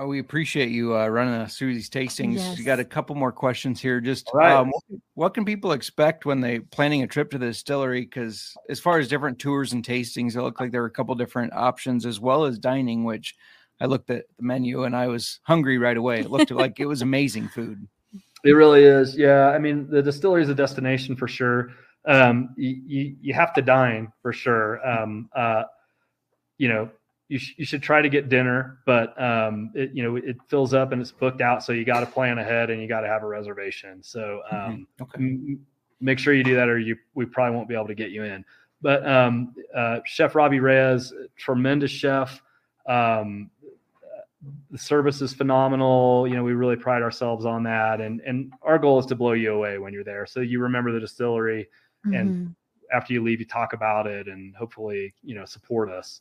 uh, 0.00 0.06
we 0.06 0.18
appreciate 0.18 0.70
you 0.70 0.96
uh, 0.96 1.06
running 1.06 1.34
us 1.34 1.56
through 1.56 1.74
these 1.74 1.90
tastings. 1.90 2.56
You 2.56 2.64
got 2.64 2.80
a 2.80 2.84
couple 2.84 3.14
more 3.14 3.32
questions 3.32 3.80
here. 3.80 4.00
Just 4.00 4.28
All 4.32 4.40
right. 4.40 4.52
um, 4.52 4.70
what, 4.70 5.00
what 5.14 5.34
can 5.34 5.44
people 5.44 5.72
expect 5.72 6.24
when 6.24 6.40
they 6.40 6.60
planning 6.60 7.02
a 7.02 7.06
trip 7.06 7.30
to 7.32 7.38
the 7.38 7.46
distillery? 7.46 8.02
Because 8.02 8.54
as 8.70 8.80
far 8.80 8.98
as 8.98 9.08
different 9.08 9.38
tours 9.38 9.72
and 9.72 9.84
tastings, 9.84 10.34
it 10.34 10.42
looked 10.42 10.60
like 10.60 10.72
there 10.72 10.80
were 10.80 10.86
a 10.86 10.90
couple 10.90 11.14
different 11.14 11.52
options 11.52 12.06
as 12.06 12.20
well 12.20 12.44
as 12.44 12.58
dining. 12.58 13.04
Which 13.04 13.34
I 13.80 13.86
looked 13.86 14.08
at 14.10 14.24
the 14.38 14.42
menu 14.42 14.84
and 14.84 14.96
I 14.96 15.08
was 15.08 15.40
hungry 15.42 15.76
right 15.76 15.96
away. 15.96 16.20
It 16.20 16.30
looked 16.30 16.50
like 16.50 16.80
it 16.80 16.86
was 16.86 17.02
amazing 17.02 17.48
food. 17.48 17.86
It 18.44 18.52
really 18.52 18.84
is. 18.84 19.16
Yeah. 19.16 19.50
I 19.50 19.58
mean, 19.58 19.88
the 19.88 20.02
distillery 20.02 20.42
is 20.42 20.48
a 20.48 20.54
destination 20.54 21.16
for 21.16 21.28
sure. 21.28 21.70
Um, 22.06 22.54
you, 22.56 22.80
you, 22.84 23.16
you 23.20 23.34
have 23.34 23.52
to 23.54 23.62
dine 23.62 24.12
for 24.22 24.32
sure. 24.32 24.84
Um, 24.88 25.28
uh, 25.36 25.64
you 26.58 26.68
know, 26.68 26.90
you, 27.32 27.38
sh- 27.38 27.54
you 27.56 27.64
should 27.64 27.82
try 27.82 28.02
to 28.02 28.08
get 28.08 28.28
dinner, 28.28 28.78
but, 28.84 29.20
um, 29.20 29.70
it, 29.74 29.90
you 29.94 30.02
know, 30.02 30.16
it 30.16 30.36
fills 30.48 30.74
up 30.74 30.92
and 30.92 31.00
it's 31.00 31.12
booked 31.12 31.40
out. 31.40 31.64
So 31.64 31.72
you 31.72 31.84
got 31.84 32.00
to 32.00 32.06
plan 32.06 32.38
ahead 32.38 32.68
and 32.70 32.80
you 32.80 32.86
got 32.88 33.00
to 33.00 33.08
have 33.08 33.22
a 33.22 33.26
reservation. 33.26 34.02
So, 34.02 34.42
um, 34.50 34.86
Okay. 35.00 35.18
m- 35.18 35.44
m- 35.48 35.66
make 36.00 36.18
sure 36.18 36.34
you 36.34 36.44
do 36.44 36.54
that 36.56 36.68
or 36.68 36.78
you, 36.78 36.96
we 37.14 37.24
probably 37.24 37.56
won't 37.56 37.68
be 37.68 37.74
able 37.74 37.86
to 37.86 37.94
get 37.94 38.10
you 38.10 38.24
in. 38.24 38.44
But, 38.82 39.06
um, 39.08 39.54
uh, 39.74 40.00
Chef 40.04 40.34
Robbie 40.34 40.60
Reyes, 40.60 41.12
tremendous 41.36 41.90
chef. 41.90 42.42
Um, 42.86 43.50
the 44.70 44.78
service 44.78 45.22
is 45.22 45.32
phenomenal. 45.32 46.26
You 46.28 46.34
know, 46.34 46.42
we 46.42 46.52
really 46.52 46.76
pride 46.76 47.00
ourselves 47.02 47.46
on 47.46 47.62
that. 47.62 48.00
And 48.00 48.20
and 48.22 48.52
our 48.62 48.78
goal 48.78 48.98
is 48.98 49.06
to 49.06 49.14
blow 49.14 49.32
you 49.32 49.52
away 49.54 49.78
when 49.78 49.92
you're 49.92 50.04
there. 50.04 50.26
So 50.26 50.40
you 50.40 50.60
remember 50.60 50.90
the 50.92 51.00
distillery 51.00 51.68
and 52.12 52.34
Mhm. 52.34 52.54
after 52.92 53.12
you 53.12 53.22
leave, 53.22 53.38
you 53.40 53.46
talk 53.46 53.72
about 53.72 54.06
it 54.06 54.26
and 54.26 54.54
hopefully, 54.56 55.14
you 55.22 55.34
know, 55.36 55.44
support 55.44 55.88
us. 55.90 56.20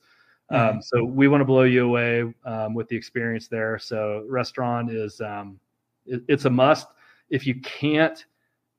Um, 0.52 0.82
so 0.82 1.04
we 1.04 1.28
want 1.28 1.42
to 1.42 1.46
blow 1.46 1.64
you 1.64 1.86
away 1.86 2.34
um, 2.46 2.74
with 2.74 2.88
the 2.90 2.96
experience 2.96 3.48
there. 3.48 3.80
So 3.80 4.26
restaurant 4.28 4.92
is 4.92 5.22
um, 5.22 5.60
it- 6.06 6.24
it's 6.28 6.46
a 6.46 6.50
must. 6.50 6.88
If 7.30 7.48
you 7.48 7.56
can't 7.62 8.26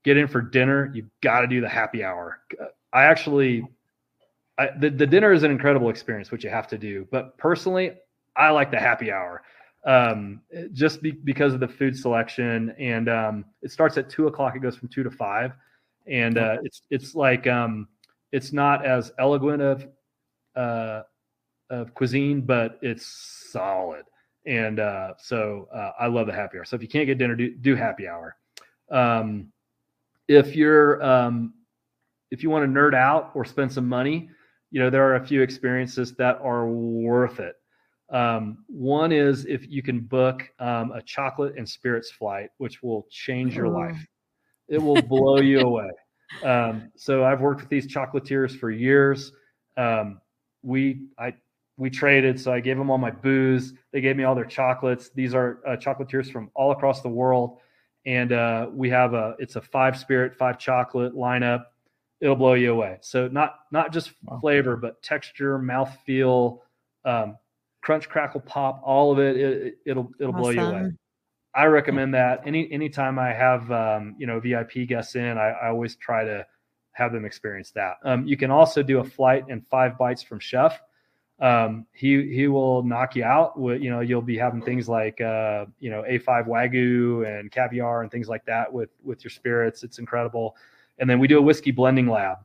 get 0.04 0.16
in 0.16 0.26
for 0.28 0.42
dinner, 0.42 0.90
you've 0.94 1.10
got 1.22 1.40
to 1.40 1.46
do 1.46 1.60
the 1.60 1.68
happy 1.68 2.04
hour. 2.04 2.40
I 2.92 3.04
actually, 3.04 3.66
I, 4.58 4.68
the, 4.78 4.90
the 4.90 5.06
dinner 5.06 5.32
is 5.32 5.42
an 5.42 5.50
incredible 5.50 5.88
experience, 5.88 6.30
which 6.30 6.44
you 6.44 6.50
have 6.50 6.68
to 6.68 6.78
do. 6.78 7.06
But 7.10 7.38
personally, 7.38 7.92
I 8.36 8.50
like 8.50 8.70
the 8.70 8.78
happy 8.80 9.10
hour 9.10 9.42
um, 9.84 10.42
just 10.72 11.02
be, 11.02 11.12
because 11.12 11.54
of 11.54 11.60
the 11.60 11.68
food 11.68 11.96
selection. 11.96 12.74
And 12.78 13.08
um, 13.08 13.44
it 13.62 13.70
starts 13.70 13.96
at 13.96 14.08
two 14.10 14.26
o'clock. 14.26 14.54
It 14.56 14.60
goes 14.60 14.76
from 14.76 14.88
two 14.88 15.02
to 15.02 15.10
five, 15.10 15.52
and 16.06 16.38
uh, 16.38 16.58
it's 16.62 16.82
it's 16.90 17.14
like 17.14 17.46
um, 17.46 17.88
it's 18.32 18.52
not 18.52 18.84
as 18.84 19.12
eloquent 19.18 19.62
of 19.62 19.86
uh, 20.56 21.02
of 21.72 21.94
cuisine, 21.94 22.42
but 22.42 22.78
it's 22.82 23.06
solid. 23.50 24.04
And 24.46 24.78
uh, 24.78 25.14
so 25.18 25.68
uh, 25.74 25.92
I 25.98 26.06
love 26.06 26.26
the 26.26 26.32
happy 26.32 26.58
hour. 26.58 26.64
So 26.64 26.76
if 26.76 26.82
you 26.82 26.88
can't 26.88 27.06
get 27.06 27.18
dinner, 27.18 27.34
do, 27.34 27.54
do 27.56 27.74
happy 27.74 28.06
hour. 28.06 28.36
Um, 28.90 29.52
if 30.28 30.54
you're 30.54 31.02
um, 31.02 31.54
if 32.30 32.42
you 32.42 32.50
want 32.50 32.64
to 32.64 32.80
nerd 32.80 32.94
out 32.94 33.30
or 33.34 33.44
spend 33.44 33.72
some 33.72 33.88
money, 33.88 34.28
you 34.70 34.80
know 34.80 34.90
there 34.90 35.04
are 35.04 35.16
a 35.16 35.26
few 35.26 35.42
experiences 35.42 36.14
that 36.16 36.38
are 36.42 36.68
worth 36.68 37.40
it. 37.40 37.56
Um, 38.10 38.64
one 38.68 39.12
is 39.12 39.46
if 39.46 39.66
you 39.68 39.82
can 39.82 40.00
book 40.00 40.48
um, 40.58 40.92
a 40.92 41.00
chocolate 41.02 41.54
and 41.56 41.66
spirits 41.66 42.10
flight, 42.10 42.50
which 42.58 42.82
will 42.82 43.06
change 43.10 43.56
your 43.56 43.68
life. 43.68 43.98
It 44.68 44.78
will 44.78 45.00
blow 45.00 45.38
you 45.38 45.60
away. 45.68 45.90
Um, 46.44 46.90
so 46.96 47.24
I've 47.24 47.40
worked 47.40 47.60
with 47.60 47.70
these 47.70 47.86
chocolatiers 47.86 48.58
for 48.58 48.70
years. 48.70 49.32
Um, 49.76 50.20
we 50.62 51.06
I 51.18 51.34
we 51.76 51.90
traded, 51.90 52.38
so 52.38 52.52
I 52.52 52.60
gave 52.60 52.76
them 52.76 52.90
all 52.90 52.98
my 52.98 53.10
booze. 53.10 53.72
They 53.92 54.00
gave 54.00 54.16
me 54.16 54.24
all 54.24 54.34
their 54.34 54.44
chocolates. 54.44 55.10
These 55.10 55.34
are 55.34 55.60
uh, 55.66 55.76
chocolatiers 55.76 56.30
from 56.30 56.50
all 56.54 56.72
across 56.72 57.00
the 57.02 57.08
world, 57.08 57.58
and 58.06 58.32
uh, 58.32 58.68
we 58.72 58.90
have 58.90 59.14
a 59.14 59.34
it's 59.38 59.56
a 59.56 59.60
five 59.60 59.98
spirit, 59.98 60.34
five 60.34 60.58
chocolate 60.58 61.14
lineup. 61.14 61.64
It'll 62.20 62.36
blow 62.36 62.54
you 62.54 62.72
away. 62.72 62.98
So 63.00 63.28
not 63.28 63.60
not 63.70 63.92
just 63.92 64.12
Wow. 64.24 64.38
flavor, 64.40 64.76
but 64.76 65.02
texture, 65.02 65.58
mouthfeel, 65.58 66.60
um, 67.04 67.36
crunch, 67.82 68.08
crackle, 68.08 68.40
pop, 68.40 68.80
all 68.84 69.12
of 69.12 69.18
it. 69.18 69.36
it 69.36 69.78
it'll 69.86 70.10
it'll 70.20 70.32
blow 70.32 70.50
you 70.50 70.62
away. 70.62 70.92
I 71.54 71.66
recommend 71.66 72.14
that. 72.14 72.42
Any 72.46 72.70
anytime 72.72 73.18
I 73.18 73.32
have 73.32 73.70
um, 73.72 74.14
you 74.18 74.26
know 74.26 74.40
VIP 74.40 74.86
guests 74.86 75.16
in, 75.16 75.36
I, 75.38 75.48
I 75.50 75.68
always 75.68 75.96
try 75.96 76.24
to 76.24 76.46
have 76.92 77.12
them 77.12 77.24
experience 77.24 77.70
that. 77.72 77.96
Um, 78.04 78.26
you 78.26 78.36
can 78.36 78.50
also 78.50 78.82
do 78.82 79.00
a 79.00 79.04
flight 79.04 79.44
and 79.48 79.66
five 79.66 79.96
bites 79.98 80.22
from 80.22 80.38
chef. 80.38 80.80
Um, 81.42 81.86
he 81.92 82.32
he 82.32 82.46
will 82.46 82.84
knock 82.84 83.16
you 83.16 83.24
out. 83.24 83.58
With 83.58 83.82
you 83.82 83.90
know 83.90 84.00
you'll 84.00 84.22
be 84.22 84.38
having 84.38 84.62
things 84.62 84.88
like 84.88 85.20
uh, 85.20 85.66
you 85.80 85.90
know 85.90 86.04
A5 86.08 86.46
wagyu 86.46 87.26
and 87.26 87.50
caviar 87.50 88.02
and 88.02 88.10
things 88.10 88.28
like 88.28 88.44
that 88.46 88.72
with 88.72 88.90
with 89.02 89.24
your 89.24 89.30
spirits. 89.30 89.82
It's 89.82 89.98
incredible. 89.98 90.56
And 90.98 91.10
then 91.10 91.18
we 91.18 91.26
do 91.26 91.38
a 91.38 91.42
whiskey 91.42 91.72
blending 91.72 92.06
lab 92.06 92.38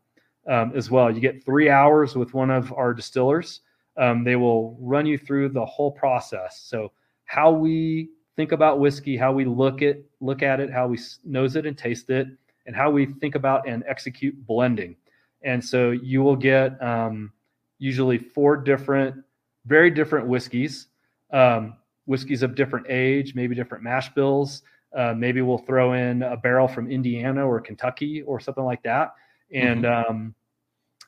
um, 0.48 0.74
as 0.76 0.90
well. 0.90 1.12
You 1.12 1.22
get 1.22 1.46
three 1.46 1.70
hours 1.70 2.16
with 2.16 2.34
one 2.34 2.50
of 2.50 2.74
our 2.74 2.94
distillers. 2.94 3.62
Um, 3.98 4.24
they 4.24 4.36
will 4.36 4.76
run 4.80 5.06
you 5.06 5.18
through 5.18 5.50
the 5.50 5.66
whole 5.66 5.92
process. 5.92 6.62
So 6.66 6.92
how 7.26 7.52
we 7.52 8.10
think 8.36 8.52
about 8.52 8.80
whiskey, 8.80 9.16
how 9.16 9.32
we 9.32 9.46
look 9.46 9.84
at 9.84 9.98
look 10.22 10.42
at 10.42 10.60
it, 10.60 10.72
how 10.72 10.88
we 10.88 10.98
nose 11.24 11.56
it 11.56 11.68
and 11.68 11.78
taste 11.78 12.10
it, 12.10 12.28
and 12.66 12.76
how 12.76 12.90
we 12.90 13.06
think 13.06 13.36
about 13.36 13.68
and 13.68 13.84
execute 13.88 14.36
blending. 14.48 14.96
And 15.44 15.64
so 15.64 15.92
you 15.92 16.24
will 16.24 16.36
get 16.36 16.82
um, 16.82 17.32
usually 17.80 18.18
four 18.18 18.58
different, 18.58 19.16
very 19.66 19.90
different 19.90 20.28
whiskeys, 20.28 20.88
um, 21.32 21.76
whiskeys 22.06 22.44
of 22.44 22.56
different 22.56 22.88
age, 22.90 23.36
maybe 23.36 23.56
different 23.56 23.84
mash 23.84 24.14
bills. 24.14 24.64
Uh, 24.96 25.14
maybe 25.16 25.42
we'll 25.42 25.58
throw 25.58 25.94
in 25.94 26.24
a 26.24 26.38
barrel 26.38 26.68
from 26.68 26.90
Indiana 26.90 27.46
or 27.46 27.60
Kentucky 27.60 28.22
or 28.24 28.40
something 28.40 28.64
like 28.64 28.82
that, 28.84 29.14
and 29.54 29.86
um, 29.86 30.34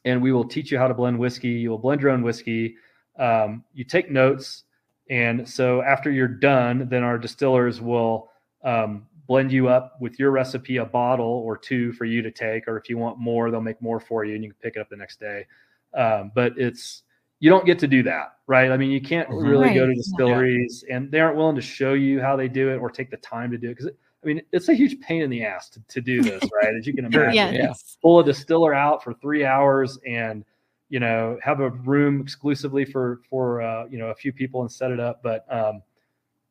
and 0.05 0.21
we 0.21 0.31
will 0.31 0.43
teach 0.43 0.71
you 0.71 0.77
how 0.77 0.87
to 0.87 0.93
blend 0.93 1.17
whiskey. 1.17 1.49
You 1.49 1.69
will 1.69 1.77
blend 1.77 2.01
your 2.01 2.11
own 2.11 2.21
whiskey. 2.21 2.75
Um, 3.17 3.63
you 3.73 3.83
take 3.83 4.11
notes, 4.11 4.65
and 5.09 5.47
so 5.47 5.81
after 5.81 6.11
you're 6.11 6.27
done, 6.27 6.87
then 6.89 7.03
our 7.03 7.17
distillers 7.17 7.81
will 7.81 8.29
um, 8.63 9.07
blend 9.27 9.51
you 9.51 9.69
up 9.69 9.95
with 10.01 10.19
your 10.19 10.31
recipe, 10.31 10.77
a 10.77 10.85
bottle 10.85 11.25
or 11.45 11.57
two 11.57 11.93
for 11.93 12.05
you 12.05 12.21
to 12.21 12.31
take, 12.31 12.67
or 12.67 12.77
if 12.77 12.89
you 12.89 12.97
want 12.97 13.17
more, 13.17 13.49
they'll 13.49 13.61
make 13.61 13.81
more 13.81 13.99
for 13.99 14.25
you, 14.25 14.35
and 14.35 14.43
you 14.43 14.49
can 14.49 14.57
pick 14.61 14.75
it 14.75 14.79
up 14.79 14.89
the 14.89 14.97
next 14.97 15.19
day. 15.19 15.45
Um, 15.93 16.31
but 16.35 16.53
it's 16.57 17.03
you 17.39 17.49
don't 17.49 17.65
get 17.65 17.79
to 17.79 17.87
do 17.87 18.03
that, 18.03 18.33
right? 18.47 18.71
I 18.71 18.77
mean, 18.77 18.91
you 18.91 19.01
can't 19.01 19.29
Mhm. 19.29 19.43
really 19.43 19.73
go 19.73 19.81
Right. 19.81 19.87
to 19.87 19.91
Yeah. 19.91 19.95
distilleries, 19.95 20.83
and 20.89 21.09
they 21.11 21.19
aren't 21.19 21.37
willing 21.37 21.55
to 21.55 21.61
show 21.61 21.93
you 21.93 22.19
how 22.21 22.35
they 22.35 22.47
do 22.47 22.69
it 22.69 22.77
or 22.77 22.89
take 22.89 23.09
the 23.09 23.17
time 23.17 23.49
to 23.51 23.57
do 23.57 23.69
it 23.69 23.77
because 23.77 23.91
I 24.21 24.27
mean, 24.27 24.41
it's 24.51 24.67
a 24.67 24.73
huge 24.73 24.99
pain 24.99 25.21
in 25.21 25.29
the 25.29 25.43
ass 25.45 25.69
to, 25.69 25.81
to 25.87 26.01
do 26.01 26.21
this, 26.21 26.43
right? 26.61 26.75
As 26.75 26.85
you 26.85 26.93
can 26.93 27.05
imagine 27.05 27.33
Yeah. 27.33 27.51
Yeah. 27.51 27.73
pull 28.01 28.19
a 28.19 28.23
distiller 28.25 28.73
out 28.73 29.01
for 29.03 29.13
three 29.13 29.45
hours 29.45 29.97
and 30.05 30.43
you 30.89 30.99
know 30.99 31.37
have 31.43 31.59
a 31.61 31.69
room 31.69 32.19
exclusively 32.19 32.83
for 32.83 33.21
for 33.29 33.61
uh, 33.61 33.85
you 33.89 33.97
know 33.99 34.07
a 34.07 34.15
few 34.15 34.33
people 34.33 34.61
and 34.61 34.71
set 34.71 34.89
it 34.91 34.99
up 34.99 35.21
but 35.21 35.45
um 35.53 35.83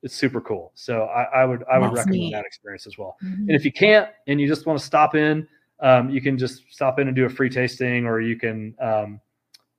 it's 0.04 0.14
super 0.14 0.40
cool 0.40 0.70
so 0.76 1.06
i, 1.06 1.24
I 1.40 1.44
would 1.44 1.64
i 1.64 1.76
would 1.76 1.86
That's 1.90 2.06
recommend 2.06 2.20
neat. 2.20 2.32
that 2.34 2.44
experience 2.44 2.86
as 2.86 2.96
well 2.96 3.16
Mhm. 3.20 3.32
and 3.48 3.50
if 3.50 3.64
you 3.64 3.72
can't 3.72 4.08
and 4.28 4.40
you 4.40 4.46
just 4.46 4.64
want 4.64 4.78
to 4.78 4.84
stop 4.84 5.16
in 5.16 5.46
um, 5.80 6.08
you 6.08 6.20
can 6.20 6.38
just 6.38 6.62
stop 6.70 7.00
in 7.00 7.08
and 7.08 7.16
do 7.16 7.24
a 7.24 7.28
free 7.28 7.50
tasting 7.50 8.06
or 8.06 8.20
you 8.20 8.36
can 8.36 8.74
um, 8.80 9.20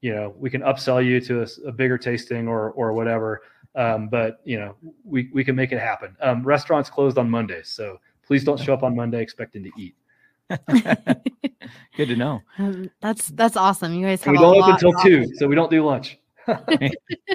you 0.02 0.14
know 0.14 0.34
we 0.38 0.50
can 0.50 0.62
upsell 0.62 1.04
you 1.04 1.20
to 1.20 1.46
a 1.66 1.72
bigger 1.72 1.98
tasting 1.98 2.48
or 2.48 2.72
or 2.72 2.94
whatever 2.94 3.42
um, 3.76 4.08
but 4.10 4.40
you 4.44 4.60
know 4.60 4.76
we, 5.04 5.30
we 5.34 5.44
can 5.44 5.56
make 5.56 5.72
it 5.72 5.80
happen 5.80 6.16
um, 6.22 6.44
restaurants 6.44 6.90
closed 6.90 7.18
on 7.18 7.30
mondays 7.30 7.68
so 7.70 8.00
please 8.26 8.44
don't 8.44 8.60
show 8.60 8.74
up 8.74 8.84
on 8.84 8.96
monday 8.96 9.22
expecting 9.22 9.64
to 9.64 9.72
eat 9.78 9.96
Good 11.96 12.08
to 12.08 12.16
know. 12.16 12.42
Um, 12.58 12.90
that's 13.02 13.28
that's 13.30 13.56
awesome. 13.56 13.94
You 13.94 14.08
guys 14.08 14.24
have 14.24 14.32
we 14.32 14.38
a 14.38 14.42
don't 14.42 14.58
open 14.58 14.72
lot 14.72 14.84
until 14.84 14.94
two, 15.04 15.36
so 15.36 15.48
we 15.48 15.56
don't 15.56 15.70
do 15.70 15.86
lunch. 15.86 16.18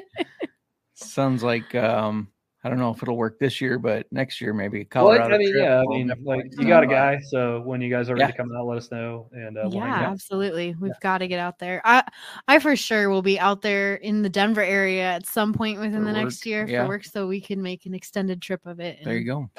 Sounds 0.95 1.43
like 1.43 1.75
um, 1.75 2.29
I 2.65 2.71
don't 2.71 2.79
know 2.79 2.91
if 2.91 3.03
it'll 3.03 3.19
work 3.19 3.39
this 3.39 3.61
year, 3.61 3.79
but 3.79 4.07
next 4.11 4.41
year 4.41 4.55
maybe. 4.55 4.79
Well, 4.95 5.05
Colorado 5.05 5.35
I 5.35 5.39
mean, 5.39 5.53
trip, 5.53 5.63
yeah, 5.65 5.81
I 5.81 5.85
mean, 5.87 6.11
like 6.25 6.47
you 6.59 6.67
got 6.67 6.83
a 6.83 6.87
guy, 6.87 7.21
so 7.29 7.61
when 7.61 7.83
you 7.83 7.91
guys 7.91 8.09
are 8.09 8.15
ready 8.15 8.23
Yeah. 8.25 8.31
to 8.31 8.37
come 8.39 8.57
out, 8.57 8.65
let 8.67 8.79
us 8.79 8.91
know. 8.91 9.29
And 9.33 9.59
uh, 9.59 9.63
we'll 9.65 9.75
yeah, 9.75 10.11
absolutely. 10.11 10.75
We've 10.81 10.99
got 11.03 11.19
to 11.19 11.29
get 11.29 11.39
out 11.39 11.59
there. 11.59 11.83
I 11.85 12.03
I 12.49 12.59
for 12.59 12.75
sure 12.75 13.11
will 13.11 13.21
be 13.21 13.39
out 13.39 13.61
there 13.61 13.97
in 13.97 14.23
the 14.23 14.31
Denver 14.31 14.63
area 14.63 15.03
at 15.05 15.27
some 15.27 15.53
point 15.53 15.79
within 15.79 16.01
For 16.01 16.05
the 16.07 16.13
next 16.13 16.47
year 16.47 16.67
yeah. 16.67 16.85
for 16.85 16.89
work, 16.89 17.05
so 17.05 17.27
we 17.27 17.41
can 17.41 17.61
make 17.63 17.85
an 17.85 17.93
extended 17.95 18.41
trip 18.41 18.65
of 18.65 18.81
it. 18.81 18.99
There 19.05 19.17
you 19.19 19.25
go. 19.27 19.51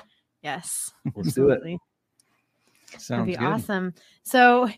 Yes, 0.42 0.92
Let's 1.16 1.34
do 1.34 1.50
it. 1.50 1.62
absolutely. 1.62 1.80
That'd 3.10 3.26
be 3.28 3.36
good. 3.36 3.44
awesome. 3.46 3.94
So, 4.24 4.70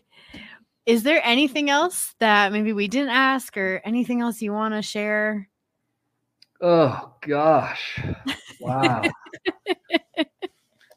is 0.86 1.02
there 1.02 1.20
anything 1.24 1.70
else 1.70 2.14
that 2.18 2.52
maybe 2.52 2.72
we 2.74 2.88
didn't 2.88 3.10
ask, 3.10 3.56
or 3.56 3.80
anything 3.84 4.20
else 4.20 4.42
you 4.42 4.52
want 4.52 4.74
to 4.74 4.82
share? 4.82 5.48
Oh 6.60 7.14
gosh. 7.20 8.00
Wow. 8.58 9.08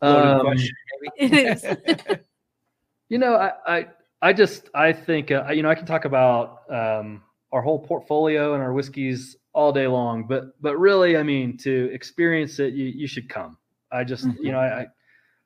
Loaded 0.02 0.32
Um, 0.32 0.40
question, 0.42 0.76
It 1.18 1.32
maybe. 1.32 1.50
is. 1.50 1.66
you 3.10 3.18
know, 3.20 3.36
I, 3.36 3.52
I, 3.68 3.88
I 4.22 4.34
just, 4.34 4.70
I 4.74 4.94
think, 4.94 5.30
uh, 5.32 5.46
you 5.52 5.62
know, 5.62 5.70
I 5.70 5.76
can 5.76 5.86
talk 5.86 6.06
about 6.06 6.62
um, 6.72 7.22
our 7.52 7.62
whole 7.62 7.80
portfolio 7.80 8.54
and 8.56 8.64
our 8.64 8.74
whiskeys 8.74 9.38
all 9.54 9.72
day 9.72 9.86
long, 9.86 10.26
but, 10.28 10.60
but 10.62 10.78
really, 10.80 11.18
I 11.18 11.24
mean, 11.24 11.58
to 11.58 11.90
experience 11.94 12.60
it, 12.60 12.74
you, 12.74 12.86
you 12.86 13.08
should 13.08 13.30
come. 13.30 13.58
I 13.92 14.04
just, 14.04 14.26
Mhm. 14.26 14.38
you 14.42 14.52
know, 14.52 14.60
I, 14.60 14.88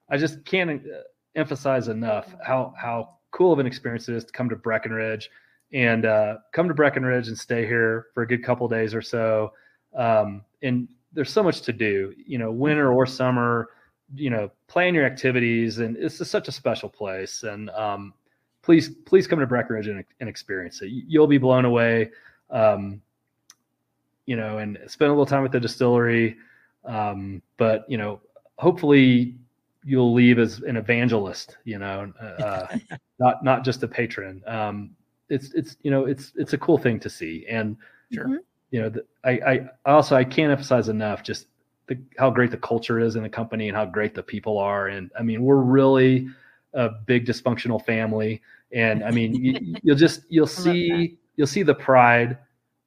I 0.09 0.17
just 0.17 0.45
can't 0.45 0.69
uh, 0.71 0.99
emphasize 1.35 1.87
enough 1.89 2.33
how, 2.45 2.73
how 2.79 3.17
cool 3.31 3.51
of 3.51 3.59
an 3.59 3.65
experience 3.65 4.07
it 4.07 4.15
is 4.15 4.23
to 4.23 4.31
come 4.31 4.47
to 4.49 4.55
Breckenridge 4.55 5.29
and 5.73 6.05
uh, 6.05 6.37
come 6.53 6.67
to 6.69 6.73
Breckenridge 6.73 7.27
and 7.27 7.37
stay 7.37 7.65
here 7.65 8.05
for 8.13 8.23
a 8.23 8.27
good 8.27 8.43
couple 8.43 8.67
days 8.69 8.93
or 8.95 9.01
so. 9.01 9.51
Um, 9.95 10.43
and 10.61 10.87
there's 11.13 11.31
so 11.31 11.43
much 11.43 11.61
to 11.61 11.73
do, 11.73 12.13
you 12.25 12.37
know, 12.37 12.51
winter 12.51 12.91
or 12.91 13.05
summer, 13.05 13.69
you 14.13 14.29
know, 14.29 14.51
plan 14.67 14.93
your 14.93 15.05
activities, 15.05 15.79
and 15.79 15.97
it's 15.97 16.17
just 16.17 16.31
such 16.31 16.47
a 16.47 16.51
special 16.51 16.89
place. 16.89 17.43
And 17.43 17.69
um, 17.71 18.13
please, 18.61 18.89
please 19.05 19.27
come 19.27 19.39
to 19.39 19.47
Breckenridge 19.47 19.87
and, 19.87 20.03
and 20.19 20.29
experience 20.29 20.81
it. 20.81 20.89
You'll 20.89 21.27
be 21.27 21.37
blown 21.37 21.65
away. 21.65 22.11
Um, 22.49 23.01
you 24.25 24.35
know, 24.35 24.57
and 24.57 24.77
spend 24.87 25.09
a 25.09 25.13
little 25.13 25.25
time 25.25 25.45
at 25.45 25.51
the 25.51 25.59
distillery. 25.59 26.37
Um, 26.83 27.41
but 27.57 27.85
you 27.87 27.97
know, 27.97 28.21
hopefully 28.57 29.35
you'll 29.83 30.13
leave 30.13 30.39
as 30.39 30.59
an 30.59 30.77
evangelist. 30.77 31.57
You 31.63 31.79
know, 31.79 32.11
uh, 32.19 32.77
not 33.19 33.43
not 33.43 33.63
just 33.63 33.83
a 33.83 33.87
patron. 33.87 34.41
Um, 34.47 34.95
it's 35.29 35.53
it's 35.53 35.77
you 35.83 35.91
know 35.91 36.05
it's 36.05 36.33
it's 36.35 36.53
a 36.53 36.57
cool 36.57 36.77
thing 36.77 36.99
to 36.99 37.09
see, 37.09 37.45
and 37.47 37.77
Sure. 38.11 38.39
You 38.71 38.81
know, 38.81 38.89
the, 38.89 39.05
I 39.23 39.31
I 39.31 39.69
I 39.85 39.91
also 39.91 40.15
I 40.15 40.23
can't 40.23 40.51
emphasize 40.51 40.89
enough 40.89 41.23
just 41.23 41.47
the, 41.87 41.97
how 42.17 42.29
great 42.29 42.51
the 42.51 42.57
culture 42.57 42.99
is 42.99 43.15
in 43.15 43.23
the 43.23 43.29
company 43.29 43.67
and 43.67 43.77
how 43.77 43.85
great 43.85 44.15
the 44.15 44.23
people 44.23 44.57
are. 44.57 44.87
And 44.87 45.11
I 45.17 45.23
mean, 45.23 45.43
we're 45.43 45.57
really 45.57 46.27
a 46.73 46.89
big 46.89 47.25
dysfunctional 47.25 47.83
family, 47.85 48.41
and 48.71 49.03
I 49.03 49.11
mean, 49.11 49.35
you, 49.35 49.75
you'll 49.83 49.95
just 49.95 50.21
you'll 50.29 50.47
see 50.47 51.17
you'll 51.35 51.47
see 51.47 51.63
the 51.63 51.75
pride 51.75 52.37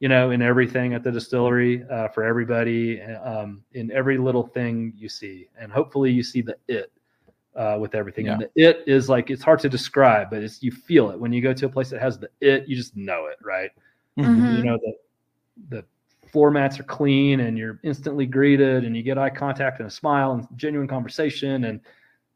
you 0.00 0.09
know, 0.09 0.30
in 0.30 0.42
everything 0.42 0.94
at 0.94 1.02
the 1.02 1.10
distillery 1.10 1.84
uh, 1.90 2.09
for 2.09 2.22
everybody, 2.22 3.00
um, 3.02 3.64
in 3.72 3.90
every 3.90 4.16
little 4.16 4.46
thing 4.46 4.92
you 4.96 5.09
see, 5.09 5.48
and 5.59 5.72
hopefully 5.72 6.10
you 6.10 6.22
see 6.22 6.40
the 6.40 6.56
it 6.68 6.92
uh, 7.56 7.76
with 7.80 7.94
everything. 7.94 8.28
And 8.28 8.42
the 8.42 8.50
it 8.55 8.84
is 8.86 9.09
like 9.09 9.30
it's 9.30 9.42
hard 9.42 9.59
to 9.60 9.68
describe, 9.68 10.30
but 10.30 10.42
it's 10.42 10.62
you 10.62 10.70
feel 10.70 11.10
it 11.10 11.18
when 11.18 11.32
you 11.32 11.42
go 11.42 11.52
to 11.52 11.66
a 11.66 11.68
place 11.68 11.90
that 11.90 12.00
has 12.00 12.18
the 12.18 12.28
it. 12.40 12.68
You 12.68 12.76
just 12.76 12.96
know 12.96 13.26
it, 13.26 13.38
right? 13.42 13.70
Mhm. 14.16 14.59
You 14.59 14.62
know 14.62 14.78
the 14.78 14.92
the 15.68 15.85
floor 16.30 16.51
mats 16.51 16.78
are 16.78 16.85
clean, 16.85 17.40
and 17.40 17.56
you're 17.56 17.80
instantly 17.82 18.26
greeted, 18.26 18.85
and 18.85 18.97
you 18.97 19.02
get 19.02 19.18
eye 19.18 19.30
contact 19.30 19.80
and 19.80 19.89
a 19.89 19.90
smile 19.90 20.32
and 20.32 20.47
genuine 20.56 20.89
conversation, 20.89 21.64
and 21.64 21.80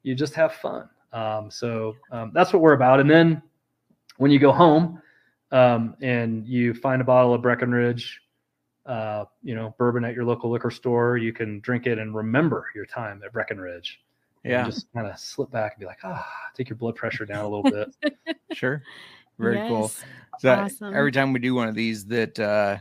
you 0.03 0.15
just 0.15 0.35
have 0.35 0.55
fun. 0.55 0.89
Um, 1.13 1.51
so 1.51 1.95
um, 2.11 2.33
that's 2.35 2.53
what 2.53 2.63
we're 2.63 2.73
about. 2.73 3.01
And 3.01 3.11
then 3.11 3.43
when 4.17 4.31
you 4.31 4.39
go 4.39 4.53
home 4.53 5.01
um, 5.51 5.95
and 6.01 6.47
you 6.47 6.75
find 6.75 7.01
a 7.03 7.05
bottle 7.05 7.35
of 7.35 7.43
Breckenridge, 7.43 8.21
uh, 8.87 9.27
you 9.43 9.55
know, 9.55 9.75
bourbon 9.79 10.05
at 10.05 10.15
your 10.15 10.25
local 10.25 10.51
liquor 10.51 10.71
store, 10.71 11.17
you 11.17 11.33
can 11.33 11.61
drink 11.61 11.87
it 11.87 11.99
and 11.99 12.15
remember 12.15 12.67
your 12.75 12.87
time 12.87 13.21
at 13.25 13.33
Breckenridge. 13.33 14.01
And 14.45 14.53
Yeah, 14.53 14.65
just 14.65 14.93
kind 14.93 15.07
of 15.07 15.19
slip 15.19 15.51
back 15.53 15.75
and 15.75 15.81
be 15.81 15.87
like, 15.87 16.01
ah, 16.03 16.27
take 16.55 16.69
your 16.69 16.77
blood 16.77 16.97
pressure 16.97 17.25
down 17.25 17.45
a 17.45 17.49
little 17.49 17.63
bit. 17.71 18.37
sure. 18.53 18.83
Very 19.39 19.63
cool. 19.69 19.93
So 20.39 20.53
Awesome. 20.53 20.95
every 20.95 21.13
time 21.13 21.33
we 21.33 21.39
do 21.39 21.55
one 21.55 21.69
of 21.69 21.75
these, 21.75 22.05
that 22.07 22.39
uh, 22.41 22.79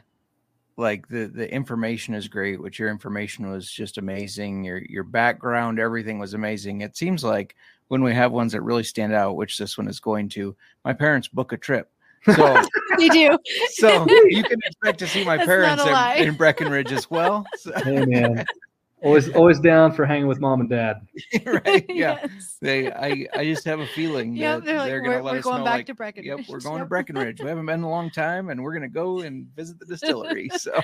like 0.77 1.07
the 1.07 1.25
the 1.25 1.51
information 1.51 2.13
is 2.13 2.27
great. 2.27 2.61
Which 2.61 2.79
your 2.79 2.89
information 2.89 3.49
was 3.49 3.69
just 3.69 3.97
amazing. 3.97 4.63
Your 4.63 4.79
your 4.79 5.03
background, 5.03 5.79
everything 5.79 6.19
was 6.19 6.33
amazing. 6.33 6.81
It 6.81 6.97
seems 6.97 7.23
like 7.23 7.55
when 7.87 8.03
we 8.03 8.13
have 8.13 8.31
ones 8.31 8.53
that 8.53 8.61
really 8.61 8.83
stand 8.83 9.13
out, 9.13 9.35
which 9.35 9.57
this 9.57 9.77
one 9.77 9.87
is 9.87 9.99
going 9.99 10.29
to, 10.29 10.55
my 10.85 10.93
parents 10.93 11.27
book 11.27 11.51
a 11.51 11.57
trip. 11.57 11.91
So 12.25 12.61
They 12.97 13.09
do. 13.09 13.37
so 13.71 14.05
you 14.27 14.43
can 14.43 14.59
expect 14.63 14.99
to 14.99 15.07
see 15.07 15.25
my 15.25 15.37
That's 15.37 15.47
parents 15.47 15.83
not 15.83 15.89
a 15.89 15.91
lie. 15.91 16.15
in, 16.15 16.29
in 16.29 16.35
Breckenridge 16.35 16.91
as 16.91 17.09
well. 17.09 17.45
So, 17.57 17.71
hey 17.83 18.05
man, 18.05 18.45
always 19.03 19.29
always 19.35 19.59
down 19.59 19.93
for 19.93 20.05
hanging 20.05 20.27
with 20.27 20.39
mom 20.39 20.61
and 20.61 20.69
dad. 20.69 21.01
right? 21.45 21.85
Yeah. 21.89 22.19
Yes. 22.23 22.57
They, 22.61 22.91
I, 22.91 23.27
I 23.35 23.43
just 23.45 23.65
have 23.65 23.79
a 23.79 23.87
feeling 23.87 24.35
Yeah, 24.35 24.55
that 24.57 24.65
they're 24.65 24.77
like, 24.77 24.89
gonna 24.89 25.01
we're, 25.01 25.21
let 25.21 25.31
we're 25.33 25.39
us 25.39 25.43
going 25.43 25.59
know, 25.59 25.65
back 25.65 25.73
like, 25.73 25.85
to 25.87 25.95
Breckenridge. 25.95 26.39
Yep, 26.39 26.49
we're 26.49 26.59
going 26.59 26.79
to 26.79 26.85
Breckenridge. 26.85 27.41
We 27.41 27.47
haven't 27.47 27.65
been 27.65 27.79
in 27.79 27.83
a 27.83 27.89
long 27.89 28.09
time, 28.09 28.49
and 28.49 28.63
we're 28.63 28.73
going 28.73 28.83
to 28.83 28.87
go 28.87 29.19
and 29.19 29.47
visit 29.55 29.79
the 29.79 29.85
distillery. 29.85 30.49
So, 30.57 30.79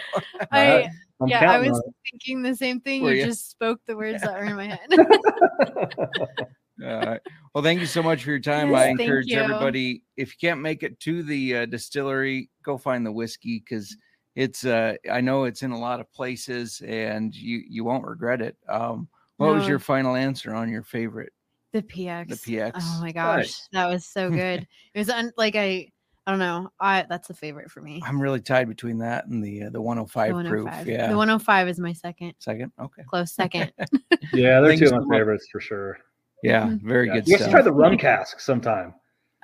I, 0.51 0.89
I'm 1.21 1.27
yeah, 1.27 1.51
I 1.51 1.59
was 1.59 1.69
on 1.69 1.93
thinking 2.11 2.41
the 2.41 2.55
same 2.55 2.79
thing. 2.79 3.03
Were 3.03 3.13
You 3.13 3.25
just 3.25 3.49
spoke 3.49 3.79
the 3.85 3.95
words 3.95 4.21
that 4.21 4.33
were 4.33 4.45
in 4.45 4.55
my 4.55 4.67
head. 4.67 4.79
it. 4.89 6.47
uh, 6.85 7.17
well, 7.53 7.63
thank 7.63 7.79
you 7.79 7.85
so 7.85 8.01
much 8.01 8.23
for 8.23 8.31
your 8.31 8.39
time. 8.39 8.71
Yes, 8.71 8.79
I 8.79 8.87
encourage 8.87 9.27
you. 9.27 9.39
everybody 9.39 10.03
if 10.15 10.29
you 10.29 10.49
can't 10.49 10.61
make 10.61 10.83
it 10.83 10.99
to 11.01 11.23
the 11.23 11.57
uh, 11.57 11.65
distillery, 11.65 12.49
go 12.63 12.77
find 12.77 13.05
the 13.05 13.11
whiskey 13.11 13.63
because 13.63 13.95
it's. 14.37 14.63
Uh, 14.65 14.95
I 15.11 15.19
know 15.21 15.43
it's 15.45 15.63
in 15.63 15.71
a 15.71 15.79
lot 15.79 15.99
of 15.99 16.11
places, 16.13 16.81
and 16.85 17.33
you 17.35 17.61
you 17.67 17.83
won't 17.83 18.05
regret 18.05 18.41
it. 18.41 18.55
Um, 18.69 19.07
what 19.37 19.53
was 19.53 19.67
your 19.67 19.79
final 19.79 20.15
answer 20.15 20.53
on 20.53 20.69
your 20.69 20.83
favorite? 20.83 21.33
the 21.73 21.81
PX. 21.81 22.29
The 22.29 22.35
PX. 22.57 22.71
Oh 22.75 22.99
my 23.01 23.11
gosh, 23.11 23.37
Nice. 23.45 23.69
that 23.73 23.87
was 23.87 24.05
so 24.05 24.29
good. 24.29 24.65
it 24.93 24.97
was 24.99 25.09
un- 25.09 25.33
like 25.37 25.55
I, 25.55 25.91
I 26.25 26.31
don't 26.31 26.39
know. 26.39 26.69
I 26.79 27.05
that's 27.09 27.29
a 27.29 27.33
favorite 27.33 27.69
for 27.69 27.81
me. 27.81 28.01
I'm 28.05 28.21
really 28.21 28.39
tied 28.39 28.67
between 28.69 28.97
that 28.99 29.25
and 29.27 29.43
the 29.43 29.63
uh, 29.63 29.69
the 29.71 29.81
105, 29.81 30.35
The 30.43 30.49
proof. 30.49 30.65
Yeah, 30.87 31.07
The 31.07 31.17
105 31.17 31.67
is 31.67 31.79
my 31.79 31.93
second, 31.93 32.33
second. 32.39 32.71
Okay. 32.79 33.03
close 33.07 33.33
second. 33.33 33.71
yeah, 34.33 34.59
they're 34.61 34.67
Thank 34.69 34.79
two 34.79 34.87
of 34.95 35.05
my 35.07 35.17
favorites 35.17 35.47
for 35.51 35.59
sure. 35.59 35.97
Yeah, 36.43 36.63
Mhm. 36.67 36.81
very 36.83 37.07
Yeah. 37.07 37.13
good 37.15 37.27
You 37.27 37.33
have 37.33 37.39
to 37.39 37.43
stuff. 37.45 37.51
try 37.51 37.61
the 37.63 37.73
rum 37.73 37.97
cask 37.97 38.39
sometime. 38.39 38.93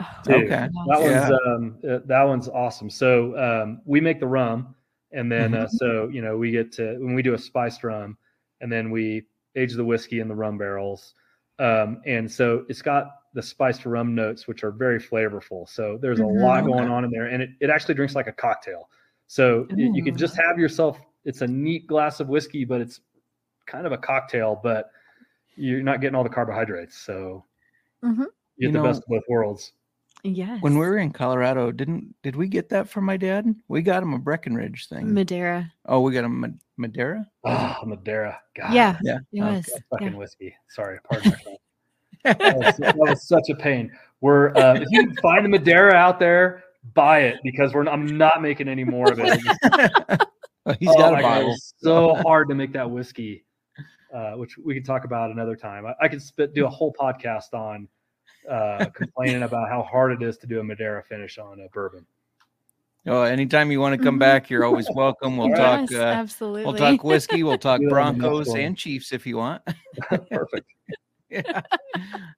Oh. 0.02 0.06
Okay. 0.28 0.46
That 0.48 0.72
Yeah. 0.88 1.30
one's 1.30 1.40
um, 1.46 1.78
uh, 1.88 2.00
that 2.06 2.24
one's 2.24 2.48
awesome. 2.50 2.90
So 2.90 3.38
um, 3.38 3.82
we 3.86 4.00
make 4.02 4.20
the 4.20 4.28
rum, 4.28 4.74
and 5.14 5.32
then 5.32 5.54
Mm-hmm. 5.54 5.64
uh, 5.64 5.68
so 5.68 6.10
you 6.10 6.22
know 6.22 6.38
we 6.38 6.52
get 6.52 6.72
to 6.74 6.98
when 7.00 7.14
we 7.16 7.22
do 7.22 7.34
a 7.34 7.38
spiced 7.38 7.84
rum, 7.84 8.18
and 8.62 8.72
then 8.72 8.92
we 8.92 9.24
age 9.56 9.74
the 9.74 9.86
whiskey 9.86 10.20
in 10.20 10.28
the 10.28 10.36
rum 10.36 10.58
barrels, 10.58 11.14
um, 11.60 12.02
and 12.06 12.30
so 12.30 12.66
it's 12.70 12.82
got 12.82 13.12
the 13.34 13.42
spiced 13.42 13.86
rum 13.86 14.14
notes, 14.14 14.48
which 14.48 14.64
are 14.64 14.72
very 14.72 15.00
flavorful. 15.00 15.68
So 15.68 15.98
there's 16.02 16.20
a 16.20 16.26
Mhm. 16.26 16.42
lot 16.42 16.66
going 16.66 16.88
on 16.90 17.04
in 17.06 17.12
there, 17.12 17.28
and 17.28 17.42
it, 17.42 17.50
it 17.62 17.70
actually 17.70 17.96
drinks 17.96 18.16
like 18.16 18.28
a 18.28 18.32
cocktail. 18.34 18.90
So 19.28 19.68
you 19.76 20.04
could 20.04 20.18
just 20.18 20.36
have 20.38 20.60
yourself. 20.60 21.00
It's 21.26 21.42
a 21.42 21.48
neat 21.48 21.88
glass 21.88 22.20
of 22.20 22.28
whiskey, 22.28 22.66
but 22.66 22.82
it's 22.82 23.00
kind 23.66 23.86
of 23.88 23.92
a 23.92 23.98
cocktail, 23.98 24.60
but 24.62 24.92
you're 25.56 25.82
not 25.82 26.02
getting 26.02 26.16
all 26.16 26.24
the 26.24 26.30
carbohydrates. 26.30 26.98
So 26.98 27.46
Mhm. 28.04 28.20
you 28.20 28.28
You 28.58 28.68
get 28.68 28.74
the 28.74 28.80
know, 28.80 28.84
best 28.90 29.00
of 29.04 29.08
both 29.08 29.24
worlds. 29.30 29.72
Yes. 30.24 30.62
When 30.62 30.74
we 30.78 30.86
were 30.86 30.98
in 30.98 31.12
Colorado, 31.12 31.72
didn't 31.72 32.16
did 32.24 32.36
we 32.38 32.48
get 32.48 32.70
that 32.70 32.88
from 32.90 33.04
my 33.04 33.18
dad? 33.18 33.54
We 33.68 33.82
got 33.82 34.02
him 34.04 34.14
a 34.14 34.20
Breckenridge 34.20 34.88
thing. 34.88 35.14
Madeira. 35.14 35.72
oh, 35.86 36.00
we 36.00 36.14
got 36.14 36.24
him 36.24 36.40
Ma- 36.40 36.48
Madeira. 36.78 37.28
Oh, 37.44 37.76
Madeira. 37.86 38.40
God. 38.56 38.74
Yeah, 38.74 38.98
Yeah. 39.04 39.18
it 39.34 39.42
Okay. 39.42 39.56
was. 39.58 39.82
fucking 39.90 40.14
Yeah. 40.14 40.18
whiskey. 40.18 40.56
Sorry, 40.70 41.00
pardon 41.10 41.34
my 41.34 41.58
that, 42.34 42.58
was, 42.58 42.78
that 42.80 42.96
was 42.98 43.28
such 43.28 43.50
a 43.50 43.56
pain. 43.56 43.92
We're 44.22 44.56
uh, 44.56 44.76
if 44.76 44.88
you 44.92 45.08
can 45.08 45.16
find 45.18 45.44
the 45.44 45.50
Madeira 45.50 45.94
out 45.94 46.20
there, 46.20 46.64
buy 46.94 47.20
it 47.24 47.40
because 47.44 47.74
we're 47.74 47.86
I'm 47.90 48.18
not 48.18 48.42
making 48.42 48.70
any 48.70 48.86
more 48.86 49.12
of 49.12 49.20
it. 49.22 50.22
Oh, 50.66 50.74
He's 50.80 50.88
oh 50.92 50.98
got 50.98 51.20
a 51.20 51.22
bottle. 51.22 51.52
it's 51.52 51.74
so 51.80 52.16
hard 52.16 52.48
to 52.48 52.56
make 52.56 52.72
that 52.72 52.90
whiskey, 52.90 53.44
uh, 54.16 54.36
which 54.36 54.58
we 54.58 54.74
can 54.74 54.82
talk 54.82 55.04
about 55.04 55.30
another 55.30 55.58
time. 55.58 55.86
I, 55.86 55.94
I 56.00 56.08
could 56.08 56.22
spit, 56.22 56.54
do 56.54 56.66
a 56.66 56.70
whole 56.70 56.94
podcast 56.98 57.54
on 57.54 57.86
uh, 58.50 58.86
complaining 58.94 59.44
about 59.44 59.70
how 59.70 59.84
hard 59.84 60.12
it 60.12 60.26
is 60.26 60.38
to 60.40 60.48
do 60.48 60.60
a 60.60 60.64
Madeira 60.64 61.04
finish 61.04 61.38
on 61.38 61.60
a 61.62 61.70
bourbon. 61.70 62.06
Oh, 63.06 63.24
anytime 63.24 63.70
you 63.70 63.82
want 63.82 63.98
to 63.98 64.04
come 64.04 64.16
Mhm. 64.16 64.20
back, 64.20 64.50
you're 64.50 64.64
always 64.64 64.88
welcome. 64.94 65.36
We'll 65.36 65.50
yes, 65.50 65.90
talk. 65.90 65.92
Uh, 65.92 66.04
absolutely. 66.04 66.64
we'll 66.64 66.76
talk 66.76 67.04
whiskey. 67.04 67.44
We'll 67.44 67.58
talk 67.58 67.82
Do 67.82 67.90
that 67.90 67.96
in 68.00 68.06
the 68.06 68.12
next 68.12 68.20
Broncos 68.20 68.56
and 68.56 68.78
Chiefs 68.78 69.12
if 69.12 69.28
you 69.28 69.38
want. 69.38 69.62
Perfect. 70.32 70.68
yeah. 71.30 71.62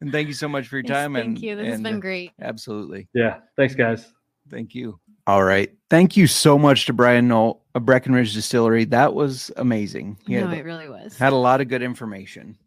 And 0.02 0.12
thank 0.12 0.28
you 0.28 0.34
so 0.34 0.48
much 0.48 0.68
for 0.68 0.78
your 0.78 0.86
Yes, 0.86 0.92
time. 0.94 1.14
thank 1.14 1.26
and 1.28 1.40
you. 1.40 1.56
This 1.56 1.66
has 1.68 1.76
and, 1.76 1.84
been 1.84 1.96
uh, 1.98 2.00
great. 2.00 2.32
Absolutely. 2.42 3.08
Yeah. 3.14 3.42
Thanks, 3.58 3.76
guys. 3.76 4.12
Thank 4.50 4.74
you. 4.74 5.00
All 5.28 5.44
right. 5.44 5.72
Thank 5.90 6.18
you 6.18 6.26
so 6.28 6.58
much 6.58 6.86
to 6.88 6.94
Bryan 6.94 7.28
Nolt 7.28 7.62
of 7.76 7.86
Breckenridge 7.86 8.34
Distillery. 8.34 8.86
That 8.86 9.14
was 9.14 9.52
amazing. 9.58 10.18
He 10.26 10.36
no, 10.36 10.50
it 10.50 10.66
really 10.66 10.90
was. 10.90 11.16
had 11.18 11.34
a 11.34 11.36
lot 11.36 11.62
of 11.62 11.68
good 11.68 11.82
information. 11.84 12.58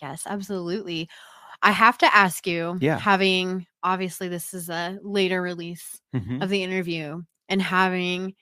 Yes, 0.00 0.22
absolutely. 0.26 1.08
I 1.62 1.72
have 1.72 1.98
to 1.98 2.14
ask 2.14 2.46
you, 2.46 2.80
Yeah. 2.80 3.02
having 3.02 3.66
obviously 3.82 4.28
this 4.28 4.54
is 4.54 4.68
a 4.70 4.98
later 5.02 5.42
release 5.42 6.00
Mhm. 6.12 6.40
of 6.40 6.48
the 6.50 6.62
interview 6.62 7.22
and 7.48 7.60
having 7.62 8.34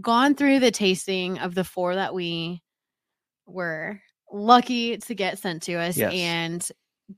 gone 0.00 0.34
through 0.36 0.60
the 0.60 0.70
tasting 0.72 1.38
of 1.38 1.54
the 1.54 1.64
four 1.64 1.94
that 1.96 2.14
we 2.14 2.62
were 3.46 4.00
lucky 4.32 4.98
to 4.98 5.14
get 5.14 5.38
sent 5.38 5.62
to 5.64 5.74
us 5.74 6.02
Yes. 6.02 6.10
and 6.10 6.66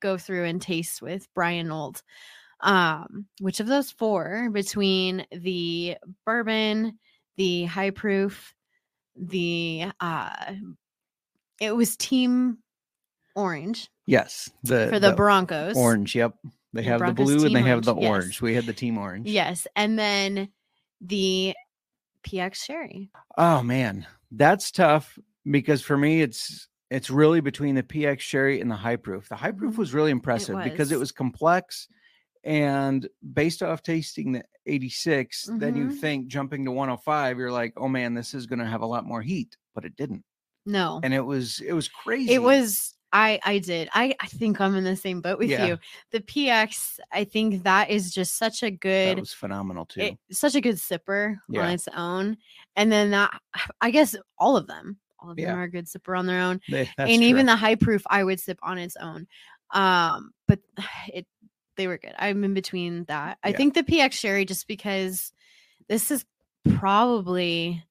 go 0.01 0.19
through 0.19 0.45
and 0.47 0.63
taste 0.63 1.03
with 1.03 1.29
Bryan 1.35 1.69
Nolt. 1.69 2.03
Um, 2.61 3.29
which 3.41 3.61
of 3.61 3.69
those 3.69 3.91
four 3.93 4.51
between 4.51 5.27
the 5.33 5.99
bourbon, 6.27 6.99
the 7.37 7.65
high 7.67 7.91
proof, 7.91 8.55
the 9.17 9.87
uh 10.01 10.55
it 11.61 11.77
was 11.77 11.97
team 11.97 12.59
orange 13.37 13.91
Yes, 14.07 14.51
the 14.65 14.89
for 14.91 14.99
the, 14.99 15.13
Broncos. 15.13 15.77
orange. 15.77 16.15
Yep, 16.15 16.35
they 16.73 16.83
The 16.83 16.89
have 16.89 17.01
the 17.07 17.13
blue 17.13 17.45
and 17.47 17.55
they 17.55 17.63
have 17.63 17.85
the 17.85 17.93
orange, 17.95 18.03
yes. 18.03 18.11
orange. 18.11 18.43
We 18.43 18.55
had 18.55 18.67
the 18.67 18.73
team 18.73 18.99
orange. 18.99 19.29
Yes, 19.29 19.67
and 19.77 19.99
then 19.99 20.49
the 21.01 21.55
PX 22.27 22.55
Sherry. 22.57 23.11
Oh 23.39 23.63
man, 23.63 24.07
that's 24.33 24.71
tough 24.71 25.19
because 25.49 25.83
for 25.83 25.97
me 25.97 26.23
it's 26.23 26.69
it's 26.91 27.11
really 27.11 27.41
between 27.41 27.75
the 27.75 27.83
PX 27.83 28.21
Sherry 28.21 28.61
and 28.61 28.71
the 28.71 28.77
high 28.77 28.97
proof. 28.97 29.29
The 29.29 29.37
high 29.37 29.53
proof 29.53 29.75
Mhm. 29.75 29.79
was 29.79 29.95
really 29.95 30.11
impressive 30.11 30.63
because 30.63 30.91
it 30.93 30.97
was. 30.97 31.01
was 31.09 31.13
complex 31.13 31.89
and 32.45 33.09
based 33.33 33.63
off 33.63 33.83
tasting 33.83 34.33
the 34.33 34.43
86, 34.67 35.49
then 35.59 35.75
you 35.77 35.87
Mhm. 35.87 35.99
think 36.01 36.27
jumping 36.27 36.65
to 36.65 36.71
105, 36.73 37.39
you're 37.39 37.53
like, 37.53 37.73
oh 37.77 37.89
man, 37.89 38.15
this 38.15 38.35
is 38.35 38.47
gonna 38.47 38.67
have 38.69 38.83
a 38.83 38.87
lot 38.87 39.05
more 39.07 39.23
heat, 39.23 39.57
but 39.75 39.85
it 39.85 39.97
didn't. 39.97 40.25
No. 40.67 41.01
And 41.03 41.15
it 41.15 41.25
was 41.25 41.61
it 41.61 41.73
was 41.73 41.89
crazy. 41.89 42.33
It 42.33 42.43
was 42.43 42.95
I 43.13 43.39
I 43.45 43.59
did. 43.59 43.89
I 43.93 44.15
I 44.21 44.27
think 44.27 44.61
I'm 44.61 44.75
in 44.75 44.85
the 44.85 44.97
same 44.97 45.21
boat 45.21 45.39
with 45.39 45.51
Yeah. 45.51 45.67
you. 45.67 45.79
The 46.13 46.21
PX, 46.21 46.99
I 47.13 47.25
think 47.25 47.65
that 47.65 47.91
is 47.91 48.13
just 48.13 48.39
such 48.39 48.63
a 48.63 48.71
that 48.71 48.81
good 48.81 49.21
was 49.21 49.33
phenomenal 49.33 49.85
too. 49.87 50.01
it, 50.01 50.19
such 50.31 50.55
a 50.55 50.61
good 50.61 50.77
sipper 50.77 51.37
Yeah. 51.49 51.63
on 51.63 51.71
its 51.71 51.89
own. 51.95 52.37
And 52.77 52.91
then 52.91 53.11
that 53.11 53.39
I 53.81 53.91
guess 53.91 54.17
all 54.39 54.57
of 54.57 54.67
them, 54.67 54.99
all 55.19 55.31
of 55.31 55.39
Yeah. 55.39 55.49
them 55.49 55.59
are 55.59 55.65
a 55.65 55.71
good 55.71 55.87
sipper 55.87 56.19
on 56.19 56.27
their 56.27 56.41
own. 56.41 56.61
They- 56.71 56.89
and 56.99 57.23
even 57.23 57.47
the 57.47 57.57
high 57.57 57.75
proof 57.75 58.03
I 58.09 58.25
would 58.25 58.41
sip 58.41 58.59
on 58.63 58.79
its 58.79 58.97
own. 58.97 59.27
Um, 59.71 60.33
but 60.49 60.61
it 61.13 61.27
they 61.77 61.87
were 61.87 61.99
good. 61.99 62.15
I'm 62.19 62.45
in 62.45 62.53
between 62.55 63.05
that. 63.05 63.39
I 63.43 63.53
think 63.53 63.75
the 63.75 63.83
PX 63.83 64.13
Sherry 64.13 64.45
just 64.45 64.69
because 64.69 65.33
this 65.89 66.11
is 66.11 66.25
probably 66.77 67.83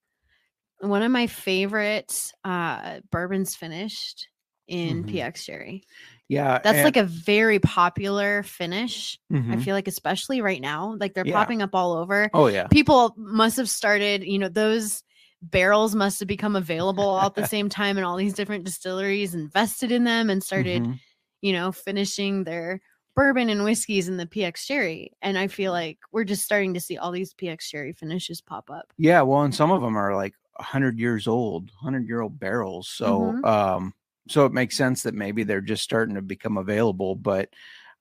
one 0.80 1.02
of 1.04 1.12
my 1.12 1.28
favorite 1.28 2.32
uh 2.44 3.00
bourbons 3.12 3.56
finished 3.56 4.28
in 4.72 5.04
Mhm. 5.04 5.12
PX 5.12 5.38
Sherry. 5.44 5.84
yeah, 6.30 6.60
That's 6.64 6.78
and- 6.78 6.86
like 6.86 6.96
a 6.98 7.04
very 7.04 7.60
popular 7.60 8.42
finish. 8.44 9.20
I 9.30 9.36
Mhm. 9.36 9.64
feel 9.64 9.76
like 9.76 9.90
especially 9.90 10.40
right 10.42 10.62
now, 10.62 10.96
like 10.98 11.14
they're 11.14 11.28
Yeah. 11.28 11.34
popping 11.34 11.62
up 11.62 11.76
all 11.76 11.92
over. 11.94 12.30
oh 12.34 12.48
yeah. 12.48 12.68
People 12.68 13.14
must 13.18 13.58
have 13.58 13.70
started, 13.70 14.24
you 14.24 14.40
know, 14.40 14.48
those 14.48 15.04
barrels 15.42 15.94
must 15.94 16.20
have 16.20 16.28
become 16.30 16.56
available 16.56 17.04
all 17.04 17.26
at 17.26 17.36
the 17.36 17.46
same 17.48 17.68
time 17.68 17.98
and 17.98 18.06
all 18.06 18.16
these 18.16 18.34
different 18.34 18.64
distilleries 18.64 19.34
invested 19.36 19.92
in 19.92 20.06
them 20.06 20.30
and 20.30 20.42
started, 20.42 20.84
Mhm. 20.84 21.00
you 21.42 21.52
know, 21.52 21.72
finishing 21.74 22.44
their 22.46 22.80
bourbon 23.14 23.50
and 23.50 23.66
whiskeys 23.66 24.08
in 24.08 24.16
the 24.16 24.26
PX 24.26 24.64
Sherry. 24.64 25.12
And 25.22 25.38
I 25.38 25.48
feel 25.48 25.74
like 25.74 25.98
we're 26.14 26.24
just 26.24 26.44
starting 26.46 26.74
to 26.76 26.80
see 26.80 26.98
all 26.98 27.12
these 27.12 27.34
PX 27.34 27.62
Sherry 27.66 27.92
finishes 27.92 28.40
pop 28.40 28.70
up. 28.70 28.94
Yeah, 28.98 29.22
well, 29.24 29.42
and 29.42 29.54
some 29.54 29.70
of 29.72 29.82
them 29.82 29.98
are 29.98 30.16
like 30.16 30.34
hundred 30.60 30.98
years 30.98 31.28
old, 31.28 31.72
hundred 31.82 32.08
year 32.08 32.22
old 32.22 32.40
barrels. 32.40 32.88
So, 32.88 33.34
Mhm. 33.34 33.46
um, 33.46 33.94
so 34.28 34.46
it 34.46 34.54
makes 34.54 34.78
sense 34.78 35.04
that 35.04 35.14
maybe 35.14 35.44
they're 35.44 35.62
just 35.62 35.84
starting 35.84 36.16
to 36.16 36.22
become 36.22 36.58
available. 36.58 37.16
But, 37.16 37.50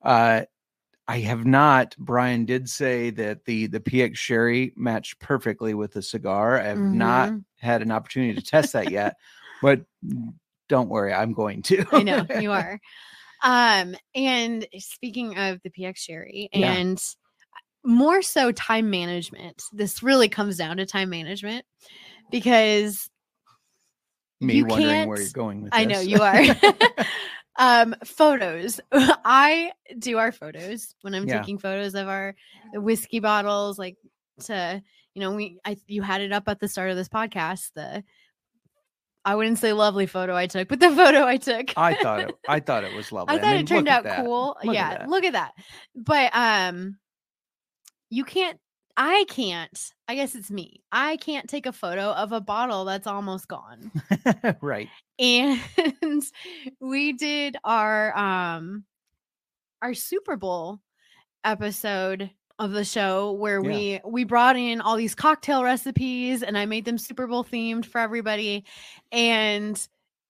uh, 0.03 0.43
I 1.09 1.19
have 1.21 1.45
not. 1.45 1.97
Bryan 1.99 2.45
did 2.45 2.69
say 2.69 3.11
that 3.11 3.45
the 3.45 3.67
the 3.67 3.81
PX 3.81 4.17
Sherry 4.17 4.73
matched 4.77 5.19
perfectly 5.19 5.75
with 5.75 5.93
the 5.93 6.03
cigar. 6.03 6.61
I 6.61 6.65
have 6.69 6.79
not 6.93 7.31
Mhm. 7.31 7.45
had 7.59 7.83
an 7.83 7.91
opportunity 7.91 8.35
to 8.35 8.43
test 8.43 8.75
that 8.75 8.93
yet, 8.93 9.17
but 9.61 9.81
don't 10.69 10.89
worry, 10.89 11.13
I'm 11.13 11.33
going 11.33 11.63
to. 11.63 11.85
I 11.91 12.05
know 12.05 12.25
you 12.39 12.53
are. 12.53 12.79
Um, 13.43 13.97
and 14.15 14.69
speaking 14.79 15.37
of 15.37 15.61
the 15.65 15.71
PX 15.71 15.97
Sherry 15.99 16.49
Yeah. 16.53 16.75
and 16.75 17.03
more 17.85 18.23
so 18.23 18.53
time 18.53 18.89
management, 18.89 19.61
this 19.73 20.05
really 20.05 20.29
comes 20.29 20.59
down 20.59 20.77
to 20.77 20.87
time 20.87 21.11
management 21.11 21.65
because 22.31 23.10
Me 24.41 24.55
you 24.55 24.65
wondering 24.67 25.09
where 25.09 25.17
can't- 25.17 25.27
you're 25.29 25.33
going 25.45 25.63
with 25.63 25.75
I 25.75 25.85
know 25.85 26.01
you 26.01 26.19
are. 26.21 26.43
um 27.59 27.95
photos 28.07 28.81
i 28.93 29.73
do 29.99 30.17
our 30.19 30.31
photos 30.33 30.95
when 31.03 31.15
i'm 31.15 31.27
Yeah. 31.29 31.41
taking 31.41 31.59
photos 31.59 31.95
of 31.95 32.09
our 32.09 32.35
the 32.73 32.81
whiskey 32.81 33.19
bottles 33.21 33.77
like 33.79 33.97
to 34.45 34.81
you 35.15 35.21
know 35.21 35.33
we 35.33 35.59
i 35.65 35.77
you 35.89 36.01
had 36.01 36.21
it 36.23 36.33
up 36.33 36.45
at 36.49 36.61
the 36.61 36.69
start 36.69 36.91
of 36.91 36.97
this 36.97 37.09
podcast 37.09 37.71
the 37.75 38.03
i 39.25 39.35
wouldn't 39.35 39.59
say 39.59 39.73
lovely 39.75 40.07
photo 40.07 40.35
i 40.35 40.47
took 40.47 40.69
but 40.69 40.79
the 40.81 40.91
photo 40.91 41.27
i 41.27 41.37
took 41.37 41.77
I 41.77 41.95
thought 42.01 42.21
it. 42.21 42.35
I 42.49 42.61
thought 42.61 42.85
it 42.85 42.95
was 42.95 43.11
lovely. 43.13 43.35
I 43.37 43.41
thought 43.41 43.51
mean, 43.53 43.61
it 43.63 43.67
turned 43.67 43.89
out 43.89 44.07
cool. 44.25 44.57
Look 44.65 44.75
yeah, 44.75 44.99
that. 44.99 45.09
look 45.09 45.25
at 45.25 45.33
that. 45.35 45.53
But 45.95 46.31
um 46.33 46.97
you 48.09 48.25
can't 48.25 48.59
I 48.97 49.25
can't. 49.29 49.93
I 50.09 50.15
guess 50.15 50.35
it's 50.35 50.51
me. 50.51 50.83
I 50.93 51.17
can't 51.17 51.49
take 51.49 51.67
a 51.67 51.73
photo 51.73 52.11
of 52.13 52.33
a 52.33 52.41
bottle 52.41 52.85
that's 52.85 53.07
almost 53.07 53.49
gone. 53.49 53.91
right. 54.61 54.89
And 55.19 55.61
we 56.81 57.13
did 57.13 57.57
our 57.65 58.17
um 58.17 58.85
our 59.83 59.95
Super 59.95 60.37
Bowl 60.37 60.81
episode 61.45 62.31
of 62.59 62.73
the 62.73 62.85
show 62.85 63.33
where 63.33 63.63
Yeah. 63.63 63.71
we 63.71 64.01
we 64.05 64.25
brought 64.25 64.57
in 64.57 64.81
all 64.81 64.97
these 64.97 65.15
cocktail 65.15 65.65
recipes 65.65 66.43
and 66.43 66.59
I 66.59 66.67
made 66.67 66.85
them 66.85 66.99
Super 66.99 67.27
Bowl 67.27 67.45
themed 67.45 67.87
for 67.87 67.99
everybody 67.99 68.65
and 69.11 69.81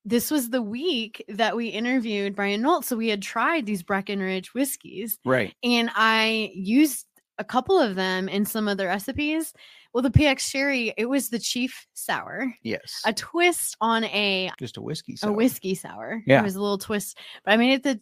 this 0.05 0.31
was 0.31 0.49
the 0.49 0.63
week 0.63 1.23
that 1.29 1.57
we 1.57 1.67
interviewed 1.69 2.37
Bryan 2.37 2.63
Nolt 2.63 2.85
so 2.85 2.97
we 2.97 3.09
had 3.09 3.21
tried 3.21 3.67
these 3.67 3.83
Breckenridge 3.83 4.55
whiskeys 4.55 5.19
Right. 5.25 5.53
and 5.65 5.91
I 5.95 6.53
used 6.55 7.05
a 7.41 7.45
couple 7.45 7.79
of 7.79 7.95
them 7.97 8.29
in 8.29 8.45
some 8.45 8.69
of 8.69 8.77
the 8.77 8.87
recipes 8.87 9.53
well 9.93 10.03
the 10.03 10.11
PX 10.11 10.39
Sherry 10.41 10.95
it 10.97 11.07
was 11.07 11.31
the 11.31 11.39
chief 11.41 11.87
sour 11.95 12.55
Yes. 12.63 13.01
a 13.05 13.13
twist 13.13 13.77
on 13.81 14.05
a 14.05 14.51
Just 14.59 14.77
a 14.77 14.83
whiskey. 14.83 15.17
Sour. 15.17 15.31
A 15.31 15.33
whiskey 15.33 15.75
sour. 15.75 16.23
Yeah. 16.27 16.41
It 16.41 16.45
was 16.45 16.55
a 16.55 16.61
little 16.61 16.79
twist, 16.79 17.19
but 17.45 17.53
I 17.53 17.57
made 17.57 17.73
it 17.73 17.83
the 17.83 18.01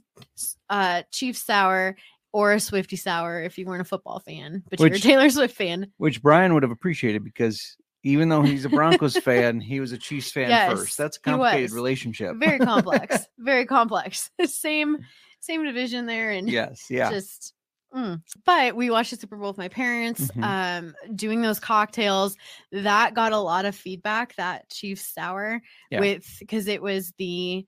uh, 0.68 1.02
Chief 1.12 1.36
sour 1.36 1.96
or 2.32 2.52
a 2.52 2.60
Swifty 2.60 2.96
sour 2.96 3.40
if 3.42 3.56
you 3.56 3.64
weren't 3.64 3.80
a 3.80 3.84
football 3.86 4.20
fan, 4.20 4.62
but 4.68 4.78
you're 4.80 4.88
a 4.92 4.98
Taylor 4.98 5.30
Swift 5.30 5.56
fan. 5.56 5.90
which 5.96 6.20
Bryan 6.20 6.52
would 6.52 6.62
have 6.62 6.72
appreciated 6.72 7.24
because 7.24 7.76
even 8.04 8.28
though 8.28 8.42
he's 8.42 8.64
a 8.66 8.68
Broncos 8.68 9.16
fan, 9.24 9.60
he 9.60 9.80
was 9.80 9.92
a 9.92 9.98
Chiefs 9.98 10.30
fan 10.30 10.50
Yes, 10.50 10.70
first. 10.72 10.98
That's 10.98 11.16
a 11.16 11.20
complicated 11.20 11.72
relationship. 11.72 12.36
Very 12.36 12.58
complex. 12.58 13.26
very 13.38 13.64
complex. 13.64 14.30
same 14.44 14.98
same 15.40 15.64
division 15.64 16.04
there, 16.06 16.30
and 16.32 16.50
yes, 16.50 16.86
yeah. 16.90 17.10
just. 17.10 17.54
Mm. 17.94 18.22
But 18.44 18.76
we 18.76 18.90
watched 18.90 19.10
the 19.10 19.16
Super 19.16 19.36
Bowl 19.36 19.48
with 19.50 19.58
my 19.58 19.68
parents, 19.68 20.30
Mhm. 20.32 20.42
um, 20.44 20.94
doing 21.14 21.42
those 21.42 21.60
cocktails. 21.60 22.36
That 22.72 23.14
got 23.14 23.32
a 23.32 23.38
lot 23.38 23.64
of 23.64 23.74
feedback. 23.74 24.34
That 24.36 24.68
Chief 24.70 25.00
sour 25.00 25.60
Yeah. 25.90 26.00
with 26.00 26.26
because 26.38 26.66
it 26.68 26.82
was 26.82 27.12
the 27.18 27.66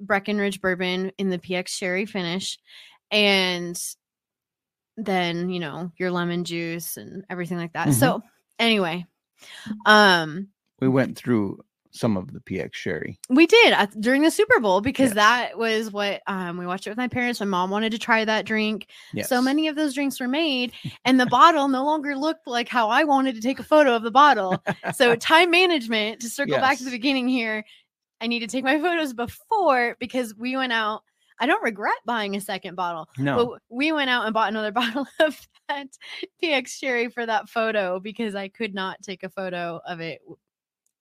Breckenridge 0.00 0.60
bourbon 0.60 1.12
in 1.18 1.28
the 1.30 1.38
PX 1.38 1.68
sherry 1.68 2.06
finish, 2.06 2.58
and 3.10 3.78
then 4.96 5.48
you 5.50 5.60
know 5.60 5.92
your 5.98 6.10
lemon 6.10 6.44
juice 6.44 6.96
and 6.96 7.24
everything 7.30 7.56
like 7.58 7.72
that. 7.74 7.88
Mhm. 7.88 7.94
So 7.94 8.22
anyway, 8.58 9.06
um, 9.86 10.48
we 10.80 10.88
went 10.88 11.16
through 11.16 11.60
some 11.92 12.16
of 12.16 12.32
the 12.32 12.40
PX 12.40 12.74
Sherry. 12.74 13.18
we 13.28 13.46
did 13.46 13.72
at, 13.72 14.00
during 14.00 14.22
the 14.22 14.30
Super 14.30 14.60
Bowl 14.60 14.80
because 14.80 15.08
Yes. 15.10 15.14
that 15.16 15.58
was 15.58 15.90
what 15.90 16.22
um 16.26 16.56
we 16.56 16.66
watched 16.66 16.86
it 16.86 16.90
with 16.90 16.98
my 16.98 17.08
parents. 17.08 17.40
My 17.40 17.46
mom 17.46 17.70
wanted 17.70 17.90
to 17.92 17.98
try 17.98 18.24
that 18.24 18.44
drink. 18.46 18.86
Yes. 19.12 19.28
So 19.28 19.42
many 19.42 19.68
of 19.68 19.76
those 19.76 19.94
drinks 19.94 20.20
were 20.20 20.28
made, 20.28 20.72
and 21.04 21.18
the 21.20 21.26
bottle 21.26 21.68
no 21.68 21.84
longer 21.84 22.16
looked 22.16 22.46
like 22.46 22.68
how 22.68 22.88
I 22.90 23.04
wanted 23.04 23.34
to 23.34 23.40
take 23.40 23.58
a 23.58 23.64
photo 23.64 23.94
of 23.96 24.02
the 24.02 24.10
bottle. 24.10 24.62
So 24.94 25.16
time 25.16 25.50
management 25.50 26.20
to 26.20 26.28
circle 26.30 26.56
back 26.58 26.78
to 26.78 26.84
the 26.84 26.90
beginning 26.90 27.28
here. 27.28 27.64
I 28.20 28.26
need 28.26 28.40
to 28.40 28.46
take 28.46 28.64
my 28.64 28.78
photos 28.80 29.12
before 29.14 29.96
because 29.98 30.34
we 30.36 30.56
went 30.56 30.72
out. 30.72 31.02
I 31.42 31.46
don't 31.46 31.62
regret 31.62 31.94
buying 32.04 32.36
a 32.36 32.40
second 32.42 32.74
bottle, 32.76 33.08
No. 33.16 33.46
but 33.46 33.62
we 33.70 33.92
went 33.92 34.10
out 34.10 34.26
and 34.26 34.34
bought 34.34 34.50
another 34.50 34.72
bottle 34.80 35.06
of 35.20 35.40
that 35.68 35.86
PX 36.42 36.68
Sherry 36.68 37.08
for 37.08 37.24
that 37.24 37.48
photo 37.48 37.98
because 37.98 38.34
I 38.34 38.48
could 38.48 38.74
not 38.74 38.98
take 39.02 39.22
a 39.22 39.30
photo 39.30 39.80
of 39.86 40.00
it 40.00 40.20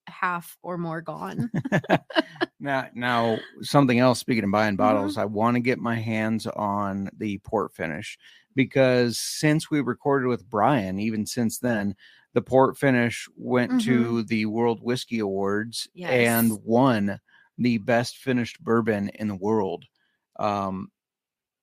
half 0.09 0.57
or 0.63 0.77
more 0.77 1.01
gone. 1.01 1.51
Now, 2.59 2.87
now 2.93 3.45
something 3.61 3.99
else. 3.99 4.19
Speaking 4.19 4.43
of 4.43 4.51
buying 4.51 4.75
Mm-hmm. 4.77 4.77
bottles, 4.77 5.17
I 5.17 5.25
want 5.25 5.55
to 5.55 5.61
get 5.61 5.79
my 5.79 5.95
hands 5.95 6.45
on 6.47 7.09
the 7.17 7.37
port 7.39 7.73
finish 7.73 8.17
because 8.55 9.17
since 9.17 9.71
we 9.71 9.81
recorded 9.81 10.27
with 10.27 10.49
Bryan, 10.49 10.99
even 10.99 11.25
since 11.25 11.59
then, 11.59 11.95
the 12.33 12.41
port 12.41 12.77
finish 12.77 13.27
went 13.35 13.79
to 13.81 14.23
the 14.23 14.45
World 14.45 14.81
Whiskey 14.83 15.19
Awards 15.19 15.87
Yes. 15.93 16.11
and 16.15 16.63
won 16.63 17.19
the 17.57 17.77
best 17.79 18.17
finished 18.17 18.61
bourbon 18.61 19.09
in 19.09 19.27
the 19.29 19.35
world. 19.35 19.85
Um, 20.37 20.91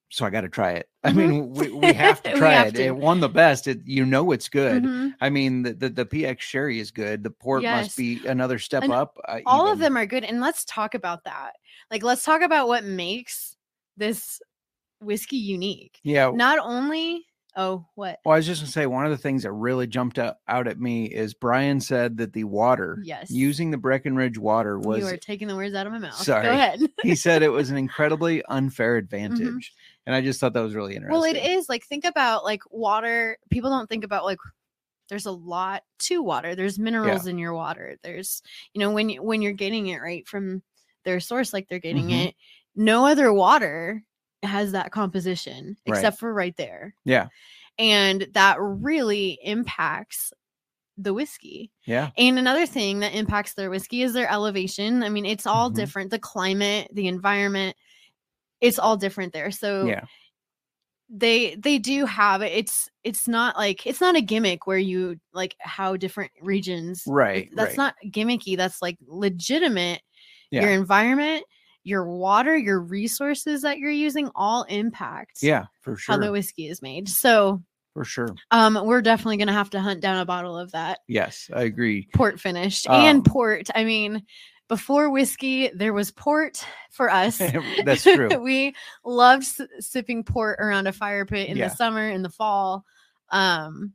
so 0.09 0.25
I 0.25 0.31
got 0.31 0.43
to 0.43 0.49
try 0.49 0.73
it. 0.73 0.89
I 1.05 1.11
Mhm. 1.11 1.17
mean, 1.17 1.51
we, 1.53 1.71
we 1.73 1.93
have 1.93 2.23
to 2.23 2.33
try 2.37 2.53
have 2.53 2.69
it. 2.69 2.75
to. 2.77 2.83
It 2.85 2.97
won 2.97 3.21
the 3.21 3.29
best. 3.29 3.67
It, 3.67 3.81
you 3.85 4.05
know, 4.07 4.33
it's 4.33 4.49
good. 4.49 4.83
Mhm. 4.85 5.15
I 5.21 5.31
mean, 5.31 5.63
the, 5.63 5.73
the 5.75 5.89
the 5.89 6.07
PX 6.07 6.41
Sherry 6.41 6.79
is 6.81 6.91
good. 6.91 7.23
The 7.25 7.31
port 7.31 7.63
Yes. 7.63 7.87
must 7.87 7.97
be 7.97 8.27
another 8.27 8.59
step 8.59 8.83
And 8.85 8.93
up. 8.93 9.17
uh, 9.27 9.41
all 9.47 9.71
of 9.71 9.79
them 9.79 9.97
are 9.97 10.07
good 10.07 10.25
and 10.25 10.41
let's 10.41 10.65
talk 10.65 10.95
about 10.95 11.25
that 11.25 11.53
like 11.91 12.03
let's 12.03 12.25
talk 12.25 12.43
about 12.43 12.69
what 12.69 12.85
makes 12.85 13.57
this 13.97 14.41
whiskey 15.01 15.37
unique 15.37 15.99
Yeah, 16.03 16.31
not 16.35 16.59
only 16.61 17.25
Oh, 17.59 17.87
what? 17.95 18.19
Well, 18.23 18.35
I 18.35 18.37
was 18.37 18.45
just 18.47 18.61
gonna 18.61 18.71
say 18.71 18.85
one 18.85 19.07
of 19.07 19.11
the 19.11 19.17
things 19.17 19.45
that 19.45 19.53
really 19.53 19.87
jumped 19.87 20.19
out, 20.19 20.37
out 20.47 20.69
at 20.69 20.79
me 20.79 21.07
is 21.07 21.33
Bryan 21.33 21.81
said 21.81 22.19
that 22.19 22.35
the 22.35 22.45
water, 22.45 22.99
Yes. 23.03 23.31
using 23.31 23.71
the 23.71 23.79
Breckenridge 23.79 24.37
water 24.37 24.79
was 24.79 24.99
you 24.99 25.07
are 25.07 25.17
taking 25.17 25.49
the 25.49 25.57
words 25.57 25.75
out 25.75 25.87
of 25.87 25.93
my 25.95 25.99
mouth. 25.99 26.17
Sorry. 26.17 26.43
Go 26.45 26.51
ahead. 26.53 26.81
he 27.03 27.15
said 27.15 27.43
it 27.43 27.49
was 27.49 27.71
an 27.71 27.79
incredibly 27.87 28.45
unfair 28.51 28.97
advantage. 28.97 29.73
And 30.07 30.15
I 30.15 30.21
just 30.21 30.41
thought 30.41 30.53
that 30.55 30.61
was 30.61 30.75
really 30.75 30.95
interesting. 30.95 31.13
Mm-hmm. 31.21 31.37
well, 31.37 31.51
it 31.51 31.59
is 31.59 31.69
like 31.69 31.85
think 31.85 32.05
about 32.05 32.45
like 32.45 32.63
water. 32.71 33.37
People 33.51 33.71
don't 33.71 33.89
think 33.89 34.05
about 34.05 34.25
like 34.25 34.39
there's 35.09 35.27
a 35.27 35.33
lot 35.33 35.83
to 36.01 36.23
water. 36.23 36.55
There's 36.55 36.79
minerals 36.79 37.27
in 37.27 37.39
your 37.39 37.55
water. 37.55 37.97
There's 38.03 38.43
you 38.73 38.81
know 38.81 38.91
when 38.91 39.09
you 39.09 39.23
when 39.23 39.43
you're 39.43 39.53
getting 39.53 39.89
it 39.89 39.99
right 40.01 40.27
from 40.27 40.63
their 41.05 41.21
source, 41.21 41.53
like 41.53 41.69
they're 41.69 41.79
getting 41.79 42.09
Mhm. 42.09 42.27
it. 42.29 42.35
No 42.75 43.07
other 43.07 43.33
water 43.33 44.03
has 44.43 44.73
that 44.73 44.93
composition 44.93 45.77
Right. 45.89 45.97
except 45.97 46.19
for 46.19 46.33
right 46.33 46.57
there. 46.57 46.95
Yeah. 47.05 47.29
and 47.79 48.27
that 48.33 48.57
really 48.59 49.39
impacts 49.43 50.33
the 50.97 51.13
whiskey. 51.13 51.71
Yeah. 51.85 52.09
And 52.17 52.39
another 52.39 52.65
thing 52.65 53.01
that 53.01 53.13
impacts 53.15 53.53
their 53.53 53.69
whiskey 53.69 54.01
is 54.01 54.15
their 54.15 54.31
elevation. 54.31 55.03
I 55.03 55.11
mean, 55.11 55.27
it's 55.27 55.47
all 55.47 55.71
Mhm. 55.71 55.75
different. 55.75 56.11
The 56.11 56.19
climate, 56.19 56.89
the 56.95 57.07
environment, 57.07 57.77
it's 58.61 58.79
all 58.79 58.97
different 58.97 59.33
there. 59.33 59.51
So 59.51 59.87
Yeah. 59.87 60.05
they 61.09 61.55
they 61.55 61.79
do 61.79 62.05
have. 62.05 62.43
It's 62.43 62.89
it's 63.05 63.29
not 63.29 63.57
like 63.57 63.87
it's 63.87 64.01
not 64.01 64.17
a 64.17 64.21
gimmick 64.21 64.67
where 64.67 64.79
you 64.79 65.19
like 65.33 65.55
how 65.61 65.97
different 65.97 66.33
regions 66.43 67.05
Right. 67.07 67.49
that's 67.55 67.71
right. 67.71 67.77
not 67.77 67.95
gimmicky. 68.07 68.57
That's 68.57 68.83
like 68.83 68.99
legitimate. 69.07 70.03
yeah. 70.51 70.63
Your 70.63 70.73
environment, 70.73 71.45
your 71.85 72.09
water, 72.09 72.57
your 72.57 72.81
resources 72.81 73.63
that 73.63 73.79
you're 73.79 73.91
using 73.91 74.31
all 74.35 74.65
impact 74.65 75.39
Yeah, 75.43 75.67
for 75.83 75.97
sure. 75.97 76.15
how 76.15 76.21
the 76.21 76.33
whiskey 76.33 76.67
is 76.69 76.83
made. 76.83 77.09
So 77.09 77.63
For 77.95 78.05
sure. 78.05 78.35
um 78.51 78.81
we're 78.85 79.03
definitely 79.03 79.37
gonna 79.37 79.53
have 79.53 79.71
to 79.71 79.81
hunt 79.81 80.01
down 80.01 80.19
a 80.19 80.25
bottle 80.25 80.59
of 80.59 80.73
that 80.73 80.99
Yes, 81.07 81.49
I 81.55 81.63
agree. 81.63 82.09
port 82.15 82.41
finished 82.41 82.89
Um, 82.89 82.95
and 83.01 83.25
port. 83.25 83.69
I 83.75 83.85
mean, 83.85 84.25
before 84.69 85.11
whiskey, 85.11 85.69
there 85.75 85.93
was 85.93 86.11
port 86.11 86.65
for 86.91 87.11
us. 87.11 87.39
That's 87.85 88.03
true. 88.15 88.29
we 88.39 88.75
loved 89.05 89.43
s- 89.45 89.61
sipping 89.81 90.25
port 90.25 90.59
around 90.61 90.87
a 90.89 90.93
fire 90.93 91.25
pit 91.25 91.49
in 91.49 91.57
Yeah. 91.57 91.69
the 91.69 91.75
summer, 91.77 92.09
in 92.09 92.23
the 92.23 92.31
fall. 92.31 92.85
Um, 93.31 93.93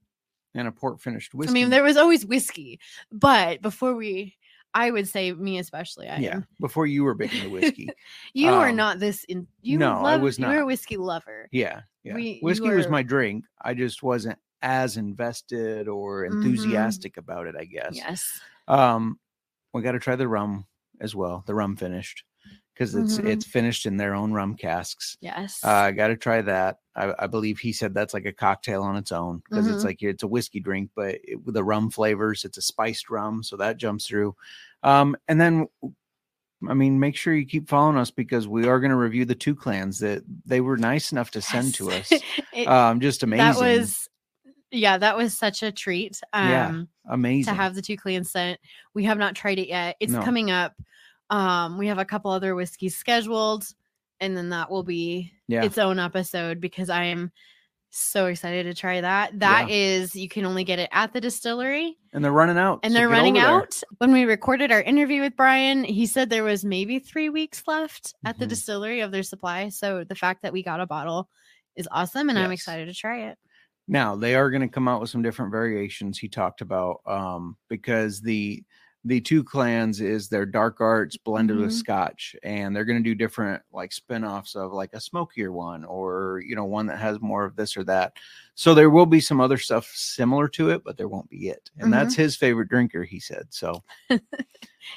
And 0.53 0.68
a 0.68 0.72
port 0.72 1.02
finished 1.02 1.34
whiskey. 1.34 1.52
I 1.52 1.53
mean, 1.53 1.69
there 1.69 1.84
was 1.84 1.98
always 1.98 2.26
whiskey, 2.26 2.80
but 3.11 3.61
before 3.61 3.95
we, 3.95 4.38
I 4.73 4.91
would 4.91 5.07
say 5.07 5.34
me 5.34 5.60
especially, 5.60 6.07
I 6.07 6.18
yeah, 6.19 6.35
am. 6.35 6.48
before 6.60 6.85
you 6.88 7.03
were 7.03 7.14
big 7.14 7.34
into 7.34 7.49
whiskey. 7.60 7.89
You 8.34 8.52
are 8.52 8.69
Um, 8.69 8.76
not 8.77 8.99
this 8.99 9.26
in. 9.26 9.48
You 9.61 9.77
no, 9.77 9.93
I 10.06 10.15
was 10.18 10.39
not. 10.39 10.52
You're 10.52 10.61
a 10.61 10.65
whiskey 10.65 10.95
lover. 10.98 11.49
Yeah, 11.52 11.81
yeah. 12.03 12.15
We- 12.15 12.23
you 12.35 12.39
whiskey 12.41 12.69
was 12.69 12.88
my 12.88 13.03
drink. 13.03 13.43
I 13.61 13.73
just 13.73 14.02
wasn't 14.03 14.39
as 14.61 14.95
invested 14.95 15.88
or 15.89 16.23
Mhm. 16.26 16.31
enthusiastic 16.34 17.18
about 17.18 17.48
it. 17.48 17.56
I 17.57 17.65
guess. 17.65 17.95
Yes. 17.95 18.39
Um, 18.69 19.19
we 19.73 19.81
got 19.81 19.93
to 19.93 19.99
try 19.99 20.15
the 20.15 20.27
rum 20.27 20.65
as 20.99 21.15
well. 21.15 21.43
The 21.48 21.56
rum 21.56 21.76
finished 21.76 22.23
because 22.73 22.95
it's 22.95 23.18
Mhm. 23.19 23.26
it's 23.26 23.45
finished 23.45 23.85
in 23.85 23.98
their 23.98 24.15
own 24.15 24.31
rum 24.34 24.56
casks. 24.56 25.18
Yes. 25.22 25.60
Uh, 25.64 25.69
I 25.69 25.91
got 25.91 26.07
to 26.07 26.18
try 26.18 26.41
that. 26.41 26.77
I, 26.95 27.14
I 27.19 27.27
believe 27.27 27.60
he 27.60 27.73
said 27.73 27.93
that's 27.93 28.14
like 28.14 28.26
a 28.26 28.34
cocktail 28.34 28.81
on 28.84 28.95
its 28.98 29.11
own 29.11 29.41
because 29.49 29.68
it's 29.68 29.84
Mhm. 29.84 29.85
like 29.85 30.02
it's 30.02 30.23
a 30.23 30.27
whiskey 30.27 30.60
drink, 30.60 30.89
but 30.95 31.15
it, 31.23 31.43
with 31.45 31.56
the 31.56 31.64
rum 31.64 31.89
flavors, 31.91 32.43
it's 32.45 32.57
a 32.57 32.61
spiced 32.61 33.10
rum, 33.10 33.43
so 33.43 33.57
that 33.57 33.77
jumps 33.77 34.07
through. 34.07 34.35
Um, 34.84 35.15
and 35.27 35.39
then, 35.39 35.68
I 36.68 36.73
mean, 36.73 36.99
make 36.99 37.15
sure 37.15 37.34
you 37.34 37.45
keep 37.45 37.69
following 37.69 37.98
us 37.98 38.11
because 38.11 38.48
we 38.48 38.68
are 38.68 38.80
going 38.80 38.91
to 38.91 38.95
review 38.98 39.26
the 39.26 39.35
two 39.35 39.56
clans 39.56 39.99
that 39.99 40.23
they 40.45 40.61
were 40.61 40.77
nice 40.77 41.11
enough 41.11 41.31
to 41.31 41.41
send 41.41 41.73
to 41.76 41.91
us. 41.91 42.11
It- 42.53 42.68
Um, 42.68 42.99
just 42.99 43.23
amazing. 43.23 43.45
that 43.45 43.60
was, 43.80 44.07
yeah, 44.72 44.98
that 44.98 45.15
was 45.18 45.38
such 45.38 45.64
a 45.64 45.72
treat. 45.72 46.19
Um, 46.34 46.49
Yeah, 46.49 46.81
amazing. 47.14 47.53
to 47.53 47.56
have 47.61 47.76
the 47.76 47.81
two 47.81 47.98
clans 47.98 48.31
sent. 48.31 48.60
We 48.93 49.03
have 49.06 49.18
not 49.18 49.35
tried 49.35 49.60
it 49.60 49.68
yet. 49.68 49.98
It's 49.99 50.14
No. 50.14 50.23
coming 50.23 50.49
up. 50.52 50.73
Um, 51.30 51.77
we 51.77 51.88
have 51.88 51.99
a 51.99 52.06
couple 52.06 52.31
other 52.31 52.56
whiskeys 52.56 52.95
scheduled, 52.95 53.65
and 54.19 54.35
then 54.35 54.49
that 54.49 54.69
will 54.69 54.84
be 54.84 55.31
yeah, 55.48 55.64
its 55.64 55.77
own 55.77 55.98
episode 55.99 56.60
because 56.60 56.89
I 56.89 57.03
am 57.06 57.31
so 57.93 58.27
excited 58.27 58.64
to 58.64 58.73
try 58.73 59.02
that. 59.02 59.38
That 59.39 59.69
is, 59.69 60.15
you 60.15 60.30
can 60.30 60.45
only 60.45 60.64
get 60.64 60.80
it 60.80 60.89
at 60.93 61.11
the 61.14 61.19
distillery, 61.22 61.98
and 62.14 62.23
they're 62.23 62.31
running 62.31 62.57
out, 62.57 62.80
and 62.84 62.93
so 62.93 62.99
they're 62.99 63.10
running 63.10 63.38
over 63.38 63.45
there. 63.48 63.56
out. 63.57 63.84
When 63.98 64.11
we 64.14 64.23
recorded 64.26 64.72
our 64.72 64.81
interview 64.81 65.22
with 65.22 65.35
Bryan, 65.35 65.84
he 65.84 66.06
said 66.06 66.30
there 66.30 66.43
was 66.43 66.64
maybe 66.64 66.99
three 66.99 67.30
weeks 67.30 67.64
left 67.68 68.14
at 68.26 68.38
the 68.39 68.45
Mhm. 68.45 68.49
distillery 68.49 68.99
of 69.02 69.11
their 69.11 69.23
supply. 69.23 69.68
So 69.69 70.03
the 70.06 70.15
fact 70.15 70.41
that 70.43 70.53
we 70.53 70.64
got 70.64 70.80
a 70.80 70.85
bottle 70.85 71.30
is 71.76 71.88
awesome, 71.91 72.30
and 72.30 72.38
I'm 72.39 72.52
excited 72.52 72.88
to 72.88 72.93
try 72.93 73.23
it. 73.30 73.38
Now 73.88 74.16
they 74.16 74.36
are 74.36 74.49
going 74.49 74.62
to 74.62 74.68
come 74.68 74.88
out 74.88 75.02
with 75.02 75.10
some 75.10 75.22
different 75.22 75.52
variations. 75.52 76.18
He 76.20 76.30
talked 76.30 76.62
about 76.62 77.02
um, 77.06 77.58
because 77.70 78.22
the 78.22 78.64
the 79.03 79.20
two 79.20 79.44
clans 79.44 79.99
is 79.99 80.30
their 80.30 80.45
dark 80.45 80.80
arts 80.80 81.18
blended 81.18 81.58
with 81.58 81.72
Mhm. 81.72 81.74
scotch, 81.74 82.36
and 82.44 82.76
they're 82.76 82.86
going 82.86 83.03
to 83.03 83.10
do 83.10 83.16
different 83.16 83.64
like 83.72 83.91
spin-offs 83.91 84.56
of 84.56 84.72
like 84.74 84.91
a 84.94 85.02
smokier 85.02 85.52
one 85.52 85.84
or 85.84 86.41
you 86.45 86.56
know 86.56 86.66
one 86.66 86.86
that 86.88 86.99
has 86.99 87.20
more 87.20 87.44
of 87.44 87.56
this 87.56 87.76
or 87.76 87.84
that. 87.86 88.14
So 88.56 88.73
there 88.73 88.90
will 88.90 89.06
be 89.06 89.22
some 89.22 89.40
other 89.41 89.57
stuff 89.57 89.90
similar 89.95 90.48
to 90.49 90.69
it, 90.72 90.84
but 90.84 90.98
there 90.98 91.07
won't 91.07 91.30
be 91.30 91.48
it. 91.49 91.69
And 91.80 91.91
that's 91.91 92.14
Mm-hmm. 92.14 92.22
his 92.23 92.36
favorite 92.36 92.69
drinker, 92.69 93.03
he 93.03 93.19
said. 93.19 93.45
So 93.49 93.82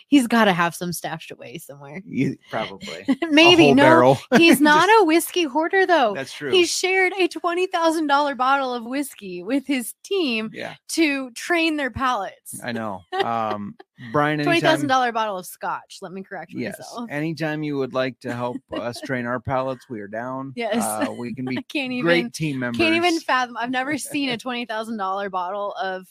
He's 0.08 0.26
got 0.26 0.46
to 0.46 0.52
have 0.54 0.74
some 0.74 0.92
stashed 0.94 1.30
away 1.30 1.58
somewhere. 1.58 2.00
you, 2.06 2.36
probably 2.50 3.04
maybe 3.30 3.72
no. 3.74 4.18
He's 4.36 4.58
not 4.60 4.88
Just- 4.88 5.02
a 5.02 5.04
whiskey 5.04 5.42
hoarder 5.44 5.84
though. 5.86 6.14
That's 6.14 6.32
true. 6.32 6.50
He 6.50 6.64
shared 6.64 7.12
a 7.18 7.28
twenty 7.28 7.66
thousand 7.66 8.06
dollar 8.06 8.34
bottle 8.34 8.72
of 8.74 8.84
whiskey 8.84 9.42
with 9.42 9.66
his 9.66 9.94
team 10.02 10.50
yeah, 10.54 10.74
to 10.88 11.30
train 11.32 11.76
their 11.76 11.90
palates. 11.90 12.60
I 12.64 12.72
know. 12.72 13.02
Um, 13.22 13.76
Bryan, 14.10 14.38
Twenty 14.38 14.50
anytime- 14.56 14.60
thousand 14.72 14.88
dollar 14.88 15.12
bottle 15.12 15.36
of 15.38 15.44
scotch. 15.46 15.98
Let 16.00 16.12
me 16.12 16.22
correct 16.22 16.52
Yes. 16.54 16.78
myself. 16.78 17.10
Anytime 17.10 17.62
you 17.62 17.76
would 17.76 17.92
like 17.92 18.18
to 18.20 18.32
help 18.34 18.56
us 18.72 19.00
train 19.02 19.26
our 19.26 19.38
palates, 19.38 19.88
we 19.90 20.00
are 20.00 20.08
down. 20.08 20.54
Yes. 20.56 20.82
Uh, 20.82 21.12
we 21.12 21.34
can 21.34 21.46
I 21.46 21.50
be 21.50 21.62
can't 21.62 21.92
even 21.92 22.04
great 22.06 22.32
team 22.32 22.58
members. 22.58 22.78
can't 22.78 22.96
even 22.96 23.20
fathom. 23.20 23.43
I've 23.58 23.70
never 23.70 23.96
seen 23.98 24.28
a 24.30 24.36
twenty 24.38 24.64
thousand 24.66 24.96
dollar 24.96 25.30
bottle 25.30 25.72
of 25.74 26.06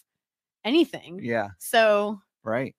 anything. 0.66 1.20
yeah, 1.22 1.50
So 1.60 2.22
right. 2.44 2.76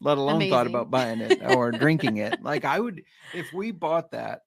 Let 0.00 0.18
alone 0.18 0.46
thought 0.50 0.66
about 0.66 0.90
buying 0.90 1.20
it 1.20 1.42
or 1.42 1.70
drinking 1.72 2.18
it. 2.18 2.42
Like 2.42 2.64
I 2.66 2.78
would, 2.78 3.02
if 3.32 3.50
we 3.54 3.70
bought 3.70 4.10
that, 4.10 4.40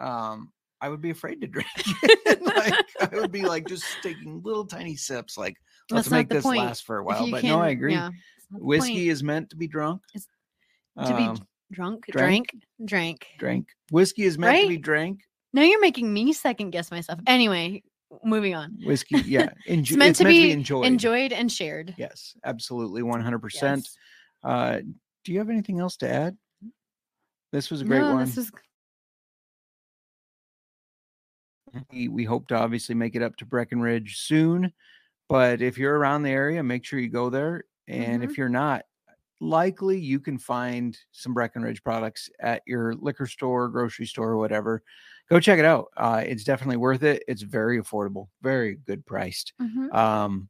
um, 0.00 0.52
I 0.80 0.88
would 0.88 1.00
be 1.00 1.10
afraid 1.10 1.40
to 1.42 1.46
drink 1.46 1.68
it. 1.76 2.42
like 2.42 2.74
I 3.12 3.16
would 3.20 3.30
be 3.30 3.42
like 3.42 3.68
just 3.68 3.84
taking 4.02 4.42
little 4.42 4.66
tiny 4.66 4.96
sips, 4.96 5.38
like 5.38 5.56
let's 5.92 6.08
That's 6.08 6.12
make 6.12 6.28
this 6.28 6.42
point. 6.42 6.58
last 6.60 6.84
for 6.84 6.98
a 6.98 7.04
while. 7.04 7.30
But 7.30 7.44
no, 7.44 7.60
I 7.60 7.68
agree. 7.68 7.92
yeah, 7.92 8.08
it's 8.36 8.46
not 8.50 8.58
the 8.60 8.64
Whiskey 8.66 8.92
point. 8.94 9.08
is 9.10 9.22
meant 9.22 9.50
to 9.50 9.56
be 9.56 9.68
drunk. 9.68 10.02
It's 10.12 10.26
to 11.04 11.14
be 11.16 11.22
Um, 11.22 11.38
drunk, 11.70 12.06
drank? 12.10 12.48
drank, 12.50 12.66
drank. 12.84 13.26
drank. 13.38 13.68
Whiskey 13.92 14.24
is 14.24 14.38
meant 14.38 14.60
to 14.62 14.68
be 14.68 14.76
drank. 14.76 15.20
Now 15.52 15.62
you're 15.62 15.80
making 15.80 16.12
me 16.12 16.32
second 16.32 16.70
guess 16.70 16.90
myself. 16.90 17.20
Anyway, 17.28 17.84
moving 18.24 18.54
on. 18.54 18.78
Whiskey, 18.84 19.18
yeah. 19.26 19.48
Enjo- 19.68 19.80
It's 19.90 19.92
meant 19.96 20.16
to 20.16 20.24
be 20.24 20.50
enjoyed. 20.52 20.86
Enjoyed 20.86 21.32
and 21.32 21.50
shared. 21.50 21.94
Yes, 21.96 22.34
absolutely, 22.44 23.02
one 23.02 23.20
hundred 23.20 23.40
percent. 23.40 23.80
Yes. 23.84 23.96
Uh, 24.42 24.80
do 25.24 25.32
you 25.32 25.38
have 25.38 25.50
anything 25.50 25.80
else 25.80 25.96
to 25.98 26.08
add? 26.08 26.36
This 27.52 27.70
was 27.70 27.80
a 27.80 27.84
great 27.84 28.00
no, 28.00 28.14
one. 28.14 28.24
This 28.24 28.38
is 28.38 28.50
we, 31.92 32.08
we 32.08 32.24
hope 32.24 32.48
to 32.48 32.54
obviously 32.56 32.94
make 32.94 33.16
it 33.16 33.22
up 33.22 33.36
to 33.36 33.46
Breckenridge 33.46 34.18
soon. 34.18 34.72
But 35.28 35.60
if 35.60 35.76
you're 35.76 35.98
around 35.98 36.22
the 36.22 36.30
area, 36.30 36.62
make 36.62 36.84
sure 36.84 36.98
you 36.98 37.08
go 37.08 37.30
there. 37.30 37.64
And 37.88 38.22
Mm-hmm. 38.22 38.30
if 38.30 38.38
you're 38.38 38.48
not, 38.48 38.82
likely 39.40 39.98
you 39.98 40.20
can 40.20 40.38
find 40.38 40.96
some 41.12 41.34
Breckenridge 41.34 41.82
products 41.82 42.30
at 42.40 42.62
your 42.66 42.94
liquor 42.94 43.26
store, 43.26 43.68
grocery 43.68 44.06
store, 44.06 44.30
or 44.30 44.38
whatever. 44.38 44.82
Go 45.28 45.40
check 45.40 45.58
it 45.58 45.64
out. 45.64 45.88
Uh, 45.96 46.22
it's 46.24 46.44
definitely 46.44 46.76
worth 46.76 47.02
it. 47.02 47.24
It's 47.26 47.42
very 47.42 47.80
affordable, 47.80 48.28
very 48.42 48.76
good 48.86 49.04
priced. 49.06 49.52
Mhm. 49.60 49.92
Um, 49.94 50.48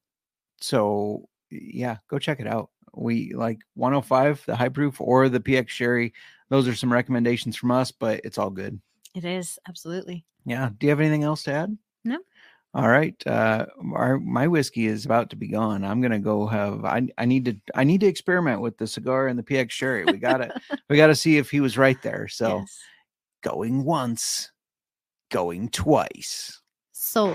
so 0.60 1.28
yeah, 1.50 1.96
go 2.08 2.18
check 2.18 2.40
it 2.40 2.46
out. 2.46 2.70
We 2.94 3.32
like 3.34 3.58
105, 3.74 4.42
the 4.46 4.56
high 4.56 4.68
proof, 4.70 5.00
or 5.00 5.28
the 5.28 5.40
PX 5.40 5.68
Sherry. 5.68 6.12
Those 6.48 6.66
are 6.68 6.74
some 6.74 6.92
recommendations 6.92 7.56
from 7.56 7.70
us, 7.70 7.90
but 7.90 8.20
it's 8.24 8.38
all 8.38 8.50
good. 8.50 8.80
It 9.14 9.24
is 9.24 9.58
absolutely. 9.68 10.24
Yeah. 10.44 10.70
Do 10.78 10.86
you 10.86 10.90
have 10.90 11.00
anything 11.00 11.22
else 11.24 11.42
to 11.44 11.52
add? 11.52 11.76
No. 12.04 12.18
All 12.74 12.88
right. 12.88 13.14
Uh 13.26 13.66
our 13.94 14.18
my 14.20 14.46
whiskey 14.46 14.86
is 14.86 15.06
about 15.06 15.30
to 15.30 15.36
be 15.36 15.48
gone. 15.48 15.84
I'm 15.84 16.00
gonna 16.02 16.18
go 16.18 16.46
have 16.46 16.84
I 16.84 17.08
I 17.16 17.24
need 17.24 17.46
to 17.46 17.56
I 17.74 17.84
need 17.84 18.00
to 18.00 18.06
experiment 18.06 18.60
with 18.60 18.76
the 18.76 18.86
cigar 18.86 19.28
and 19.28 19.38
the 19.38 19.42
PX 19.42 19.70
sherry. 19.70 20.04
We 20.04 20.18
gotta 20.18 20.60
we 20.90 20.96
gotta 20.98 21.14
see 21.14 21.38
if 21.38 21.50
he 21.50 21.60
was 21.60 21.78
right 21.78 22.00
there. 22.02 22.28
So 22.28 22.58
Yes. 22.58 22.78
going 23.42 23.84
once, 23.84 24.50
going 25.30 25.68
twice. 25.68 26.60
Sold. 26.92 27.34